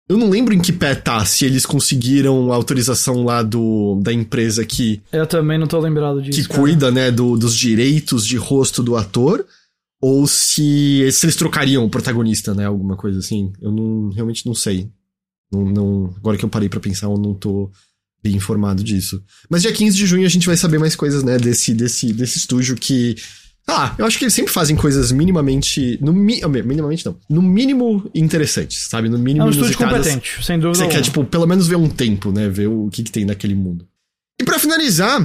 Eu 0.09 0.19
não 0.19 0.29
lembro 0.29 0.53
em 0.53 0.59
que 0.61 0.73
pé 0.73 0.95
tá, 0.95 1.25
se 1.25 1.45
eles 1.47 1.65
conseguiram 1.65 2.53
a 2.53 2.57
autorização 2.57 3.25
lá 3.25 3.43
do, 3.43 3.99
da 4.03 4.13
empresa 4.13 4.65
que, 4.67 5.01
Eu 5.13 5.27
também 5.27 5.57
não 5.59 5.67
tô 5.67 5.79
lembrado 5.79 6.21
disso. 6.21 6.39
que 6.43 6.47
cara. 6.49 6.61
cuida, 6.61 6.91
né, 6.91 7.11
do, 7.11 7.37
dos 7.39 7.57
direitos 7.57 8.27
de 8.27 8.37
rosto 8.37 8.83
do 8.83 8.97
ator. 8.97 9.47
Ou 10.03 10.27
se, 10.27 11.09
se 11.13 11.25
eles 11.27 11.37
trocariam 11.37 11.85
o 11.85 11.89
protagonista, 11.91 12.53
né? 12.55 12.67
Alguma 12.67 12.97
coisa 12.97 13.21
assim. 13.21 13.53
Eu 13.61 13.71
não, 13.71 14.11
realmente 14.11 14.45
não 14.45 14.55
sei. 14.55 14.91
Não, 15.53 15.65
não- 15.65 16.15
agora 16.17 16.37
que 16.37 16.45
eu 16.45 16.49
parei 16.49 16.69
pra 16.69 16.81
pensar, 16.81 17.07
eu 17.07 17.17
não 17.17 17.35
tô 17.35 17.71
bem 18.23 18.35
informado 18.35 18.83
disso. 18.83 19.23
Mas 19.49 19.63
dia 19.63 19.73
15 19.73 19.97
de 19.97 20.05
junho 20.07 20.27
a 20.27 20.29
gente 20.29 20.47
vai 20.47 20.57
saber 20.57 20.79
mais 20.79 20.97
coisas, 20.97 21.23
né? 21.23 21.39
Desse, 21.39 21.73
desse, 21.73 22.13
desse 22.13 22.39
estúdio 22.39 22.75
que. 22.77 23.15
Ah, 23.65 23.95
eu 23.97 24.05
acho 24.05 24.19
que 24.19 24.25
eles 24.25 24.35
sempre 24.35 24.53
fazem 24.53 24.75
coisas 24.75 25.13
minimamente. 25.13 25.97
No, 26.03 26.13
mi- 26.13 26.41
minimamente 26.65 27.07
não. 27.07 27.17
No 27.31 27.41
mínimo 27.41 28.11
interessantes, 28.13 28.89
sabe? 28.89 29.09
No 29.09 29.17
É 29.17 29.21
mínimo 29.21 29.47
um 29.47 29.51
estúdio 29.51 29.79
competente, 29.79 30.45
sem 30.45 30.59
dúvida. 30.59 30.79
Você 30.79 30.89
quer, 30.89 30.97
alguma. 30.97 31.03
tipo, 31.03 31.25
pelo 31.25 31.47
menos 31.47 31.69
ver 31.69 31.77
um 31.77 31.89
tempo, 31.89 32.33
né? 32.33 32.49
Ver 32.49 32.67
o 32.67 32.89
que, 32.91 33.05
que 33.05 33.13
tem 33.13 33.25
naquele 33.25 33.55
mundo. 33.55 33.87
E 34.41 34.45
pra 34.45 34.59
finalizar, 34.59 35.21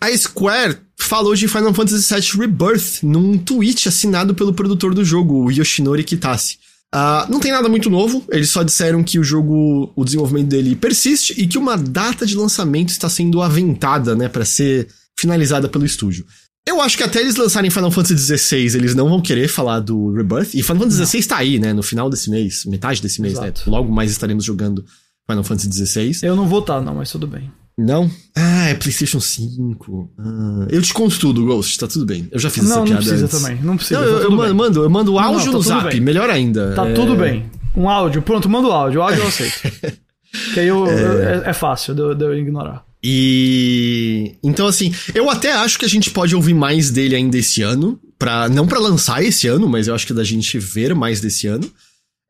a 0.00 0.16
Square 0.16 0.78
falou 0.98 1.34
de 1.34 1.48
Final 1.48 1.74
Fantasy 1.74 2.14
VII 2.14 2.40
Rebirth 2.40 3.02
num 3.02 3.38
tweet 3.38 3.88
assinado 3.88 4.34
pelo 4.34 4.52
produtor 4.52 4.94
do 4.94 5.04
jogo, 5.04 5.44
o 5.44 5.50
Yoshinori 5.50 6.04
Kitase. 6.04 6.58
Ah, 6.92 7.26
não 7.28 7.38
tem 7.38 7.52
nada 7.52 7.68
muito 7.68 7.90
novo, 7.90 8.24
eles 8.30 8.50
só 8.50 8.62
disseram 8.62 9.04
que 9.04 9.18
o 9.18 9.24
jogo, 9.24 9.92
o 9.94 10.04
desenvolvimento 10.04 10.48
dele 10.48 10.74
persiste 10.74 11.34
e 11.36 11.46
que 11.46 11.58
uma 11.58 11.76
data 11.76 12.24
de 12.24 12.34
lançamento 12.34 12.88
está 12.88 13.08
sendo 13.08 13.42
aventada, 13.42 14.14
né, 14.14 14.28
para 14.28 14.44
ser 14.44 14.88
finalizada 15.18 15.68
pelo 15.68 15.84
estúdio. 15.84 16.24
Eu 16.66 16.82
acho 16.82 16.96
que 16.96 17.02
até 17.02 17.20
eles 17.20 17.36
lançarem 17.36 17.70
Final 17.70 17.90
Fantasy 17.90 18.36
XVI, 18.36 18.76
eles 18.76 18.94
não 18.94 19.08
vão 19.08 19.22
querer 19.22 19.48
falar 19.48 19.80
do 19.80 20.12
Rebirth. 20.12 20.50
E 20.54 20.62
Final 20.62 20.80
Fantasy 20.80 21.06
XVI 21.06 21.24
tá 21.24 21.36
aí, 21.38 21.58
né? 21.58 21.72
No 21.72 21.82
final 21.82 22.10
desse 22.10 22.28
mês, 22.28 22.66
metade 22.66 23.00
desse 23.00 23.22
mês, 23.22 23.32
Exato. 23.32 23.62
né? 23.64 23.72
Logo 23.74 23.90
mais 23.90 24.10
estaremos 24.10 24.44
jogando 24.44 24.84
Final 25.26 25.44
Fantasy 25.44 25.86
XVI. 25.86 26.18
Eu 26.22 26.36
não 26.36 26.46
vou 26.46 26.60
estar, 26.60 26.82
não, 26.82 26.96
mas 26.96 27.10
tudo 27.10 27.26
bem. 27.26 27.50
Não? 27.78 28.10
Ah, 28.34 28.70
é 28.70 28.74
PlayStation 28.74 29.20
5. 29.20 30.10
Ah, 30.18 30.66
eu 30.68 30.82
te 30.82 30.92
conto 30.92 31.18
tudo, 31.18 31.46
Ghost, 31.46 31.78
tá 31.78 31.86
tudo 31.86 32.04
bem. 32.04 32.26
Eu 32.32 32.38
já 32.40 32.50
fiz 32.50 32.64
essa 32.64 32.70
não, 32.74 32.78
não 32.80 32.84
piada 32.86 33.00
precisa 33.02 33.24
antes. 33.26 33.40
também. 33.40 33.58
Não 33.62 33.76
precisa. 33.76 34.00
Não, 34.00 34.06
tá 34.18 34.24
eu, 34.24 34.30
mando, 34.32 34.42
bem. 34.42 34.52
mando, 34.54 34.82
eu 34.82 34.90
mando 34.90 35.12
Não, 35.12 35.18
áudio 35.20 35.38
não, 35.38 35.52
tá 35.52 35.58
no 35.58 35.62
zap, 35.62 35.90
bem. 35.90 36.00
melhor 36.00 36.28
ainda. 36.28 36.72
Tá 36.74 36.88
É, 36.88 36.92
tudo 36.92 37.14
bem. 37.16 37.46
Um 37.76 37.88
áudio. 37.88 38.20
Pronto, 38.22 38.48
manda 38.48 38.66
o 38.68 38.72
áudio. 38.72 39.00
O 39.00 39.02
áudio 39.04 39.20
eu 39.22 39.28
aceito. 39.28 39.62
que 40.54 40.60
aí 40.60 40.66
eu, 40.66 40.84
eu- 40.86 41.22
é... 41.22 41.50
é 41.50 41.52
fácil 41.52 41.94
de 41.94 42.14
de 42.16 42.24
eu 42.24 42.36
ignorar. 42.36 42.84
E 43.02 44.34
então 44.42 44.66
assim, 44.66 44.92
eu 45.14 45.30
até 45.30 45.52
acho 45.52 45.78
que 45.78 45.84
a 45.84 45.88
gente 45.88 46.10
pode 46.10 46.34
ouvir 46.34 46.54
mais 46.54 46.90
dele 46.90 47.14
ainda 47.14 47.38
esse 47.38 47.62
ano, 47.62 47.98
para 48.18 48.48
não 48.48 48.66
pra 48.66 48.78
lançar 48.78 49.22
esse 49.22 49.46
ano, 49.46 49.68
mas 49.68 49.86
eu 49.88 49.94
acho 49.94 50.06
que 50.06 50.12
da 50.12 50.24
gente 50.24 50.58
ver 50.58 50.94
mais 50.94 51.20
desse 51.20 51.46
ano. 51.46 51.70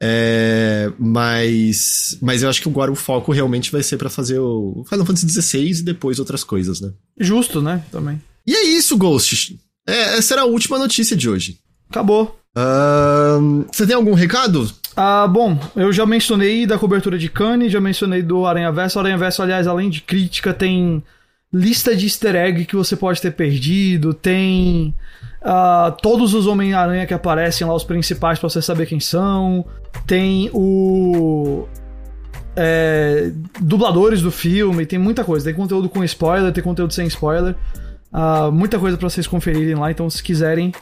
É, 0.01 0.92
mas 0.96 2.16
mas 2.22 2.42
eu 2.42 2.49
acho 2.49 2.62
que 2.62 2.68
agora 2.68 2.92
o 2.92 2.94
foco 2.94 3.32
realmente 3.32 3.72
vai 3.72 3.82
ser 3.82 3.96
pra 3.96 4.09
fazer 4.09 4.38
o 4.38 4.84
Final 4.88 5.05
Fantasy 5.05 5.28
XVI 5.28 5.80
e 5.80 5.82
depois 5.82 6.20
outras 6.20 6.44
coisas, 6.44 6.80
né? 6.80 6.92
Justo, 7.18 7.61
né? 7.61 7.82
Também. 7.90 8.22
E 8.46 8.55
é 8.55 8.64
isso, 8.64 8.96
Ghost. 8.96 9.59
É, 9.86 10.18
essa 10.18 10.34
era 10.34 10.42
a 10.42 10.46
última 10.46 10.78
notícia 10.78 11.16
de 11.16 11.28
hoje. 11.28 11.59
Acabou. 11.90 12.38
Ahn, 12.55 13.64
você 13.72 13.86
tem 13.86 13.96
algum 13.96 14.14
recado? 14.14 14.70
Ah, 14.96 15.26
bom, 15.26 15.59
eu 15.76 15.92
já 15.92 16.05
mencionei 16.05 16.66
da 16.66 16.78
cobertura 16.78 17.18
de 17.18 17.28
Cannes, 17.28 17.72
já 17.72 17.80
mencionei 17.80 18.22
do 18.22 18.46
Aranha 18.46 18.72
Verso. 18.72 18.99
O 18.99 19.01
Aranha 19.01 19.18
Verso, 19.18 19.42
aliás, 19.42 19.66
além 19.66 19.88
de 19.88 20.01
crítica, 20.01 20.53
tem 20.53 21.03
lista 21.53 21.96
de 21.96 22.07
easter 22.07 22.34
egg 22.34 22.64
que 22.64 22.76
você 22.76 22.96
pode 22.96 23.20
ter 23.20 23.32
perdido, 23.32 24.12
tem 24.12 24.94
ah, 25.43 25.95
todos 26.03 26.34
os 26.34 26.47
Homem-Aranha 26.47 27.07
que 27.07 27.14
aparecem 27.14 27.66
lá, 27.66 27.74
os 27.74 27.84
principais, 27.84 28.39
pra 28.39 28.49
você 28.49 28.61
saber 28.61 28.86
quem 28.86 29.01
são, 29.01 29.64
tem 30.07 30.51
o. 30.53 31.66
é, 32.57 33.30
dubladores 33.61 34.20
do 34.20 34.30
filme, 34.30 34.86
tem 34.86 34.99
muita 34.99 35.24
coisa. 35.24 35.45
Tem 35.45 35.55
conteúdo 35.55 35.89
com 35.89 36.03
spoiler, 36.05 36.53
tem 36.53 36.62
conteúdo 36.62 36.93
sem 36.93 37.07
spoiler. 37.07 37.55
Ah, 38.12 38.51
muita 38.51 38.78
coisa 38.78 38.97
pra 38.97 39.09
vocês 39.09 39.26
conferirem 39.26 39.74
lá, 39.74 39.91
então 39.91 40.09
se 40.09 40.22
quiserem, 40.22 40.72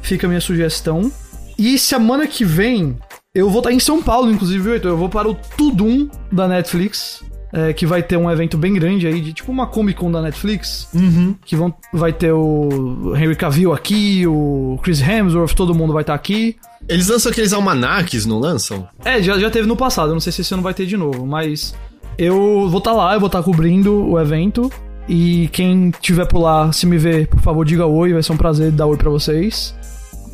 fica 0.00 0.26
a 0.26 0.28
minha 0.28 0.40
sugestão. 0.40 1.10
E 1.58 1.78
semana 1.78 2.26
que 2.26 2.44
vem 2.44 2.98
eu 3.36 3.50
vou 3.50 3.58
estar 3.58 3.70
em 3.70 3.78
São 3.78 4.02
Paulo, 4.02 4.30
inclusive, 4.30 4.78
viu? 4.78 4.90
Eu 4.90 4.96
vou 4.96 5.10
para 5.10 5.28
o 5.28 5.34
Tudum 5.34 6.08
da 6.32 6.48
Netflix, 6.48 7.22
é, 7.56 7.72
que 7.72 7.86
vai 7.86 8.02
ter 8.02 8.16
um 8.18 8.30
evento 8.30 8.58
bem 8.58 8.74
grande 8.74 9.06
aí, 9.06 9.20
de 9.20 9.32
tipo 9.32 9.50
uma 9.50 9.66
Comic 9.66 9.98
Con 9.98 10.10
da 10.12 10.20
Netflix, 10.20 10.88
Uhum. 10.94 11.34
que 11.44 11.56
vão, 11.56 11.72
vai 11.92 12.12
ter 12.12 12.30
o 12.32 13.14
Henry 13.16 13.34
Cavill 13.34 13.72
aqui, 13.72 14.26
o 14.26 14.78
Chris 14.82 15.00
Hemsworth, 15.00 15.54
todo 15.54 15.74
mundo 15.74 15.92
vai 15.94 16.02
estar 16.02 16.14
aqui. 16.14 16.56
Eles 16.88 17.08
lançam 17.08 17.32
aqueles 17.32 17.52
almanaques, 17.54 18.26
não 18.26 18.38
lançam? 18.38 18.86
É, 19.04 19.22
já, 19.22 19.38
já 19.38 19.50
teve 19.50 19.66
no 19.66 19.74
passado, 19.76 20.08
eu 20.10 20.14
não 20.14 20.20
sei 20.20 20.32
se 20.32 20.42
esse 20.42 20.52
ano 20.52 20.62
vai 20.62 20.74
ter 20.74 20.84
de 20.86 20.96
novo, 20.96 21.26
mas 21.26 21.74
eu 22.18 22.68
vou 22.68 22.78
estar 22.78 22.92
lá, 22.92 23.14
eu 23.14 23.20
vou 23.20 23.28
estar 23.28 23.42
cobrindo 23.42 24.06
o 24.06 24.20
evento. 24.20 24.70
E 25.08 25.48
quem 25.52 25.92
tiver 26.00 26.26
por 26.26 26.40
lá, 26.40 26.72
se 26.72 26.84
me 26.84 26.98
ver, 26.98 27.28
por 27.28 27.40
favor, 27.40 27.64
diga 27.64 27.86
oi, 27.86 28.12
vai 28.12 28.22
ser 28.22 28.32
um 28.32 28.36
prazer 28.36 28.72
dar 28.72 28.86
oi 28.86 28.96
pra 28.96 29.08
vocês. 29.08 29.72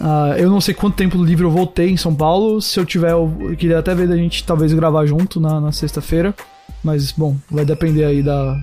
Ah, 0.00 0.34
eu 0.38 0.48
não 0.50 0.60
sei 0.62 0.72
quanto 0.74 0.94
tempo 0.96 1.22
livre 1.22 1.44
eu 1.44 1.50
voltei 1.50 1.90
em 1.90 1.96
São 1.96 2.14
Paulo. 2.14 2.60
Se 2.60 2.80
eu 2.80 2.84
tiver, 2.86 3.12
eu 3.12 3.30
queria 3.58 3.78
até 3.78 3.94
ver 3.94 4.08
da 4.08 4.16
gente 4.16 4.42
talvez 4.44 4.72
gravar 4.72 5.04
junto 5.04 5.38
na, 5.38 5.60
na 5.60 5.72
sexta-feira. 5.72 6.34
Mas, 6.82 7.12
bom, 7.12 7.36
vai 7.50 7.64
depender 7.64 8.04
aí 8.04 8.22
da, 8.22 8.58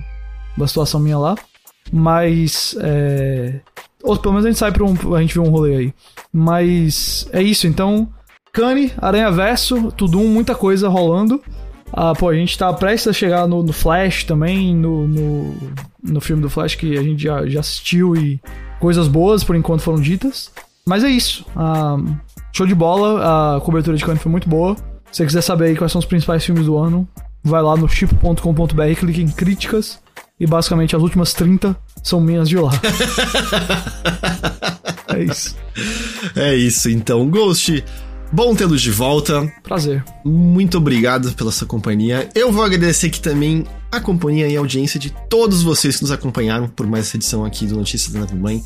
da 0.56 0.66
situação 0.66 1.00
minha 1.00 1.18
lá. 1.18 1.36
Mas, 1.92 2.76
é. 2.80 3.60
Ou 4.02 4.16
pelo 4.16 4.34
menos 4.34 4.46
a 4.46 4.50
gente 4.50 4.58
sai 4.58 4.72
pra 4.72 4.84
um. 4.84 5.14
A 5.14 5.20
gente 5.20 5.34
vê 5.34 5.40
um 5.40 5.50
rolê 5.50 5.76
aí. 5.76 5.94
Mas 6.32 7.28
é 7.32 7.42
isso, 7.42 7.66
então. 7.66 8.08
Cane, 8.52 8.92
Aranha 8.98 9.30
Verso, 9.30 9.92
Tudum, 9.92 10.26
muita 10.26 10.54
coisa 10.54 10.88
rolando. 10.88 11.40
Ah, 11.92 12.12
pô, 12.14 12.28
a 12.28 12.34
gente 12.34 12.56
tá 12.56 12.72
prestes 12.72 13.08
a 13.08 13.12
chegar 13.12 13.46
no, 13.46 13.62
no 13.62 13.72
Flash 13.72 14.24
também, 14.24 14.74
no, 14.74 15.06
no, 15.06 15.54
no 16.02 16.20
filme 16.20 16.42
do 16.42 16.50
Flash 16.50 16.74
que 16.76 16.96
a 16.96 17.02
gente 17.02 17.22
já, 17.22 17.46
já 17.46 17.60
assistiu 17.60 18.16
e 18.16 18.40
coisas 18.78 19.08
boas 19.08 19.42
por 19.42 19.56
enquanto 19.56 19.82
foram 19.82 20.00
ditas. 20.00 20.52
Mas 20.86 21.04
é 21.04 21.08
isso. 21.08 21.44
Ah, 21.54 21.96
show 22.52 22.66
de 22.66 22.74
bola, 22.74 23.56
a 23.56 23.60
cobertura 23.60 23.96
de 23.96 24.04
Cane 24.04 24.18
foi 24.18 24.30
muito 24.30 24.48
boa. 24.48 24.76
Se 25.10 25.18
você 25.18 25.26
quiser 25.26 25.42
saber 25.42 25.66
aí 25.66 25.76
quais 25.76 25.92
são 25.92 25.98
os 25.98 26.04
principais 26.04 26.44
filmes 26.44 26.66
do 26.66 26.76
ano, 26.78 27.08
vai 27.42 27.62
lá 27.62 27.76
no 27.76 27.88
chip.com.br, 27.88 28.94
clique 28.98 29.22
em 29.22 29.28
críticas 29.28 29.98
e 30.38 30.46
basicamente 30.46 30.96
as 30.96 31.02
últimas 31.02 31.34
30 31.34 31.76
são 32.02 32.20
minhas 32.20 32.48
de 32.48 32.56
lá. 32.56 32.72
é 35.08 35.22
isso. 35.22 35.56
É 36.34 36.54
isso, 36.54 36.88
então. 36.88 37.28
Ghost, 37.28 37.84
bom 38.32 38.54
tê-los 38.54 38.80
de 38.80 38.90
volta. 38.90 39.52
Prazer. 39.62 40.02
Muito 40.24 40.78
obrigado 40.78 41.32
pela 41.34 41.52
sua 41.52 41.66
companhia. 41.66 42.28
Eu 42.34 42.50
vou 42.50 42.64
agradecer 42.64 43.08
aqui 43.08 43.20
também 43.20 43.66
a 43.92 44.00
companhia 44.00 44.48
e 44.48 44.56
a 44.56 44.60
audiência 44.60 44.98
de 44.98 45.10
todos 45.28 45.62
vocês 45.62 45.96
que 45.96 46.02
nos 46.02 46.10
acompanharam 46.10 46.68
por 46.68 46.86
mais 46.86 47.06
essa 47.06 47.16
edição 47.16 47.44
aqui 47.44 47.66
do 47.66 47.76
Notícias 47.76 48.12
da 48.12 48.20
Nave 48.20 48.36
Mãe. 48.36 48.62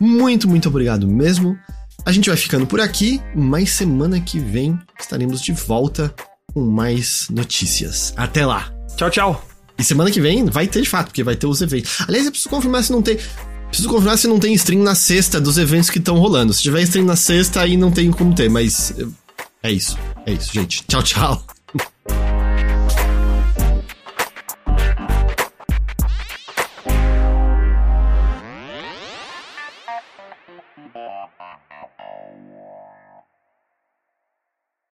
Muito, 0.00 0.48
muito 0.48 0.68
obrigado 0.68 1.06
mesmo. 1.06 1.56
A 2.04 2.10
gente 2.10 2.28
vai 2.28 2.36
ficando 2.36 2.66
por 2.66 2.80
aqui, 2.80 3.20
mas 3.34 3.70
semana 3.70 4.20
que 4.20 4.40
vem 4.40 4.76
estaremos 4.98 5.40
de 5.40 5.52
volta 5.52 6.12
com 6.52 6.60
mais 6.60 7.28
notícias. 7.30 8.12
Até 8.16 8.44
lá! 8.46 8.72
Tchau, 8.96 9.10
tchau. 9.10 9.48
E 9.78 9.84
semana 9.84 10.10
que 10.10 10.20
vem 10.20 10.44
vai 10.46 10.66
ter 10.66 10.82
de 10.82 10.88
fato, 10.88 11.06
porque 11.06 11.24
vai 11.24 11.34
ter 11.34 11.46
os 11.46 11.60
eventos. 11.60 12.00
Aliás, 12.06 12.26
eu 12.26 12.32
preciso 12.32 12.50
confirmar 12.50 12.84
se 12.84 12.92
não 12.92 13.02
tem. 13.02 13.18
Preciso 13.68 13.88
confirmar 13.88 14.18
se 14.18 14.28
não 14.28 14.38
tem 14.38 14.52
stream 14.54 14.82
na 14.82 14.94
sexta 14.94 15.40
dos 15.40 15.56
eventos 15.58 15.90
que 15.90 15.98
estão 15.98 16.18
rolando. 16.18 16.52
Se 16.52 16.62
tiver 16.62 16.82
stream 16.82 17.06
na 17.06 17.16
sexta, 17.16 17.62
aí 17.62 17.76
não 17.76 17.90
tem 17.90 18.10
como 18.10 18.34
ter, 18.34 18.50
mas. 18.50 18.94
É 19.62 19.72
isso. 19.72 19.98
É 20.26 20.32
isso, 20.32 20.52
gente. 20.52 20.84
Tchau, 20.86 21.02
tchau. 21.02 21.46